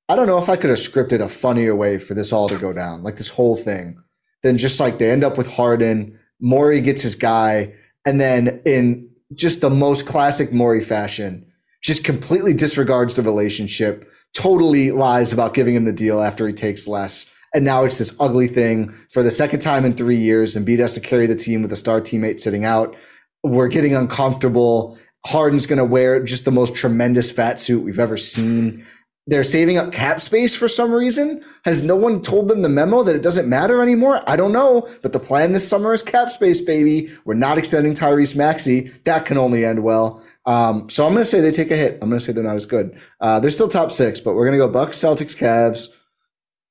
I 0.10 0.16
don't 0.18 0.28
know 0.28 0.38
if 0.38 0.50
I 0.50 0.58
could 0.58 0.70
have 0.70 0.80
scripted 0.80 1.22
a 1.22 1.30
funnier 1.30 1.74
way 1.74 1.98
for 2.00 2.14
this 2.14 2.34
all 2.34 2.50
to 2.50 2.58
go 2.58 2.74
down, 2.74 3.02
like 3.02 3.16
this 3.16 3.30
whole 3.30 3.56
thing, 3.56 3.98
than 4.42 4.58
just 4.58 4.82
like 4.82 4.98
they 4.98 5.10
end 5.10 5.24
up 5.24 5.38
with 5.38 5.48
Harden, 5.48 6.20
Maury 6.42 6.82
gets 6.82 7.02
his 7.04 7.16
guy, 7.16 7.74
and 8.06 8.20
then 8.20 8.62
in 8.66 9.10
just 9.34 9.62
the 9.62 9.70
most 9.70 10.06
classic 10.06 10.52
Maury 10.52 10.82
fashion, 10.82 11.46
just 11.82 12.04
completely 12.04 12.54
disregards 12.54 13.16
the 13.16 13.22
relationship, 13.22 14.06
totally 14.34 14.92
lies 14.92 15.32
about 15.32 15.54
giving 15.54 15.76
him 15.76 15.86
the 15.86 15.94
deal 15.94 16.22
after 16.22 16.46
he 16.46 16.52
takes 16.54 16.90
less. 16.90 17.33
And 17.54 17.64
now 17.64 17.84
it's 17.84 18.00
this 18.00 18.16
ugly 18.20 18.48
thing 18.48 18.94
for 19.12 19.22
the 19.22 19.32
second 19.32 19.60
time 19.60 19.86
in 19.86 19.94
three 19.94 20.18
years. 20.18 20.56
Embiid 20.56 20.80
has 20.80 20.96
to 20.96 21.00
carry 21.00 21.28
the 21.28 21.36
team 21.36 21.62
with 21.62 21.72
a 21.72 21.76
star 21.76 22.02
teammate 22.02 22.40
sitting 22.40 22.66
out. 22.66 22.96
We're 23.44 23.68
getting 23.68 23.96
uncomfortable. 23.96 24.98
Harden's 25.26 25.68
going 25.68 25.78
to 25.78 25.86
wear 25.86 26.24
just 26.24 26.46
the 26.46 26.52
most 26.52 26.76
tremendous 26.76 27.32
fat 27.32 27.60
suit 27.60 27.84
we've 27.84 28.00
ever 28.00 28.18
seen. 28.18 28.86
They're 29.26 29.44
saving 29.44 29.78
up 29.78 29.94
cap 29.94 30.20
space 30.20 30.54
for 30.56 30.68
some 30.68 30.92
reason. 30.92 31.46
Has 31.64 31.82
no 31.82 31.96
one 31.96 32.22
told 32.22 32.50
them 32.50 32.62
the 32.62 32.70
memo 32.70 33.04
that 33.04 33.16
it 33.16 33.22
doesn't 33.22 33.48
matter 33.48 33.82
anymore? 33.82 34.22
I 34.28 34.36
don't 34.36 34.52
know. 34.52 34.90
But 35.02 35.14
the 35.14 35.20
plan 35.20 35.54
this 35.54 35.68
summer 35.68 35.94
is 35.94 36.02
cap 36.02 36.30
space, 36.30 36.60
baby. 36.60 37.10
We're 37.24 37.36
not 37.36 37.58
extending 37.58 37.94
Tyrese 37.94 38.36
Maxey. 38.36 38.92
That 39.06 39.26
can 39.26 39.38
only 39.38 39.64
end 39.64 39.84
well. 39.84 40.22
Um, 40.46 40.90
so 40.90 41.06
I'm 41.06 41.14
going 41.14 41.24
to 41.24 41.30
say 41.30 41.40
they 41.40 41.52
take 41.52 41.72
a 41.72 41.78
hit. 41.78 42.00
I'm 42.02 42.10
going 42.10 42.20
to 42.20 42.26
say 42.26 42.34
they're 42.34 42.44
not 42.44 42.58
as 42.58 42.66
good. 42.66 43.00
Uh, 43.22 43.40
they're 43.40 43.50
still 43.52 43.70
top 43.70 43.94
six, 43.94 44.20
but 44.20 44.36
we're 44.36 44.46
going 44.46 44.60
to 44.60 44.66
go 44.66 44.70
Bucks, 44.70 44.98
Celtics, 44.98 45.38
Cavs. 45.38 45.88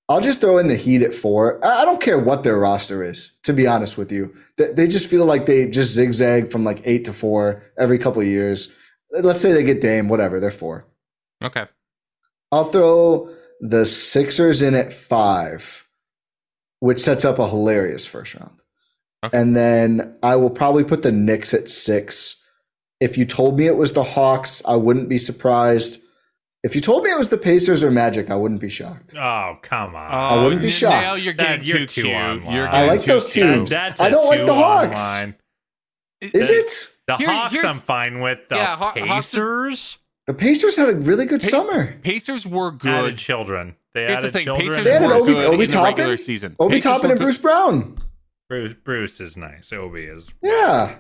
I'll 0.09 0.21
just 0.21 0.41
throw 0.41 0.59
in 0.59 0.69
the 0.69 0.77
Heat 0.77 1.03
at 1.03 1.15
four. 1.15 1.65
I 1.65 1.85
don't 1.85 2.01
care 2.01 2.19
what 2.19 2.45
their 2.45 2.59
roster 2.59 3.03
is, 3.03 3.33
to 3.45 3.53
be 3.53 3.67
honest 3.67 3.97
with 3.97 4.13
you. 4.13 4.35
They, 4.59 4.73
they 4.73 4.89
just 4.89 5.09
feel 5.09 5.25
like 5.25 5.47
they 5.47 5.69
just 5.69 5.93
zigzag 5.93 6.51
from 6.51 6.65
like 6.65 6.83
eight 6.85 7.05
to 7.07 7.13
four 7.13 7.63
every 7.79 7.99
couple 7.99 8.21
of 8.21 8.29
years. 8.29 8.73
Let's 9.11 9.41
say 9.41 9.53
they 9.53 9.63
get 9.63 9.81
Dame, 9.81 10.09
whatever, 10.09 10.41
they're 10.41 10.51
four. 10.51 10.87
Okay. 11.43 11.67
I'll 12.51 12.65
throw 12.65 13.31
the 13.61 13.87
Sixers 13.87 14.61
in 14.61 14.75
at 14.75 14.93
five, 14.93 15.87
which 16.81 17.01
sets 17.01 17.25
up 17.25 17.39
a 17.39 17.49
hilarious 17.49 18.05
first 18.05 18.35
round. 18.35 18.61
Okay. 19.25 19.39
And 19.39 19.55
then 19.57 20.17
I 20.23 20.37
will 20.37 20.51
probably 20.51 20.85
put 20.85 21.03
the 21.03 21.13
Knicks 21.13 21.55
at 21.55 21.71
six. 21.71 22.43
If 23.01 23.17
you 23.17 23.25
told 23.25 23.57
me 23.57 23.67
it 23.67 23.77
was 23.77 23.93
the 23.93 24.03
Hawks, 24.03 24.63
I 24.67 24.77
wouldn't 24.77 25.09
be 25.09 25.19
surprised. 25.19 26.01
If 26.63 26.77
you 26.77 26.81
told 26.81 27.03
me 27.03 27.11
it 27.11 27.19
was 27.19 27.29
the 27.29 27.39
Pacers 27.39 27.83
or 27.83 27.91
Magic, 27.91 28.31
I 28.31 28.37
wouldn't 28.37 28.61
be 28.61 28.69
shocked. 28.69 29.15
Oh, 29.17 29.59
come 29.63 29.97
on. 29.97 30.11
I 30.11 30.41
wouldn't 30.43 30.63
be 30.63 30.71
shocked. 30.71 31.03
Now 31.03 31.17
you're 31.17 31.35
That- 31.35 31.61
getting 31.61 31.65
you're 31.67 31.79
too 31.79 31.87
too 31.87 32.03
cute. 32.05 32.15
online. 32.15 32.55
You're 32.55 32.69
I 32.69 32.87
like 32.87 33.01
too 33.03 33.07
those 33.13 33.27
cute. 33.29 33.47
teams. 33.47 33.71
That's 33.71 34.01
I 34.01 34.07
a 34.07 34.11
don't 34.11 34.27
like 34.27 34.47
the 34.47 34.55
Hawks. 34.55 34.99
online. 35.01 35.35
Is 36.21 36.49
That- 36.49 36.55
it? 36.57 36.89
The 37.09 37.17
Here- 37.17 37.29
Hawks, 37.33 37.53
here's- 37.53 37.67
I'm 37.69 37.81
fine 37.81 38.21
with. 38.21 38.49
The 38.49 38.55
Yeah, 38.57 38.77
Haw- 38.77 38.93
Pacers 38.93 39.99
The 40.29 40.35
Pacers 40.35 40.77
had 40.77 40.89
a 40.89 40.95
really 40.95 41.27
good 41.27 41.41
Pa- 41.41 41.49
summer. 41.49 41.95
Pacers 42.05 42.47
were 42.47 42.69
added 42.69 42.81
good. 42.81 43.19
children. 43.19 43.75
They 43.93 44.03
Here's 44.03 44.13
the 44.13 44.19
added 44.19 44.33
thing: 44.33 44.45
children. 44.45 44.69
Pacers 44.69 44.85
They 44.85 44.93
added 44.93 45.09
were 45.09 45.15
Obi- 45.15 45.33
good 45.33 45.45
Obi 45.47 45.55
in 45.55 45.61
the 45.63 45.67
Toppin? 45.67 45.85
regular 45.97 46.17
season. 46.17 46.57
Obi 46.61 46.75
Pacers 46.77 46.85
Toppin 46.85 47.11
and 47.11 47.19
good- 47.19 47.25
Bruce 47.25 47.39
Brown. 47.39 47.99
Bruce, 48.49 48.75
Bruce 48.85 49.21
is 49.21 49.37
nice. 49.37 49.73
Obi 49.73 50.05
is. 50.05 50.31
Yeah. 50.41 50.95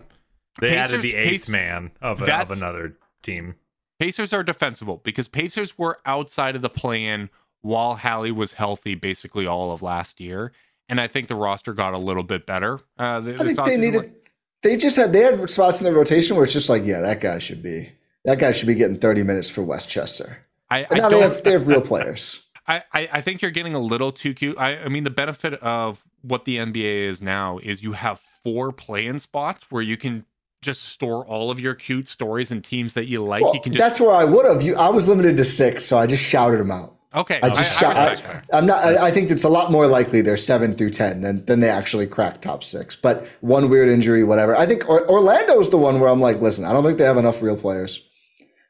They 0.61 0.77
added 0.77 1.03
the 1.03 1.15
eighth 1.15 1.45
Pac- 1.47 1.51
man 1.53 1.93
of, 2.03 2.21
a, 2.21 2.41
of 2.41 2.51
another 2.51 2.97
team. 3.23 3.55
Pacers 3.99 4.33
are 4.33 4.43
defensible 4.43 5.01
because 5.05 5.29
Pacers 5.29 5.79
were 5.79 5.99
outside 6.05 6.57
of 6.57 6.63
the 6.63 6.69
plan 6.71 7.31
while 7.61 7.97
Hallie 7.97 8.33
was 8.33 8.55
healthy 8.55 8.95
basically 8.95 9.47
all 9.47 9.73
of 9.73 9.83
last 9.83 10.21
year. 10.21 10.53
And 10.89 11.01
I 11.01 11.07
think 11.07 11.29
the 11.29 11.35
roster 11.37 11.73
got 11.73 11.95
a 11.95 11.99
little 11.99 12.25
bit 12.25 12.45
better. 12.47 12.81
Uh, 12.99 13.21
th- 13.21 13.41
I 13.41 13.45
think 13.45 13.65
they 13.65 13.77
needed. 13.77 14.15
They 14.63 14.77
just 14.77 14.97
had 14.97 15.13
they 15.13 15.21
had 15.21 15.49
spots 15.51 15.81
in 15.81 15.85
the 15.85 15.93
rotation 15.93 16.37
where 16.37 16.45
it's 16.45 16.53
just 16.53 16.69
like, 16.69 16.85
yeah, 16.85 17.01
that 17.01 17.21
guy 17.21 17.39
should 17.39 17.63
be 17.63 17.93
that 18.25 18.39
guy 18.39 18.53
should 18.53 18.67
be 18.69 18.75
getting 18.75 18.99
thirty 18.99 19.23
minutes 19.23 19.49
for 19.49 19.63
Westchester. 19.63 20.39
I, 20.71 20.87
I 20.91 20.99
now 20.99 21.09
they 21.09 21.21
don't- 21.21 21.23
have 21.23 21.43
they 21.45 21.53
have 21.53 21.67
real 21.69 21.81
players. 21.81 22.41
I, 22.67 22.83
I 22.93 23.09
I 23.15 23.21
think 23.23 23.43
you're 23.43 23.51
getting 23.51 23.75
a 23.75 23.81
little 23.81 24.13
too 24.13 24.35
cute. 24.35 24.57
I, 24.59 24.77
I 24.77 24.89
mean, 24.89 25.03
the 25.05 25.11
benefit 25.11 25.55
of 25.55 26.05
what 26.23 26.45
the 26.45 26.59
NBA 26.59 27.09
is 27.09 27.21
now 27.23 27.59
is 27.59 27.83
you 27.83 27.93
have 27.93 28.21
four 28.45 28.71
play-in 28.73 29.19
spots 29.19 29.69
where 29.71 29.83
you 29.83 29.97
can 29.97 30.25
just 30.63 30.85
store 30.85 31.27
all 31.27 31.51
of 31.51 31.61
your 31.61 31.75
cute 31.75 32.09
stories 32.09 32.51
and 32.51 32.65
teams 32.65 32.95
that 32.95 33.07
you 33.07 33.23
like. 33.23 33.43
Well, 33.43 33.55
you 33.55 33.61
can 33.61 33.73
just 33.73 33.83
that's 33.83 34.01
where 34.01 34.15
I 34.15 34.25
would 34.25 34.47
have. 34.47 34.63
You, 34.63 34.77
I 34.77 34.89
was 34.89 35.09
limited 35.09 35.37
to 35.37 35.45
six, 35.45 35.85
so 35.85 35.99
I 35.99 36.07
just 36.07 36.23
shouted 36.23 36.61
them 36.61 36.71
out. 36.71 36.97
okay. 37.15 37.41
I 37.43 37.51
just 37.51 37.83
I, 37.83 37.93
shout. 37.93 37.97
I. 37.97 38.43
I'm 38.57 38.65
not. 38.65 38.83
I, 38.85 39.09
I 39.09 39.11
think 39.11 39.31
it's 39.31 39.45
a 39.45 39.49
lot 39.49 39.71
more 39.71 39.87
likely 39.87 40.23
they're 40.23 40.37
seven 40.37 40.75
through 40.75 40.91
ten 40.91 41.21
than 41.21 41.45
than 41.45 41.61
they 41.61 41.69
actually 41.69 42.07
crack 42.07 42.41
top 42.41 42.65
six. 42.65 42.97
But 42.97 43.27
one 43.41 43.69
weird 43.69 43.89
injury, 43.89 44.25
whatever. 44.25 44.57
I 44.57 44.65
think 44.67 44.89
or, 44.89 45.07
Orlando's 45.11 45.71
the 45.71 45.79
one 45.79 46.01
where 46.01 46.09
I'm 46.09 46.21
like, 46.21 46.41
listen, 46.41 46.65
I 46.65 46.73
don't 46.73 46.85
think 46.85 46.99
they 46.99 47.05
have 47.05 47.19
enough 47.19 47.43
real 47.43 47.57
players. 47.57 48.01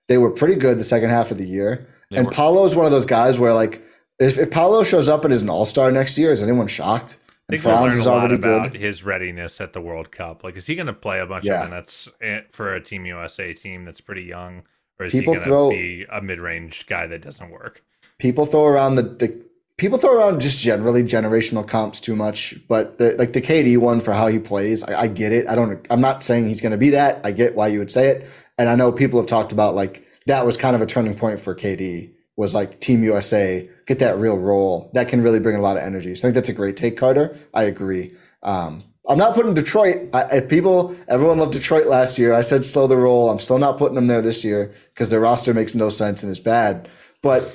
they 0.09 0.18
were 0.18 0.30
pretty 0.30 0.57
good 0.57 0.78
the 0.78 0.84
second 0.84 1.11
half 1.11 1.30
of 1.30 1.38
the 1.38 1.47
year. 1.47 1.88
They 2.11 2.16
and 2.16 2.26
were. 2.26 2.32
Paolo 2.32 2.64
is 2.64 2.74
one 2.74 2.86
of 2.86 2.93
those 2.93 3.07
guys 3.07 3.38
where 3.38 3.53
like 3.53 3.82
if, 4.18 4.38
if 4.38 4.51
Paolo 4.51 4.82
shows 4.84 5.09
up 5.09 5.24
and 5.24 5.32
is 5.32 5.43
an 5.43 5.51
all 5.51 5.66
star 5.66 5.93
next 5.93 6.16
year, 6.16 6.32
is 6.32 6.43
anyone 6.43 6.68
shocked? 6.68 7.18
I 7.49 7.57
think 7.57 7.64
we'll 7.64 7.82
learn 7.82 7.99
a 7.99 8.05
lot 8.05 8.32
about 8.32 8.72
good. 8.72 8.80
his 8.80 9.03
readiness 9.05 9.61
at 9.61 9.72
the 9.72 9.80
World 9.80 10.11
Cup. 10.11 10.43
Like, 10.45 10.57
is 10.57 10.66
he 10.66 10.74
going 10.74 10.86
to 10.86 10.93
play 10.93 11.20
a 11.20 11.26
bunch 11.26 11.45
Yeah. 11.45 11.64
of 11.64 11.70
minutes 11.70 12.09
for 12.51 12.74
a 12.74 12.80
Team 12.80 13.05
USA 13.07 13.53
team 13.53 13.84
that's 13.84 14.01
pretty 14.01 14.22
young, 14.22 14.62
or 14.99 15.07
is 15.07 15.12
People 15.12 15.34
he 15.34 15.40
going 15.45 15.70
to 15.70 15.76
be 15.76 16.07
a 16.11 16.22
mid-range 16.22 16.86
guy 16.86 17.07
that 17.07 17.20
doesn't 17.22 17.51
work? 17.51 17.82
People 18.18 18.47
throw 18.47 18.64
around 18.64 18.95
the, 18.95 19.03
the 19.03 19.43
people 19.76 19.99
throw 19.99 20.16
around 20.16 20.40
just 20.40 20.61
generally 20.61 21.03
generational 21.03 21.66
comps 21.66 21.99
too 21.99 22.14
much, 22.14 22.55
but 22.68 22.99
the, 22.99 23.16
like 23.18 23.32
the 23.32 23.40
KD 23.43 23.76
one 23.78 24.01
for 24.01 24.14
how 24.14 24.28
he 24.28 24.38
plays, 24.38 24.82
I, 24.84 25.03
I 25.03 25.07
get 25.09 25.32
it. 25.32 25.49
I 25.49 25.55
don't. 25.57 25.84
I'm 25.90 26.01
not 26.01 26.22
saying 26.22 26.47
he's 26.47 26.61
going 26.61 26.72
to 26.72 26.78
be 26.78 26.90
that. 26.90 27.20
I 27.24 27.32
get 27.32 27.57
why 27.57 27.66
you 27.66 27.80
would 27.80 27.90
say 27.90 28.09
it, 28.09 28.28
and 28.59 28.68
I 28.68 28.76
know 28.76 28.93
people 28.93 29.18
have 29.20 29.26
talked 29.26 29.51
about 29.53 29.74
like 29.74 30.07
that 30.26 30.47
was 30.47 30.57
kind 30.57 30.76
of 30.76 30.82
a 30.82 30.86
turning 30.86 31.16
point 31.16 31.40
for 31.40 31.55
KD. 31.55 32.12
Was 32.37 32.55
like 32.55 32.80
Team 32.80 33.05
USA 33.05 33.68
get 33.87 33.99
that 33.99 34.16
real 34.16 34.39
role 34.39 34.91
that 34.95 35.09
can 35.09 35.22
really 35.22 35.41
bring 35.41 35.57
a 35.57 35.61
lot 35.61 35.76
of 35.76 35.83
energy. 35.83 36.14
So 36.14 36.20
I 36.20 36.24
think 36.28 36.35
that's 36.37 36.49
a 36.49 36.55
great 36.55 36.76
take, 36.76 36.97
Carter. 36.97 37.37
I 37.53 37.64
agree. 37.64 38.14
Um, 38.43 38.85
I'm 39.09 39.18
not 39.18 39.35
putting 39.35 39.55
Detroit. 39.55 40.09
I, 40.14 40.22
if 40.37 40.49
people, 40.49 40.97
everyone 41.09 41.39
loved 41.39 41.53
Detroit 41.53 41.87
last 41.87 42.18
year. 42.18 42.33
I 42.35 42.43
said 42.43 42.64
slow 42.64 42.87
the 42.87 42.97
roll. 42.97 43.30
I'm 43.30 43.41
still 43.41 43.59
not 43.59 43.76
putting 43.76 43.97
them 43.97 44.07
there 44.07 44.22
this 44.22 44.45
year 44.45 44.72
because 44.95 45.11
their 45.11 45.20
roster 45.20 45.53
makes 45.53 45.74
no 45.74 45.89
sense 45.89 46.22
and 46.22 46.30
is 46.30 46.41
bad. 46.41 46.89
But 47.20 47.53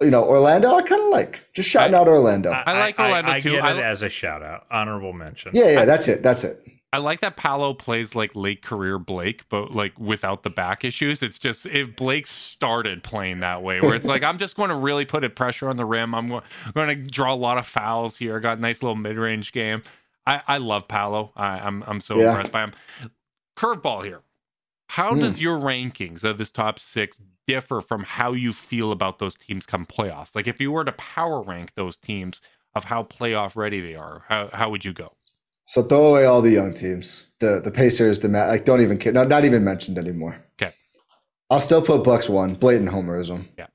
you 0.00 0.10
know, 0.10 0.24
Orlando, 0.24 0.74
I 0.74 0.82
kind 0.82 1.02
of 1.02 1.08
like 1.08 1.42
just 1.52 1.68
shouting 1.68 1.94
out 1.94 2.08
Orlando. 2.08 2.50
I 2.50 2.78
like 2.78 2.98
Orlando 2.98 3.32
I, 3.32 3.40
too. 3.40 3.50
get 3.52 3.64
I 3.64 3.78
it 3.78 3.84
as 3.84 4.02
a 4.02 4.08
shout 4.08 4.42
out, 4.42 4.66
honorable 4.70 5.12
mention. 5.12 5.52
yeah, 5.54 5.70
yeah, 5.70 5.84
that's 5.84 6.08
it. 6.08 6.22
That's 6.22 6.44
it. 6.44 6.64
I 6.92 6.98
like 6.98 7.20
that 7.20 7.36
Paolo 7.36 7.74
plays 7.74 8.14
like 8.14 8.34
late 8.34 8.62
career 8.62 8.98
Blake, 8.98 9.44
but 9.50 9.72
like 9.72 9.98
without 9.98 10.42
the 10.42 10.50
back 10.50 10.84
issues. 10.84 11.22
It's 11.22 11.38
just 11.38 11.66
if 11.66 11.96
Blake 11.96 12.26
started 12.26 13.04
playing 13.04 13.40
that 13.40 13.62
way, 13.62 13.82
where 13.82 13.94
it's 13.94 14.08
like 14.08 14.22
I'm 14.24 14.38
just 14.38 14.56
going 14.56 14.70
to 14.70 14.76
really 14.76 15.04
put 15.04 15.24
a 15.24 15.30
pressure 15.30 15.68
on 15.68 15.76
the 15.76 15.84
rim. 15.86 16.14
I'm 16.14 16.28
go- 16.28 16.42
going 16.74 16.96
to 16.96 17.04
draw 17.10 17.34
a 17.34 17.36
lot 17.36 17.58
of 17.58 17.66
fouls 17.66 18.18
here. 18.18 18.40
Got 18.40 18.58
a 18.58 18.60
nice 18.62 18.82
little 18.82 18.96
mid 18.96 19.18
range 19.18 19.52
game. 19.52 19.82
I, 20.26 20.42
I 20.48 20.58
love 20.58 20.88
Paolo. 20.88 21.32
I, 21.36 21.60
I'm 21.60 21.84
I'm 21.86 22.00
so 22.00 22.20
Yeah. 22.20 22.22
impressed 22.22 22.52
by 22.52 22.62
him. 22.64 22.72
Curveball 23.58 24.04
here. 24.04 24.22
How 24.90 25.14
Hmm. 25.14 25.16
does 25.16 25.40
your 25.40 25.58
rankings 25.58 26.24
of 26.24 26.38
this 26.38 26.50
top 26.52 26.80
six 26.80 27.20
differ 27.46 27.82
from 27.82 28.04
how 28.04 28.32
you 28.32 28.54
feel 28.54 28.92
about 28.92 29.20
those 29.20 29.36
teams 29.36 29.66
come 29.66 29.86
playoffs? 29.86 30.36
Like 30.36 30.48
if 30.48 30.60
you 30.60 30.72
were 30.72 30.86
to 30.86 30.92
power 30.92 31.42
rank 31.42 31.74
those 31.76 31.98
teams 31.98 32.40
of 32.76 32.84
how 32.84 33.04
playoff 33.04 33.56
ready 33.56 33.80
they 33.82 33.96
are, 33.96 34.24
how 34.28 34.48
how 34.54 34.70
would 34.70 34.86
you 34.86 34.94
go? 34.94 35.17
So 35.70 35.82
throw 35.82 36.06
away 36.06 36.24
all 36.24 36.40
the 36.40 36.50
young 36.50 36.72
teams, 36.72 37.26
the 37.40 37.60
the 37.62 37.70
Pacers, 37.70 38.20
the 38.20 38.28
Ma- 38.30 38.46
like. 38.46 38.64
Don't 38.64 38.80
even 38.80 38.96
care. 38.96 39.12
Not, 39.12 39.28
not 39.28 39.44
even 39.44 39.62
mentioned 39.64 39.98
anymore. 39.98 40.42
Okay. 40.60 40.74
I'll 41.50 41.60
still 41.60 41.82
put 41.82 42.02
Bucks 42.04 42.26
one. 42.26 42.54
Blatant 42.54 42.88
homerism. 42.88 43.48
Yeah. 43.58 43.66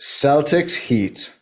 Celtics, 0.00 0.74
Heat 0.74 1.32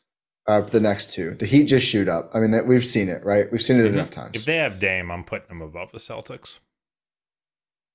are 0.47 0.61
the 0.61 0.81
next 0.81 1.11
two. 1.15 1.31
The 1.37 1.47
Heat 1.47 1.65
just 1.65 1.87
shoot 1.87 2.07
up. 2.07 2.31
I 2.35 2.41
mean, 2.41 2.51
that 2.51 2.67
we've 2.67 2.85
seen 2.85 3.09
it, 3.09 3.25
right? 3.25 3.51
We've 3.51 3.63
seen 3.63 3.79
it 3.81 3.85
Mhm. 3.85 3.95
enough 3.95 4.11
times. 4.11 4.33
If 4.35 4.45
they 4.45 4.57
have 4.57 4.79
Dame, 4.79 5.11
I'm 5.11 5.25
putting 5.25 5.49
them 5.49 5.63
above 5.63 5.91
the 5.93 5.99
Celtics. 5.99 6.57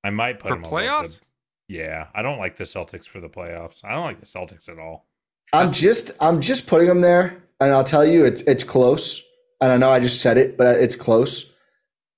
I 0.04 0.10
might 0.10 0.40
put 0.40 0.50
For 0.50 0.56
them 0.56 0.64
playoffs? 0.64 1.00
Above 1.00 1.12
the, 1.12 1.18
playoffs. 1.18 1.22
yeah, 1.68 2.08
I 2.16 2.22
don't 2.24 2.40
like 2.40 2.58
the 2.58 2.64
Celtics 2.64 3.06
for 3.06 3.20
the 3.20 3.30
playoffs. 3.30 3.82
I 3.84 3.92
don't 3.92 4.04
like 4.06 4.20
the 4.20 4.26
Celtics 4.26 4.68
at 4.68 4.80
all. 4.80 5.06
I'm 5.54 5.72
just 5.72 6.10
I'm 6.20 6.42
just 6.42 6.66
putting 6.66 6.88
them 6.88 7.02
there, 7.02 7.44
and 7.60 7.72
I'll 7.72 7.84
tell 7.84 8.04
you, 8.06 8.26
it's 8.26 8.42
it's 8.44 8.64
close. 8.64 9.24
And 9.64 9.72
I 9.72 9.78
know 9.78 9.92
I 9.92 10.02
just 10.02 10.22
said 10.22 10.38
it, 10.38 10.58
but 10.58 10.82
it's 10.82 10.98
close. 10.98 11.54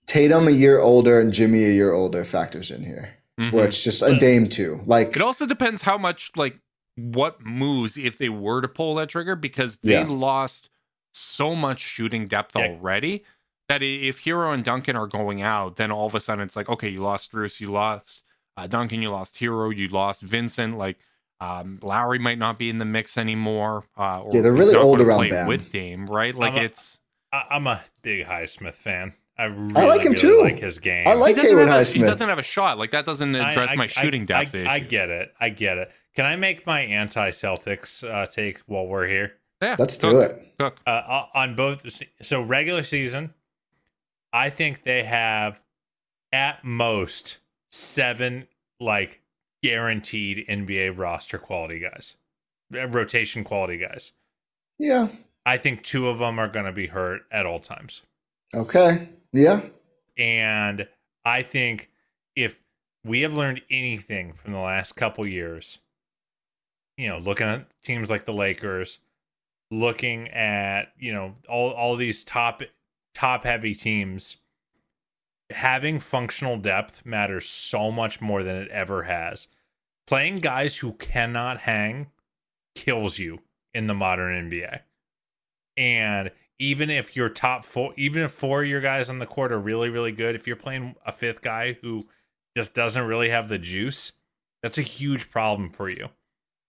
Tatum 0.07 0.47
a 0.47 0.51
year 0.51 0.79
older 0.79 1.19
and 1.19 1.31
Jimmy 1.31 1.63
a 1.65 1.69
year 1.71 1.93
older 1.93 2.25
factors 2.25 2.71
in 2.71 2.83
here, 2.83 3.13
Mhm. 3.39 3.51
where 3.51 3.65
it's 3.65 3.83
just 3.83 4.01
a 4.01 4.17
Dame 4.17 4.49
too. 4.49 4.81
Like 4.87 5.15
It 5.15 5.21
also 5.21 5.45
depends 5.45 5.83
how 5.83 5.97
much 5.99 6.31
like 6.35 6.57
what 6.95 7.45
moves 7.45 7.97
if 7.97 8.17
they 8.17 8.29
were 8.29 8.61
to 8.61 8.67
pull 8.67 8.95
that 8.95 9.09
trigger 9.09 9.35
because 9.35 9.77
they 9.83 9.93
Yeah. 9.93 10.05
lost 10.07 10.69
so 11.13 11.55
much 11.55 11.79
shooting 11.81 12.27
depth 12.27 12.55
Yeah. 12.55 12.63
already 12.67 13.23
that 13.69 13.83
if 13.83 14.23
Herro 14.23 14.51
and 14.53 14.63
Duncan 14.63 14.95
are 14.95 15.07
going 15.07 15.41
out, 15.43 15.75
then 15.75 15.91
all 15.91 16.07
of 16.07 16.15
a 16.15 16.19
sudden 16.19 16.43
it's 16.45 16.55
like 16.55 16.67
okay, 16.69 16.89
you 16.89 17.01
lost 17.01 17.31
Bruce, 17.31 17.61
you 17.61 17.67
lost 17.67 18.21
uh, 18.57 18.65
Duncan, 18.67 19.01
you 19.03 19.11
lost 19.11 19.37
Herro, 19.39 19.69
you 19.69 19.87
lost 19.87 20.21
Vincent, 20.23 20.77
like. 20.79 20.97
Um, 21.41 21.79
Lowry 21.83 22.17
might 22.17 22.37
not 22.39 22.57
be 22.57 22.69
in 22.69 22.77
the 22.77 22.85
mix 22.85 23.17
anymore. 23.17 23.83
Uh, 23.97 24.21
or 24.21 24.33
Yeah, 24.33 24.39
they're 24.39 24.53
really 24.53 24.73
old 24.73 25.01
around 25.01 25.17
play 25.17 25.29
Bam. 25.31 25.47
with 25.47 25.69
Dame, 25.69 26.07
right? 26.07 26.33
Like 26.33 26.53
I'm 26.53 26.59
a- 26.59 26.63
it's 26.63 26.97
I, 27.35 27.55
I'm 27.55 27.67
a 27.67 27.81
big 28.01 28.25
Highsmith 28.25 28.73
fan. 28.75 29.13
I 29.37 29.45
really, 29.45 29.73
like 29.87 30.01
him 30.01 30.13
really 30.13 30.15
too. 30.15 30.41
like 30.41 30.59
his 30.59 30.79
game. 30.79 31.07
I 31.07 31.13
like 31.13 31.35
he 31.35 31.41
doesn't, 31.41 31.57
Haywood 31.57 31.67
have 31.67 31.81
a, 31.81 31.91
he 31.91 31.99
doesn't 31.99 32.29
have 32.29 32.39
a 32.39 32.43
shot. 32.43 32.77
Like 32.77 32.91
that 32.91 33.05
doesn't 33.05 33.35
address 33.35 33.69
I- 33.71 33.75
my 33.75 33.87
shooting 33.87 34.21
I, 34.23 34.25
depth 34.25 34.55
I, 34.55 34.57
issue. 34.59 34.67
I 34.69 34.79
get 34.79 35.09
it. 35.09 35.33
I 35.39 35.49
get 35.49 35.77
it. 35.77 35.91
Can 36.15 36.25
I 36.25 36.37
make 36.37 36.65
my 36.65 36.79
anti-Celtics 36.81 38.03
uh, 38.09 38.25
take 38.27 38.59
while 38.67 38.87
we're 38.87 39.07
here? 39.07 39.33
yeah, 39.61 39.75
let's 39.79 39.97
cook, 39.97 40.11
do 40.11 40.19
it. 40.19 40.53
Cook. 40.59 40.77
uh, 40.87 41.23
on 41.33 41.55
both 41.55 41.85
so 42.21 42.41
regular 42.41 42.83
season 42.83 43.33
i 44.33 44.49
think 44.49 44.83
they 44.83 45.03
have 45.03 45.59
at 46.33 46.63
most 46.63 47.37
seven 47.71 48.47
like 48.81 49.21
guaranteed 49.63 50.45
nba 50.49 50.95
roster 50.97 51.37
quality 51.37 51.79
guys 51.79 52.15
uh, 52.77 52.85
rotation 52.87 53.43
quality 53.45 53.77
guys 53.77 54.11
Yeah. 54.77 55.07
I 55.45 55.57
think 55.57 55.83
two 55.83 56.07
of 56.07 56.19
them 56.19 56.39
are 56.39 56.47
going 56.47 56.65
to 56.65 56.71
be 56.71 56.87
hurt 56.87 57.21
at 57.31 57.45
all 57.45 57.59
times 57.59 58.01
Okay. 58.53 59.09
Yeah. 59.33 59.61
and 60.17 60.87
i 61.25 61.41
think 61.43 61.89
if 62.35 62.59
we 63.03 63.21
have 63.21 63.33
learned 63.33 63.61
anything 63.69 64.33
from 64.33 64.53
the 64.53 64.59
last 64.59 64.93
couple 64.93 65.25
years 65.27 65.79
you 66.97 67.07
know 67.07 67.17
looking 67.17 67.47
at 67.47 67.67
teams 67.83 68.09
like 68.09 68.25
the 68.25 68.33
lakers 68.33 68.99
looking 69.71 70.27
at 70.29 70.93
you 70.97 71.11
know 71.11 71.35
all 71.49 71.71
all 71.71 71.95
these 71.95 72.23
top 72.23 72.61
top 73.13 73.43
heavy 73.43 73.73
teams 73.75 74.37
having 75.51 75.99
functional 75.99 76.57
depth 76.57 77.05
matters 77.05 77.47
so 77.47 77.91
much 77.91 78.21
more 78.21 78.43
than 78.43 78.55
it 78.55 78.69
ever 78.69 79.03
has 79.03 79.47
playing 80.07 80.37
guys 80.37 80.77
who 80.77 80.93
cannot 80.93 81.59
hang 81.61 82.07
kills 82.75 83.19
you 83.19 83.39
in 83.73 83.87
the 83.87 83.93
modern 83.93 84.49
nba 84.49 84.79
and 85.77 86.31
even 86.59 86.89
if 86.89 87.15
your 87.15 87.29
top 87.29 87.65
four 87.65 87.93
even 87.97 88.23
if 88.23 88.31
four 88.31 88.63
of 88.63 88.69
your 88.69 88.81
guys 88.81 89.09
on 89.09 89.19
the 89.19 89.25
court 89.25 89.51
are 89.51 89.59
really 89.59 89.89
really 89.89 90.11
good 90.11 90.35
if 90.35 90.47
you're 90.47 90.55
playing 90.55 90.95
a 91.05 91.11
fifth 91.11 91.41
guy 91.41 91.77
who 91.81 92.03
just 92.55 92.73
doesn't 92.73 93.03
really 93.05 93.29
have 93.29 93.49
the 93.49 93.57
juice 93.57 94.13
that's 94.63 94.77
a 94.77 94.81
huge 94.81 95.29
problem 95.29 95.69
for 95.69 95.89
you 95.89 96.07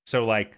so 0.07 0.25
like 0.25 0.57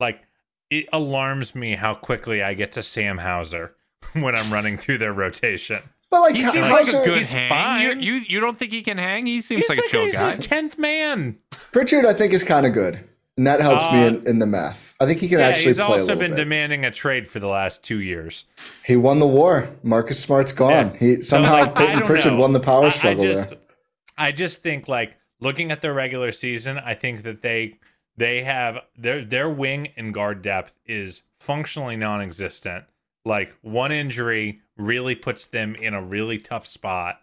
like 0.00 0.22
it 0.70 0.88
alarms 0.92 1.54
me 1.54 1.74
how 1.74 1.94
quickly 1.94 2.42
I 2.42 2.54
get 2.54 2.72
to 2.72 2.82
Sam 2.82 3.18
Hauser 3.18 3.74
when 4.14 4.36
I'm 4.36 4.52
running 4.52 4.78
through 4.78 4.98
their 4.98 5.12
rotation. 5.12 5.80
But 6.12 6.20
like, 6.20 6.36
He 6.36 6.42
seems 6.42 6.54
how's 6.66 6.92
like 6.92 7.02
a 7.02 7.04
good 7.06 7.18
he's 7.18 7.32
hang. 7.32 7.48
fine. 7.48 8.00
You, 8.00 8.14
you 8.14 8.20
you 8.28 8.40
don't 8.40 8.56
think 8.58 8.70
he 8.72 8.82
can 8.82 8.96
hang? 8.96 9.26
He 9.26 9.40
seems 9.40 9.62
He's 9.66 9.68
like 9.68 9.78
a 9.84 9.88
chill 9.88 10.04
he's 10.04 10.14
guy. 10.14 10.36
tenth 10.36 10.78
man. 10.78 11.38
Pritchard, 11.72 12.06
I 12.06 12.12
think, 12.12 12.32
is 12.32 12.44
kind 12.44 12.66
of 12.66 12.72
good, 12.72 13.02
and 13.40 13.46
that 13.46 13.62
helps 13.62 13.90
me 13.90 14.02
Uh, 14.02 14.06
in, 14.08 14.26
in 14.26 14.38
the 14.38 14.44
math. 14.46 14.94
I 15.00 15.06
think 15.06 15.18
he 15.20 15.26
can 15.26 15.38
Yeah, 15.38 15.46
actually 15.48 15.68
he's 15.68 15.80
also 15.80 16.14
been 16.14 16.32
bit. 16.32 16.36
demanding 16.36 16.84
a 16.84 16.90
trade 16.90 17.26
for 17.26 17.40
the 17.40 17.46
last 17.46 17.82
two 17.82 17.98
years. 17.98 18.44
he 18.84 18.96
won 18.96 19.18
the 19.18 19.26
war. 19.26 19.70
Marcus 19.82 20.20
Smart's 20.20 20.52
gone. 20.52 20.90
Yeah. 20.92 20.96
He 20.98 21.14
So, 21.22 21.36
somehow 21.38 21.52
like, 21.60 21.74
Payton 21.74 22.00
Pritchard 22.02 22.34
know. 22.34 22.38
won 22.40 22.52
the 22.52 22.60
power 22.60 22.84
I- 22.84 22.90
struggle 22.90 23.24
I 23.24 23.26
just, 23.32 23.48
there. 23.48 23.58
I 24.18 24.30
just 24.30 24.62
think 24.62 24.88
like 24.88 25.16
looking 25.40 25.72
at 25.72 25.80
their 25.80 25.94
regular 25.94 26.32
season, 26.32 26.76
I 26.78 26.92
think 26.92 27.22
that 27.22 27.40
they 27.40 27.78
they 28.18 28.42
have 28.42 28.80
their 28.94 29.24
their 29.24 29.48
wing 29.48 29.88
and 29.96 30.12
guard 30.12 30.42
depth 30.42 30.78
is 30.84 31.22
functionally 31.38 31.96
non-existent. 31.96 32.84
Like 33.24 33.54
one 33.62 33.90
injury 33.90 34.60
really 34.76 35.14
puts 35.14 35.46
them 35.46 35.74
in 35.74 35.94
a 35.94 36.02
really 36.02 36.36
tough 36.36 36.66
spot. 36.66 37.22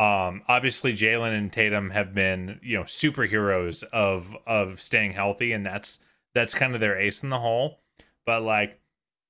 Um, 0.00 0.40
obviously 0.48 0.94
Jalen 0.94 1.36
and 1.36 1.52
Tatum 1.52 1.90
have 1.90 2.14
been 2.14 2.58
you 2.62 2.78
know 2.78 2.84
superheroes 2.84 3.82
of 3.92 4.34
of 4.46 4.80
staying 4.80 5.12
healthy, 5.12 5.52
and 5.52 5.66
that's 5.66 5.98
that's 6.34 6.54
kind 6.54 6.74
of 6.74 6.80
their 6.80 6.98
ace 6.98 7.22
in 7.22 7.28
the 7.28 7.38
hole. 7.38 7.80
But 8.24 8.42
like 8.42 8.80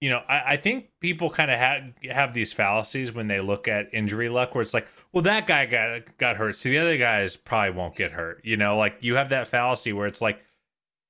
you 0.00 0.10
know, 0.10 0.22
I, 0.28 0.52
I 0.52 0.56
think 0.56 0.90
people 1.00 1.28
kind 1.28 1.50
of 1.50 1.58
have 1.58 1.82
have 2.10 2.34
these 2.34 2.52
fallacies 2.52 3.12
when 3.12 3.26
they 3.26 3.40
look 3.40 3.66
at 3.66 3.92
injury 3.92 4.28
luck, 4.28 4.54
where 4.54 4.62
it's 4.62 4.72
like, 4.72 4.86
well, 5.12 5.22
that 5.24 5.48
guy 5.48 5.66
got 5.66 6.16
got 6.18 6.36
hurt, 6.36 6.54
so 6.54 6.68
the 6.68 6.78
other 6.78 6.96
guys 6.96 7.36
probably 7.36 7.76
won't 7.76 7.96
get 7.96 8.12
hurt. 8.12 8.40
You 8.44 8.56
know, 8.56 8.78
like 8.78 8.98
you 9.00 9.16
have 9.16 9.30
that 9.30 9.48
fallacy 9.48 9.92
where 9.92 10.06
it's 10.06 10.20
like, 10.20 10.38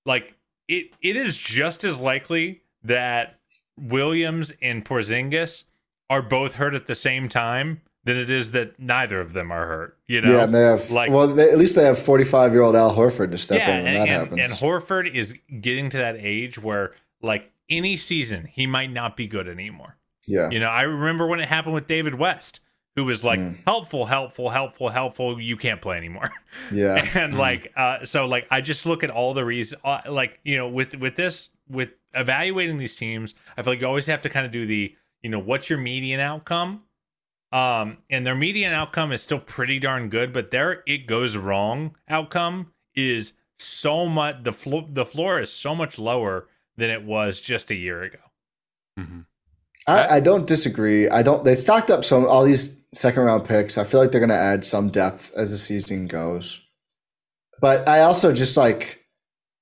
like 0.07 0.35
it 0.69 0.87
it 1.03 1.17
is 1.17 1.37
just 1.37 1.85
as 1.85 2.01
likely 2.01 2.63
that 2.83 3.39
Williams 3.77 4.55
and 4.63 4.87
Porzingis 4.87 5.65
are 6.09 6.23
both 6.23 6.55
hurt 6.55 6.75
at 6.75 6.87
the 6.87 6.95
same 6.95 7.29
time 7.29 7.83
than 8.05 8.17
it 8.17 8.31
is 8.31 8.53
that 8.53 8.79
neither 8.81 9.21
of 9.21 9.33
them 9.33 9.51
are 9.53 9.67
hurt. 9.67 9.99
You 10.07 10.21
know, 10.23 10.37
yeah, 10.39 10.45
and 10.45 10.55
they 10.55 10.63
have 10.63 10.91
like 10.91 11.11
well, 11.11 11.29
they, 11.29 11.51
at 11.51 11.59
least 11.59 11.77
they 11.77 11.85
have 11.85 11.99
forty-five-year-old 11.99 12.75
Al 12.77 12.95
Horford 12.95 13.31
to 13.33 13.39
step 13.39 13.61
in 13.61 13.85
when 13.85 13.87
and, 13.87 13.87
that 13.87 14.01
and, 14.01 14.09
happens. 14.09 14.51
and 14.51 14.59
Horford 14.61 15.13
is 15.15 15.35
getting 15.61 15.91
to 15.91 15.99
that 15.99 16.17
age 16.19 16.59
where, 16.59 16.93
like, 17.23 17.51
any 17.69 17.97
season 17.97 18.49
he 18.53 18.67
might 18.67 18.91
not 18.93 19.17
be 19.17 19.27
good 19.27 19.47
anymore. 19.49 19.97
yeah, 20.27 20.51
You 20.51 20.59
know, 20.61 20.69
I 20.69 20.83
remember 20.83 21.27
when 21.27 21.41
it 21.41 21.49
happened 21.49 21.75
with 21.75 21.87
David 21.87 22.15
West. 22.15 22.61
who 22.97 23.05
was 23.05 23.23
like 23.23 23.39
helpful, 23.65 24.07
helpful, 24.07 24.51
helpful, 24.51 24.89
helpful. 24.89 25.41
You 25.41 25.57
can't 25.57 25.81
play 25.81 25.97
anymore. 25.97 26.31
Yeah. 26.73 27.07
and 27.15 27.39
like 27.39 27.73
uh 27.77 28.05
so 28.05 28.27
like 28.27 28.47
i 28.51 28.61
just 28.61 28.85
look 28.85 29.05
at 29.05 29.11
all 29.11 29.35
the 29.35 29.45
reasons 29.45 29.81
uh, 29.85 30.01
like 30.09 30.41
you 30.43 30.57
know 30.57 30.69
with 30.69 30.97
with 30.97 31.15
this 31.15 31.51
with 31.69 31.91
evaluating 32.13 32.77
these 32.77 32.97
teams 32.97 33.37
i 33.57 33.63
feel 33.63 33.73
like 33.75 33.81
you 33.81 33.87
always 33.87 34.07
have 34.07 34.21
to 34.23 34.29
kind 34.29 34.45
of 34.47 34.51
do 34.51 34.67
the 34.67 34.93
you 35.23 35.31
know 35.31 35.39
what's 35.39 35.71
your 35.71 35.79
median 35.79 36.19
outcome 36.19 36.83
um 37.53 37.99
and 38.09 38.27
their 38.27 38.35
median 38.35 38.73
outcome 38.73 39.13
is 39.13 39.23
still 39.23 39.41
pretty 39.41 39.79
darn 39.79 40.09
good 40.09 40.33
but 40.33 40.51
their 40.51 40.83
it 40.87 41.07
goes 41.07 41.37
wrong 41.37 41.97
outcome 42.09 42.73
is 42.95 43.33
so 43.59 44.07
much 44.07 44.37
the 44.43 44.53
floor 44.53 44.87
the 44.89 45.05
floor 45.05 45.41
is 45.41 45.53
so 45.53 45.75
much 45.75 45.99
lower 45.99 46.49
than 46.77 46.91
it 46.91 47.05
was 47.05 47.41
just 47.41 47.71
a 47.71 47.75
year 47.75 48.03
ago 48.03 48.19
I, 49.87 50.17
I 50.17 50.21
don't 50.21 50.47
disagree. 50.47 51.09
I 51.09 51.23
don't. 51.23 51.45
They 51.45 51.55
stocked 51.55 51.91
up 51.91 52.05
some 52.05 52.27
all 52.27 52.45
these 52.45 52.83
second 52.95 53.23
round 53.25 53.47
picks. 53.47 53.79
I 53.79 53.85
feel 53.85 54.01
like 54.01 54.13
they're 54.13 54.21
going 54.21 54.29
to 54.29 54.35
add 54.35 54.65
some 54.65 54.91
depth 54.91 55.33
as 55.35 55.51
the 55.51 55.59
season 55.59 56.07
goes. 56.07 56.61
But 57.61 57.89
I 57.89 58.01
also 58.01 58.33
just 58.33 58.57
like, 58.57 59.00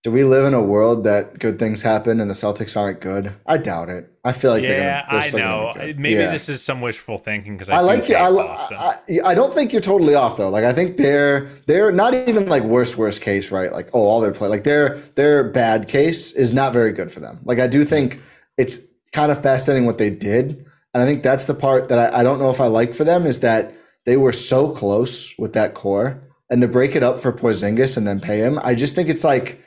do 0.05 0.13
we 0.13 0.23
live 0.23 0.45
in 0.45 0.55
a 0.55 0.63
world 0.63 1.05
that 1.05 1.39
good 1.41 1.59
things 1.59 1.83
happen 1.83 2.21
and 2.21 2.31
the 2.31 2.35
Celtics 2.35 2.77
aren't 2.77 3.01
good? 3.01 3.35
I 3.47 3.57
doubt 3.57 3.89
it. 3.89 4.11
I 4.25 4.33
feel 4.33 4.53
like 4.53 4.63
yeah 4.63 4.69
they're 5.11 5.21
gonna, 5.21 5.31
they're 5.31 5.45
i 5.45 5.45
know 5.45 5.73
maybe 5.99 6.11
Yeah. 6.11 6.31
this 6.31 6.49
is 6.49 6.63
some 6.63 6.81
wishful 6.81 7.19
thinking 7.19 7.55
because 7.57 7.69
I 7.69 7.79
I, 7.79 7.81
like 7.81 8.09
it. 8.09 8.15
I. 8.15 8.29
I, 8.29 8.99
I 9.25 9.35
don't 9.35 9.53
think 9.53 9.73
you're 9.73 9.81
totally 9.83 10.15
off 10.15 10.37
though. 10.37 10.51
Like 10.51 10.65
I 10.65 10.73
think 10.73 10.99
they're 10.99 11.47
they're 11.67 11.91
not 11.91 12.15
even 12.15 12.49
like 12.49 12.63
worst 12.63 12.97
worst 12.97 13.23
case, 13.23 13.51
right? 13.51 13.73
Like 13.73 13.89
oh, 13.93 14.03
all 14.03 14.21
their 14.21 14.33
play 14.33 14.49
like 14.49 14.65
their 14.65 14.99
their 15.17 15.45
bad 15.45 15.89
case 15.89 16.33
is 16.33 16.53
not 16.53 16.73
very 16.73 16.93
good 16.93 17.11
for 17.11 17.21
them. 17.21 17.41
Like 17.45 17.59
I 17.59 17.67
do 17.67 17.85
think 17.85 18.21
it's 18.57 18.79
kind 19.13 19.33
of 19.33 19.43
fascinating 19.43 19.87
what 19.87 19.99
they 19.99 20.11
did, 20.11 20.65
and 20.95 21.03
I 21.03 21.07
think 21.07 21.23
that's 21.23 21.47
the 21.47 21.55
part 21.55 21.89
that 21.89 22.15
I, 22.15 22.21
I 22.21 22.23
don't 22.23 22.39
know 22.39 22.51
if 22.51 22.61
I 22.61 22.67
like 22.67 22.95
for 22.95 23.05
them 23.05 23.27
is 23.27 23.41
that 23.41 23.75
they 24.07 24.17
were 24.17 24.33
so 24.33 24.71
close 24.71 25.37
with 25.39 25.55
that 25.55 25.75
core, 25.75 26.23
and 26.51 26.61
to 26.61 26.69
break 26.69 26.95
it 26.95 27.03
up 27.03 27.19
for 27.21 27.33
Porzingis 27.33 27.97
and 27.97 28.07
then 28.07 28.21
pay 28.21 28.39
him, 28.39 28.61
I 28.63 28.75
just 28.75 28.95
think 28.95 29.09
it's 29.09 29.25
like, 29.25 29.61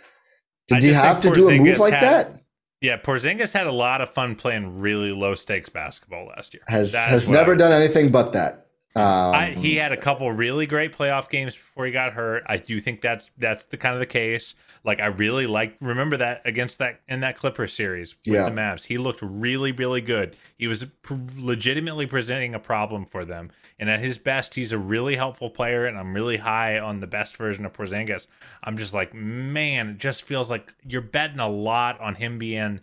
did 0.80 0.84
you 0.84 0.93
have 0.93 1.22
to 1.22 1.31
do 1.31 1.49
a 1.49 1.57
move 1.60 1.80
like 1.80 1.93
had- 1.93 2.03
that? 2.03 2.38
Yeah, 2.81 2.98
Porzingis 2.98 3.53
had 3.53 3.68
a 3.68 3.72
lot 3.72 4.02
of 4.02 4.10
fun 4.10 4.35
playing 4.35 4.80
really 4.80 5.11
low 5.11 5.35
stakes 5.35 5.69
basketball 5.69 6.26
last 6.26 6.56
year. 6.56 6.64
Has 6.68 6.93
That 6.93 7.10
has 7.10 7.23
is 7.23 7.30
what 7.30 7.38
I 7.38 7.41
never 7.41 7.56
done 7.56 7.72
anything 7.72 8.11
but 8.11 8.34
that. 8.34 8.65
Um, 8.95 9.03
I, 9.03 9.53
he 9.56 9.76
had 9.76 9.91
a 9.91 9.98
couple 9.98 10.30
really 10.31 10.65
great 10.65 10.91
playoff 10.91 11.30
games 11.30 11.56
before 11.56 11.85
he 11.85 11.91
got 11.91 12.14
hurt. 12.14 12.43
I 12.48 12.57
do 12.57 12.80
think 12.81 13.02
that's 13.02 13.30
that's 13.38 13.65
the 13.65 13.77
kind 13.77 13.93
of 13.93 13.99
the 13.99 14.07
case. 14.07 14.56
Like 14.83 14.99
I 14.99 15.07
really 15.07 15.45
like 15.47 15.75
remember 15.79 16.17
that 16.17 16.41
against 16.45 16.79
that 16.79 17.01
in 17.07 17.19
that 17.21 17.37
Clipper 17.37 17.67
series 17.67 18.15
with 18.25 18.33
Yeah. 18.35 18.45
the 18.45 18.51
Mavs. 18.51 18.85
He 18.85 18.97
looked 18.97 19.21
really 19.21 19.71
really 19.71 20.01
good. 20.01 20.35
He 20.57 20.67
was 20.67 20.85
pr- 21.03 21.15
legitimately 21.37 22.07
presenting 22.07 22.55
a 22.55 22.59
problem 22.59 23.05
for 23.05 23.25
them. 23.25 23.51
And 23.79 23.89
at 23.89 23.99
his 23.99 24.17
best, 24.17 24.55
he's 24.55 24.71
a 24.71 24.77
really 24.77 25.15
helpful 25.15 25.49
player. 25.49 25.85
And 25.85 25.97
I'm 25.97 26.13
really 26.13 26.37
high 26.37 26.79
on 26.79 26.99
the 26.99 27.07
best 27.07 27.37
version 27.37 27.65
of 27.65 27.73
Porzingis. 27.73 28.27
I'm 28.63 28.77
just 28.77 28.93
like, 28.93 29.13
man, 29.13 29.89
it 29.89 29.97
just 29.97 30.23
feels 30.23 30.49
like 30.49 30.73
you're 30.83 31.01
betting 31.01 31.39
a 31.39 31.49
lot 31.49 31.99
on 31.99 32.15
him 32.15 32.37
being 32.39 32.79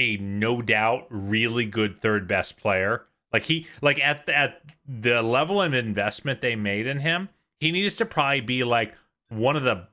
a 0.00 0.16
no 0.16 0.60
doubt 0.62 1.06
really 1.10 1.64
good 1.66 2.00
third 2.00 2.26
best 2.26 2.56
player. 2.56 3.06
Like 3.32 3.44
he 3.44 3.66
like 3.82 3.98
at 4.00 4.26
the, 4.26 4.36
at 4.36 4.62
the 4.86 5.20
level 5.22 5.60
of 5.60 5.74
investment 5.74 6.40
they 6.40 6.56
made 6.56 6.86
in 6.86 7.00
him, 7.00 7.28
he 7.60 7.70
needs 7.72 7.96
to 7.96 8.06
probably 8.06 8.40
be 8.40 8.64
like 8.64 8.94
one 9.28 9.56
of 9.56 9.62
the 9.62 9.86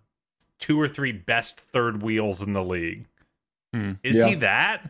two 0.61 0.79
or 0.79 0.87
three 0.87 1.11
best 1.11 1.59
third 1.59 2.01
wheels 2.01 2.41
in 2.41 2.53
the 2.53 2.63
league. 2.63 3.05
Hmm. 3.73 3.93
Is 4.03 4.15
Yeah. 4.15 4.27
he 4.29 4.35
that? 4.35 4.89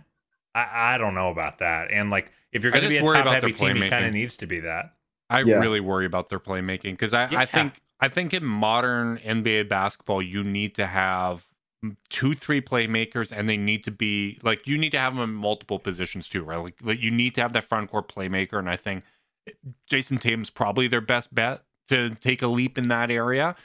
I, 0.54 0.94
I 0.96 0.98
don't 1.00 1.16
know 1.16 1.30
about 1.32 1.58
that. 1.60 1.92
And 1.92 2.10
like 2.12 2.32
if 2.52 2.62
you're 2.62 2.72
going 2.72 2.84
to 2.84 2.90
be 2.90 2.96
just 2.96 3.02
a 3.02 3.06
worry 3.06 3.16
top 3.18 3.24
about 3.26 3.34
heavy 3.42 3.54
team, 3.54 3.78
he 3.78 3.90
kind 3.90 4.04
playmaking. 4.04 4.08
of 4.10 4.14
needs 4.14 4.38
to 4.38 4.46
be 4.46 4.60
that. 4.60 4.94
I 5.30 5.42
Yeah. 5.42 5.56
really 5.60 5.80
worry 5.80 6.06
about 6.06 6.30
their 6.30 6.40
playmaking 6.40 6.92
because 6.92 7.14
I, 7.14 7.30
Yeah. 7.30 7.40
I 7.40 7.46
think 7.46 7.82
I 8.00 8.10
think 8.10 8.34
in 8.34 8.44
modern 8.44 9.18
NBA 9.20 9.70
basketball 9.70 10.22
you 10.22 10.44
need 10.44 10.76
to 10.76 10.86
have 10.88 11.46
two 12.10 12.36
three 12.36 12.62
playmakers 12.62 13.32
and 13.36 13.48
they 13.50 13.58
need 13.58 13.84
to 13.86 13.92
be 13.92 14.38
like 14.44 14.68
you 14.68 14.78
need 14.78 14.92
to 14.92 15.00
have 15.00 15.16
them 15.16 15.24
in 15.24 15.34
multiple 15.34 15.80
positions 15.80 16.28
too 16.30 16.44
right 16.44 16.60
like, 16.60 16.76
like 16.84 17.02
you 17.02 17.10
need 17.10 17.34
to 17.34 17.42
have 17.42 17.54
that 17.54 17.64
front 17.64 17.90
court 17.90 18.08
playmaker 18.08 18.60
and 18.60 18.70
I 18.70 18.76
think 18.76 19.04
Jayson 19.90 20.20
Tatum's 20.20 20.50
probably 20.52 20.88
their 20.88 21.02
best 21.02 21.34
bet 21.34 21.64
to 21.88 22.12
take 22.16 22.42
a 22.44 22.48
leap 22.48 22.78
in 22.78 22.88
that 22.90 23.10
area 23.10 23.56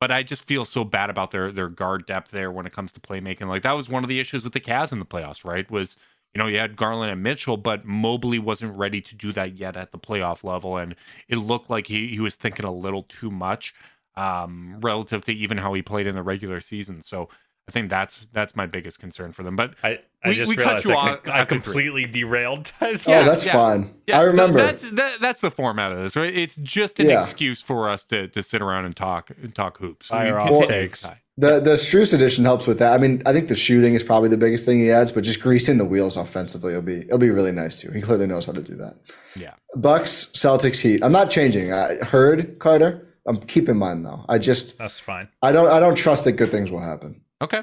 but 0.00 0.10
I 0.10 0.22
just 0.22 0.44
feel 0.44 0.64
so 0.64 0.84
bad 0.84 1.10
about 1.10 1.30
their 1.30 1.52
their 1.52 1.68
guard 1.68 2.06
depth 2.06 2.30
there 2.30 2.50
when 2.50 2.66
it 2.66 2.72
comes 2.72 2.92
to 2.92 3.00
playmaking 3.00 3.48
like 3.48 3.62
that 3.62 3.76
was 3.76 3.88
one 3.88 4.02
of 4.02 4.08
the 4.08 4.20
issues 4.20 4.44
with 4.44 4.52
the 4.52 4.60
Cavs 4.60 4.92
in 4.92 4.98
the 4.98 5.06
playoffs 5.06 5.44
right 5.44 5.70
was 5.70 5.96
you 6.34 6.38
know, 6.38 6.46
you 6.46 6.58
had 6.58 6.76
Garland 6.76 7.10
and 7.10 7.22
Mitchell, 7.22 7.56
but 7.56 7.84
Mobley 7.84 8.38
wasn't 8.38 8.76
ready 8.76 9.00
to 9.00 9.14
do 9.14 9.32
that 9.32 9.56
yet 9.56 9.76
at 9.76 9.90
the 9.90 9.98
playoff 9.98 10.44
level. 10.44 10.76
And 10.76 10.94
it 11.28 11.36
looked 11.36 11.70
like 11.70 11.88
he, 11.88 12.08
he 12.08 12.20
was 12.20 12.36
thinking 12.36 12.64
a 12.64 12.72
little 12.72 13.02
too 13.02 13.30
much 13.30 13.74
um, 14.16 14.80
relative 14.80 15.24
to 15.24 15.32
even 15.32 15.58
how 15.58 15.72
he 15.74 15.82
played 15.82 16.06
in 16.06 16.14
the 16.14 16.22
regular 16.22 16.60
season. 16.60 17.02
So 17.02 17.28
I 17.68 17.72
think 17.72 17.90
that's 17.90 18.26
that's 18.32 18.54
my 18.54 18.66
biggest 18.66 19.00
concern 19.00 19.32
for 19.32 19.42
them. 19.42 19.56
But 19.56 19.74
I, 19.82 20.00
I 20.22 20.28
We- 20.30 20.34
just 20.34 20.48
we 20.50 20.56
cut 20.56 20.84
you 20.84 20.92
I, 20.92 20.94
off 21.12 21.22
com- 21.22 21.34
I 21.34 21.44
completely 21.44 22.04
derailed. 22.04 22.72
oh, 22.82 22.88
Yeah, 23.06 23.22
that's 23.22 23.46
yeah. 23.46 23.52
fine. 23.52 23.94
yeah, 24.06 24.18
I 24.18 24.22
remember. 24.22 24.58
that's 24.58 24.90
that, 24.90 25.20
that's 25.20 25.40
the 25.40 25.50
format 25.50 25.92
of 25.92 25.98
this, 25.98 26.14
right? 26.14 26.34
It's 26.34 26.56
just 26.56 27.00
an 27.00 27.08
Yeah. 27.08 27.22
excuse 27.22 27.62
for 27.62 27.88
us 27.88 28.04
to 28.06 28.28
to 28.28 28.42
sit 28.42 28.60
around 28.60 28.84
and 28.84 28.94
talk 28.94 29.30
and 29.42 29.54
talk 29.54 29.78
hoops. 29.78 30.08
So 30.08 30.16
Fire 30.16 30.38
off 30.38 30.68
takes. 30.68 31.06
The 31.38 31.58
the 31.58 31.70
Strus 31.70 32.12
edition 32.12 32.44
helps 32.44 32.66
with 32.66 32.78
that. 32.80 32.92
I 32.92 32.98
mean, 32.98 33.22
I 33.24 33.32
think 33.32 33.48
the 33.48 33.54
shooting 33.54 33.94
is 33.94 34.02
probably 34.02 34.28
the 34.28 34.36
biggest 34.36 34.66
thing 34.66 34.78
he 34.80 34.90
adds, 34.90 35.10
but 35.10 35.24
just 35.24 35.40
greasing 35.40 35.78
the 35.78 35.86
wheels 35.86 36.18
offensively 36.18 36.74
will 36.74 36.82
be 36.82 36.98
it'll 36.98 37.16
be 37.16 37.30
really 37.30 37.52
nice 37.52 37.80
too. 37.80 37.90
He 37.92 38.02
clearly 38.02 38.26
knows 38.26 38.44
how 38.44 38.52
to 38.52 38.60
do 38.60 38.74
that. 38.76 38.96
Yeah. 39.34 39.54
Bucks, 39.74 40.26
Celtics, 40.34 40.82
Heat. 40.82 41.02
I'm 41.02 41.12
not 41.12 41.30
changing. 41.30 41.72
I 41.72 41.94
heard 42.04 42.58
Carter. 42.58 43.06
I'm 43.26 43.38
keeping 43.38 43.76
mine 43.76 44.02
though. 44.02 44.26
I 44.28 44.36
just 44.36 44.76
That's 44.76 44.98
fine. 45.00 45.28
I 45.40 45.50
don't 45.52 45.70
I 45.70 45.80
don't 45.80 45.94
trust 45.96 46.24
that 46.24 46.32
good 46.32 46.50
things 46.50 46.70
will 46.70 46.80
happen. 46.82 47.22
Okay. 47.40 47.62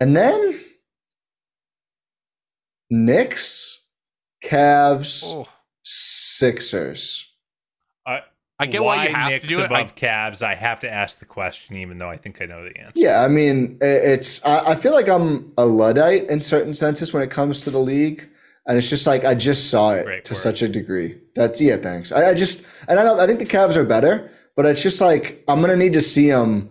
And 0.00 0.16
then 0.16 0.58
Knicks, 2.92 3.80
Cavs, 4.44 5.22
Oh, 5.24 5.48
Sixers. 5.82 7.26
I, 8.06 8.20
I 8.58 8.66
get 8.66 8.82
why 8.82 8.96
why 8.96 9.06
you 9.08 9.14
have 9.14 9.30
Knicks 9.30 9.44
to 9.44 9.48
do 9.48 9.60
it. 9.60 9.70
I- 9.72 9.80
above 9.80 9.94
Cavs. 9.94 10.42
I 10.42 10.54
have 10.54 10.80
to 10.80 10.92
ask 10.92 11.18
the 11.18 11.24
question, 11.24 11.76
even 11.78 11.96
though 11.96 12.10
I 12.10 12.18
think 12.18 12.42
I 12.42 12.44
know 12.44 12.62
the 12.62 12.76
answer. 12.78 12.92
Yeah, 12.94 13.24
I 13.24 13.28
mean, 13.28 13.78
it's. 13.80 14.44
I, 14.44 14.72
I 14.72 14.74
feel 14.74 14.92
like 14.92 15.08
I'm 15.08 15.52
a 15.56 15.64
luddite 15.64 16.28
in 16.28 16.42
certain 16.42 16.74
senses 16.74 17.14
when 17.14 17.22
it 17.22 17.30
comes 17.30 17.62
to 17.62 17.70
the 17.70 17.78
league, 17.78 18.28
and 18.66 18.76
it's 18.76 18.90
just 18.90 19.06
like 19.06 19.24
I 19.24 19.34
just 19.34 19.70
saw 19.70 19.92
it 19.94 20.04
Great 20.04 20.24
to 20.26 20.34
word. 20.34 20.36
such 20.38 20.60
a 20.60 20.68
degree. 20.68 21.18
That's 21.34 21.60
yeah, 21.62 21.78
thanks. 21.78 22.12
I, 22.12 22.28
I 22.30 22.34
just 22.34 22.64
and 22.88 23.00
I 23.00 23.04
don't. 23.04 23.18
I 23.18 23.26
think 23.26 23.38
the 23.38 23.46
Cavs 23.46 23.74
are 23.74 23.84
better, 23.84 24.30
but 24.54 24.66
it's 24.66 24.82
just 24.82 25.00
like 25.00 25.42
I'm 25.48 25.62
gonna 25.62 25.76
need 25.76 25.94
to 25.94 26.02
see 26.02 26.28
them 26.28 26.68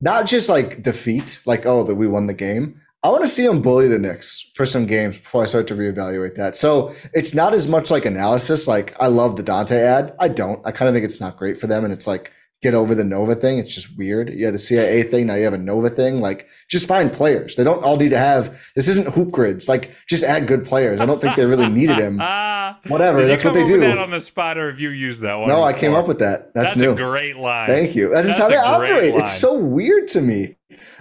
not 0.00 0.26
just 0.26 0.48
like 0.48 0.82
defeat, 0.82 1.40
like 1.46 1.66
oh 1.66 1.82
that 1.82 1.96
we 1.96 2.06
won 2.06 2.26
the 2.28 2.34
game. 2.34 2.80
I 3.04 3.08
want 3.10 3.22
to 3.22 3.28
see 3.28 3.44
him 3.44 3.60
bully 3.60 3.86
the 3.86 3.98
Knicks 3.98 4.50
for 4.54 4.64
some 4.64 4.86
games 4.86 5.18
before 5.18 5.42
I 5.42 5.46
start 5.46 5.66
to 5.68 5.74
reevaluate 5.74 6.36
that. 6.36 6.56
So 6.56 6.94
it's 7.12 7.34
not 7.34 7.52
as 7.52 7.68
much 7.68 7.90
like 7.90 8.06
analysis. 8.06 8.66
Like 8.66 8.96
I 8.98 9.08
love 9.08 9.36
the 9.36 9.42
Donte 9.42 9.72
ad. 9.72 10.14
I 10.18 10.28
don't. 10.28 10.66
I 10.66 10.72
kind 10.72 10.88
of 10.88 10.94
think 10.94 11.04
it's 11.04 11.20
not 11.20 11.36
great 11.36 11.58
for 11.58 11.66
them, 11.66 11.84
and 11.84 11.92
it's 11.92 12.06
like 12.06 12.32
get 12.62 12.72
over 12.72 12.94
the 12.94 13.04
Nova 13.04 13.34
thing. 13.34 13.58
It's 13.58 13.74
just 13.74 13.98
weird. 13.98 14.30
You 14.30 14.46
had 14.46 14.54
a 14.54 14.58
CIA 14.58 15.02
thing, 15.02 15.26
now 15.26 15.34
you 15.34 15.44
have 15.44 15.52
a 15.52 15.58
Nova 15.58 15.90
thing. 15.90 16.22
Like 16.22 16.48
just 16.70 16.88
find 16.88 17.12
players. 17.12 17.56
They 17.56 17.64
don't 17.64 17.84
all 17.84 17.98
need 17.98 18.08
to 18.08 18.18
have. 18.18 18.58
This 18.74 18.88
isn't 18.88 19.08
hoop 19.08 19.30
grids. 19.30 19.68
Like 19.68 19.94
just 20.08 20.24
add 20.24 20.46
good 20.46 20.64
players. 20.64 20.98
I 20.98 21.04
don't 21.04 21.20
think 21.20 21.36
they 21.36 21.44
really 21.44 21.68
needed 21.68 21.98
him. 21.98 22.18
Ah, 22.22 22.78
Whatever. 22.88 23.20
Did 23.20 23.28
That's 23.28 23.44
what 23.44 23.52
they 23.52 23.66
do. 23.66 23.80
that 23.80 23.98
on 23.98 24.12
the 24.12 24.20
spot, 24.22 24.56
or 24.56 24.70
have 24.70 24.80
you 24.80 24.88
used 24.88 25.20
that 25.20 25.34
one? 25.34 25.48
No, 25.48 25.62
I 25.62 25.74
came 25.74 25.92
up 25.92 26.08
with 26.08 26.20
that. 26.20 26.54
That's, 26.54 26.74
That's 26.74 26.76
new. 26.78 26.94
great 26.96 27.36
line. 27.36 27.68
Thank 27.68 27.94
you. 27.94 28.08
That 28.14 28.24
is 28.24 28.38
That's 28.38 28.38
how 28.38 28.48
they 28.48 28.56
operate. 28.56 29.12
line. 29.12 29.20
It's 29.20 29.38
so 29.38 29.58
weird 29.58 30.08
to 30.08 30.22
me. 30.22 30.56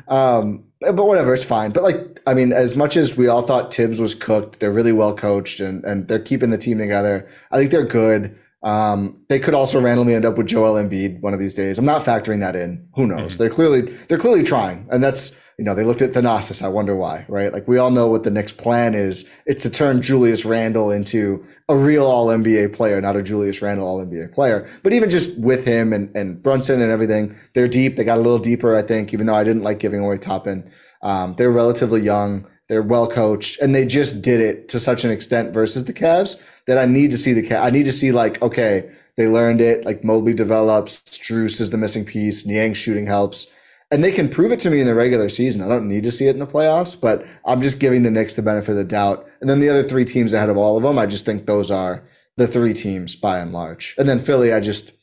Um, 0.09 0.65
but 0.91 1.05
whatever, 1.05 1.33
it's 1.33 1.43
fine. 1.43 1.71
But 1.71 1.83
like, 1.83 2.21
I 2.27 2.33
mean, 2.33 2.51
as 2.51 2.75
much 2.75 2.97
as 2.97 3.17
we 3.17 3.27
all 3.27 3.41
thought 3.41 3.73
Thibs 3.73 3.99
was 3.99 4.15
cooked, 4.15 4.59
they're 4.59 4.71
really 4.71 4.91
well 4.91 5.15
coached 5.15 5.59
and 5.59 5.83
and 5.83 6.07
they're 6.07 6.19
keeping 6.19 6.49
the 6.49 6.57
team 6.57 6.77
together. 6.77 7.27
I 7.51 7.57
think 7.57 7.71
they're 7.71 7.85
good. 7.85 8.37
Um, 8.63 9.21
they 9.27 9.39
could 9.39 9.53
also 9.53 9.81
randomly 9.81 10.15
end 10.15 10.25
up 10.25 10.37
with 10.37 10.47
Joel 10.47 10.81
Embiid 10.81 11.21
one 11.21 11.33
of 11.33 11.39
these 11.39 11.53
days. 11.53 11.77
I'm 11.77 11.85
not 11.85 12.03
factoring 12.03 12.39
that 12.39 12.55
in. 12.55 12.87
Who 12.95 13.07
knows? 13.07 13.35
They're 13.37 13.49
clearly 13.49 13.81
they're 14.07 14.17
clearly 14.17 14.43
trying, 14.43 14.87
and 14.89 15.03
that's 15.03 15.37
you 15.59 15.65
know 15.65 15.75
they 15.75 15.83
looked 15.83 16.01
at 16.01 16.13
Thanasis. 16.13 16.63
I 16.63 16.69
wonder 16.69 16.95
why, 16.95 17.25
right? 17.27 17.51
Like 17.51 17.67
we 17.67 17.77
all 17.77 17.91
know 17.91 18.07
what 18.07 18.23
the 18.23 18.31
next 18.31 18.57
plan 18.57 18.95
is. 18.95 19.29
It's 19.45 19.63
to 19.63 19.69
turn 19.69 20.01
Julius 20.01 20.45
Randle 20.45 20.91
into 20.91 21.45
a 21.67 21.75
real 21.75 22.05
All 22.05 22.27
NBA 22.27 22.73
player, 22.73 23.01
not 23.01 23.17
a 23.17 23.21
Julius 23.21 23.61
Randle 23.61 23.85
All 23.85 24.05
NBA 24.05 24.31
player. 24.31 24.69
But 24.81 24.93
even 24.93 25.09
just 25.09 25.37
with 25.37 25.65
him 25.65 25.91
and 25.91 26.15
and 26.15 26.41
Brunson 26.41 26.81
and 26.81 26.89
everything, 26.89 27.35
they're 27.53 27.67
deep. 27.67 27.97
They 27.97 28.05
got 28.05 28.17
a 28.17 28.21
little 28.21 28.39
deeper, 28.39 28.77
I 28.77 28.81
think. 28.81 29.13
Even 29.13 29.25
though 29.25 29.35
I 29.35 29.43
didn't 29.43 29.63
like 29.63 29.79
giving 29.79 29.99
away 29.99 30.15
Toppin, 30.15 30.71
um, 31.01 31.35
they're 31.37 31.51
relatively 31.51 32.01
young. 32.01 32.47
They're 32.69 32.81
well 32.81 33.07
coached, 33.07 33.59
and 33.59 33.75
they 33.75 33.85
just 33.85 34.21
did 34.21 34.39
it 34.39 34.69
to 34.69 34.79
such 34.79 35.03
an 35.03 35.11
extent 35.11 35.53
versus 35.53 35.85
the 35.85 35.93
Cavs 35.93 36.41
that 36.67 36.77
I 36.77 36.85
need 36.85 37.11
to 37.11 37.17
see 37.17 37.33
the 37.33 37.43
Cavs. 37.43 37.63
I 37.63 37.69
need 37.69 37.85
to 37.85 37.91
see 37.91 38.11
like, 38.11 38.41
okay, 38.41 38.89
they 39.17 39.27
learned 39.27 39.61
it. 39.61 39.85
Like 39.85 40.03
Mobley 40.03 40.33
develops, 40.33 41.01
Strus 41.01 41.59
is 41.59 41.69
the 41.69 41.77
missing 41.77 42.05
piece, 42.05 42.45
Niang 42.45 42.73
shooting 42.73 43.05
helps, 43.05 43.47
and 43.91 44.03
they 44.03 44.11
can 44.11 44.29
prove 44.29 44.51
it 44.51 44.59
to 44.61 44.69
me 44.69 44.79
in 44.79 44.87
the 44.87 44.95
regular 44.95 45.29
season. 45.29 45.61
I 45.61 45.67
don't 45.67 45.87
need 45.87 46.03
to 46.05 46.11
see 46.11 46.27
it 46.27 46.35
in 46.35 46.39
the 46.39 46.47
playoffs, 46.47 46.99
but 46.99 47.25
I'm 47.45 47.61
just 47.61 47.79
giving 47.79 48.03
the 48.03 48.11
Knicks 48.11 48.35
the 48.35 48.41
benefit 48.41 48.71
of 48.71 48.77
the 48.77 48.83
doubt. 48.83 49.27
And 49.41 49.49
then 49.49 49.59
the 49.59 49.69
other 49.69 49.83
three 49.83 50.05
teams 50.05 50.33
ahead 50.33 50.49
of 50.49 50.57
all 50.57 50.77
of 50.77 50.83
them, 50.83 50.97
I 50.97 51.05
just 51.05 51.25
think 51.25 51.45
those 51.45 51.69
are 51.69 52.07
the 52.37 52.47
three 52.47 52.73
teams 52.73 53.15
by 53.15 53.39
and 53.39 53.53
large. 53.53 53.93
And 53.97 54.09
then 54.09 54.19
Philly, 54.19 54.53
I 54.53 54.61
just 54.61 54.93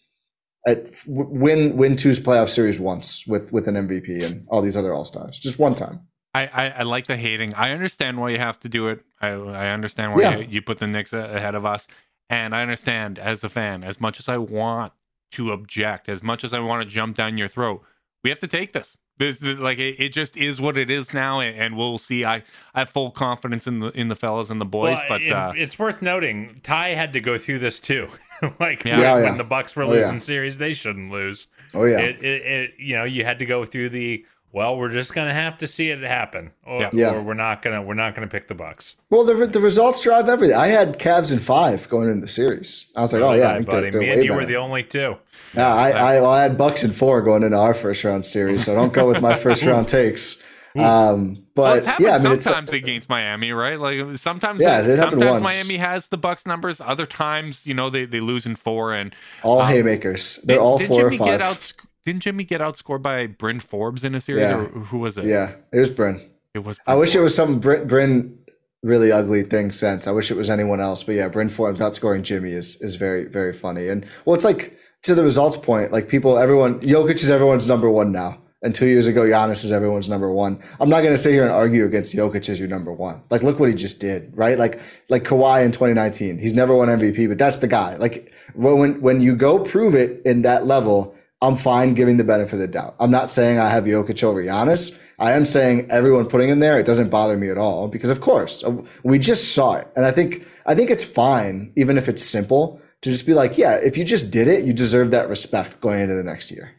I 0.67 0.83
win 1.07 1.77
win 1.77 1.97
two's 1.97 2.21
playoff 2.21 2.49
series 2.49 2.79
once 2.79 3.27
with 3.27 3.53
with 3.53 3.69
an 3.69 3.77
MVP 3.77 4.25
and 4.25 4.47
all 4.49 4.61
these 4.61 4.77
other 4.77 4.93
all 4.93 5.05
stars, 5.05 5.39
just 5.39 5.59
one 5.59 5.75
time. 5.75 6.01
I, 6.35 6.47
I, 6.47 6.69
I, 6.69 6.83
like 6.85 7.07
the 7.07 7.17
hating. 7.17 7.55
I 7.55 7.73
understand 7.73 8.21
why 8.21 8.31
you 8.31 8.39
have 8.39 8.59
to 8.61 8.69
do 8.69 8.89
it. 8.89 9.05
I, 9.21 9.29
I 9.29 9.69
understand 9.71 10.15
why 10.15 10.23
yeah. 10.23 10.37
you, 10.39 10.47
you, 10.49 10.63
put 10.63 10.79
the 10.79 10.87
Knicks 10.87 11.13
ahead 11.13 11.55
of 11.55 11.65
us. 11.65 11.87
And 12.29 12.55
I 12.55 12.63
understand 12.63 13.19
as 13.19 13.43
a 13.43 13.49
fan, 13.49 13.83
as 13.83 14.01
much 14.01 14.21
as 14.21 14.29
I 14.29 14.37
want 14.37 14.93
to 15.33 15.51
object, 15.51 16.09
as 16.09 16.23
much 16.23 16.45
as 16.45 16.53
I 16.53 16.61
want 16.61 16.83
to 16.83 16.89
jump 16.89 17.17
down 17.17 17.37
your 17.37 17.49
throat, 17.49 17.83
we 18.23 18.31
have 18.31 18.39
to 18.41 18.47
take 18.47 18.73
this. 18.73 18.97
This, 19.19 19.43
like 19.43 19.79
it, 19.79 20.01
it, 20.01 20.09
just 20.15 20.39
is 20.39 20.63
what 20.63 20.79
it 20.79 20.89
is 20.89 21.13
now, 21.13 21.41
and 21.41 21.77
we'll 21.77 21.99
see. 21.99 22.25
I, 22.25 22.37
I 22.75 22.79
have 22.79 22.89
full 22.89 23.11
confidence 23.11 23.67
in 23.67 23.81
the 23.81 23.89
in 23.91 24.09
the 24.09 24.17
fellas 24.17 24.49
and 24.49 24.59
the 24.59 24.65
boys, 24.65 24.97
well, 24.97 25.07
but 25.11 25.21
it, 25.21 25.31
uh, 25.31 25.53
it's 25.55 25.79
worth 25.79 26.01
noting 26.01 26.63
Ti 26.63 26.95
had 26.95 27.13
to 27.13 27.21
go 27.21 27.37
through 27.37 27.59
this 27.59 27.81
too. 27.81 28.09
like 28.59 28.83
yeah. 28.83 28.93
when, 28.93 29.01
Yeah, 29.03 29.15
when, 29.17 29.37
the 29.37 29.45
Bucks 29.45 29.77
were 29.77 29.83
oh, 29.83 29.91
losing 29.91 30.21
series, 30.21 30.57
they 30.57 30.73
shouldn't 30.73 31.11
lose. 31.11 31.49
Oh 31.75 31.85
yeah, 31.85 31.99
it, 31.99 32.23
it, 32.23 32.71
you 32.79 32.97
know 32.97 33.05
you 33.05 33.27
had 33.27 33.39
to 33.41 33.45
go 33.45 33.67
through 33.67 33.91
the 33.91 34.25
well, 34.53 34.77
we're 34.77 34.89
just 34.91 35.15
gonna 35.15 35.33
have 35.35 35.59
to 35.59 35.67
see 35.67 35.91
it 35.91 36.01
happen, 36.03 36.51
or, 36.67 36.81
yeah. 36.83 36.91
Yeah. 36.93 37.13
or 37.15 37.23
we're 37.23 37.35
not 37.35 37.63
gonna 37.63 37.83
we're 37.83 37.95
not 37.95 38.15
gonna 38.15 38.27
pick 38.27 38.49
the 38.49 38.55
Bucks. 38.55 38.97
Well, 39.11 39.25
the 39.25 39.47
the 39.47 39.61
results 39.61 40.01
drive 40.01 40.29
everything. 40.29 40.57
I 40.57 40.69
had 40.69 40.99
Cavs 40.99 41.31
in 41.33 41.39
five 41.39 41.89
going 41.89 42.09
into 42.09 42.23
the 42.23 42.29
series. 42.29 42.91
I 42.97 43.03
was 43.03 43.13
like, 43.13 43.23
oh 43.23 43.33
yeah, 43.33 43.51
I 43.51 43.55
think 43.57 43.67
buddy. 43.69 43.83
they're, 43.83 43.91
they're 43.93 44.01
Me 44.01 44.11
and 44.11 44.23
you 44.25 44.31
better. 44.31 44.41
were 44.41 44.47
the 44.47 44.57
only 44.57 44.83
two. 44.83 45.17
Yeah, 45.55 45.73
I 45.75 45.91
I, 45.91 46.21
well, 46.21 46.31
I 46.31 46.43
had 46.43 46.57
Bucks 46.59 46.85
in 46.85 46.91
four 46.93 47.23
going 47.23 47.43
into 47.43 47.59
our 47.59 47.75
first 47.75 48.03
round 48.05 48.27
series, 48.27 48.65
so 48.65 48.75
don't 48.75 48.93
go 48.93 49.07
with 49.07 49.21
my 49.21 49.35
first 49.35 49.63
round 49.65 49.89
takes. 49.89 50.37
Um, 50.77 51.47
but 51.57 51.63
well, 51.63 51.75
it's 51.79 52.01
yeah, 52.01 52.15
I 52.15 52.19
mean, 52.19 52.41
sometimes 52.41 52.73
against 52.73 53.09
Miami, 53.09 53.51
right? 53.51 53.77
Like 53.77 54.17
sometimes, 54.19 54.61
Yeah, 54.63 54.79
it 54.79 54.99
happened 55.01 55.21
sometimes 55.23 55.43
once. 55.43 55.45
Miami 55.45 55.77
has 55.79 56.07
the 56.07 56.17
Bucks 56.17 56.47
numbers. 56.47 56.81
Other 56.81 57.07
times, 57.07 57.67
you 57.67 57.75
know, 57.75 57.91
they, 57.91 58.05
they 58.05 58.21
lose 58.21 58.47
in 58.47 58.55
four 58.55 58.93
and 58.95 59.13
all 59.43 59.61
um, 59.61 59.69
haymakers. 59.69 60.37
They're 60.45 60.59
did- 60.59 60.63
all 60.63 60.79
did 60.79 60.87
four 60.87 60.97
Jimmy 61.11 61.17
or 61.17 61.19
five. 61.19 61.27
Get 61.27 61.43
out, 61.43 61.73
didn't 62.11 62.23
Jimmy 62.23 62.45
get 62.45 62.61
outscored 62.61 63.03
by 63.03 63.27
Bryn 63.27 63.61
Forbes 63.61 64.05
in 64.05 64.15
a 64.15 64.21
series, 64.21 64.43
Yeah. 64.49 64.59
or 64.59 64.65
who 64.67 64.99
was 64.99 65.17
it? 65.17 65.25
yeah, 65.25 65.53
it 65.73 65.79
was 65.79 65.91
Bryn. 65.91 66.21
it 66.55 66.61
was. 66.61 66.79
I 66.87 66.93
Bryn 66.93 67.01
wish 67.01 67.15
it 67.15 67.21
was 67.21 67.35
some 67.35 67.59
Bryn, 67.61 67.87
Bryn 67.87 68.37
really 68.83 69.13
ugly 69.13 69.43
thing 69.43 69.71
since. 69.73 70.07
I 70.07 70.11
wish 70.13 70.31
it 70.31 70.37
was 70.37 70.49
anyone 70.51 70.81
else. 70.81 71.03
But 71.05 71.15
yeah, 71.15 71.29
Bryn 71.29 71.49
Forbes 71.51 71.81
outscoring 71.81 72.23
Jimmy 72.23 72.53
is 72.53 72.81
is 72.81 72.97
very 72.97 73.25
very 73.25 73.53
funny. 73.53 73.89
And 73.89 74.05
well, 74.25 74.35
it's 74.35 74.45
like 74.45 74.77
to 75.05 75.15
the 75.15 75.23
results 75.23 75.57
point. 75.57 75.93
Like 75.93 76.09
people, 76.09 76.39
everyone, 76.39 76.81
Jokic 76.81 77.15
is 77.17 77.31
everyone's 77.31 77.69
number 77.69 77.89
one 77.91 78.11
now. 78.13 78.39
And 78.63 78.75
two 78.75 78.85
years 78.85 79.07
ago, 79.07 79.23
Giannis 79.23 79.65
is 79.65 79.73
everyone's 79.73 80.07
number 80.11 80.31
one. 80.31 80.59
I'm 80.81 80.91
not 80.91 81.01
going 81.01 81.15
to 81.15 81.19
sit 81.19 81.33
here 81.33 81.45
and 81.45 81.51
argue 81.51 81.87
against 81.87 82.15
Jokic 82.15 82.47
as 82.51 82.61
your 82.61 82.69
number 82.69 82.93
one. 82.93 83.23
Like, 83.31 83.43
look 83.43 83.59
what 83.59 83.71
he 83.71 83.75
just 83.75 84.01
did, 84.01 84.37
right? 84.37 84.59
Like, 84.59 84.79
like 85.09 85.25
Kawhi 85.25 85.65
in 85.65 85.73
2019, 85.73 86.37
he's 86.37 86.53
never 86.53 86.77
won 86.77 86.89
MVP, 86.89 87.27
but 87.27 87.39
that's 87.39 87.57
the 87.57 87.69
guy. 87.69 87.97
Like, 87.97 88.35
when 88.55 89.01
when 89.01 89.23
you 89.23 89.35
go 89.35 89.61
prove 89.61 89.95
it 89.95 90.21
in 90.27 90.43
that 90.43 90.67
level, 90.67 91.15
I'm 91.43 91.57
fine 91.57 91.95
giving 91.95 92.19
the 92.19 92.25
benefit 92.25 92.55
of 92.55 92.61
the 92.61 92.69
doubt. 92.69 92.97
I'm 93.01 93.11
not 93.11 93.31
saying 93.31 93.59
I 93.59 93.71
have 93.71 93.85
Jokic 93.85 94.23
over 94.23 94.43
Giannis. 94.43 94.99
I 95.19 95.33
am 95.33 95.47
saying 95.47 95.91
everyone 95.91 96.27
putting 96.27 96.49
him 96.49 96.61
there, 96.61 96.79
it 96.79 96.87
doesn't 96.87 97.11
bother 97.11 97.37
me 97.37 97.51
at 97.51 97.59
all 97.59 97.89
because, 97.89 98.11
of 98.11 98.21
course, 98.21 98.65
uh, 98.65 98.83
we 99.03 99.19
just 99.19 99.55
saw 99.55 99.75
it, 99.75 99.89
and 99.97 100.05
I 100.05 100.11
think 100.11 100.47
I 100.67 100.75
think 100.75 100.91
it's 100.91 101.05
fine, 101.05 101.73
even 101.77 101.99
if 101.99 102.09
it's 102.09 102.23
simple, 102.23 102.81
to 103.03 103.11
just 103.11 103.27
be 103.27 103.35
like, 103.35 103.59
yeah, 103.59 103.75
if 103.75 103.97
you 103.97 104.05
just 104.05 104.31
did 104.31 104.49
it, 104.49 104.65
you 104.65 104.73
deserve 104.73 105.11
that 105.11 105.29
respect 105.29 105.81
going 105.81 106.01
into 106.01 106.15
the 106.15 106.23
next 106.23 106.51
year. 106.51 106.73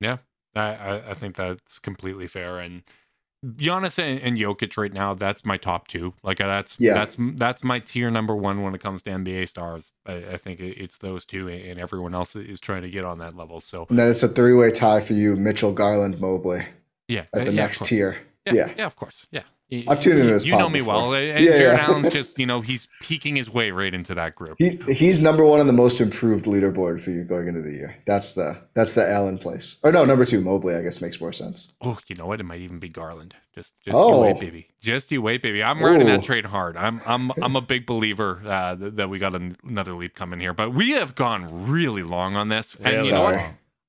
Yeah, 0.00 0.18
I, 0.54 0.74
I, 0.74 1.10
I 1.10 1.14
think 1.14 1.36
that's 1.36 1.78
completely 1.78 2.26
fair. 2.26 2.58
And 2.58 2.82
Giannis 3.46 3.98
and, 3.98 4.20
and 4.20 4.36
Jokic 4.36 4.76
right 4.76 4.92
now, 4.92 5.14
that's 5.14 5.44
my 5.44 5.56
top 5.56 5.88
two. 5.88 6.14
Like 6.22 6.40
uh, 6.40 6.46
that's 6.46 6.76
Yeah. 6.78 6.94
that's 6.94 7.16
that's 7.18 7.62
my 7.62 7.78
tier 7.78 8.10
number 8.10 8.34
one 8.34 8.62
when 8.62 8.74
it 8.74 8.80
comes 8.80 9.02
to 9.02 9.10
NBA 9.10 9.48
stars. 9.48 9.92
I, 10.04 10.14
I 10.14 10.36
think 10.36 10.60
it's 10.60 10.98
those 10.98 11.24
two, 11.24 11.48
and 11.48 11.78
everyone 11.78 12.14
else 12.14 12.34
is 12.36 12.60
trying 12.60 12.82
to 12.82 12.90
get 12.90 13.04
on 13.04 13.18
that 13.18 13.36
level. 13.36 13.60
So 13.60 13.86
And 13.88 13.98
then 13.98 14.10
it's 14.10 14.22
a 14.22 14.28
three 14.28 14.52
way 14.54 14.70
tie 14.70 15.00
for 15.00 15.12
you, 15.14 15.36
Mitchell, 15.36 15.72
Garland, 15.72 16.20
Mobley 16.20 16.66
yeah, 17.08 17.24
at 17.32 17.42
uh, 17.42 17.44
the 17.44 17.52
yeah, 17.52 17.62
next 17.62 17.84
tier. 17.86 18.18
Yeah, 18.46 18.52
Yeah. 18.54 18.74
yeah, 18.78 18.86
of 18.86 18.96
course. 18.96 19.26
Yeah, 19.30 19.42
I've 19.88 19.98
tuned 20.00 20.18
into 20.18 20.28
you- 20.28 20.32
this 20.34 20.44
You 20.44 20.56
know 20.56 20.68
me 20.68 20.78
before. 20.78 20.94
well, 20.94 21.14
and 21.14 21.44
Yeah, 21.44 21.56
Jared 21.56 21.78
yeah. 21.78 21.86
Allen's 21.86 22.08
just 22.12 22.38
you 22.38 22.46
know 22.46 22.60
he's 22.60 22.86
peeking 23.02 23.34
his 23.36 23.50
way 23.50 23.72
right 23.72 23.92
into 23.92 24.14
that 24.14 24.34
group. 24.36 24.56
He 24.58 24.78
he's 24.92 25.20
number 25.20 25.44
one 25.44 25.58
on 25.60 25.66
the 25.66 25.72
most 25.72 26.00
improved 26.00 26.44
leaderboard 26.44 27.00
for 27.00 27.10
you 27.10 27.24
going 27.24 27.48
into 27.48 27.62
the 27.62 27.72
year. 27.72 27.96
That's 28.06 28.34
the 28.34 28.58
that's 28.74 28.94
the 28.94 29.08
Allen 29.10 29.38
place. 29.38 29.76
Or 29.82 29.90
no, 29.90 30.04
number 30.04 30.24
two, 30.24 30.40
Mobley. 30.40 30.76
I 30.76 30.82
guess 30.82 31.00
makes 31.00 31.20
more 31.20 31.32
sense. 31.32 31.72
Oh, 31.82 31.98
you 32.06 32.14
know 32.14 32.26
what? 32.26 32.38
It 32.40 32.44
might 32.44 32.60
even 32.60 32.78
be 32.78 32.88
Garland. 32.88 33.34
Just, 33.54 33.72
just 33.82 33.96
Oh. 33.96 34.12
you 34.12 34.20
wait, 34.34 34.38
baby. 34.40 34.68
Just 34.80 35.10
you 35.10 35.22
wait, 35.22 35.40
baby. 35.42 35.62
I'm 35.62 35.82
riding 35.82 36.06
that 36.08 36.22
trade 36.22 36.44
hard. 36.44 36.76
I'm, 36.76 37.00
I'm, 37.06 37.32
I'm 37.42 37.56
a 37.56 37.62
big 37.62 37.86
believer 37.86 38.42
uh, 38.46 38.74
that 38.78 39.08
we 39.08 39.18
got 39.18 39.34
an- 39.34 39.56
another 39.66 39.94
leap 39.94 40.14
coming 40.14 40.40
here. 40.40 40.52
But 40.52 40.74
we 40.74 40.90
have 40.90 41.14
gone 41.14 41.66
really 41.66 42.02
long 42.02 42.36
on 42.36 42.50
this, 42.50 42.74
and 42.74 42.84
Really 42.96 43.06
you 43.08 43.14
know 43.14 43.22
what? 43.22 43.40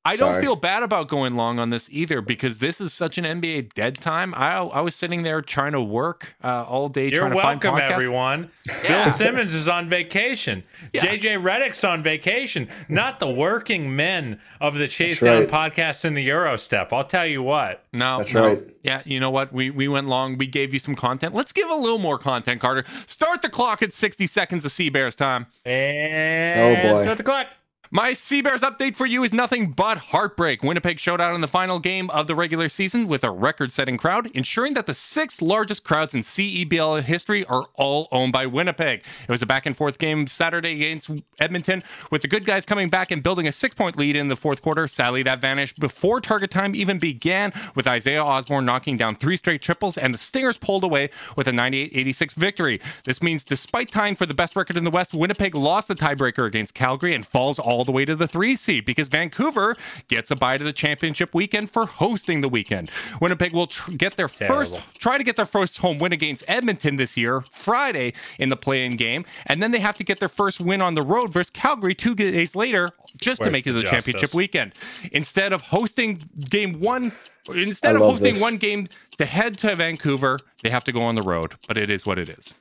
Sorry. 0.08 0.14
I 0.14 0.16
don't 0.18 0.34
Sorry. 0.34 0.44
feel 0.44 0.56
bad 0.56 0.84
about 0.84 1.08
going 1.08 1.36
long 1.36 1.60
on 1.60 1.70
this 1.70 1.88
either 1.92 2.22
because 2.22 2.60
this 2.60 2.80
is 2.82 2.94
such 2.94 3.18
an 3.18 3.26
NBA 3.26 3.74
dead 3.74 3.96
time. 3.96 4.34
I, 4.36 4.58
I 4.58 4.82
was 4.82 4.96
sitting 4.96 5.24
there 5.24 5.42
trying 5.42 5.74
to 5.74 5.82
work 5.82 6.36
uh, 6.44 6.64
all 6.68 6.90
day 6.90 7.10
You're 7.10 7.20
trying 7.22 7.32
to 7.32 7.38
welcome, 7.38 7.60
find 7.72 7.82
podcasts. 7.82 7.92
everyone. 7.92 8.52
Yeah. 8.84 9.06
Bill 9.06 9.14
Simmons 9.14 9.54
is 9.54 9.68
on 9.70 9.88
vacation. 9.88 10.64
Yeah. 10.94 11.06
JJ 11.06 11.42
Redick's 11.44 11.84
on 11.84 12.02
vacation. 12.04 12.70
Not 12.88 13.20
the 13.20 13.30
working 13.30 13.96
men 13.96 14.40
of 14.62 14.76
the 14.76 14.88
Chase 14.88 15.20
That's 15.20 15.50
Down 15.52 15.70
podcast 15.70 16.06
in 16.06 16.14
the 16.14 16.26
Gyro 16.26 16.56
Step. 16.58 16.94
I'll 16.94 17.04
tell 17.04 17.26
you 17.26 17.44
what. 17.44 17.84
No, 17.94 18.20
That's 18.20 18.34
no. 18.34 18.48
right. 18.48 18.64
Yeah, 18.84 19.02
you 19.06 19.20
know 19.20 19.30
what? 19.30 19.52
We 19.52 19.70
we 19.70 19.88
went 19.90 20.08
long. 20.08 20.38
We 20.38 20.48
gave 20.48 20.74
you 20.74 20.80
some 20.80 20.96
content. 20.96 21.34
Let's 21.36 21.52
give 21.52 21.70
a 21.70 21.76
little 21.76 21.98
more 21.98 22.18
content, 22.18 22.62
Carter. 22.62 22.86
Start 23.06 23.42
the 23.42 23.50
clock 23.50 23.82
at 23.84 23.92
60 23.92 24.28
seconds 24.28 24.64
of 24.64 24.72
Sea 24.72 24.90
Bears 24.90 25.16
time. 25.16 25.48
And 25.66 26.78
Oh, 26.88 26.94
boy. 26.94 27.02
start 27.04 27.18
the 27.18 27.24
clock. 27.24 27.48
My 27.90 28.12
Sea 28.12 28.42
Bears 28.42 28.64
update 28.64 28.98
for 28.98 29.06
you 29.06 29.24
is 29.24 29.32
nothing 29.32 29.72
but 29.72 29.98
heartbreak. 29.98 30.62
Winnipeg 30.62 31.00
showed 31.00 31.22
out 31.22 31.34
in 31.36 31.40
the 31.40 31.48
final 31.48 31.80
game 31.80 32.10
of 32.10 32.28
the 32.28 32.36
regular 32.36 32.68
season 32.68 33.08
with 33.08 33.24
a 33.24 33.32
record 33.32 33.72
setting 33.72 33.98
crowd, 33.98 34.30
ensuring 34.32 34.74
that 34.74 34.88
the 34.88 34.94
six 34.94 35.42
largest 35.42 35.86
crowds 35.86 36.14
in 36.14 36.20
CEBL 36.20 37.04
history 37.04 37.46
are 37.46 37.64
all 37.76 38.10
owned 38.12 38.34
by 38.34 38.46
Winnipeg. 38.46 39.06
It 39.24 39.32
was 39.32 39.42
a 39.42 39.46
back 39.46 39.66
and 39.66 39.78
forth 39.78 40.00
game 40.00 40.28
Saturday 40.28 40.74
against 40.74 41.12
Edmonton, 41.40 41.82
with 42.12 42.24
the 42.24 42.28
good 42.28 42.46
guys 42.46 42.66
coming 42.66 42.90
back 42.90 43.10
and 43.10 43.24
building 43.24 43.48
a 43.48 43.54
six 43.54 43.74
point 43.74 43.96
lead 43.96 44.18
in 44.18 44.28
the 44.28 44.36
fourth 44.36 44.62
quarter. 44.62 44.86
Sadly, 44.88 45.24
that 45.24 45.40
vanished 45.40 45.80
before 45.80 46.20
target 46.20 46.52
time 46.52 46.76
even 46.76 46.98
began, 46.98 47.54
with 47.74 47.88
Isaiah 47.88 48.24
Osborne 48.24 48.66
knocking 48.66 48.98
down 48.98 49.16
three 49.16 49.38
straight 49.38 49.62
triples 49.62 49.98
and 49.98 50.14
the 50.14 50.20
Stingers 50.20 50.58
pulled 50.58 50.84
away 50.84 51.10
with 51.38 51.48
a 51.48 51.54
98 51.54 51.92
86 51.94 52.34
victory. 52.34 52.82
This 53.06 53.22
means, 53.22 53.46
despite 53.46 53.88
tying 53.88 54.16
for 54.16 54.26
the 54.26 54.36
best 54.36 54.58
record 54.58 54.76
in 54.76 54.84
the 54.84 54.90
West, 54.90 55.14
Winnipeg 55.14 55.56
lost 55.56 55.88
the 55.88 55.96
tiebreaker 55.96 56.46
against 56.46 56.74
Calgary 56.74 57.16
and 57.16 57.26
falls 57.26 57.60
all 57.60 57.77
the 57.84 57.92
way 57.92 58.06
to 58.06 58.16
the 58.16 58.28
three 58.28 58.56
seed 58.56 58.86
because 58.86 59.08
Vancouver 59.08 59.76
gets 60.08 60.32
a 60.32 60.36
bye 60.36 60.58
to 60.58 60.64
the 60.64 60.74
championship 60.74 61.34
weekend 61.34 61.70
for 61.72 61.86
hosting 61.86 62.42
the 62.42 62.50
weekend. 62.50 62.92
Winnipeg 63.22 63.54
will 63.54 63.68
tr- 63.68 63.92
get 63.92 64.16
their 64.18 64.28
first, 64.28 64.80
try 65.00 65.18
to 65.18 65.24
get 65.24 65.36
their 65.36 65.46
first 65.46 65.78
home 65.78 65.98
win 65.98 66.14
against 66.14 66.44
Edmonton 66.48 66.98
this 66.98 67.18
year, 67.18 67.42
Friday 67.42 68.14
in 68.40 68.50
the 68.50 68.58
play-in 68.58 68.96
game, 68.96 69.26
and 69.46 69.62
then 69.62 69.72
they 69.72 69.80
have 69.80 69.96
to 69.98 70.04
get 70.04 70.20
their 70.20 70.30
first 70.30 70.62
win 70.62 70.82
on 70.82 70.94
the 70.94 71.02
road 71.02 71.32
versus 71.32 71.50
Calgary 71.50 71.96
two 71.96 72.16
days 72.16 72.56
later 72.56 72.90
just 73.18 73.42
to 73.44 73.50
make 73.52 73.66
it 73.66 73.72
to 73.72 73.78
the 73.78 73.84
the 73.84 73.90
championship 73.90 74.34
weekend. 74.34 74.78
Instead 75.12 75.54
of 75.54 75.62
hosting 75.62 76.20
game 76.50 76.80
one, 76.80 77.12
instead 77.54 77.96
I 77.96 78.00
of 78.00 78.06
hosting 78.06 78.34
this. 78.34 78.42
one 78.42 78.58
game 78.58 78.88
to 79.18 79.26
head 79.26 79.58
to 79.60 79.76
Vancouver, 79.76 80.40
they 80.64 80.70
have 80.70 80.84
to 80.86 80.92
go 80.92 81.02
on 81.02 81.16
the 81.16 81.22
road. 81.22 81.56
But 81.68 81.78
it 81.78 81.90
is 81.90 82.06
what 82.06 82.20
it 82.20 82.30
is. 82.30 82.54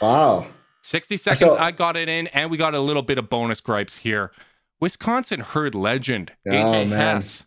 Wow. 0.00 0.46
60 0.90 1.16
seconds, 1.16 1.38
So- 1.40 1.56
I 1.56 1.70
got 1.70 1.96
it 1.96 2.08
in, 2.08 2.26
and 2.28 2.50
we 2.50 2.56
got 2.56 2.74
a 2.74 2.80
little 2.80 3.02
bit 3.02 3.16
of 3.18 3.28
bonus 3.30 3.60
gripes 3.60 3.96
here. 3.98 4.32
Wisconsin 4.80 5.40
herd 5.40 5.74
legend, 5.74 6.32
Oh, 6.48 6.50
AJ 6.52 6.88
man. 6.88 6.98
Hess. 7.16 7.44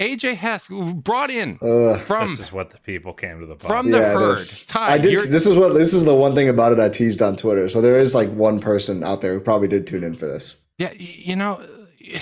AJ 0.00 0.34
Hess 0.34 0.66
brought 0.68 1.30
in 1.30 1.58
Ugh. 1.62 2.00
from 2.00 2.26
This 2.36 2.40
is 2.48 2.52
what 2.52 2.70
the 2.70 2.78
people 2.78 3.12
came 3.12 3.38
to 3.40 3.46
the 3.46 3.54
pod. 3.54 3.68
from 3.68 3.90
the 3.92 3.98
Yeah, 3.98 4.12
herd. 4.18 4.38
is. 4.38 4.62
Ti, 4.66 4.78
I 4.78 4.98
did. 4.98 5.12
you're- 5.12 5.26
This 5.28 5.46
is 5.46 5.56
what 5.56 5.74
this 5.74 5.94
is 5.94 6.04
the 6.04 6.14
one 6.14 6.34
thing 6.34 6.48
about 6.48 6.72
it 6.72 6.80
I 6.80 6.88
teased 6.88 7.22
on 7.22 7.36
Twitter. 7.36 7.68
So 7.68 7.80
there 7.80 7.96
is 7.98 8.14
like 8.14 8.28
one 8.30 8.58
person 8.58 9.04
out 9.04 9.20
there 9.20 9.32
who 9.34 9.40
probably 9.40 9.68
did 9.68 9.86
tune 9.86 10.02
in 10.02 10.16
for 10.16 10.26
this. 10.26 10.56
Yeah, 10.78 10.92
you 10.94 11.36
know, 11.36 11.60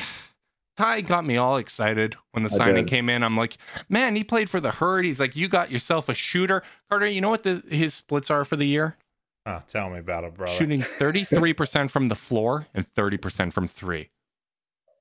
Ti 0.79 1.03
got 1.03 1.25
me 1.27 1.37
all 1.37 1.57
excited 1.59 2.17
when 2.33 2.43
the 2.45 2.51
I 2.55 2.57
signing 2.59 2.85
did. 2.85 2.89
came 2.89 3.09
in. 3.11 3.23
I'm 3.23 3.37
like, 3.37 3.59
man, 3.89 4.17
he 4.17 4.25
played 4.25 4.49
for 4.49 4.61
the 4.61 4.71
herd. 4.71 5.05
He's 5.05 5.21
like, 5.21 5.37
you 5.37 5.47
got 5.49 5.71
yourself 5.71 6.09
a 6.09 6.15
shooter. 6.15 6.63
Carter, 6.89 7.07
you 7.07 7.21
know 7.21 7.29
what 7.29 7.43
the, 7.43 7.63
his 7.69 7.93
splits 7.95 8.31
are 8.31 8.45
for 8.45 8.57
the 8.57 8.65
year? 8.67 8.97
Oh, 9.47 9.63
tell 9.69 9.89
me 9.91 9.99
about 9.99 10.25
it, 10.25 10.35
brother. 10.35 10.53
Shooting 10.53 10.81
33% 10.81 11.91
from 11.91 12.09
the 12.09 12.15
floor 12.15 12.67
and 12.75 12.87
30% 12.95 13.53
from 13.53 13.67
three. 13.69 14.11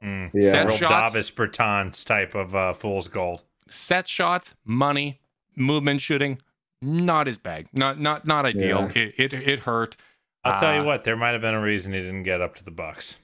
Mm. 0.03 0.31
Yeah. 0.33 0.51
Set 0.51 0.67
Real 0.67 0.77
shots, 0.77 1.13
Davis 1.13 1.31
Bertans 1.31 2.05
type 2.05 2.35
of 2.35 2.55
uh, 2.55 2.73
fool's 2.73 3.07
gold. 3.09 3.43
set 3.69 4.07
shots, 4.07 4.55
money, 4.63 5.19
movement 5.57 5.99
shooting, 5.99 6.39
not 6.81 7.27
his 7.27 7.37
bag. 7.37 7.67
Not 7.73 7.99
not 7.99 8.25
not 8.25 8.45
ideal. 8.45 8.89
It, 8.95 9.13
it 9.17 9.33
it 9.33 9.59
hurt. 9.59 9.97
I'll 10.45 10.57
tell 10.57 10.73
you 10.73 10.81
Uh, 10.81 10.85
what, 10.85 11.03
there 11.03 11.17
might 11.17 11.31
have 11.31 11.41
been 11.41 11.53
a 11.53 11.59
reason 11.61 11.91
he 11.91 11.99
didn't 11.99 12.23
get 12.23 12.39
up 12.39 12.55
to 12.55 12.63
the 12.63 12.71
Bucks. 12.71 13.17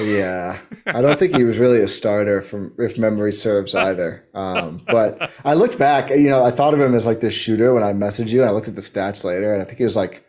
Yeah, 0.00 0.58
I 0.86 1.02
don't 1.02 1.18
think 1.18 1.36
he 1.36 1.44
was 1.44 1.58
really 1.58 1.80
a 1.82 1.88
starter, 1.88 2.40
from 2.40 2.72
if 2.78 2.96
memory 2.96 3.32
serves 3.32 3.74
either. 3.74 4.24
Um, 4.32 4.80
but 4.86 5.30
I 5.44 5.52
looked 5.52 5.78
back, 5.78 6.08
you 6.08 6.30
know, 6.30 6.42
I 6.42 6.50
thought 6.50 6.72
of 6.72 6.80
him 6.80 6.94
as 6.94 7.04
like 7.04 7.20
this 7.20 7.34
shooter 7.34 7.74
when 7.74 7.82
I 7.82 7.92
messaged 7.92 8.30
you, 8.30 8.40
and 8.40 8.48
I 8.48 8.52
looked 8.52 8.68
at 8.68 8.76
the 8.76 8.80
stats 8.80 9.24
later, 9.24 9.52
and 9.52 9.60
I 9.60 9.66
think 9.66 9.76
he 9.76 9.84
was 9.84 9.94
like 9.96 10.24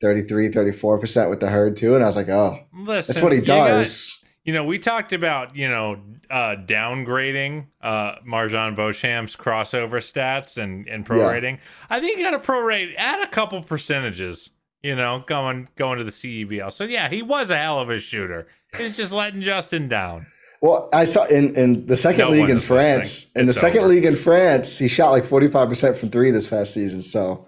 33, 0.00 0.48
34% 0.50 1.28
with 1.30 1.40
the 1.40 1.48
herd 1.48 1.76
too. 1.76 1.94
And 1.94 2.02
I 2.02 2.06
was 2.06 2.16
like, 2.16 2.28
oh, 2.28 2.58
Listen, 2.74 3.12
that's 3.12 3.22
what 3.22 3.32
he 3.32 3.38
you 3.38 3.44
got- 3.44 3.68
does. 3.68 4.16
You 4.42 4.54
know, 4.54 4.64
we 4.64 4.78
talked 4.78 5.12
about 5.12 5.54
you 5.54 5.68
know 5.68 6.00
uh, 6.30 6.56
downgrading 6.64 7.66
uh, 7.82 8.16
MarJon 8.26 8.74
Beauchamp's 8.74 9.36
crossover 9.36 10.00
stats 10.00 10.56
and 10.56 10.88
and 10.88 11.04
prorating. 11.06 11.58
I 11.90 12.00
think 12.00 12.18
you 12.18 12.24
got 12.24 12.30
to 12.30 12.38
prorate 12.38 12.94
add 12.96 13.20
a 13.22 13.26
couple 13.30 13.62
percentages. 13.62 14.48
You 14.82 14.96
know, 14.96 15.22
going 15.26 15.68
going 15.76 15.98
to 15.98 16.04
the 16.04 16.10
CEBL. 16.10 16.72
So 16.72 16.84
yeah, 16.84 17.10
he 17.10 17.20
was 17.20 17.50
a 17.50 17.56
hell 17.58 17.78
of 17.80 17.90
a 17.90 17.98
shooter. 17.98 18.46
He's 18.78 18.96
just 18.96 19.12
letting 19.12 19.42
Justin 19.42 19.88
down. 19.88 20.26
Well, 20.62 20.88
I 20.92 21.04
saw 21.04 21.24
in, 21.26 21.54
in 21.54 21.86
the 21.86 21.96
second 21.96 22.20
No 22.20 22.30
league 22.30 22.48
in 22.50 22.60
France, 22.60 23.30
in 23.36 23.44
the 23.46 23.52
second 23.52 23.80
over. 23.80 23.88
league 23.88 24.04
in 24.06 24.16
France, 24.16 24.78
he 24.78 24.88
shot 24.88 25.10
like 25.10 25.24
45% 25.24 25.96
from 25.96 26.08
three 26.10 26.30
this 26.30 26.48
past 26.48 26.72
season. 26.74 27.02
So 27.02 27.46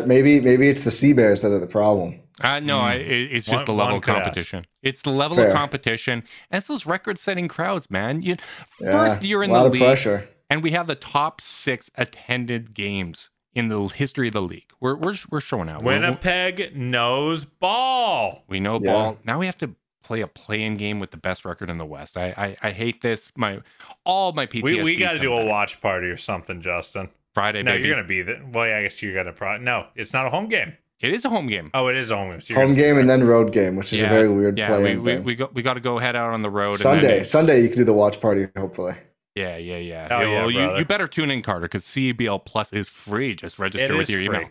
uh, 0.00 0.02
maybe 0.06 0.40
maybe 0.40 0.68
it's 0.68 0.84
the 0.84 0.90
Sea 0.90 1.12
Bears 1.12 1.40
that 1.42 1.52
are 1.52 1.58
the 1.60 1.66
problem. 1.66 2.20
Uh, 2.40 2.60
no, 2.60 2.78
I, 2.80 2.94
it, 2.94 3.32
it's 3.32 3.46
just 3.46 3.56
One- 3.58 3.64
the 3.66 3.72
level 3.74 3.96
of 3.96 4.02
could 4.02 4.14
ask. 4.14 4.24
competition. 4.24 4.66
It's 4.82 5.02
the 5.02 5.10
level 5.10 5.36
Fair. 5.36 5.48
of 5.48 5.54
competition, 5.54 6.24
and 6.50 6.58
it's 6.58 6.66
those 6.66 6.86
record-setting 6.86 7.46
crowds, 7.48 7.90
man. 7.90 8.22
You, 8.22 8.36
Yeah, 8.80 8.92
first 8.92 9.22
year 9.22 9.42
in 9.42 9.50
a 9.50 9.52
lot 9.52 9.60
the 9.60 9.66
of 9.66 9.72
league, 9.74 9.82
pressure. 9.82 10.28
and 10.50 10.62
we 10.62 10.72
have 10.72 10.86
the 10.86 10.94
top 10.96 11.40
six 11.40 11.90
attended 11.94 12.74
games 12.74 13.30
in 13.54 13.68
the 13.68 13.86
history 13.88 14.28
of 14.28 14.32
the 14.34 14.42
league. 14.42 14.70
We're 14.80 14.96
we're, 14.96 15.14
we're 15.30 15.40
showing 15.40 15.68
out. 15.68 15.82
We're- 15.84 16.00
Winnipeg 16.00 16.74
knows 16.76 17.44
ball. 17.44 18.44
We 18.48 18.60
know 18.60 18.80
Yeah. 18.82 18.92
ball. 18.92 19.18
Now 19.24 19.38
we 19.38 19.46
have 19.46 19.58
to 19.58 19.74
play 20.02 20.20
a 20.20 20.26
play-in 20.26 20.76
game 20.76 20.98
with 20.98 21.12
the 21.12 21.16
best 21.16 21.44
record 21.44 21.70
in 21.70 21.78
the 21.78 21.86
West. 21.86 22.16
I 22.16 22.34
I, 22.62 22.68
I 22.68 22.70
hate 22.72 23.02
this. 23.02 23.30
My 23.36 23.60
all 24.04 24.32
my 24.32 24.46
PTSD. 24.46 24.62
We 24.62 24.82
we 24.82 24.96
got 24.96 25.12
to 25.12 25.18
do 25.20 25.32
a 25.32 25.46
watch 25.46 25.80
party 25.80 26.08
or 26.08 26.16
something, 26.16 26.60
Justin. 26.60 27.10
Friday. 27.34 27.62
No, 27.62 27.72
baby. 27.72 27.88
you're 27.88 27.96
gonna 27.96 28.06
be 28.08 28.22
there. 28.22 28.42
Well, 28.52 28.66
yeah, 28.66 28.78
I 28.78 28.82
guess 28.82 29.02
you're 29.02 29.14
gonna. 29.14 29.32
Pro- 29.32 29.58
no, 29.58 29.86
it's 29.94 30.12
not 30.12 30.26
a 30.26 30.30
home 30.30 30.48
game. 30.48 30.74
It 31.00 31.12
is 31.12 31.24
a 31.24 31.28
home 31.28 31.48
game. 31.48 31.70
Oh, 31.74 31.88
it 31.88 31.96
is 31.96 32.12
a 32.12 32.16
home 32.16 32.30
game. 32.30 32.40
So 32.40 32.54
Home 32.54 32.74
game 32.76 32.96
and 32.96 33.08
then 33.10 33.24
road 33.24 33.52
game, 33.52 33.74
which 33.74 33.92
is 33.92 34.00
a 34.00 34.06
very 34.06 34.28
weird 34.28 34.56
yeah, 34.56 34.68
play. 34.68 34.82
we, 34.82 34.90
in 34.90 35.02
we, 35.02 35.18
we 35.18 35.34
got 35.34 35.52
we 35.52 35.62
got 35.62 35.74
to 35.74 35.80
go 35.80 35.98
head 35.98 36.14
out 36.14 36.32
on 36.32 36.42
the 36.42 36.50
road. 36.50 36.74
and 36.74 36.80
then 36.80 37.00
Sunday, 37.02 37.24
Sunday, 37.24 37.60
you 37.62 37.68
can 37.68 37.78
do 37.78 37.84
the 37.84 37.92
watch 37.92 38.20
party. 38.20 38.46
Hopefully, 38.56 38.94
Yeah, 39.34 39.56
yeah, 39.56 39.78
yeah. 39.78 40.08
Oh, 40.10 40.20
yeah, 40.20 40.26
well, 40.40 40.50
you, 40.50 40.78
you 40.78 40.84
better 40.84 41.08
tune 41.08 41.30
in, 41.32 41.42
Carter, 41.42 41.62
because 41.62 41.82
CBL 41.82 42.44
Plus 42.44 42.72
is 42.72 42.88
free. 42.88 43.34
Just 43.34 43.58
register 43.58 43.92
It 43.92 43.96
with 43.96 44.02
is 44.08 44.10
your 44.10 44.20
email. 44.20 44.42
free. 44.42 44.50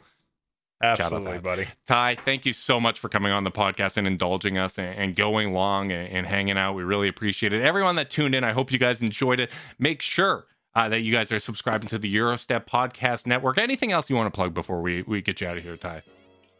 Absolutely, 0.83 1.33
that. 1.33 1.43
buddy. 1.43 1.65
Ti, 1.87 2.21
thank 2.25 2.45
you 2.45 2.53
so 2.53 2.79
much 2.79 2.99
for 2.99 3.07
coming 3.07 3.31
on 3.31 3.43
the 3.43 3.51
podcast 3.51 3.97
and 3.97 4.07
indulging 4.07 4.57
us 4.57 4.77
and, 4.77 4.97
and 4.97 5.15
going 5.15 5.53
long 5.53 5.91
and, 5.91 6.11
and 6.11 6.25
hanging 6.27 6.57
out. 6.57 6.73
We 6.73 6.83
really 6.83 7.07
appreciate 7.07 7.53
it. 7.53 7.61
Everyone 7.61 7.95
that 7.95 8.09
tuned 8.09 8.33
in, 8.35 8.43
I 8.43 8.51
hope 8.51 8.71
you 8.71 8.79
guys 8.79 9.01
enjoyed 9.01 9.39
it. 9.39 9.51
Make 9.77 10.01
sure 10.01 10.47
uh, 10.75 10.89
that 10.89 11.01
you 11.01 11.11
guys 11.11 11.31
are 11.31 11.39
subscribing 11.39 11.87
to 11.89 11.97
the 11.97 12.11
Gyro 12.11 12.35
Step 12.35 12.69
Podcast 12.69 13.25
Network. 13.25 13.57
Anything 13.57 13.91
else 13.91 14.09
you 14.09 14.15
want 14.15 14.27
to 14.27 14.35
plug 14.35 14.53
before 14.53 14.81
we, 14.81 15.01
we 15.03 15.21
get 15.21 15.41
you 15.41 15.47
out 15.47 15.57
of 15.57 15.63
here, 15.63 15.77
Ti? 15.77 16.01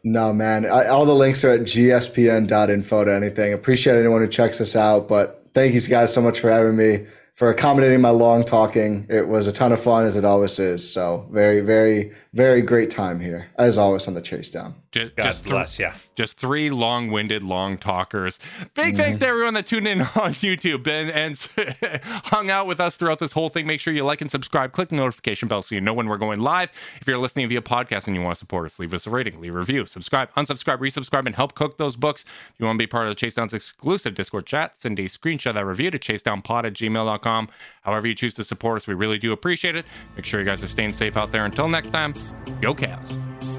no 0.04 0.32
man. 0.32 0.66
I, 0.66 0.86
all 0.88 1.06
the 1.06 1.14
links 1.14 1.44
are 1.44 1.50
at 1.50 1.60
gspn.info 1.60 3.04
to 3.04 3.12
anything. 3.12 3.52
Appreciate 3.52 3.98
anyone 3.98 4.20
who 4.20 4.28
checks 4.28 4.60
us 4.60 4.74
out, 4.74 5.08
but 5.08 5.46
thank 5.54 5.74
you 5.74 5.80
guys 5.82 6.12
so 6.12 6.20
much 6.20 6.40
for 6.40 6.50
having 6.50 6.76
me, 6.76 7.06
for 7.34 7.50
accommodating 7.50 8.00
my 8.00 8.10
long 8.10 8.44
talking. 8.44 9.06
It 9.08 9.28
was 9.28 9.46
a 9.46 9.52
ton 9.52 9.72
of 9.72 9.80
fun, 9.80 10.04
as 10.04 10.16
it 10.16 10.24
always 10.24 10.58
is. 10.58 10.90
So 10.92 11.28
very, 11.30 11.60
very, 11.60 12.12
very 12.32 12.62
great 12.62 12.90
time 12.90 13.20
here, 13.20 13.48
as 13.58 13.78
always 13.78 14.08
on 14.08 14.14
the 14.14 14.20
chase 14.20 14.50
down. 14.50 14.74
Just, 14.92 15.16
God 15.16 15.22
just 15.22 15.44
bless 15.44 15.78
you. 15.78 15.90
just 16.14 16.36
three 16.36 16.68
long-winded 16.68 17.42
long 17.42 17.78
talkers. 17.78 18.38
Big 18.74 18.94
thanks 18.94 19.18
to 19.18 19.24
mm-hmm. 19.24 19.30
everyone 19.30 19.54
that 19.54 19.66
tuned 19.66 19.88
in 19.88 20.00
on 20.14 20.34
youtube 20.34 20.86
and, 20.86 21.10
and 21.10 22.02
hung 22.24 22.50
out 22.50 22.66
with 22.66 22.78
us 22.78 22.96
throughout 22.96 23.18
this 23.18 23.32
whole 23.32 23.48
thing. 23.48 23.66
Make 23.66 23.80
sure 23.80 23.94
you 23.94 24.04
like 24.04 24.20
and 24.20 24.30
subscribe. 24.30 24.72
Click 24.72 24.90
the 24.90 24.96
notification 24.96 25.48
bell 25.48 25.62
so 25.62 25.74
you 25.74 25.80
know 25.80 25.94
when 25.94 26.08
we're 26.08 26.18
going 26.18 26.40
live. 26.40 26.70
If 27.00 27.08
you're 27.08 27.16
listening 27.16 27.48
via 27.48 27.62
podcast 27.62 28.06
and 28.06 28.14
you 28.14 28.20
want 28.20 28.34
to 28.36 28.38
support 28.38 28.66
us 28.66 28.78
leave 28.78 28.92
us 28.92 29.06
a 29.06 29.10
rating 29.10 29.40
leave 29.40 29.54
a 29.54 29.58
review 29.58 29.86
subscribe 29.86 30.30
unsubscribe 30.34 30.78
resubscribe 30.78 31.24
and 31.24 31.36
help 31.36 31.54
cook 31.54 31.78
those 31.78 31.96
books. 31.96 32.22
If 32.50 32.60
you 32.60 32.66
want 32.66 32.76
to 32.76 32.82
be 32.82 32.86
part 32.86 33.06
of 33.06 33.10
the 33.10 33.14
chase 33.14 33.34
down's 33.34 33.54
exclusive 33.54 34.14
discord 34.14 34.44
chat 34.44 34.74
send 34.78 34.98
a 34.98 35.04
screenshot 35.04 35.46
of 35.46 35.54
that 35.54 35.64
review 35.64 35.90
to 35.90 35.98
chasedownpod 35.98 36.64
at 36.64 36.74
gmail.com 36.74 37.48
however 37.82 38.06
you 38.06 38.14
choose 38.14 38.34
to 38.34 38.44
support 38.44 38.76
us 38.76 38.86
we 38.86 38.94
really 38.94 39.18
do 39.18 39.32
appreciate 39.32 39.74
it. 39.74 39.86
Make 40.16 40.26
sure 40.26 40.40
you 40.40 40.46
guys 40.46 40.62
are 40.62 40.68
staying 40.68 40.92
safe 40.92 41.16
out 41.16 41.32
there. 41.32 41.46
Until 41.46 41.68
next 41.68 41.90
time 41.90 42.12
go 42.60 42.74
Cavs. 42.74 43.51